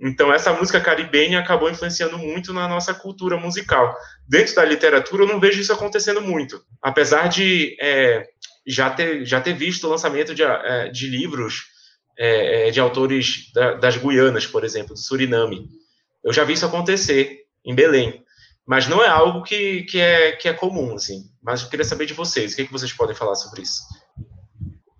Então, 0.00 0.32
essa 0.32 0.52
música 0.52 0.80
caribenha 0.80 1.40
acabou 1.40 1.68
influenciando 1.68 2.16
muito 2.18 2.52
na 2.52 2.68
nossa 2.68 2.94
cultura 2.94 3.36
musical. 3.36 3.96
Dentro 4.28 4.54
da 4.54 4.64
literatura, 4.64 5.24
eu 5.24 5.28
não 5.28 5.40
vejo 5.40 5.60
isso 5.60 5.72
acontecendo 5.72 6.20
muito. 6.20 6.62
Apesar 6.80 7.28
de 7.28 7.76
é, 7.80 8.24
já, 8.66 8.90
ter, 8.90 9.24
já 9.24 9.40
ter 9.40 9.54
visto 9.54 9.84
o 9.84 9.90
lançamento 9.90 10.34
de, 10.34 10.42
é, 10.42 10.88
de 10.88 11.08
livros 11.08 11.64
é, 12.16 12.68
é, 12.68 12.70
de 12.70 12.80
autores 12.80 13.50
da, 13.52 13.74
das 13.74 13.96
Guianas, 13.96 14.46
por 14.46 14.64
exemplo, 14.64 14.94
do 14.94 15.00
Suriname. 15.00 15.68
Eu 16.22 16.32
já 16.32 16.44
vi 16.44 16.52
isso 16.52 16.66
acontecer 16.66 17.44
em 17.64 17.74
Belém. 17.74 18.24
Mas 18.66 18.86
não 18.86 19.02
é 19.02 19.08
algo 19.08 19.42
que, 19.42 19.84
que, 19.84 19.98
é, 19.98 20.32
que 20.32 20.48
é 20.48 20.52
comum, 20.52 20.94
assim. 20.94 21.24
Mas 21.42 21.62
eu 21.62 21.68
queria 21.70 21.84
saber 21.84 22.06
de 22.06 22.14
vocês. 22.14 22.52
O 22.52 22.56
que, 22.56 22.62
é 22.62 22.66
que 22.66 22.72
vocês 22.72 22.92
podem 22.92 23.16
falar 23.16 23.34
sobre 23.34 23.62
isso? 23.62 23.82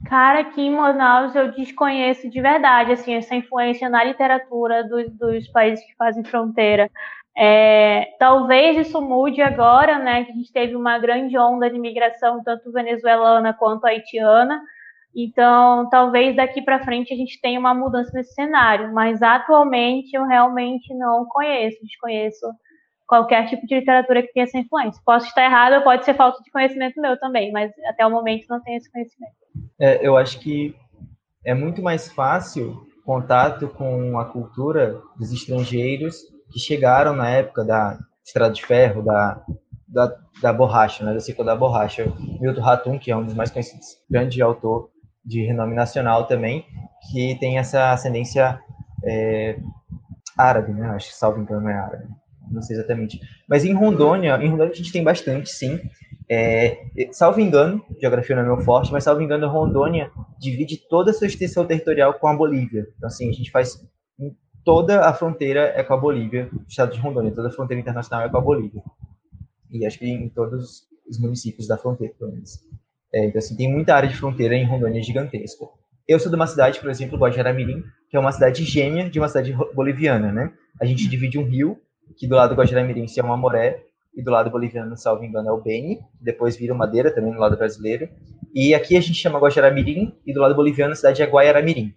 Cara, 0.08 0.40
aqui 0.40 0.62
em 0.62 0.70
Manaus 0.70 1.34
eu 1.36 1.52
desconheço 1.52 2.30
de 2.30 2.40
verdade 2.40 2.92
assim 2.92 3.14
essa 3.14 3.34
influência 3.34 3.90
na 3.90 4.02
literatura 4.02 4.82
do, 4.82 5.10
dos 5.10 5.46
países 5.48 5.84
que 5.84 5.94
fazem 5.96 6.24
fronteira. 6.24 6.90
É, 7.36 8.16
talvez 8.18 8.88
isso 8.88 9.02
mude 9.02 9.42
agora, 9.42 9.98
né? 9.98 10.24
Que 10.24 10.32
a 10.32 10.34
gente 10.34 10.50
teve 10.52 10.74
uma 10.74 10.98
grande 10.98 11.36
onda 11.36 11.68
de 11.70 11.76
imigração, 11.76 12.42
tanto 12.42 12.72
venezuelana 12.72 13.52
quanto 13.52 13.84
haitiana. 13.86 14.62
Então, 15.14 15.88
talvez 15.90 16.34
daqui 16.36 16.62
para 16.62 16.82
frente 16.84 17.12
a 17.12 17.16
gente 17.16 17.38
tenha 17.40 17.60
uma 17.60 17.74
mudança 17.74 18.10
nesse 18.14 18.32
cenário. 18.34 18.92
Mas 18.94 19.22
atualmente 19.22 20.14
eu 20.16 20.24
realmente 20.24 20.92
não 20.94 21.26
conheço, 21.26 21.78
desconheço 21.84 22.46
qualquer 23.06 23.46
tipo 23.48 23.66
de 23.66 23.74
literatura 23.76 24.22
que 24.22 24.32
tenha 24.32 24.44
essa 24.44 24.58
influência. 24.58 25.02
Posso 25.04 25.26
estar 25.26 25.44
errado, 25.44 25.84
pode 25.84 26.04
ser 26.06 26.14
falta 26.14 26.42
de 26.42 26.50
conhecimento 26.50 27.00
meu 27.00 27.18
também, 27.20 27.52
mas 27.52 27.72
até 27.88 28.06
o 28.06 28.10
momento 28.10 28.46
não 28.48 28.62
tenho 28.62 28.78
esse 28.78 28.90
conhecimento. 28.90 29.37
É, 29.80 30.06
eu 30.06 30.16
acho 30.16 30.40
que 30.40 30.74
é 31.44 31.54
muito 31.54 31.82
mais 31.82 32.08
fácil 32.08 32.86
contato 33.04 33.68
com 33.68 34.18
a 34.18 34.24
cultura 34.26 35.00
dos 35.16 35.32
estrangeiros 35.32 36.16
que 36.52 36.58
chegaram 36.58 37.14
na 37.14 37.30
época 37.30 37.64
da 37.64 37.98
estrada 38.24 38.52
de 38.52 38.64
ferro, 38.64 39.02
da, 39.02 39.42
da, 39.86 40.16
da 40.42 40.52
borracha, 40.52 41.04
né, 41.04 41.14
da 41.14 41.20
ciclo 41.20 41.44
da 41.44 41.56
borracha. 41.56 42.12
Milton 42.40 42.60
Ratum, 42.60 42.98
que 42.98 43.10
é 43.10 43.16
um 43.16 43.24
dos 43.24 43.34
mais 43.34 43.50
conhecidos, 43.50 43.96
grande 44.10 44.42
autor 44.42 44.90
de 45.24 45.42
renome 45.44 45.74
nacional 45.74 46.26
também, 46.26 46.66
que 47.10 47.36
tem 47.38 47.58
essa 47.58 47.92
ascendência 47.92 48.60
é, 49.04 49.58
árabe, 50.36 50.72
né? 50.72 50.88
Acho 50.90 51.08
que 51.08 51.16
salvo 51.16 51.40
engano 51.40 51.68
é 51.68 51.74
árabe. 51.74 52.06
Não 52.50 52.62
sei 52.62 52.76
exatamente. 52.76 53.20
Mas 53.48 53.64
em 53.64 53.74
Rondônia, 53.74 54.36
em 54.42 54.48
Rondônia 54.48 54.72
a 54.72 54.76
gente 54.76 54.92
tem 54.92 55.02
bastante, 55.02 55.50
sim. 55.50 55.78
É, 56.30 56.78
salvo 57.10 57.40
engano, 57.40 57.82
geografia 57.98 58.36
não 58.36 58.42
é 58.42 58.46
meu 58.46 58.60
forte, 58.60 58.92
mas 58.92 59.04
salvo 59.04 59.22
engano, 59.22 59.48
Rondônia 59.48 60.10
divide 60.38 60.76
toda 60.88 61.10
a 61.10 61.14
sua 61.14 61.26
extensão 61.26 61.66
territorial 61.66 62.14
com 62.14 62.28
a 62.28 62.36
Bolívia. 62.36 62.86
Então, 62.96 63.06
assim, 63.06 63.28
a 63.30 63.32
gente 63.32 63.50
faz. 63.50 63.82
Toda 64.64 65.06
a 65.06 65.14
fronteira 65.14 65.72
é 65.74 65.82
com 65.82 65.94
a 65.94 65.96
Bolívia, 65.96 66.50
o 66.52 66.68
estado 66.68 66.92
de 66.92 66.98
Rondônia, 66.98 67.32
toda 67.32 67.48
a 67.48 67.50
fronteira 67.50 67.80
internacional 67.80 68.26
é 68.26 68.28
com 68.28 68.36
a 68.36 68.40
Bolívia. 68.40 68.82
E 69.70 69.86
acho 69.86 69.98
que 69.98 70.06
em 70.06 70.28
todos 70.28 70.82
os 71.08 71.18
municípios 71.18 71.66
da 71.66 71.78
fronteira, 71.78 72.12
pelo 72.18 72.32
menos. 72.32 72.58
É, 73.14 73.24
então, 73.24 73.38
assim, 73.38 73.56
tem 73.56 73.72
muita 73.72 73.94
área 73.94 74.08
de 74.08 74.16
fronteira 74.16 74.54
em 74.54 74.66
Rondônia 74.66 75.02
gigantesca. 75.02 75.64
Eu 76.06 76.18
sou 76.20 76.30
de 76.30 76.36
uma 76.36 76.46
cidade, 76.46 76.80
por 76.80 76.90
exemplo, 76.90 77.18
Guajaramirim, 77.18 77.82
que 78.10 78.16
é 78.16 78.20
uma 78.20 78.32
cidade 78.32 78.64
gêmea 78.64 79.08
de 79.08 79.18
uma 79.18 79.28
cidade 79.28 79.54
boliviana, 79.74 80.30
né? 80.32 80.52
A 80.80 80.84
gente 80.84 81.08
divide 81.08 81.38
um 81.38 81.44
rio, 81.44 81.78
que 82.16 82.26
do 82.26 82.34
lado 82.34 82.54
do 82.54 82.58
Guajaramirim 82.58 83.06
é 83.16 83.22
uma 83.22 83.36
e 84.14 84.22
do 84.22 84.30
lado 84.30 84.50
boliviano, 84.50 84.96
salvo 84.96 85.24
engano, 85.24 85.48
é 85.48 85.52
o 85.52 85.60
Beni, 85.60 86.00
depois 86.20 86.56
vira 86.56 86.74
Madeira, 86.74 87.14
também 87.14 87.32
no 87.32 87.38
lado 87.38 87.56
brasileiro. 87.56 88.08
E 88.54 88.74
aqui 88.74 88.96
a 88.96 89.00
gente 89.00 89.14
chama 89.14 89.38
Guajaramirim, 89.38 90.14
e 90.26 90.32
do 90.32 90.40
lado 90.40 90.54
boliviano 90.54 90.92
a 90.92 90.96
cidade 90.96 91.22
é 91.22 91.26
Guaiaramirim. 91.26 91.94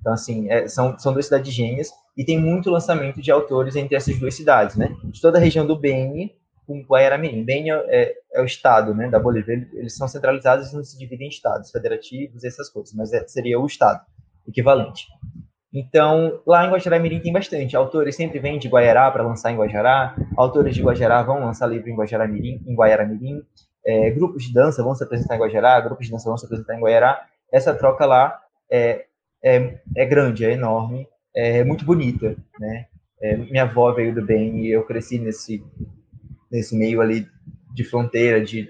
Então, 0.00 0.12
assim, 0.12 0.48
é, 0.48 0.68
são, 0.68 0.96
são 0.98 1.12
duas 1.12 1.26
cidades 1.26 1.52
gêmeas, 1.52 1.90
e 2.16 2.24
tem 2.24 2.40
muito 2.40 2.70
lançamento 2.70 3.20
de 3.20 3.30
autores 3.30 3.76
entre 3.76 3.96
essas 3.96 4.18
duas 4.18 4.34
cidades, 4.34 4.76
né? 4.76 4.96
De 5.04 5.20
toda 5.20 5.36
a 5.36 5.40
região 5.40 5.66
do 5.66 5.76
Beni 5.76 6.32
com 6.66 6.80
Guaiaramirim. 6.82 7.44
Beni 7.44 7.70
é, 7.70 7.84
é, 7.88 8.14
é, 8.34 8.40
o 8.40 8.44
estado 8.44 8.94
né, 8.94 9.08
da 9.08 9.18
Bolívia, 9.18 9.68
eles 9.74 9.96
são 9.96 10.08
centralizados 10.08 10.72
e 10.72 10.76
não 10.76 10.82
se 10.82 10.98
dividem 10.98 11.26
em 11.26 11.30
estados 11.30 11.70
federativos 11.70 12.44
essas 12.44 12.68
coisas, 12.70 12.94
mas 12.94 13.12
é, 13.12 13.26
seria 13.26 13.58
o 13.58 13.66
estado 13.66 14.04
equivalente. 14.46 15.06
Então, 15.78 16.40
lá 16.46 16.64
em 16.64 16.70
Guajará-Mirim 16.70 17.20
tem 17.20 17.30
bastante. 17.30 17.76
Autores 17.76 18.16
sempre 18.16 18.38
vêm 18.38 18.58
de 18.58 18.66
Guaiará 18.66 19.10
para 19.10 19.22
lançar 19.22 19.52
em 19.52 19.58
Guajará. 19.58 20.16
Autores 20.34 20.74
de 20.74 20.82
Guajará 20.82 21.22
vão 21.22 21.40
lançar 21.40 21.66
livro 21.66 21.90
em 21.90 21.94
Guajará-Mirim, 21.94 22.62
em 22.66 22.74
Guaiará-Mirim. 22.74 23.42
É, 23.84 24.10
grupos 24.10 24.44
de 24.44 24.54
dança 24.54 24.82
vão 24.82 24.94
se 24.94 25.04
apresentar 25.04 25.36
em 25.36 25.38
Guajará, 25.38 25.78
grupos 25.82 26.06
de 26.06 26.12
dança 26.12 26.30
vão 26.30 26.38
se 26.38 26.46
apresentar 26.46 26.76
em 26.76 26.80
Guaiará. 26.80 27.26
Essa 27.52 27.74
troca 27.74 28.06
lá 28.06 28.40
é, 28.72 29.04
é, 29.44 29.78
é 29.94 30.06
grande, 30.06 30.46
é 30.46 30.52
enorme, 30.52 31.06
é 31.34 31.62
muito 31.62 31.84
bonita, 31.84 32.34
né? 32.58 32.86
É, 33.20 33.36
minha 33.36 33.64
avó 33.64 33.92
veio 33.92 34.14
do 34.14 34.24
bem 34.24 34.64
e 34.64 34.70
eu 34.70 34.82
cresci 34.82 35.18
nesse 35.18 35.62
nesse 36.50 36.74
meio 36.74 37.02
ali 37.02 37.26
de 37.74 37.84
fronteira, 37.84 38.42
de 38.42 38.66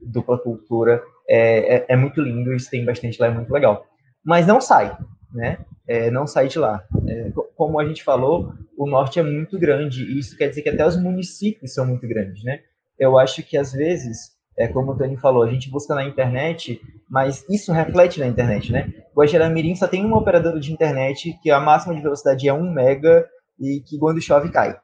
dupla 0.00 0.38
cultura. 0.38 1.02
É, 1.28 1.76
é, 1.76 1.86
é 1.90 1.96
muito 1.96 2.22
lindo, 2.22 2.54
isso 2.54 2.70
tem 2.70 2.82
bastante 2.82 3.20
lá, 3.20 3.26
é 3.26 3.30
muito 3.30 3.52
legal. 3.52 3.86
Mas 4.24 4.46
não 4.46 4.58
sai, 4.58 4.96
né? 5.34 5.58
É, 5.90 6.08
não 6.08 6.24
sair 6.24 6.46
de 6.46 6.56
lá. 6.56 6.84
É, 7.08 7.32
como 7.56 7.80
a 7.80 7.84
gente 7.84 8.04
falou, 8.04 8.54
o 8.78 8.88
norte 8.88 9.18
é 9.18 9.24
muito 9.24 9.58
grande, 9.58 10.04
e 10.04 10.20
isso 10.20 10.36
quer 10.36 10.48
dizer 10.48 10.62
que 10.62 10.68
até 10.68 10.86
os 10.86 10.96
municípios 10.96 11.74
são 11.74 11.84
muito 11.84 12.06
grandes, 12.06 12.44
né? 12.44 12.60
Eu 12.96 13.18
acho 13.18 13.42
que 13.42 13.56
às 13.56 13.72
vezes, 13.72 14.30
é 14.56 14.68
como 14.68 14.92
o 14.92 14.96
Tony 14.96 15.16
falou, 15.16 15.42
a 15.42 15.50
gente 15.50 15.68
busca 15.68 15.92
na 15.96 16.04
internet, 16.04 16.80
mas 17.10 17.44
isso 17.50 17.72
reflete 17.72 18.20
na 18.20 18.28
internet, 18.28 18.70
né? 18.70 18.92
Guajará-Mirim 19.16 19.74
só 19.74 19.88
tem 19.88 20.06
um 20.06 20.14
operador 20.14 20.60
de 20.60 20.72
internet 20.72 21.36
que 21.42 21.50
a 21.50 21.58
máxima 21.58 21.92
de 21.92 22.02
velocidade 22.02 22.48
é 22.48 22.52
1 22.52 22.72
mega 22.72 23.26
e 23.58 23.80
que 23.80 23.98
quando 23.98 24.22
chove 24.22 24.48
cai. 24.52 24.78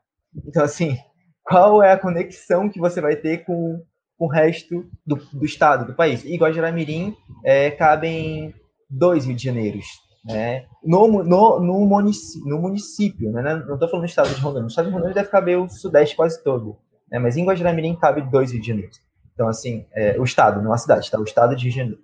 Então, 0.45 0.65
assim, 0.65 0.99
qual 1.45 1.85
é 1.85 1.93
a 1.93 1.99
conexão 1.99 2.69
que 2.69 2.81
você 2.81 3.01
vai 3.01 3.15
ter 3.15 3.45
com, 3.45 3.81
com 4.19 4.25
o 4.25 4.29
resto 4.29 4.85
do, 5.07 5.15
do 5.33 5.45
estado, 5.45 5.87
do 5.87 5.95
país? 5.95 6.25
E 6.25 6.37
Guajará-Mirim 6.37 7.15
é, 7.45 7.71
cabem 7.71 8.53
dois 8.91 9.25
Rio 9.25 9.37
de 9.37 9.45
Janeiros, 9.45 9.87
né? 10.27 10.65
No, 10.83 11.07
no, 11.23 11.61
no, 11.61 11.87
município, 11.87 12.49
no 12.49 12.61
município 12.61 13.31
né? 13.31 13.43
não 13.67 13.75
estou 13.75 13.89
falando 13.89 14.07
do 14.07 14.09
estado 14.09 14.35
de 14.35 14.41
Rondônia, 14.41 14.65
o 14.65 14.69
estado 14.69 14.87
de 14.87 14.93
Rondônia 14.93 15.15
deve 15.15 15.29
caber 15.29 15.59
o 15.59 15.69
sudeste 15.69 16.17
quase 16.17 16.43
todo, 16.43 16.77
né? 17.11 17.19
mas 17.19 17.37
em 17.37 17.45
Guajará-Mirim 17.45 17.95
cabe 17.97 18.23
dois 18.23 18.51
Rio 18.51 18.61
de 18.61 18.67
Janeiro. 18.67 18.91
Então, 19.35 19.49
assim, 19.49 19.87
é, 19.95 20.19
o 20.19 20.25
estado, 20.25 20.63
não 20.63 20.73
a 20.73 20.79
cidade, 20.79 21.11
tá? 21.11 21.21
o 21.21 21.25
estado 21.25 21.55
de 21.55 21.65
Rio 21.65 21.73
de 21.73 21.77
Janeiro, 21.79 22.01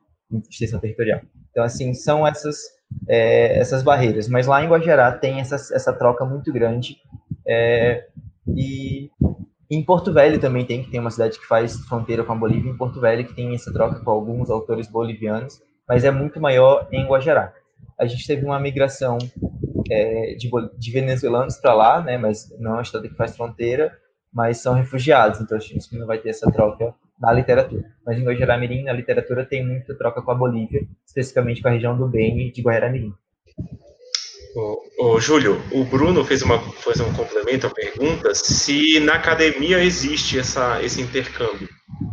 extensão 0.49 0.79
territorial. 0.79 1.21
Então, 1.51 1.65
assim, 1.65 1.95
são 1.95 2.27
essas, 2.27 2.59
é, 3.09 3.59
essas 3.59 3.83
barreiras, 3.83 4.29
mas 4.29 4.47
lá 4.47 4.63
em 4.63 4.69
Guajará 4.69 5.11
tem 5.13 5.41
essa, 5.41 5.57
essa 5.57 5.93
troca 5.93 6.25
muito 6.25 6.53
grande, 6.53 6.99
é, 7.47 8.07
e 8.55 9.11
em 9.69 9.83
Porto 9.85 10.13
Velho 10.13 10.39
também 10.39 10.65
tem, 10.65 10.85
que 10.85 10.91
tem 10.91 11.01
uma 11.01 11.11
cidade 11.11 11.39
que 11.41 11.47
faz 11.47 11.77
fronteira 11.87 12.23
com 12.23 12.33
a 12.33 12.37
Bolívia, 12.37 12.71
em 12.71 12.77
Porto 12.77 13.01
Velho 13.01 13.27
que 13.27 13.35
tem 13.35 13.55
essa 13.55 13.73
troca 13.73 13.99
com 13.99 14.11
alguns 14.11 14.49
autores 14.49 14.87
bolivianos, 14.87 15.61
mas 15.89 16.05
é 16.05 16.11
muito 16.11 16.41
maior 16.41 16.87
em 16.93 17.05
Guajará 17.07 17.53
a 17.99 18.07
gente 18.07 18.27
teve 18.27 18.45
uma 18.45 18.59
migração 18.59 19.19
é, 19.91 20.35
de, 20.35 20.51
de, 20.79 20.91
venezuelanos 20.91 21.57
para 21.57 21.75
lá, 21.75 22.03
né, 22.03 22.19
mas 22.19 22.49
não 22.59 22.77
é 22.77 22.79
um 22.79 22.83
estado 22.83 23.09
que 23.09 23.15
faz 23.15 23.37
fronteira, 23.37 23.97
mas 24.33 24.59
são 24.59 24.75
refugiados, 24.75 25.41
então 25.41 25.57
a 25.57 25.61
gente 25.61 25.97
não 25.97 26.07
vai 26.07 26.19
ter 26.19 26.31
essa 26.31 26.51
troca 26.51 26.95
na 27.21 27.33
literatura. 27.33 27.85
Mas 28.05 28.19
em 28.19 28.25
Guajará-Mirim, 28.25 28.85
na 28.85 28.93
literatura, 28.93 29.45
tem 29.45 29.65
muita 29.65 29.97
troca 29.97 30.23
com 30.23 30.31
a 30.31 30.35
Bolívia, 30.35 30.87
especificamente 31.07 31.63
com 31.63 31.69
a 31.69 31.73
região 31.73 31.97
do 31.97 32.09
Beni 32.09 32.51
de 32.51 32.63
Guajará-Mirim. 32.63 33.15
O, 34.99 35.19
Júlio, 35.19 35.61
o 35.73 35.85
Bruno 35.85 36.25
fez, 36.25 36.43
uma, 36.43 36.59
fez 36.59 37.01
um 37.01 37.13
complemento 37.15 37.67
à 37.67 37.71
pergunta 37.71 38.35
se 38.35 39.01
na 39.01 39.15
academia 39.15 39.83
existe 39.83 40.39
essa, 40.39 40.83
esse 40.83 41.01
intercâmbio. 41.01 41.69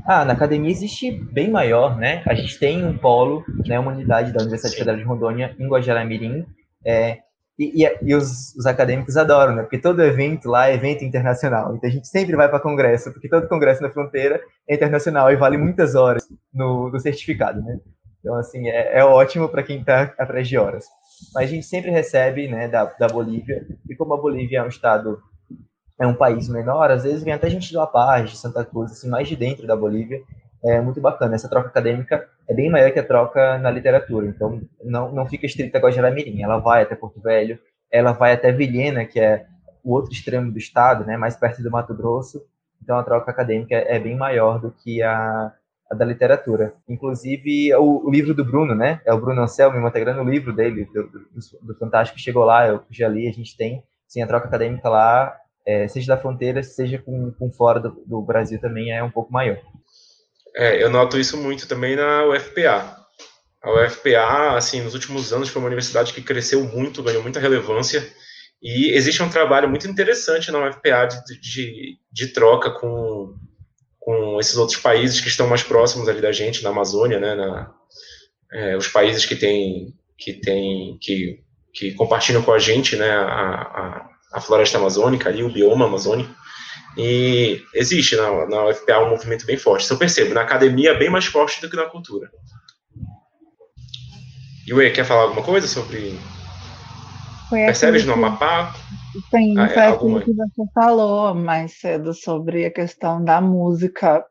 Ah, 0.06 0.24
na 0.24 0.34
academia 0.34 0.72
existe 0.72 1.11
bem 1.11 1.52
maior, 1.52 1.98
né? 1.98 2.24
A 2.26 2.34
gente 2.34 2.57
tem 2.57 2.86
um 2.86 2.98
polo, 2.98 3.44
né, 3.66 3.78
uma 3.78 3.91
unidade 3.91 4.32
da 4.32 4.41
Universidade 4.41 4.74
Sim. 4.74 4.80
Federal 4.80 4.98
de 4.98 5.06
Rondônia 5.06 5.56
em 5.60 5.68
Guajará-Mirim, 5.68 6.45
é, 6.86 7.20
e, 7.57 7.84
e, 7.84 7.98
e 8.02 8.16
os, 8.16 8.56
os, 8.56 8.66
acadêmicos 8.66 9.18
adoram, 9.18 9.53
né? 9.53 9.64
Porque 9.64 9.78
todo 9.78 10.02
evento 10.02 10.48
lá 10.48 10.70
é 10.70 10.76
evento 10.76 11.03
internacional. 11.03 11.76
Então 11.76 11.90
a 11.90 11.94
gente 11.94 12.07
sempre 12.07 12.38
vai 12.38 12.48
para 12.48 12.61
congresso, 12.61 13.11
porque 13.11 13.28
todo 13.28 13.49
congresso 13.49 13.82
na 13.82 13.90
fronteira 13.90 14.40
é 14.68 14.76
internacional 14.76 15.30
e 15.30 15.36
vale 15.36 15.57
muitas 15.57 15.94
horas 15.94 16.26
no, 16.53 16.90
no 16.90 16.99
certificado, 17.02 17.61
né? 17.61 17.80
Então, 18.22 18.36
assim, 18.36 18.68
é, 18.70 18.99
é 18.99 19.03
ótimo 19.03 19.49
para 19.49 19.64
quem 19.64 19.80
está 19.80 20.14
atrás 20.18 20.48
de 20.48 20.57
horas. 20.57 20.86
Mas 21.33 21.49
a 21.49 21.53
gente 21.53 21.65
sempre 21.65 21.91
recebe, 21.91 22.47
né, 22.47 22.67
da, 22.67 22.85
da 22.85 23.07
Bolívia. 23.07 23.65
E 23.89 23.95
como 23.95 24.13
a 24.13 24.17
Bolívia 24.17 24.59
é 24.59 24.63
um 24.63 24.67
estado 24.67 25.21
é 25.99 26.07
um 26.07 26.15
país 26.15 26.47
menor, 26.47 26.89
às 26.89 27.03
vezes 27.03 27.23
vem 27.23 27.33
até 27.33 27.49
gente 27.49 27.69
de 27.69 27.75
La 27.75 27.85
Paz, 27.85 28.29
de 28.29 28.37
Santa 28.37 28.63
Cruz, 28.63 28.91
assim, 28.91 29.09
mais 29.09 29.27
de 29.27 29.35
dentro 29.35 29.67
da 29.67 29.75
Bolívia. 29.75 30.21
É 30.63 30.79
muito 30.79 31.01
bacana. 31.01 31.35
Essa 31.35 31.49
troca 31.49 31.67
acadêmica 31.67 32.27
é 32.47 32.53
bem 32.53 32.69
maior 32.69 32.91
que 32.91 32.99
a 32.99 33.05
troca 33.05 33.57
na 33.57 33.69
literatura. 33.69 34.27
Então, 34.27 34.61
não, 34.83 35.11
não 35.11 35.25
fica 35.25 35.45
estrita 35.45 35.85
a 35.85 35.91
Jaramirim. 35.91 36.41
Ela 36.41 36.57
vai 36.59 36.83
até 36.83 36.95
Porto 36.95 37.19
Velho, 37.21 37.59
ela 37.91 38.13
vai 38.13 38.33
até 38.33 38.51
Vilhena, 38.51 39.05
que 39.05 39.19
é 39.19 39.45
o 39.83 39.93
outro 39.93 40.11
extremo 40.11 40.51
do 40.51 40.57
estado, 40.57 41.05
né, 41.05 41.17
mais 41.17 41.35
perto 41.35 41.61
do 41.63 41.71
Mato 41.71 41.93
Grosso, 41.93 42.43
então 42.81 42.97
a 42.97 43.03
troca 43.03 43.31
acadêmica 43.31 43.75
é 43.75 43.99
bem 43.99 44.15
maior 44.15 44.59
do 44.59 44.71
que 44.71 45.01
a 45.01 45.53
da 45.95 46.06
literatura. 46.06 46.74
Inclusive, 46.88 47.74
o, 47.76 48.07
o, 48.07 48.11
livro 48.11 48.34
do 48.34 48.45
Bruno, 48.45 48.76
né, 48.76 49.02
é 49.06 49.14
o 49.14 49.20
Bruno 49.20 49.41
Anselmo, 49.41 49.86
integrando 49.88 50.22
o 50.22 50.30
livro 50.30 50.53
dele, 50.53 50.86
do, 50.86 51.10
do, 51.61 51.76
Fantástico, 51.78 52.20
chegou 52.20 52.44
lá, 52.44 52.68
eu 52.68 52.84
já 52.90 53.07
li, 53.07 53.28
a 53.28 53.32
gente 53.32 53.57
tem, 53.57 53.84
sim, 54.07 54.22
a 54.22 54.28
troca 54.28 54.48
acadêmica 54.48 54.88
lá, 54.88 55.36
é, 55.66 55.88
seja 55.88 56.16
da 56.16 56.22
fronteira, 56.22 56.61
seja 56.64 56.99
com, 56.99 57.32
com 57.32 57.52
fora 57.52 57.80
do, 57.80 58.03
do 58.06 58.22
Brasil 58.22 58.60
também 58.60 58.91
é 58.91 59.03
um 59.03 59.11
pouco 59.11 59.32
maior. 59.32 59.60
É, 60.56 60.82
eu 60.84 60.90
noto 60.90 61.20
isso 61.20 61.38
muito 61.38 61.68
também 61.68 61.95
na 61.95 62.26
UFPA. 62.26 62.98
A 63.61 63.72
UFPA, 63.72 64.56
assim, 64.56 64.82
nos 64.82 64.94
últimos 64.94 65.34
anos 65.34 65.49
foi 65.49 65.61
uma 65.61 65.68
universidade 65.68 66.14
que 66.14 66.22
cresceu 66.22 66.64
muito, 66.64 67.03
ganhou 67.03 67.22
muita 67.22 67.40
relevância, 67.40 68.07
e 68.61 68.91
existe 68.91 69.24
um 69.24 69.30
trabalho 69.30 69.70
muito 69.70 69.88
interessante 69.88 70.52
na 70.52 70.68
UFPA 70.68 71.07
de, 71.07 71.40
de, 71.40 71.98
de 72.11 72.28
troca 72.34 72.72
com, 72.72 73.34
com 73.99 74.39
esses 74.39 74.57
outros 74.57 74.80
países 74.80 75.19
que 75.19 75.27
estão 75.27 75.47
mais 75.47 75.61
próximos 75.61 76.07
ali 76.07 76.21
da 76.21 76.31
gente, 76.31 76.63
na 76.63 76.69
Amazônia, 76.69 77.19
né, 77.19 77.35
na, 77.35 77.71
é, 78.51 78.77
os 78.77 78.88
países 78.88 79.26
que 79.26 79.35
têm 79.35 79.93
que 80.17 80.34
tem 80.34 80.97
que, 81.01 81.39
que 81.73 81.93
compartilham 81.93 82.41
com 82.41 82.51
a 82.51 82.59
gente, 82.59 82.95
né, 82.95 83.09
a, 83.09 83.23
a, 83.23 84.09
a 84.34 84.41
floresta 84.41 84.77
amazônica 84.77 85.30
ali, 85.30 85.43
o 85.43 85.51
bioma 85.51 85.85
amazônico. 85.85 86.34
E 86.97 87.61
existe 87.73 88.15
na, 88.15 88.45
na 88.47 88.65
UFPA 88.65 88.99
um 88.99 89.11
movimento 89.11 89.45
bem 89.45 89.55
forte. 89.55 89.84
Isso 89.84 89.93
eu 89.93 89.97
percebo. 89.97 90.34
Na 90.34 90.41
academia, 90.41 90.93
bem 90.93 91.09
mais 91.09 91.26
forte 91.26 91.61
do 91.61 91.69
que 91.69 91.77
na 91.77 91.85
cultura. 91.85 92.30
Yue, 94.67 94.91
quer 94.91 95.05
falar 95.05 95.23
alguma 95.23 95.41
coisa 95.41 95.67
sobre. 95.67 96.19
Foi 97.49 97.59
Percebes 97.59 98.05
no 98.05 98.13
Amapá? 98.13 98.76
Sim, 99.30 99.57
ah, 99.57 99.65
é, 99.65 99.69
foi 99.69 99.84
alguma... 99.84 100.19
aquilo 100.19 100.36
que 100.36 100.38
você 100.38 100.72
falou 100.73 101.34
mais 101.34 101.80
cedo 101.80 102.14
sobre 102.14 102.65
a 102.65 102.72
questão 102.72 103.23
da 103.23 103.41
música. 103.41 104.23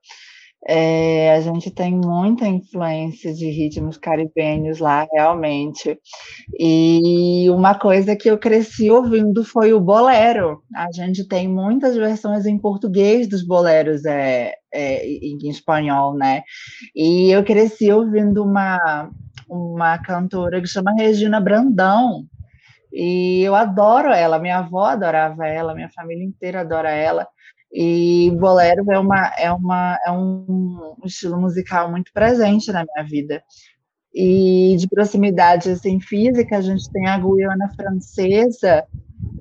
É, 0.67 1.35
a 1.35 1.41
gente 1.41 1.71
tem 1.71 1.95
muita 1.95 2.47
influência 2.47 3.33
de 3.33 3.49
ritmos 3.49 3.97
caribenhos 3.97 4.81
lá, 4.81 5.07
realmente. 5.13 5.99
E 6.59 7.49
uma 7.51 7.79
coisa 7.79 8.17
que 8.17 8.29
eu 8.29 8.37
cresci 8.37 8.91
ouvindo 8.91 9.45
foi 9.45 9.73
o 9.73 9.81
bolero. 9.81 10.61
A 10.75 10.91
gente 10.93 11.27
tem 11.27 11.49
muitas 11.49 11.97
versões 11.97 12.45
em 12.45 12.59
português 12.59 13.29
dos 13.29 13.47
boleros 13.47 14.05
é, 14.05 14.53
é, 14.73 15.07
em 15.07 15.49
espanhol, 15.49 16.15
né? 16.15 16.43
E 16.95 17.31
eu 17.31 17.45
cresci 17.45 17.91
ouvindo 17.93 18.43
uma, 18.43 19.11
uma 19.49 19.97
cantora 19.99 20.61
que 20.61 20.67
chama 20.67 20.93
Regina 20.99 21.41
Brandão. 21.41 22.27
E 22.93 23.43
eu 23.43 23.55
adoro 23.55 24.13
ela, 24.13 24.39
minha 24.39 24.59
avó 24.59 24.85
adorava 24.85 25.47
ela, 25.47 25.75
minha 25.75 25.91
família 25.91 26.25
inteira 26.25 26.61
adora 26.61 26.91
ela. 26.91 27.27
E 27.73 28.31
bolero 28.39 28.91
é, 28.91 28.99
uma, 28.99 29.33
é, 29.39 29.53
uma, 29.53 29.99
é 30.07 30.11
um 30.11 30.95
estilo 31.05 31.39
musical 31.39 31.91
muito 31.91 32.13
presente 32.13 32.73
na 32.73 32.85
minha 32.85 33.07
vida. 33.07 33.43
E 34.15 34.75
de 34.79 34.89
proximidade 34.89 35.71
assim, 35.71 36.01
física, 36.01 36.57
a 36.57 36.61
gente 36.63 36.91
tem 36.91 37.07
a 37.07 37.19
Guiana 37.19 37.71
Francesa, 37.77 38.87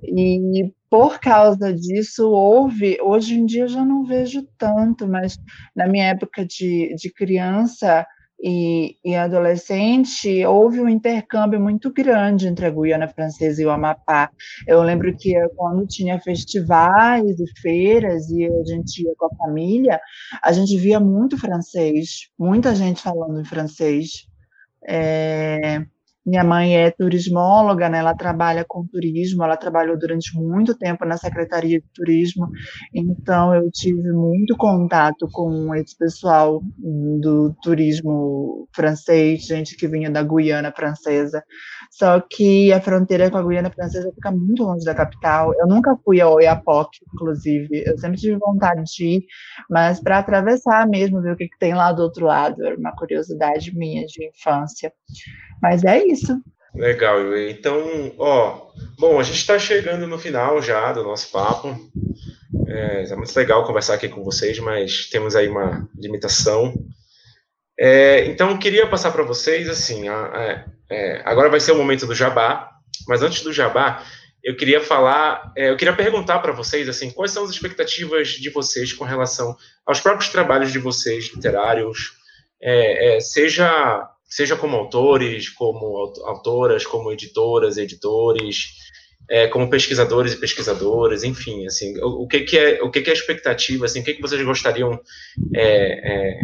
e 0.04 0.74
por 0.90 1.20
causa 1.20 1.74
disso 1.74 2.30
houve, 2.32 2.98
hoje 3.02 3.36
em 3.36 3.46
dia 3.46 3.64
eu 3.64 3.68
já 3.68 3.84
não 3.84 4.06
vejo 4.06 4.48
tanto, 4.58 5.08
mas 5.08 5.38
na 5.76 5.88
minha 5.88 6.08
época 6.08 6.46
de, 6.46 6.96
de 6.96 7.12
criança, 7.12 8.06
e, 8.40 8.98
e 9.04 9.16
adolescente, 9.16 10.46
houve 10.46 10.80
um 10.80 10.88
intercâmbio 10.88 11.60
muito 11.60 11.92
grande 11.92 12.48
entre 12.48 12.66
a 12.66 12.70
Guiana 12.70 13.08
Francesa 13.08 13.62
e 13.62 13.66
o 13.66 13.72
Amapá. 13.72 14.30
Eu 14.68 14.82
lembro 14.84 15.16
que 15.18 15.34
quando 15.56 15.88
tinha 15.88 16.20
festivais 16.20 17.40
e 17.40 17.62
feiras 17.62 18.30
e 18.30 18.46
a 18.46 18.64
gente 18.64 19.04
ia 19.04 19.14
com 19.18 19.26
a 19.26 19.36
família, 19.38 20.00
a 20.44 20.52
gente 20.52 20.78
via 20.78 21.00
muito 21.00 21.38
francês, 21.38 22.30
muita 22.38 22.76
gente 22.76 23.02
falando 23.02 23.42
em 23.42 23.46
francês. 23.46 24.28
É, 24.88 25.82
minha 26.28 26.44
mãe 26.44 26.76
é 26.76 26.92
turismóloga, 26.92 27.88
né? 27.88 28.00
Ela 28.00 28.14
trabalha 28.14 28.66
com 28.68 28.86
turismo, 28.86 29.46
ela 29.46 29.56
trabalhou 29.56 29.98
durante 29.98 30.36
muito 30.36 30.78
tempo 30.78 31.06
na 31.06 31.16
Secretaria 31.16 31.80
de 31.80 31.88
Turismo, 31.94 32.50
então 32.94 33.56
eu 33.56 33.72
tive 33.72 34.12
muito 34.12 34.58
contato 34.58 35.28
com 35.32 35.74
esse 35.74 35.98
pessoal 35.98 36.62
do 36.78 37.56
turismo 37.64 38.68
francês, 38.76 39.46
gente 39.46 39.78
que 39.78 39.88
vinha 39.88 40.12
da 40.12 40.22
Guiana 40.22 40.74
Francesa. 40.76 41.42
Só 41.92 42.20
que 42.20 42.74
a 42.74 42.82
fronteira 42.82 43.32
com 43.32 43.38
a 43.38 43.44
Guiana 43.44 43.72
Francesa 43.72 44.12
fica 44.14 44.30
muito 44.30 44.64
longe 44.64 44.84
da 44.84 44.94
capital. 44.94 45.54
Eu 45.58 45.68
nunca 45.68 45.96
fui 46.04 46.20
a 46.20 46.30
Oiapoque, 46.30 47.00
inclusive. 47.14 47.84
Eu 47.86 47.98
sempre 47.98 48.18
tive 48.18 48.38
vontade 48.38 48.84
de 48.84 49.06
ir, 49.06 49.26
mas 49.70 50.00
para 50.02 50.20
atravessar 50.20 50.88
mesmo, 50.88 51.22
ver 51.22 51.34
o 51.34 51.38
que, 51.38 51.48
que 51.48 51.58
tem 51.58 51.74
lá 51.74 51.94
do 51.94 52.04
outro 52.04 52.26
lado, 52.26 52.66
era 52.66 52.78
uma 52.78 52.94
curiosidade 52.96 53.74
minha 53.76 54.06
de 54.06 54.28
infância. 54.28 54.92
Mas 55.62 55.84
é 55.84 56.06
isso. 56.06 56.42
Legal, 56.78 57.36
então, 57.38 58.14
ó, 58.20 58.68
bom, 59.00 59.20
a 59.20 59.24
gente 59.24 59.40
está 59.40 59.58
chegando 59.58 60.06
no 60.06 60.20
final 60.20 60.62
já 60.62 60.92
do 60.94 61.04
nosso 61.04 61.32
papo. 61.32 61.76
É, 62.68 63.04
é, 63.10 63.16
muito 63.16 63.36
legal 63.36 63.66
conversar 63.66 63.96
aqui 63.96 64.08
com 64.08 64.24
vocês, 64.24 64.60
mas 64.60 65.10
temos 65.10 65.36
aí 65.36 65.48
uma 65.48 65.90
limitação. 65.98 66.74
É, 67.80 68.26
então, 68.26 68.58
queria 68.58 68.88
passar 68.88 69.12
para 69.12 69.24
vocês, 69.24 69.68
assim, 69.70 70.08
a, 70.08 70.16
a, 70.16 70.66
é, 70.90 71.22
agora 71.26 71.50
vai 71.50 71.60
ser 71.60 71.72
o 71.72 71.78
momento 71.78 72.06
do 72.06 72.14
jabá, 72.14 72.70
mas 73.08 73.24
antes 73.24 73.42
do 73.42 73.54
jabá, 73.54 74.04
eu 74.44 74.56
queria 74.56 74.80
falar, 74.80 75.52
é, 75.58 75.70
eu 75.70 75.78
queria 75.78 75.96
perguntar 75.96 76.40
para 76.40 76.52
vocês, 76.52 76.88
assim, 76.88 77.10
quais 77.10 77.32
são 77.32 77.44
as 77.44 77.50
expectativas 77.50 78.30
de 78.30 78.50
vocês 78.50 78.94
com 78.94 79.04
relação 79.04 79.56
aos 79.86 80.00
próprios 80.00 80.30
trabalhos 80.30 80.72
de 80.72 80.80
vocês, 80.80 81.32
literários, 81.34 82.14
é, 82.62 83.20
seja 83.20 84.08
seja 84.28 84.56
como 84.56 84.76
autores, 84.76 85.50
como 85.50 86.14
autoras, 86.26 86.86
como 86.86 87.12
editoras, 87.12 87.78
editores, 87.78 88.68
é, 89.30 89.48
como 89.48 89.70
pesquisadores 89.70 90.34
e 90.34 90.38
pesquisadoras, 90.38 91.24
enfim, 91.24 91.66
assim, 91.66 91.98
o, 92.00 92.24
o, 92.24 92.28
que, 92.28 92.42
que 92.42 92.58
é 92.58 92.82
o 92.82 92.90
que, 92.90 93.02
que 93.02 93.10
é 93.10 93.14
a 93.14 93.16
expectativa, 93.16 93.86
assim, 93.86 94.00
o 94.00 94.04
que, 94.04 94.14
que 94.14 94.22
vocês 94.22 94.42
gostariam 94.44 95.00
é, 95.56 96.12
é, 96.14 96.40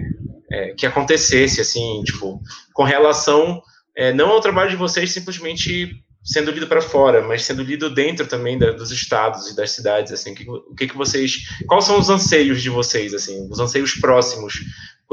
é 0.51 0.73
que 0.73 0.85
acontecesse, 0.85 1.61
assim, 1.61 2.03
tipo, 2.03 2.41
com 2.73 2.83
relação 2.83 3.61
é, 3.95 4.11
não 4.11 4.29
ao 4.29 4.41
trabalho 4.41 4.71
de 4.71 4.75
vocês 4.75 5.11
simplesmente 5.11 6.03
sendo 6.23 6.51
lido 6.51 6.67
para 6.67 6.81
fora, 6.81 7.21
mas 7.21 7.43
sendo 7.43 7.61
lido 7.61 7.93
dentro 7.93 8.25
também 8.25 8.57
da, 8.57 8.71
dos 8.71 8.91
estados 8.91 9.49
e 9.49 9.55
das 9.55 9.71
cidades, 9.71 10.11
assim, 10.11 10.33
o 10.47 10.73
que, 10.73 10.87
que 10.87 10.95
vocês, 10.95 11.39
quais 11.67 11.83
são 11.83 11.99
os 11.99 12.09
anseios 12.09 12.61
de 12.61 12.69
vocês, 12.69 13.13
assim, 13.13 13.47
os 13.49 13.59
anseios 13.59 13.93
próximos 13.95 14.61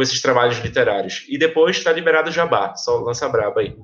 com 0.01 0.03
esses 0.03 0.23
trabalhos 0.23 0.59
literários. 0.61 1.27
E 1.29 1.37
depois 1.37 1.77
está 1.77 1.93
liberado 1.93 2.31
o 2.31 2.33
Jabá, 2.33 2.75
só 2.75 3.01
lança 3.01 3.29
braba 3.29 3.61
aí. 3.61 3.77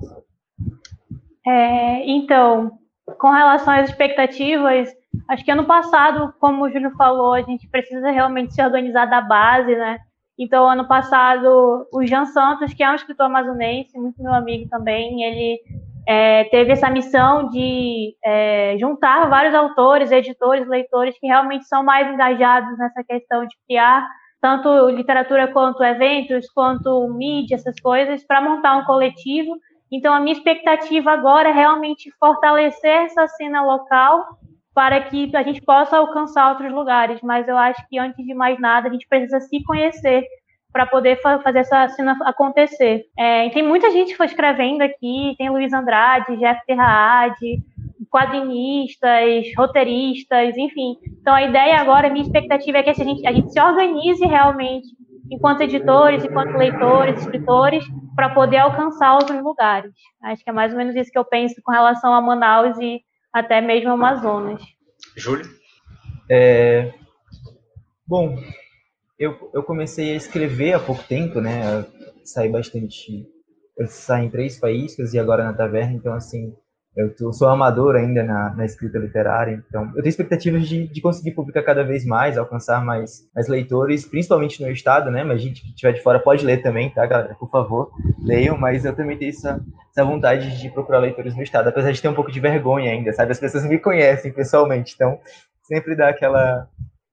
É, 1.45 2.09
então, 2.09 2.71
com 3.19 3.29
relação 3.29 3.71
às 3.71 3.87
expectativas, 3.87 4.89
acho 5.29 5.45
que 5.45 5.51
ano 5.51 5.65
passado, 5.65 6.33
como 6.39 6.65
o 6.65 6.71
Júlio 6.71 6.89
falou, 6.97 7.35
a 7.35 7.43
gente 7.43 7.69
precisa 7.69 8.09
realmente 8.09 8.55
se 8.55 8.63
organizar 8.63 9.05
da 9.05 9.21
base, 9.21 9.75
né? 9.75 9.99
Então, 10.39 10.67
ano 10.67 10.87
passado, 10.87 11.87
o 11.93 12.03
Jean 12.03 12.25
Santos, 12.25 12.73
que 12.73 12.81
é 12.81 12.89
um 12.89 12.95
escritor 12.95 13.27
amazonense, 13.27 13.95
muito 13.99 14.21
meu 14.21 14.33
amigo 14.33 14.67
também, 14.69 15.21
ele 15.21 15.59
é, 16.07 16.45
teve 16.45 16.71
essa 16.71 16.89
missão 16.89 17.47
de 17.49 18.15
é, 18.25 18.75
juntar 18.79 19.29
vários 19.29 19.53
autores, 19.53 20.11
editores, 20.11 20.67
leitores 20.67 21.15
que 21.19 21.27
realmente 21.27 21.65
são 21.65 21.83
mais 21.83 22.11
engajados 22.11 22.75
nessa 22.79 23.03
questão 23.03 23.45
de 23.45 23.55
criar 23.67 24.03
tanto 24.41 24.89
literatura 24.89 25.47
quanto 25.47 25.83
eventos, 25.83 26.49
quanto 26.51 27.07
mídia, 27.09 27.55
essas 27.55 27.79
coisas, 27.79 28.23
para 28.23 28.41
montar 28.41 28.77
um 28.77 28.85
coletivo. 28.85 29.57
Então, 29.91 30.13
a 30.13 30.19
minha 30.19 30.35
expectativa 30.35 31.11
agora 31.11 31.49
é 31.49 31.53
realmente 31.53 32.11
fortalecer 32.19 33.05
essa 33.05 33.27
cena 33.27 33.63
local 33.63 34.25
para 34.73 35.01
que 35.01 35.35
a 35.35 35.41
gente 35.41 35.61
possa 35.61 35.97
alcançar 35.97 36.49
outros 36.49 36.71
lugares. 36.71 37.19
Mas 37.23 37.47
eu 37.47 37.57
acho 37.57 37.81
que, 37.89 37.97
antes 37.97 38.23
de 38.25 38.33
mais 38.33 38.59
nada, 38.59 38.87
a 38.87 38.91
gente 38.91 39.07
precisa 39.07 39.39
se 39.39 39.63
conhecer 39.63 40.23
para 40.71 40.85
poder 40.85 41.19
fazer 41.21 41.59
essa 41.59 41.87
cena 41.89 42.15
acontecer. 42.23 43.05
É, 43.17 43.49
tem 43.49 43.63
muita 43.63 43.89
gente 43.89 44.15
escrevendo 44.21 44.83
aqui, 44.83 45.33
tem 45.37 45.49
Luiz 45.49 45.73
Andrade, 45.73 46.37
Jeff 46.37 46.61
Terraade, 46.67 47.63
quadrinistas, 48.09 49.45
roteiristas, 49.57 50.57
enfim. 50.57 50.97
Então 51.21 51.33
a 51.33 51.43
ideia 51.43 51.77
agora, 51.77 52.07
a 52.07 52.09
minha 52.09 52.25
expectativa 52.25 52.77
é 52.77 52.83
que 52.83 52.89
a 52.89 52.93
gente, 52.93 53.27
a 53.27 53.31
gente 53.31 53.51
se 53.51 53.59
organize 53.59 54.25
realmente 54.25 54.87
enquanto 55.29 55.61
editores, 55.61 56.23
enquanto 56.23 56.57
leitores, 56.57 57.21
escritores, 57.21 57.83
para 58.15 58.29
poder 58.29 58.57
alcançar 58.57 59.13
outros 59.13 59.41
lugares. 59.43 59.91
Acho 60.23 60.43
que 60.43 60.49
é 60.49 60.53
mais 60.53 60.71
ou 60.71 60.77
menos 60.77 60.95
isso 60.95 61.11
que 61.11 61.19
eu 61.19 61.25
penso 61.25 61.61
com 61.63 61.71
relação 61.71 62.13
a 62.13 62.21
Manaus 62.21 62.77
e 62.79 63.01
até 63.31 63.61
mesmo 63.61 63.91
Amazonas. 63.91 64.61
Júlio? 65.15 65.45
É... 66.29 66.93
Bom, 68.05 68.37
eu, 69.19 69.49
eu 69.53 69.63
comecei 69.63 70.13
a 70.13 70.15
escrever 70.15 70.73
há 70.73 70.79
pouco 70.79 71.03
tempo, 71.03 71.41
né? 71.41 71.85
Saí 72.23 72.49
bastante. 72.49 73.27
Eu 73.77 73.87
saí 73.87 74.25
em 74.25 74.29
três 74.29 74.59
países 74.59 75.13
e 75.13 75.19
agora 75.19 75.43
na 75.43 75.53
taverna, 75.53 75.93
então, 75.93 76.13
assim, 76.13 76.55
eu 76.97 77.15
tô, 77.15 77.31
sou 77.31 77.47
amador 77.47 77.95
ainda 77.95 78.23
na, 78.23 78.55
na, 78.55 78.65
escrita 78.65 78.97
literária, 78.97 79.63
então 79.69 79.85
eu 79.89 80.01
tenho 80.01 80.07
expectativas 80.07 80.67
de, 80.67 80.87
de, 80.87 80.99
conseguir 80.99 81.29
publicar 81.31 81.61
cada 81.61 81.83
vez 81.83 82.03
mais, 82.03 82.39
alcançar 82.39 82.83
mais, 82.83 83.21
mais 83.35 83.47
leitores, 83.47 84.03
principalmente 84.03 84.59
no 84.63 84.71
estado, 84.71 85.11
né? 85.11 85.23
Mas 85.23 85.39
gente 85.39 85.61
que 85.61 85.69
estiver 85.69 85.93
de 85.93 86.01
fora 86.01 86.19
pode 86.19 86.43
ler 86.43 86.63
também, 86.63 86.89
tá, 86.89 87.05
galera? 87.05 87.35
Por 87.35 87.51
favor, 87.51 87.91
leiam, 88.19 88.57
mas 88.57 88.83
eu 88.83 88.95
também 88.95 89.15
tenho 89.15 89.29
essa, 89.29 89.63
essa 89.91 90.03
vontade 90.03 90.59
de 90.59 90.71
procurar 90.71 90.97
leitores 90.97 91.35
no 91.35 91.43
estado, 91.43 91.69
apesar 91.69 91.91
de 91.91 92.01
ter 92.01 92.07
um 92.07 92.15
pouco 92.15 92.31
de 92.31 92.39
vergonha 92.39 92.91
ainda, 92.91 93.13
sabe? 93.13 93.31
As 93.31 93.39
pessoas 93.39 93.63
me 93.65 93.77
conhecem 93.77 94.33
pessoalmente, 94.33 94.95
então 94.95 95.19
sempre 95.65 95.95
dá 95.95 96.09
aquela, 96.09 96.67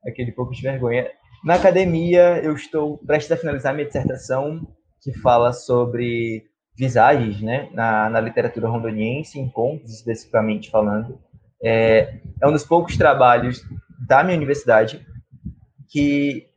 aquele 0.07 0.33
pouco 0.33 0.53
de 0.53 0.63
vergonha. 0.63 1.07
Na 1.45 1.57
academia, 1.57 2.41
eu 2.43 2.55
estou 2.55 2.97
prestes 3.07 3.33
a 3.33 3.37
finalizar 3.37 3.75
minha 3.75 3.87
dissertação, 3.87 4.67
que 5.03 5.13
fala 5.21 5.53
sobre 5.53 6.43
visagens 6.77 7.41
né, 7.41 7.69
na, 7.73 8.11
na 8.11 8.21
literatura 8.21 8.69
rondoniense, 8.69 9.39
em 9.39 9.49
contos 9.49 9.93
especificamente 9.93 10.71
falando. 10.71 11.19
É, 11.63 12.19
é 12.41 12.49
um 12.49 12.53
dos 12.53 12.65
poucos 12.65 12.97
trabalhos 12.97 13.65
da 14.07 14.23
minha 14.23 14.37
universidade 14.37 15.07
que 15.89 16.49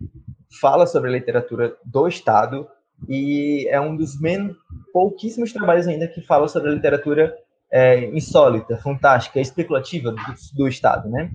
fala 0.60 0.88
sobre 0.88 1.10
a 1.10 1.14
literatura 1.14 1.76
do 1.85 2.07
Estado 2.07 2.68
e 3.07 3.68
é 3.69 3.80
um 3.80 3.95
dos 3.95 4.19
menos, 4.19 4.56
pouquíssimos 4.91 5.53
trabalhos 5.53 5.88
ainda 5.88 6.07
que 6.07 6.22
fala 6.22 6.48
sobre 6.48 6.72
a 6.72 6.73
literatura 6.73 7.35
é, 7.72 8.06
insólita, 8.06 8.77
fantástica, 8.77 9.39
especulativa 9.39 10.11
do, 10.11 10.18
do 10.56 10.68
Estado, 10.68 11.10
né? 11.10 11.30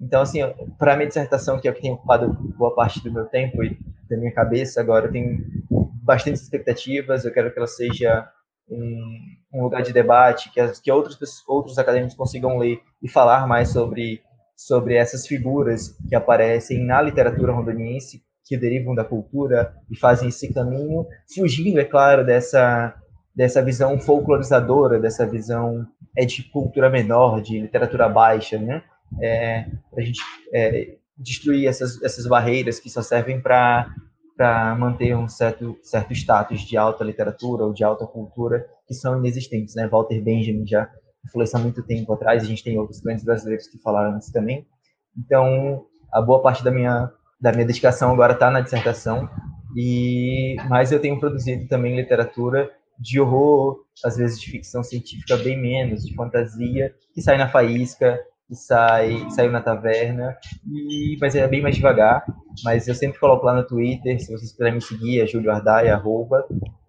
Então, 0.00 0.22
assim, 0.22 0.40
para 0.78 0.96
minha 0.96 1.08
dissertação, 1.08 1.58
que 1.58 1.66
é 1.66 1.70
o 1.70 1.74
que 1.74 1.82
tem 1.82 1.92
ocupado 1.92 2.32
boa 2.56 2.72
parte 2.74 3.02
do 3.02 3.12
meu 3.12 3.24
tempo 3.24 3.64
e 3.64 3.76
da 4.08 4.16
minha 4.16 4.32
cabeça 4.32 4.80
agora, 4.80 5.06
eu 5.06 5.12
tenho 5.12 5.44
bastante 6.08 6.36
expectativas, 6.36 7.26
eu 7.26 7.30
quero 7.30 7.52
que 7.52 7.58
ela 7.58 7.66
seja 7.66 8.26
um, 8.66 9.18
um 9.52 9.62
lugar 9.62 9.82
de 9.82 9.92
debate, 9.92 10.50
que, 10.50 10.58
as, 10.58 10.80
que 10.80 10.90
outros, 10.90 11.18
outros 11.46 11.78
acadêmicos 11.78 12.16
consigam 12.16 12.56
ler 12.56 12.80
e 13.02 13.08
falar 13.08 13.46
mais 13.46 13.68
sobre, 13.68 14.22
sobre 14.56 14.94
essas 14.94 15.26
figuras 15.26 15.94
que 16.08 16.14
aparecem 16.14 16.82
na 16.82 17.02
literatura 17.02 17.52
rondoniense, 17.52 18.22
que 18.46 18.56
derivam 18.56 18.94
da 18.94 19.04
cultura 19.04 19.74
e 19.90 19.98
fazem 19.98 20.30
esse 20.30 20.50
caminho, 20.50 21.06
fugindo, 21.34 21.78
é 21.78 21.84
claro, 21.84 22.24
dessa, 22.24 22.94
dessa 23.36 23.62
visão 23.62 24.00
folclorizadora, 24.00 24.98
dessa 24.98 25.26
visão 25.26 25.86
é 26.16 26.24
de 26.24 26.42
cultura 26.44 26.88
menor, 26.88 27.42
de 27.42 27.60
literatura 27.60 28.08
baixa, 28.08 28.56
né? 28.58 28.82
É, 29.20 29.66
a 29.94 30.00
gente 30.00 30.22
é, 30.54 30.96
destruir 31.18 31.68
essas, 31.68 32.02
essas 32.02 32.26
barreiras 32.26 32.80
que 32.80 32.88
só 32.88 33.02
servem 33.02 33.42
para 33.42 33.94
para 34.38 34.72
manter 34.76 35.16
um 35.16 35.28
certo, 35.28 35.76
certo 35.82 36.12
status 36.12 36.60
de 36.60 36.76
alta 36.76 37.02
literatura 37.02 37.64
ou 37.64 37.72
de 37.72 37.82
alta 37.82 38.06
cultura 38.06 38.64
que 38.86 38.94
são 38.94 39.18
inexistentes, 39.18 39.74
né? 39.74 39.88
Walter 39.88 40.22
Benjamin 40.22 40.64
já 40.64 40.88
isso 41.42 41.56
há 41.56 41.60
muito 41.60 41.82
tempo 41.82 42.12
atrás, 42.12 42.42
a 42.42 42.46
gente 42.46 42.62
tem 42.62 42.78
outros 42.78 43.00
grandes 43.00 43.24
brasileiros 43.24 43.66
que 43.66 43.78
falaram 43.78 44.16
isso 44.16 44.32
também. 44.32 44.64
Então, 45.18 45.84
a 46.12 46.22
boa 46.22 46.40
parte 46.40 46.62
da 46.62 46.70
minha 46.70 47.10
da 47.40 47.52
minha 47.52 47.66
dedicação 47.66 48.12
agora 48.12 48.32
está 48.32 48.50
na 48.50 48.60
dissertação 48.60 49.28
e 49.76 50.56
mas 50.68 50.92
eu 50.92 51.00
tenho 51.00 51.18
produzido 51.18 51.66
também 51.66 51.96
literatura 51.96 52.70
de 52.98 53.20
horror, 53.20 53.84
às 54.04 54.16
vezes 54.16 54.40
de 54.40 54.50
ficção 54.50 54.84
científica 54.84 55.36
bem 55.36 55.60
menos, 55.60 56.04
de 56.04 56.14
fantasia, 56.14 56.94
que 57.12 57.20
sai 57.20 57.36
na 57.36 57.48
faísca, 57.48 58.18
que 58.48 58.56
sai, 58.56 59.26
saiu 59.30 59.52
na 59.52 59.60
taverna, 59.60 60.34
e, 60.66 61.18
mas 61.20 61.34
é 61.34 61.46
bem 61.46 61.60
mais 61.60 61.76
devagar. 61.76 62.24
Mas 62.64 62.88
eu 62.88 62.94
sempre 62.94 63.20
coloco 63.20 63.44
lá 63.44 63.54
no 63.54 63.66
Twitter, 63.66 64.18
se 64.18 64.32
vocês 64.32 64.52
quiserem 64.52 64.74
me 64.74 64.80
seguir, 64.80 65.20
é 65.20 65.26
Júlio 65.26 65.50
Ardai, 65.50 65.90
arroba. 65.90 66.46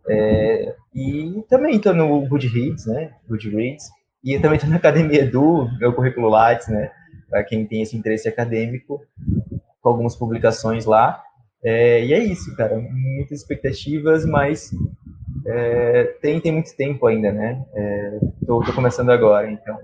É, 0.07 0.73
e 0.95 1.44
também 1.49 1.76
estou 1.76 1.94
no 1.94 2.26
Goodreads, 2.27 2.86
né? 2.86 3.11
Goodreads. 3.27 3.86
E 4.23 4.34
eu 4.34 4.41
também 4.41 4.56
estou 4.56 4.69
na 4.69 4.77
Academia 4.77 5.22
Edu, 5.22 5.69
meu 5.80 5.94
currículo 5.94 6.30
Lattes, 6.30 6.69
né? 6.69 6.91
Para 7.30 7.44
quem 7.44 7.65
tem 7.65 7.81
esse 7.81 7.95
interesse 7.95 8.27
acadêmico, 8.27 9.02
com 9.81 9.90
algumas 9.90 10.15
publicações 10.15 10.86
lá. 10.86 11.22
É, 11.61 12.06
e 12.06 12.14
é 12.14 12.19
isso, 12.19 12.56
cara. 12.56 12.80
Muitas 12.80 13.41
expectativas, 13.41 14.26
mas 14.26 14.72
é, 15.45 16.03
tem, 16.22 16.40
tem 16.40 16.53
muito 16.53 16.76
tempo 16.76 17.06
ainda, 17.06 17.34
né? 17.34 17.64
Estou 18.41 18.64
é, 18.64 18.72
começando 18.72 19.10
agora, 19.10 19.52
então 19.52 19.77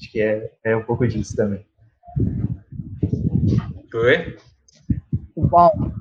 Acho 0.00 0.10
que 0.10 0.20
é, 0.22 0.50
é 0.64 0.74
um 0.74 0.82
pouco 0.82 1.06
disso 1.06 1.36
também. 1.36 1.64
Oi? 3.94 4.36
Bom, 5.36 5.92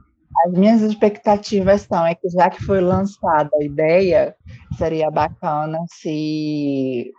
as 0.46 0.54
minhas 0.54 0.82
expectativas 0.82 1.82
são 1.82 2.06
é 2.06 2.16
que 2.16 2.30
já 2.30 2.50
que 2.50 2.64
foi 2.64 2.80
lançada 2.80 3.50
a 3.60 3.64
ideia, 3.64 4.34
seria 4.78 5.12
bacana 5.12 5.78
se 5.90 7.12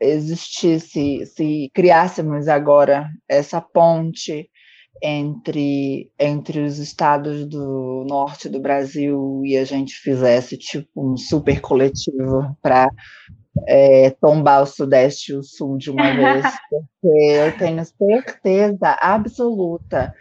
existisse, 0.00 1.24
se 1.24 1.70
criássemos 1.72 2.48
agora 2.48 3.08
essa 3.28 3.60
ponte 3.60 4.50
entre, 5.00 6.10
entre 6.18 6.60
os 6.60 6.78
estados 6.78 7.46
do 7.46 8.04
norte 8.08 8.48
do 8.48 8.60
Brasil 8.60 9.40
e 9.44 9.56
a 9.56 9.64
gente 9.64 9.94
fizesse 9.94 10.56
tipo 10.56 10.88
um 10.96 11.16
super 11.16 11.60
coletivo 11.60 12.56
para 12.60 12.88
é, 13.66 14.10
tombar 14.10 14.62
o 14.62 14.66
Sudeste 14.66 15.32
e 15.32 15.36
o 15.36 15.42
Sul 15.42 15.76
de 15.78 15.90
uma 15.90 16.12
vez, 16.14 16.44
porque 16.70 17.18
eu 17.18 17.56
tenho 17.58 17.84
certeza 17.84 18.96
absoluta 19.00 20.14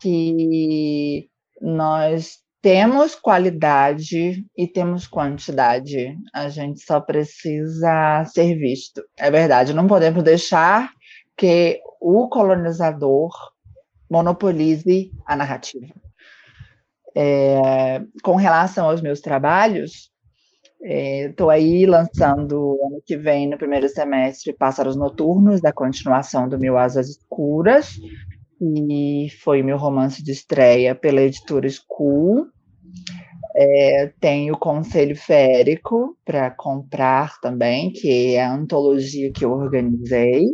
que 0.00 1.28
nós 1.60 2.42
temos 2.60 3.14
qualidade 3.14 4.44
e 4.56 4.66
temos 4.66 5.06
quantidade. 5.06 6.16
A 6.32 6.48
gente 6.48 6.80
só 6.80 7.00
precisa 7.00 8.24
ser 8.26 8.56
visto. 8.56 9.02
É 9.18 9.30
verdade, 9.30 9.72
não 9.72 9.86
podemos 9.86 10.22
deixar 10.22 10.90
que 11.36 11.80
o 12.00 12.28
colonizador 12.28 13.30
monopolize 14.10 15.10
a 15.26 15.34
narrativa. 15.34 15.92
É, 17.14 18.00
com 18.22 18.36
relação 18.36 18.88
aos 18.88 19.02
meus 19.02 19.20
trabalhos, 19.20 20.11
Estou 20.82 21.52
é, 21.52 21.54
aí 21.54 21.86
lançando 21.86 22.76
ano 22.84 23.00
que 23.06 23.16
vem, 23.16 23.48
no 23.48 23.56
primeiro 23.56 23.88
semestre, 23.88 24.52
Pássaros 24.52 24.96
Noturnos, 24.96 25.60
da 25.60 25.72
continuação 25.72 26.48
do 26.48 26.58
Mil 26.58 26.76
Asas 26.76 27.08
Escuras, 27.08 28.00
e 28.60 29.28
foi 29.44 29.62
meu 29.62 29.76
romance 29.76 30.22
de 30.24 30.32
estreia 30.32 30.92
pela 30.94 31.22
editora 31.22 31.68
School. 31.68 32.48
É, 33.54 34.12
tem 34.18 34.50
o 34.50 34.58
Conselho 34.58 35.14
Férico 35.14 36.16
para 36.24 36.50
comprar 36.50 37.38
também, 37.40 37.92
que 37.92 38.34
é 38.34 38.42
a 38.42 38.52
antologia 38.52 39.30
que 39.30 39.44
eu 39.44 39.52
organizei. 39.52 40.46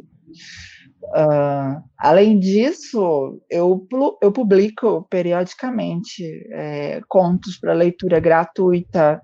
Uh, 1.05 1.81
além 1.97 2.39
disso, 2.39 3.41
eu, 3.49 3.87
eu 4.21 4.31
publico 4.31 5.07
periodicamente 5.09 6.23
é, 6.53 7.01
contos 7.09 7.59
para 7.59 7.73
leitura 7.73 8.21
gratuita 8.21 9.23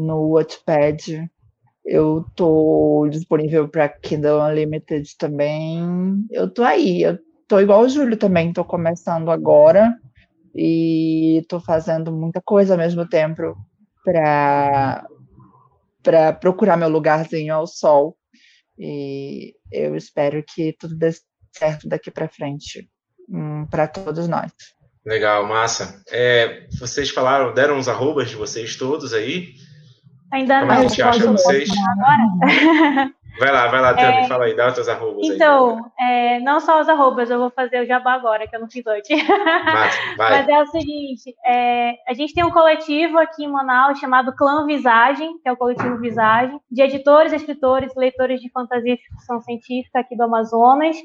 no 0.00 0.32
Wattpad. 0.32 1.30
Eu 1.84 2.24
tô 2.34 3.08
disponível 3.10 3.68
para 3.68 3.88
Kindle 3.88 4.40
Unlimited 4.40 5.16
também. 5.16 6.24
Eu 6.30 6.52
tô 6.52 6.62
aí. 6.62 7.02
Eu 7.02 7.18
tô 7.48 7.58
igual 7.60 7.82
o 7.82 7.88
Júlio 7.88 8.16
também, 8.16 8.52
tô 8.52 8.64
começando 8.64 9.30
agora 9.30 9.96
e 10.54 11.44
tô 11.48 11.60
fazendo 11.60 12.12
muita 12.12 12.40
coisa 12.40 12.74
ao 12.74 12.78
mesmo 12.78 13.08
tempo 13.08 13.56
para 14.04 15.06
para 16.02 16.32
procurar 16.32 16.76
meu 16.76 16.88
lugarzinho 16.88 17.54
ao 17.54 17.66
sol. 17.66 18.16
E 18.78 19.54
eu 19.70 19.94
espero 19.94 20.42
que 20.42 20.74
tudo 20.78 20.96
dê 20.96 21.10
certo 21.52 21.86
daqui 21.86 22.10
para 22.10 22.28
frente 22.28 22.88
hum, 23.28 23.66
para 23.66 23.86
todos 23.86 24.26
nós. 24.26 24.50
Legal, 25.04 25.46
massa. 25.46 26.02
É, 26.10 26.66
vocês 26.78 27.10
falaram, 27.10 27.52
deram 27.52 27.78
os 27.78 27.88
arrobas 27.88 28.30
de 28.30 28.36
vocês 28.36 28.76
todos 28.76 29.12
aí. 29.12 29.54
Ainda 30.32 30.60
Como 30.60 30.72
não. 30.72 30.78
a 30.78 30.82
gente 30.82 31.02
acha 31.02 31.32
vocês? 31.32 31.68
Agora? 31.70 33.10
Vai 33.38 33.52
lá, 33.52 33.68
vai 33.68 33.80
lá, 33.80 33.94
Tami, 33.94 34.18
é, 34.18 34.28
fala 34.28 34.44
aí, 34.44 34.54
dá 34.54 34.68
os 34.68 34.74
teus 34.74 34.88
arrobas 34.88 35.26
então, 35.26 35.90
aí. 35.98 36.36
É, 36.36 36.40
não 36.40 36.60
só 36.60 36.78
os 36.78 36.88
arrobas, 36.88 37.30
eu 37.30 37.38
vou 37.38 37.50
fazer 37.50 37.80
o 37.80 37.86
jabá 37.86 38.12
agora, 38.12 38.46
que 38.46 38.54
eu 38.54 38.60
não 38.60 38.68
fiz 38.68 38.84
hoje. 38.86 39.02
Mas, 39.64 39.98
Mas 40.18 40.48
é 40.48 40.62
o 40.62 40.66
seguinte, 40.66 41.34
é, 41.46 41.94
a 42.06 42.12
gente 42.12 42.34
tem 42.34 42.44
um 42.44 42.50
coletivo 42.50 43.18
aqui 43.18 43.44
em 43.44 43.48
Manaus 43.48 43.98
chamado 43.98 44.34
Clã 44.34 44.66
Visagem, 44.66 45.38
que 45.38 45.48
é 45.48 45.52
o 45.52 45.56
coletivo 45.56 45.98
Visagem, 45.98 46.60
de 46.70 46.82
editores, 46.82 47.32
escritores, 47.32 47.94
leitores 47.96 48.40
de 48.40 48.50
fantasia 48.50 48.94
e 48.94 48.98
ficção 48.98 49.40
científica 49.40 50.00
aqui 50.00 50.14
do 50.14 50.24
Amazonas. 50.24 50.96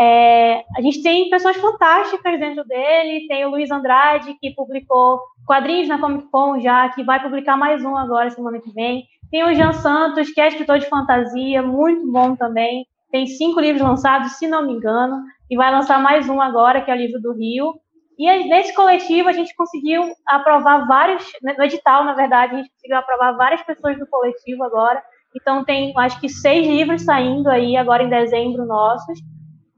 É, 0.00 0.64
a 0.78 0.80
gente 0.80 1.02
tem 1.02 1.28
pessoas 1.28 1.58
fantásticas 1.58 2.40
dentro 2.40 2.64
dele, 2.64 3.26
tem 3.28 3.44
o 3.44 3.50
Luiz 3.50 3.70
Andrade, 3.70 4.34
que 4.40 4.54
publicou 4.54 5.20
quadrinhos 5.46 5.88
na 5.88 5.98
Comic 5.98 6.26
Con 6.30 6.58
já, 6.58 6.88
que 6.88 7.04
vai 7.04 7.22
publicar 7.22 7.54
mais 7.54 7.84
um 7.84 7.94
agora, 7.94 8.30
semana 8.30 8.58
que 8.60 8.72
vem. 8.72 9.04
Tem 9.30 9.44
o 9.44 9.54
Jean 9.54 9.74
Santos, 9.74 10.30
que 10.30 10.40
é 10.40 10.48
escritor 10.48 10.78
de 10.78 10.88
fantasia, 10.88 11.62
muito 11.62 12.10
bom 12.10 12.34
também. 12.34 12.86
Tem 13.12 13.26
cinco 13.26 13.60
livros 13.60 13.82
lançados, 13.82 14.38
se 14.38 14.48
não 14.48 14.66
me 14.66 14.72
engano, 14.72 15.22
e 15.50 15.56
vai 15.56 15.70
lançar 15.70 16.00
mais 16.00 16.26
um 16.30 16.40
agora, 16.40 16.80
que 16.80 16.90
é 16.90 16.94
o 16.94 16.96
livro 16.96 17.20
do 17.20 17.34
Rio. 17.34 17.74
E 18.18 18.26
nesse 18.48 18.74
coletivo 18.74 19.28
a 19.28 19.32
gente 19.32 19.54
conseguiu 19.54 20.02
aprovar 20.26 20.86
vários, 20.86 21.30
no 21.42 21.64
edital, 21.64 22.04
na 22.04 22.14
verdade, 22.14 22.54
a 22.54 22.56
gente 22.56 22.70
conseguiu 22.70 22.96
aprovar 22.96 23.32
várias 23.32 23.62
pessoas 23.64 23.98
do 23.98 24.06
coletivo 24.06 24.64
agora, 24.64 25.02
Então 25.36 25.62
tem, 25.62 25.92
acho 25.98 26.18
que 26.20 26.28
seis 26.28 26.66
livros 26.66 27.04
saindo 27.04 27.50
aí 27.50 27.76
agora 27.76 28.02
em 28.02 28.08
dezembro 28.08 28.64
nossos. 28.64 29.18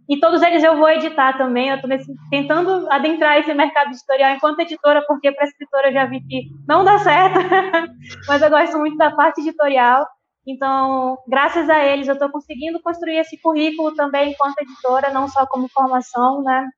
E 0.08 0.18
todos 0.18 0.42
eles 0.42 0.62
eu 0.62 0.76
vou 0.76 0.88
editar 0.88 1.36
também. 1.38 1.68
Eu 1.68 1.76
estou 1.76 1.90
tentando 2.30 2.90
adentrar 2.90 3.38
esse 3.38 3.52
mercado 3.54 3.90
editorial 3.90 4.34
enquanto 4.34 4.60
editora, 4.60 5.04
porque 5.06 5.32
para 5.32 5.46
escritora 5.46 5.88
eu 5.88 5.92
já 5.92 6.06
vi 6.06 6.20
que 6.20 6.48
não 6.68 6.84
dá 6.84 6.98
certo. 6.98 7.38
Mas 8.26 8.42
eu 8.42 8.50
gosto 8.50 8.78
muito 8.78 8.96
da 8.96 9.10
parte 9.10 9.40
editorial. 9.40 10.06
Então, 10.46 11.18
graças 11.28 11.70
a 11.70 11.84
eles, 11.84 12.08
eu 12.08 12.14
estou 12.14 12.28
conseguindo 12.30 12.80
construir 12.82 13.18
esse 13.18 13.40
currículo 13.40 13.94
também 13.94 14.32
enquanto 14.32 14.58
editora, 14.58 15.10
não 15.10 15.28
só 15.28 15.46
como 15.46 15.68
formação, 15.68 16.42
né? 16.42 16.68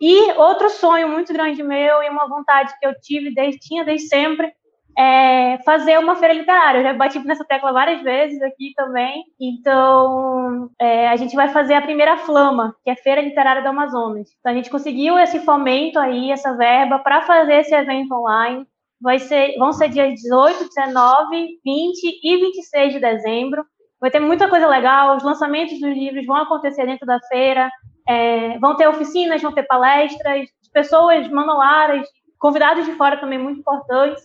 E 0.00 0.32
outro 0.32 0.68
sonho 0.68 1.08
muito 1.08 1.32
grande 1.32 1.62
meu 1.62 2.02
e 2.02 2.10
uma 2.10 2.28
vontade 2.28 2.74
que 2.78 2.86
eu 2.86 2.92
tive 3.00 3.34
desde 3.34 3.58
tinha 3.58 3.84
desde 3.84 4.06
sempre 4.08 4.52
é 4.96 5.58
fazer 5.64 5.98
uma 5.98 6.16
feira 6.16 6.34
literária. 6.34 6.78
Eu 6.78 6.82
já 6.84 6.92
bati 6.92 7.18
nessa 7.20 7.44
tecla 7.44 7.72
várias 7.72 8.02
vezes 8.02 8.40
aqui 8.42 8.72
também. 8.76 9.24
Então, 9.40 10.70
é, 10.80 11.08
a 11.08 11.16
gente 11.16 11.34
vai 11.34 11.48
fazer 11.48 11.74
a 11.74 11.82
primeira 11.82 12.16
Flama, 12.18 12.74
que 12.84 12.90
é 12.90 12.92
a 12.92 12.96
Feira 12.96 13.20
Literária 13.20 13.62
do 13.62 13.68
Amazonas. 13.68 14.28
Então, 14.38 14.52
a 14.52 14.54
gente 14.54 14.70
conseguiu 14.70 15.18
esse 15.18 15.40
fomento 15.40 15.98
aí, 15.98 16.30
essa 16.30 16.56
verba, 16.56 16.98
para 16.98 17.22
fazer 17.22 17.60
esse 17.60 17.74
evento 17.74 18.14
online. 18.14 18.66
Vai 19.00 19.18
ser, 19.18 19.56
vão 19.58 19.72
ser 19.72 19.88
dias 19.88 20.14
18, 20.14 20.68
19, 20.68 21.60
20 21.64 22.20
e 22.22 22.36
26 22.36 22.92
de 22.94 23.00
dezembro. 23.00 23.64
Vai 24.00 24.10
ter 24.10 24.20
muita 24.20 24.48
coisa 24.48 24.66
legal. 24.66 25.16
Os 25.16 25.22
lançamentos 25.22 25.78
dos 25.80 25.92
livros 25.94 26.26
vão 26.26 26.36
acontecer 26.36 26.86
dentro 26.86 27.06
da 27.06 27.18
feira. 27.28 27.70
É, 28.08 28.58
vão 28.58 28.76
ter 28.76 28.86
oficinas, 28.86 29.42
vão 29.42 29.52
ter 29.52 29.64
palestras, 29.64 30.48
pessoas 30.72 31.28
manolaras, 31.28 32.06
convidados 32.38 32.84
de 32.84 32.92
fora 32.92 33.16
também 33.16 33.38
muito 33.38 33.60
importantes. 33.60 34.22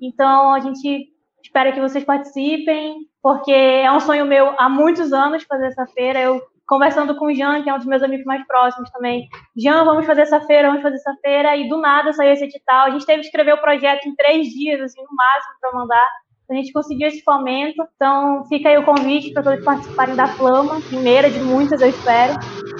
Então, 0.00 0.54
a 0.54 0.60
gente 0.60 1.08
espera 1.42 1.72
que 1.72 1.80
vocês 1.80 2.04
participem, 2.04 2.98
porque 3.22 3.52
é 3.52 3.90
um 3.90 4.00
sonho 4.00 4.26
meu 4.26 4.54
há 4.58 4.68
muitos 4.68 5.12
anos 5.12 5.44
fazer 5.44 5.66
essa 5.66 5.86
feira. 5.86 6.20
Eu 6.20 6.40
conversando 6.66 7.16
com 7.16 7.26
o 7.26 7.34
Jean, 7.34 7.62
que 7.62 7.70
é 7.70 7.74
um 7.74 7.78
dos 7.78 7.86
meus 7.86 8.02
amigos 8.02 8.26
mais 8.26 8.46
próximos 8.46 8.90
também. 8.90 9.26
Jean, 9.56 9.84
vamos 9.84 10.04
fazer 10.04 10.22
essa 10.22 10.40
feira, 10.42 10.68
vamos 10.68 10.82
fazer 10.82 10.96
essa 10.96 11.14
feira. 11.22 11.56
E 11.56 11.68
do 11.68 11.78
nada 11.78 12.12
saiu 12.12 12.32
esse 12.32 12.44
edital. 12.44 12.86
A 12.86 12.90
gente 12.90 13.06
teve 13.06 13.20
que 13.20 13.26
escrever 13.26 13.54
o 13.54 13.60
projeto 13.60 14.06
em 14.06 14.14
três 14.14 14.48
dias, 14.48 14.80
assim, 14.80 15.00
no 15.00 15.16
máximo, 15.16 15.54
para 15.60 15.72
mandar. 15.72 16.08
A 16.50 16.54
gente 16.54 16.72
conseguiu 16.72 17.08
esse 17.08 17.22
fomento. 17.22 17.82
Então, 17.96 18.44
fica 18.48 18.68
aí 18.68 18.78
o 18.78 18.84
convite 18.84 19.32
para 19.32 19.42
todos 19.42 19.64
participarem 19.64 20.14
da 20.14 20.28
Flama, 20.28 20.80
primeira 20.80 21.30
de 21.30 21.40
muitas, 21.40 21.80
eu 21.80 21.88
espero, 21.88 22.34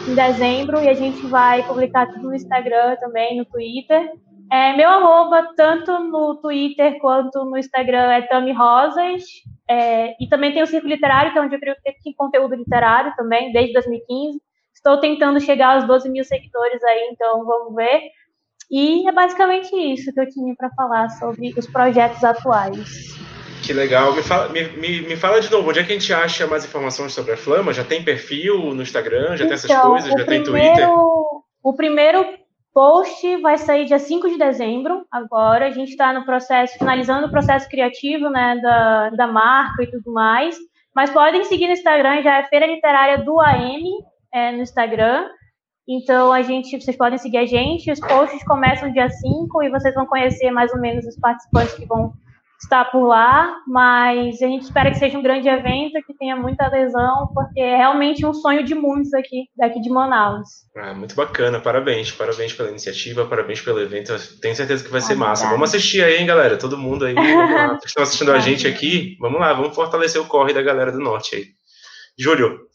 em 0.07 0.15
dezembro. 0.15 0.81
E 0.83 0.89
a 0.89 0.95
gente 0.95 1.27
vai 1.27 1.63
publicar 1.63 2.07
tudo 2.07 2.29
no 2.29 2.35
Instagram 2.35 2.97
também, 2.97 3.39
no 3.39 3.45
Twitter. 3.47 4.11
É, 4.51 4.77
meu 4.77 4.89
arroba, 4.89 5.53
tanto 5.57 5.99
no 5.99 6.37
Twitter 6.37 6.99
quanto 7.01 7.45
no 7.45 7.59
Instagram, 7.59 8.13
é 8.13 8.23
Tami 8.23 8.53
Rosas. 8.53 9.25
É, 9.69 10.15
e 10.23 10.27
também 10.29 10.53
tem 10.53 10.63
o 10.63 10.67
Círculo 10.67 10.93
Literário, 10.95 11.33
que 11.33 11.39
é 11.39 11.43
onde 11.43 11.55
eu 11.55 11.61
crio 11.61 11.77
conteúdo 12.17 12.55
literário 12.55 13.13
também, 13.17 13.53
desde 13.53 13.75
2015. 13.75 14.41
Estou 14.75 14.99
tentando 15.01 15.41
chegar 15.41 15.75
aos 15.75 15.87
12 15.87 16.09
mil 16.09 16.25
seguidores 16.25 16.83
aí, 16.83 17.11
então 17.13 17.45
vamos 17.45 17.75
ver. 17.75 18.03
E 18.71 19.07
é 19.09 19.13
basicamente 19.13 19.75
isso 19.75 20.13
que 20.13 20.21
eu 20.21 20.29
tinha 20.29 20.55
para 20.57 20.71
falar 20.71 21.09
sobre 21.11 21.53
os 21.57 21.67
projetos 21.67 22.23
atuais. 22.25 23.17
Que 23.63 23.73
legal. 23.73 24.15
Me 24.15 24.23
fala, 24.23 24.49
me, 24.49 24.63
me, 24.69 25.03
me, 25.03 25.17
fala 25.17 25.41
de 25.41 25.51
novo, 25.51 25.69
onde 25.69 25.81
é 25.81 25.85
que 25.85 25.93
a 25.93 25.99
gente 25.99 26.13
acha 26.13 26.47
mais 26.47 26.65
informações 26.65 27.13
sobre 27.13 27.33
a 27.33 27.37
Flama? 27.37 27.73
Já 27.73 27.85
tem 27.85 28.03
perfil 28.03 28.75
no 28.75 28.83
Instagram? 28.83 29.37
Já 29.37 29.45
então, 29.45 29.47
tem 29.47 29.55
essas 29.55 29.71
então, 29.71 29.91
coisas? 29.91 30.09
Já 30.09 30.15
primeiro, 30.25 30.45
tem 30.45 30.53
Twitter? 30.53 30.89
O 31.63 31.75
primeiro 31.75 32.39
post 32.73 33.37
vai 33.39 33.59
sair 33.59 33.85
dia 33.85 33.99
5 33.99 34.29
de 34.29 34.39
dezembro, 34.39 35.07
agora. 35.11 35.67
A 35.67 35.71
gente 35.71 35.91
está 35.91 36.13
no 36.13 36.25
processo, 36.25 36.79
finalizando 36.79 37.27
o 37.27 37.31
processo 37.31 37.69
criativo, 37.69 38.31
né, 38.31 38.59
da, 38.63 39.11
da 39.11 39.27
marca 39.27 39.83
e 39.83 39.91
tudo 39.91 40.13
mais. 40.13 40.57
Mas 40.95 41.11
podem 41.11 41.45
seguir 41.45 41.67
no 41.67 41.73
Instagram, 41.73 42.23
já 42.23 42.39
é 42.39 42.45
Feira 42.45 42.67
Literária 42.67 43.19
do 43.19 43.41
AM 43.41 43.85
é, 44.33 44.53
no 44.53 44.63
Instagram. 44.63 45.29
Então, 45.89 46.33
a 46.33 46.43
gente, 46.43 46.81
vocês 46.81 46.97
podem 46.97 47.19
seguir 47.19 47.39
a 47.39 47.47
gente. 47.47 47.91
Os 47.91 48.01
posts 48.01 48.45
começam 48.45 48.93
dia 48.93 49.09
5 49.09 49.63
e 49.63 49.71
vocês 49.71 49.95
vão 49.95 50.07
conhecer 50.07 50.51
mais 50.51 50.73
ou 50.73 50.81
menos 50.81 51.07
os 51.07 51.17
participantes 51.17 51.75
que 51.75 51.87
vão 51.87 52.13
estar 52.61 52.85
por 52.87 53.07
lá, 53.07 53.57
mas 53.67 54.43
a 54.43 54.47
gente 54.47 54.63
espera 54.63 54.91
que 54.91 54.99
seja 54.99 55.17
um 55.17 55.23
grande 55.23 55.49
evento, 55.49 56.03
que 56.05 56.15
tenha 56.15 56.35
muita 56.35 56.67
adesão, 56.67 57.29
porque 57.33 57.61
é 57.61 57.77
realmente 57.77 58.27
um 58.27 58.35
sonho 58.35 58.65
de 58.65 58.75
muitos 58.75 59.15
aqui, 59.15 59.45
daqui 59.57 59.81
de 59.81 59.89
Manaus. 59.89 60.49
Ah, 60.77 60.93
muito 60.93 61.15
bacana, 61.15 61.61
parabéns, 61.61 62.11
parabéns 62.11 62.53
pela 62.53 62.71
iniciativa, 62.71 63.27
parabéns 63.27 63.61
pelo 63.61 63.81
evento, 63.81 64.13
Eu 64.13 64.19
tenho 64.41 64.57
certeza 64.57 64.85
que 64.85 64.91
vai 64.91 65.01
ser 65.01 65.15
massa. 65.15 65.49
Vamos 65.49 65.69
assistir 65.69 66.03
aí, 66.03 66.17
hein, 66.17 66.27
galera, 66.27 66.57
todo 66.57 66.77
mundo 66.77 67.05
aí, 67.05 67.15
que 67.81 67.87
estão 67.87 68.03
assistindo 68.03 68.33
a 68.33 68.41
gente 68.41 68.67
aqui, 68.67 69.17
vamos 69.21 69.41
lá, 69.41 69.53
vamos 69.53 69.75
fortalecer 69.75 70.21
o 70.21 70.27
corre 70.27 70.53
da 70.53 70.63
galera 70.63 70.91
do 70.91 70.99
Norte 70.99 71.37
aí. 71.37 71.45
Júlio. 72.19 72.67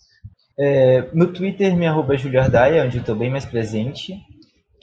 É, 0.58 1.10
no 1.14 1.28
Twitter, 1.34 1.76
minha 1.76 1.90
arroba 1.90 2.14
é 2.14 2.18
Julio 2.18 2.40
Ardaia, 2.40 2.86
onde 2.86 2.98
eu 2.98 3.02
estou 3.02 3.16
bem 3.16 3.30
mais 3.30 3.44
presente. 3.44 4.14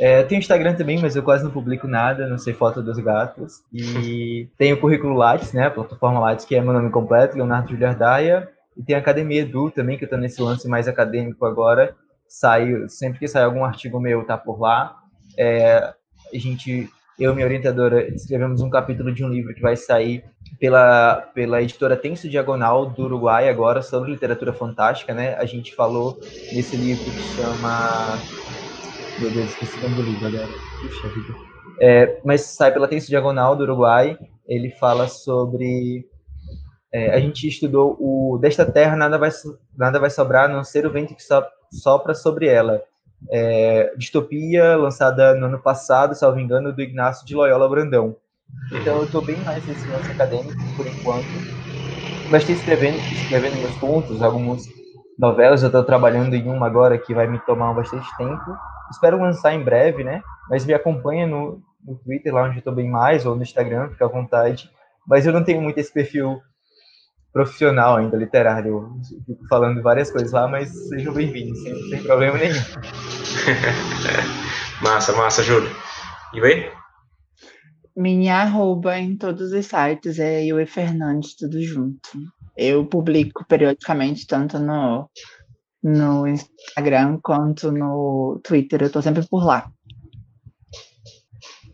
É, 0.01 0.23
tenho 0.23 0.39
Instagram 0.39 0.75
também, 0.75 0.99
mas 0.99 1.15
eu 1.15 1.23
quase 1.23 1.45
não 1.45 1.51
publico 1.51 1.87
nada, 1.87 2.27
não 2.27 2.39
sei 2.39 2.55
foto 2.55 2.83
dos 2.83 2.99
gatos. 2.99 3.63
E 3.71 4.49
tenho 4.57 4.77
o 4.77 4.81
currículo 4.81 5.15
Lattes, 5.15 5.53
né? 5.53 5.67
A 5.67 5.71
plataforma 5.71 6.19
Lattes, 6.19 6.47
que 6.47 6.57
é 6.57 6.61
meu 6.63 6.73
nome 6.73 6.91
completo, 6.91 7.37
Leonardo 7.37 7.71
Juliardaia. 7.71 8.49
E 8.75 8.83
tem 8.83 8.97
a 8.97 8.99
Academia 8.99 9.43
Edu 9.43 9.71
também, 9.71 9.99
que 9.99 10.07
eu 10.07 10.09
tô 10.09 10.17
nesse 10.17 10.41
lance 10.41 10.67
mais 10.67 10.89
acadêmico 10.89 11.45
agora. 11.45 11.95
Saio, 12.27 12.89
sempre 12.89 13.19
que 13.19 13.29
sai 13.29 13.45
algum 13.45 13.63
artigo 13.63 14.01
meu, 14.01 14.25
tá 14.25 14.39
por 14.39 14.59
lá. 14.59 14.97
É, 15.37 15.93
a 16.33 16.39
gente, 16.39 16.89
eu 17.19 17.33
e 17.33 17.35
minha 17.35 17.47
orientadora, 17.47 18.09
escrevemos 18.09 18.63
um 18.63 18.71
capítulo 18.71 19.13
de 19.13 19.23
um 19.23 19.29
livro 19.29 19.53
que 19.53 19.61
vai 19.61 19.77
sair 19.77 20.25
pela, 20.59 21.17
pela 21.35 21.61
editora 21.61 21.95
Tenso 21.95 22.27
Diagonal 22.27 22.87
do 22.87 23.05
Uruguai 23.05 23.51
agora, 23.51 23.83
sobre 23.83 24.13
literatura 24.13 24.55
fantástica, 24.55 25.13
né? 25.13 25.35
A 25.35 25.45
gente 25.45 25.75
falou 25.75 26.19
nesse 26.55 26.75
livro 26.75 27.05
que 27.05 27.23
chama 27.37 28.19
meu 29.21 29.31
Deus, 29.31 29.51
esqueci 29.51 29.79
o 29.79 29.83
nome 29.83 29.97
do 29.97 30.03
livro 30.03 30.27
agora. 30.27 30.49
Puxa 30.81 31.09
vida. 31.09 31.35
É, 31.81 32.21
mas 32.25 32.43
sai 32.43 32.73
pela 32.73 32.89
Tenso 32.89 33.09
Diagonal 33.09 33.55
do 33.57 33.63
Uruguai. 33.63 34.19
Ele 34.47 34.71
fala 34.71 35.09
sobre. 35.09 36.09
É, 36.93 37.15
a 37.15 37.21
gente 37.21 37.47
estudou 37.47 37.97
o 38.01 38.39
Desta 38.39 38.65
Terra 38.65 38.97
nada 38.97 39.17
vai, 39.17 39.31
nada 39.77 40.01
vai 40.01 40.11
sobrar, 40.11 40.47
a 40.47 40.53
não 40.53 40.65
ser 40.65 40.87
o 40.87 40.91
vento 40.91 41.15
que 41.15 41.23
so, 41.23 41.43
sopra 41.71 42.15
sobre 42.15 42.49
ela. 42.49 42.83
É, 43.31 43.95
distopia, 43.97 44.77
lançada 44.77 45.35
no 45.35 45.47
ano 45.47 45.61
passado, 45.61 46.15
salvo 46.15 46.41
engano, 46.41 46.73
do 46.73 46.83
Ignacio 46.83 47.27
de 47.27 47.35
Loyola 47.35 47.69
Brandão. 47.69 48.17
Então 48.73 48.99
eu 48.99 49.05
estou 49.05 49.25
bem 49.25 49.43
mais 49.45 49.67
nesse 49.67 49.89
lance 49.89 50.11
acadêmico, 50.11 50.59
por 50.77 50.87
enquanto. 50.87 51.41
Mas 52.29 52.43
estou 52.43 52.55
escrevendo, 52.57 53.05
escrevendo 53.13 53.61
meus 53.61 53.77
contos, 53.77 54.23
algumas 54.23 54.63
novelas. 55.19 55.63
Eu 55.63 55.69
estou 55.69 55.85
trabalhando 55.85 56.35
em 56.35 56.49
uma 56.49 56.67
agora 56.67 56.99
que 56.99 57.15
vai 57.15 57.27
me 57.27 57.39
tomar 57.41 57.73
bastante 57.75 58.09
tempo. 58.17 58.57
Espero 58.91 59.21
lançar 59.21 59.55
em 59.55 59.63
breve, 59.63 60.05
né? 60.05 60.23
Mas 60.49 60.67
me 60.67 60.75
acompanha 60.75 61.27
no, 61.27 61.63
no 61.85 61.97
Twitter, 61.97 62.35
lá 62.35 62.45
onde 62.45 62.57
eu 62.57 62.59
estou 62.59 62.75
bem 62.75 62.91
mais, 62.91 63.25
ou 63.25 63.37
no 63.37 63.43
Instagram, 63.43 63.91
fica 63.91 64.05
à 64.05 64.09
vontade. 64.09 64.71
Mas 65.07 65.27
eu 65.27 65.33
não 65.33 65.45
tenho 65.45 65.63
muito 65.63 65.79
esse 65.79 65.93
perfil 65.93 66.41
profissional 67.33 67.97
ainda, 67.97 68.17
literário. 68.17 68.69
Eu 68.69 69.01
fico 69.25 69.47
falando 69.49 69.83
várias 69.83 70.11
coisas 70.11 70.33
lá, 70.33 70.49
mas 70.49 70.71
sejam 70.89 71.15
bem-vindos, 71.15 71.63
sem, 71.63 71.75
sem 71.89 72.03
problema 72.03 72.39
nenhum. 72.39 72.55
massa, 74.83 75.13
massa, 75.13 75.43
Júlio. 75.43 75.71
E 76.35 76.41
aí? 76.41 76.71
Minha 77.97 78.43
arroba 78.43 78.99
em 78.99 79.17
todos 79.17 79.53
os 79.53 79.67
sites 79.67 80.19
é 80.19 80.45
Yue 80.45 80.67
Fernandes, 80.67 81.37
tudo 81.37 81.63
junto. 81.63 82.11
Eu 82.57 82.85
publico 82.87 83.45
periodicamente, 83.47 84.27
tanto 84.27 84.59
no 84.59 85.09
no 85.83 86.27
Instagram 86.27 87.19
quanto 87.23 87.73
no 87.73 88.41
Twitter. 88.45 88.83
Eu 88.83 88.91
tô 88.91 89.01
sempre 89.01 89.27
por 89.29 89.45
lá. 89.45 89.71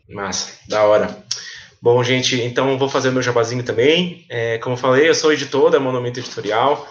Massa, 0.09 0.53
da 0.69 0.85
hora. 0.85 1.24
Bom, 1.83 2.03
gente, 2.03 2.41
então 2.41 2.78
vou 2.78 2.89
fazer 2.89 3.11
meu 3.11 3.23
jabazinho 3.23 3.62
também. 3.62 4.24
É, 4.28 4.59
como 4.59 4.77
falei, 4.77 5.09
eu 5.09 5.15
sou 5.15 5.33
editor 5.33 5.70
da 5.70 5.81
Monumento 5.81 6.20
Editorial 6.20 6.87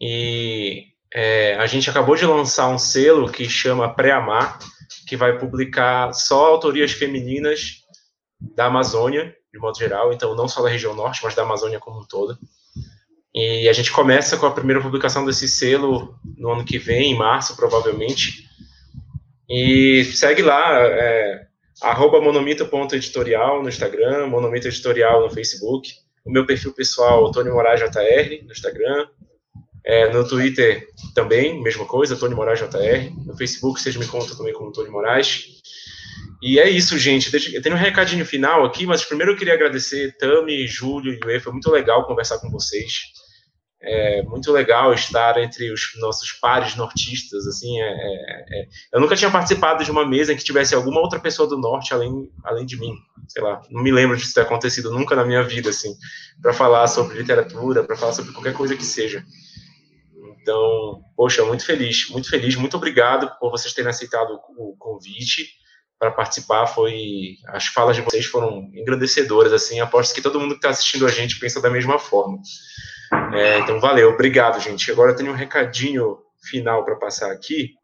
e 0.00 0.86
é, 1.12 1.54
a 1.56 1.66
gente 1.66 1.90
acabou 1.90 2.16
de 2.16 2.24
lançar 2.24 2.68
um 2.68 2.78
selo 2.78 3.30
que 3.30 3.48
chama 3.48 3.92
Pré-Amar, 3.92 4.58
que 5.06 5.16
vai 5.16 5.38
publicar 5.38 6.12
só 6.12 6.46
autorias 6.46 6.92
femininas 6.92 7.82
da 8.40 8.66
Amazônia, 8.66 9.34
de 9.52 9.58
modo 9.58 9.76
geral, 9.76 10.12
então 10.12 10.34
não 10.34 10.48
só 10.48 10.62
da 10.62 10.68
região 10.68 10.94
norte, 10.94 11.20
mas 11.22 11.34
da 11.34 11.42
Amazônia 11.42 11.80
como 11.80 12.00
um 12.00 12.06
todo. 12.06 12.38
E 13.34 13.68
a 13.68 13.72
gente 13.72 13.92
começa 13.92 14.36
com 14.36 14.46
a 14.46 14.50
primeira 14.50 14.80
publicação 14.80 15.24
desse 15.24 15.48
selo 15.48 16.18
no 16.36 16.50
ano 16.50 16.64
que 16.64 16.78
vem, 16.78 17.12
em 17.12 17.16
março, 17.16 17.54
provavelmente. 17.54 18.48
E 19.48 20.04
segue 20.04 20.42
lá, 20.42 20.78
é, 20.80 21.46
no 23.62 23.68
Instagram, 23.68 24.26
monomito 24.26 24.68
editorial 24.68 25.22
no 25.22 25.30
Facebook. 25.30 25.92
O 26.24 26.30
meu 26.30 26.44
perfil 26.44 26.72
pessoal, 26.72 27.30
Tony 27.30 27.50
Moraes 27.50 27.80
JR, 27.80 28.44
no 28.44 28.52
Instagram. 28.52 29.06
É, 29.82 30.12
no 30.12 30.28
Twitter 30.28 30.86
também, 31.14 31.62
mesma 31.62 31.86
coisa, 31.86 32.16
Tony 32.16 32.34
Moraes 32.34 32.58
JR. 32.58 33.10
No 33.24 33.36
Facebook 33.36 33.80
vocês 33.80 33.96
me 33.96 34.06
contam 34.06 34.36
também 34.36 34.52
como 34.52 34.72
Tony 34.72 34.90
Moraes. 34.90 35.60
E 36.42 36.58
é 36.58 36.68
isso, 36.68 36.98
gente. 36.98 37.30
Eu 37.54 37.62
tenho 37.62 37.74
um 37.74 37.78
recadinho 37.78 38.24
final 38.24 38.64
aqui, 38.64 38.86
mas 38.86 39.04
primeiro 39.04 39.32
eu 39.32 39.36
queria 39.36 39.54
agradecer 39.54 40.16
Tami, 40.18 40.66
Júlio 40.66 41.12
e 41.14 41.26
Uê. 41.26 41.40
Foi 41.40 41.52
muito 41.52 41.70
legal 41.70 42.06
conversar 42.06 42.38
com 42.38 42.50
vocês. 42.50 43.19
É 43.82 44.22
muito 44.22 44.52
legal 44.52 44.92
estar 44.92 45.38
entre 45.42 45.72
os 45.72 45.92
nossos 45.96 46.32
pares 46.32 46.76
nortistas, 46.76 47.46
assim, 47.46 47.80
é, 47.80 47.88
é, 47.88 48.60
é, 48.60 48.68
eu 48.92 49.00
nunca 49.00 49.16
tinha 49.16 49.30
participado 49.30 49.82
de 49.82 49.90
uma 49.90 50.06
mesa 50.06 50.32
em 50.32 50.36
que 50.36 50.44
tivesse 50.44 50.74
alguma 50.74 51.00
outra 51.00 51.18
pessoa 51.18 51.48
do 51.48 51.56
norte 51.56 51.94
além, 51.94 52.30
além 52.44 52.66
de 52.66 52.78
mim, 52.78 52.92
sei 53.26 53.42
lá, 53.42 53.62
não 53.70 53.82
me 53.82 53.90
lembro 53.90 54.16
disso 54.16 54.34
ter 54.34 54.42
acontecido 54.42 54.90
nunca 54.90 55.16
na 55.16 55.24
minha 55.24 55.42
vida, 55.42 55.70
assim, 55.70 55.94
para 56.42 56.52
falar 56.52 56.86
sobre 56.88 57.16
literatura, 57.16 57.82
para 57.82 57.96
falar 57.96 58.12
sobre 58.12 58.32
qualquer 58.32 58.52
coisa 58.52 58.76
que 58.76 58.84
seja. 58.84 59.24
Então, 60.42 61.02
poxa, 61.16 61.44
muito 61.44 61.64
feliz, 61.64 62.08
muito 62.10 62.28
feliz, 62.28 62.56
muito 62.56 62.76
obrigado 62.76 63.30
por 63.38 63.50
vocês 63.50 63.72
terem 63.72 63.90
aceitado 63.90 64.38
o 64.58 64.76
convite 64.78 65.48
para 65.98 66.10
participar. 66.10 66.66
Foi, 66.66 67.36
as 67.48 67.66
falas 67.66 67.96
de 67.96 68.02
vocês 68.02 68.26
foram 68.26 68.70
engrandecedoras, 68.74 69.52
assim, 69.52 69.80
aposto 69.80 70.14
que 70.14 70.22
todo 70.22 70.40
mundo 70.40 70.52
que 70.52 70.58
está 70.58 70.70
assistindo 70.70 71.06
a 71.06 71.10
gente 71.10 71.38
pensa 71.38 71.60
da 71.60 71.70
mesma 71.70 71.98
forma. 71.98 72.38
É, 73.32 73.58
então, 73.58 73.80
valeu, 73.80 74.10
obrigado, 74.10 74.60
gente. 74.60 74.90
Agora 74.90 75.12
eu 75.12 75.16
tenho 75.16 75.32
um 75.32 75.36
recadinho 75.36 76.18
final 76.42 76.84
para 76.84 76.96
passar 76.96 77.30
aqui. 77.30 77.74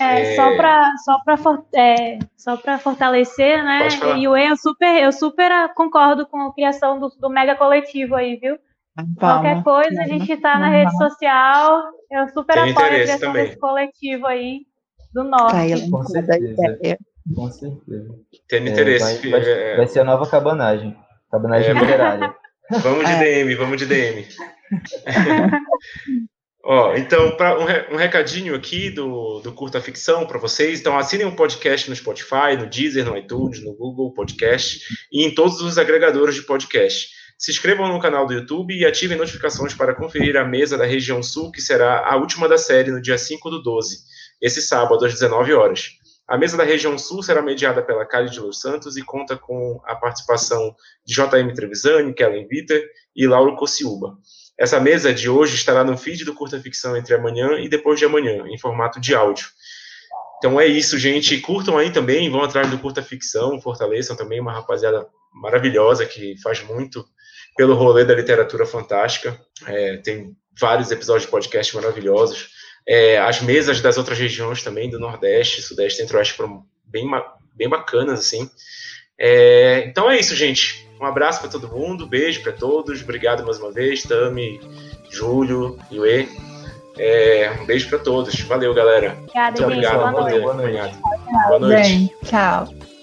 É, 0.00 0.32
é... 0.32 0.36
só 0.36 0.56
para 0.56 0.92
só 0.98 1.18
para 1.24 1.36
é, 1.74 2.18
só 2.36 2.56
para 2.56 2.78
fortalecer, 2.78 3.64
né? 3.64 3.88
E 4.18 4.24
eu 4.24 4.56
super 4.56 5.02
eu 5.02 5.10
super 5.10 5.50
concordo 5.74 6.26
com 6.26 6.38
a 6.42 6.52
criação 6.52 7.00
do, 7.00 7.08
do 7.08 7.30
mega 7.30 7.56
coletivo 7.56 8.14
aí, 8.14 8.36
viu? 8.36 8.58
Qualquer 9.18 9.62
coisa, 9.62 10.02
a 10.02 10.06
gente 10.06 10.32
está 10.32 10.58
na 10.58 10.68
rede 10.68 10.96
social. 10.96 11.82
Eu 12.10 12.28
super 12.28 12.54
Tem 12.54 12.72
apoio 12.72 12.86
a 12.86 12.88
criação 12.88 13.18
também. 13.18 13.44
desse 13.44 13.58
coletivo 13.58 14.26
aí 14.26 14.60
do 15.12 15.24
norte. 15.24 15.90
com 15.90 16.02
certeza. 16.04 16.98
Com 17.34 17.50
certeza. 17.50 18.14
Tem 18.48 18.66
é, 18.66 18.70
interesse. 18.70 19.30
Vai, 19.30 19.40
vai, 19.40 19.50
é. 19.50 19.76
vai, 19.76 19.86
ser 19.86 20.00
a 20.00 20.04
nova 20.04 20.26
cabanagem. 20.26 20.96
Cabanagem 21.30 21.70
é, 21.70 21.74
literária. 21.74 22.34
Vamos 22.82 23.06
de 23.08 23.16
DM, 23.18 23.54
vamos 23.54 23.76
de 23.76 23.86
DM. 23.86 24.26
Ó, 26.68 26.96
então, 26.96 27.36
para 27.36 27.56
um, 27.60 27.94
um, 27.94 27.96
recadinho 27.96 28.52
aqui 28.52 28.90
do, 28.90 29.38
do 29.38 29.52
Curta 29.52 29.80
Ficção 29.80 30.26
para 30.26 30.36
vocês. 30.36 30.80
Então, 30.80 30.98
assinem 30.98 31.24
o 31.24 31.28
um 31.28 31.36
podcast 31.36 31.88
no 31.88 31.94
Spotify, 31.94 32.56
no 32.58 32.68
Deezer, 32.68 33.04
no 33.04 33.16
iTunes, 33.16 33.62
no 33.62 33.72
Google 33.76 34.12
Podcast 34.12 34.80
e 35.12 35.24
em 35.24 35.32
todos 35.32 35.60
os 35.60 35.78
agregadores 35.78 36.34
de 36.34 36.42
podcast. 36.42 37.08
Se 37.38 37.52
inscrevam 37.52 37.86
no 37.86 38.00
canal 38.00 38.26
do 38.26 38.32
YouTube 38.32 38.74
e 38.74 38.84
ativem 38.84 39.16
notificações 39.16 39.74
para 39.74 39.94
conferir 39.94 40.36
a 40.36 40.44
mesa 40.44 40.76
da 40.76 40.84
região 40.84 41.22
sul, 41.22 41.52
que 41.52 41.60
será 41.60 42.04
a 42.04 42.16
última 42.16 42.48
da 42.48 42.58
série 42.58 42.90
no 42.90 43.00
dia 43.00 43.16
5 43.16 43.48
do 43.48 43.62
12, 43.62 43.98
esse 44.42 44.60
sábado 44.60 45.04
às 45.04 45.12
19 45.12 45.52
horas. 45.52 45.90
A 46.26 46.36
mesa 46.36 46.56
da 46.56 46.64
região 46.64 46.98
sul 46.98 47.22
será 47.22 47.40
mediada 47.40 47.80
pela 47.80 48.04
Cali 48.04 48.28
de 48.28 48.40
Los 48.40 48.60
Santos 48.60 48.96
e 48.96 49.02
conta 49.02 49.36
com 49.36 49.80
a 49.84 49.94
participação 49.94 50.74
de 51.04 51.14
JM 51.14 51.54
Trevisani, 51.54 52.12
Kellen 52.12 52.48
Viter 52.48 52.84
e 53.14 53.24
Lauro 53.28 53.54
Cociúba. 53.54 54.18
Essa 54.58 54.80
mesa 54.80 55.12
de 55.12 55.28
hoje 55.28 55.54
estará 55.54 55.84
no 55.84 55.96
feed 55.96 56.24
do 56.24 56.34
Curta 56.34 56.58
Ficção 56.60 56.96
entre 56.96 57.14
amanhã 57.14 57.58
e 57.60 57.68
depois 57.68 57.98
de 57.98 58.06
amanhã, 58.06 58.46
em 58.48 58.58
formato 58.58 59.00
de 59.00 59.14
áudio. 59.14 59.46
Então 60.38 60.60
é 60.60 60.66
isso, 60.66 60.98
gente. 60.98 61.38
Curtam 61.40 61.76
aí 61.76 61.90
também, 61.90 62.30
vão 62.30 62.42
atrás 62.42 62.70
do 62.70 62.78
Curta 62.78 63.02
Ficção, 63.02 63.60
fortaleçam 63.60 64.16
também 64.16 64.40
uma 64.40 64.52
rapaziada 64.52 65.06
maravilhosa 65.32 66.06
que 66.06 66.40
faz 66.42 66.62
muito 66.62 67.04
pelo 67.56 67.74
rolê 67.74 68.04
da 68.04 68.14
literatura 68.14 68.66
fantástica. 68.66 69.38
É, 69.66 69.96
tem 69.98 70.36
vários 70.58 70.90
episódios 70.90 71.24
de 71.24 71.30
podcast 71.30 71.74
maravilhosos. 71.74 72.50
É, 72.86 73.18
as 73.18 73.40
mesas 73.40 73.80
das 73.80 73.98
outras 73.98 74.18
regiões 74.18 74.62
também, 74.62 74.88
do 74.88 74.98
Nordeste, 74.98 75.62
Sudeste, 75.62 76.00
Centro-Oeste, 76.00 76.34
foram 76.34 76.64
bem, 76.84 77.06
bem 77.54 77.68
bacanas, 77.68 78.20
assim. 78.20 78.48
É, 79.18 79.84
então 79.86 80.10
é 80.10 80.18
isso, 80.18 80.34
gente. 80.34 80.86
Um 81.00 81.04
abraço 81.04 81.40
para 81.40 81.50
todo 81.50 81.68
mundo, 81.68 82.06
beijo 82.06 82.42
para 82.42 82.52
todos, 82.52 83.02
obrigado 83.02 83.44
mais 83.44 83.58
uma 83.58 83.70
vez, 83.70 84.02
Tami, 84.02 84.60
Júlio, 85.10 85.78
Iue. 85.90 86.28
É, 86.98 87.52
um 87.60 87.66
beijo 87.66 87.88
para 87.88 87.98
todos. 87.98 88.38
Valeu, 88.40 88.72
galera. 88.72 89.16
Obrigada, 89.18 89.50
Muito 89.50 89.64
obrigado. 89.64 89.98
Boa 89.98 90.22
noite. 90.22 90.40
Boa 90.40 90.54
noite. 90.54 90.98
Boa 91.48 91.58
noite. 91.58 92.16
Tchau. 92.24 92.95